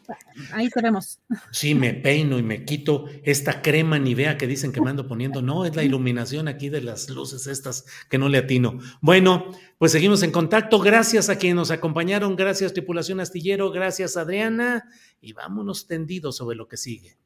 Ahí 0.53 0.69
te 0.69 0.83
vemos. 0.83 1.21
Sí, 1.53 1.77
me 1.77 1.95
peino 1.95 2.41
y 2.41 2.43
me 2.43 2.65
quito 2.65 3.07
esta 3.23 3.63
crema 3.63 4.01
Nivea 4.01 4.37
que 4.37 4.49
dicen 4.49 4.73
que 4.73 4.81
me 4.81 4.91
ando 4.91 5.07
poniendo. 5.07 5.43
No, 5.43 5.65
es 5.65 5.77
la 5.77 5.85
iluminación 5.85 6.49
aquí 6.49 6.71
de 6.71 6.81
las 6.81 7.09
luces 7.09 7.47
estas 7.47 7.87
que 8.09 8.19
no 8.19 8.29
le 8.29 8.39
atino. 8.39 8.81
Bueno, 9.01 9.53
pues 9.79 9.93
seguimos 9.93 10.25
en 10.25 10.33
contacto. 10.33 10.81
Gracias 10.81 11.29
a 11.29 11.39
quienes 11.39 11.55
nos 11.57 11.71
acompañaron. 11.71 12.35
Gracias, 12.35 12.73
tripulación 12.73 13.21
astillero. 13.21 13.71
Gracias, 13.71 14.17
Adriana. 14.17 14.91
Y 15.21 15.35
vámonos 15.35 15.87
tendidos 15.87 16.37
sobre 16.37 16.57
lo 16.57 16.67
que 16.67 16.77
sigue. 16.77 17.17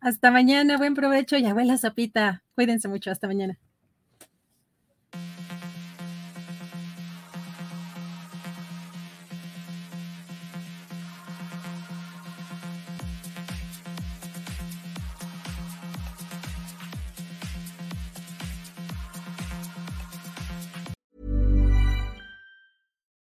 Hasta 0.00 0.30
mañana. 0.30 0.78
Buen 0.78 0.94
provecho 0.94 1.36
y 1.36 1.44
abuela 1.46 1.76
Zapita. 1.76 2.44
Cuídense 2.54 2.86
mucho. 2.86 3.10
Hasta 3.10 3.26
mañana. 3.26 3.58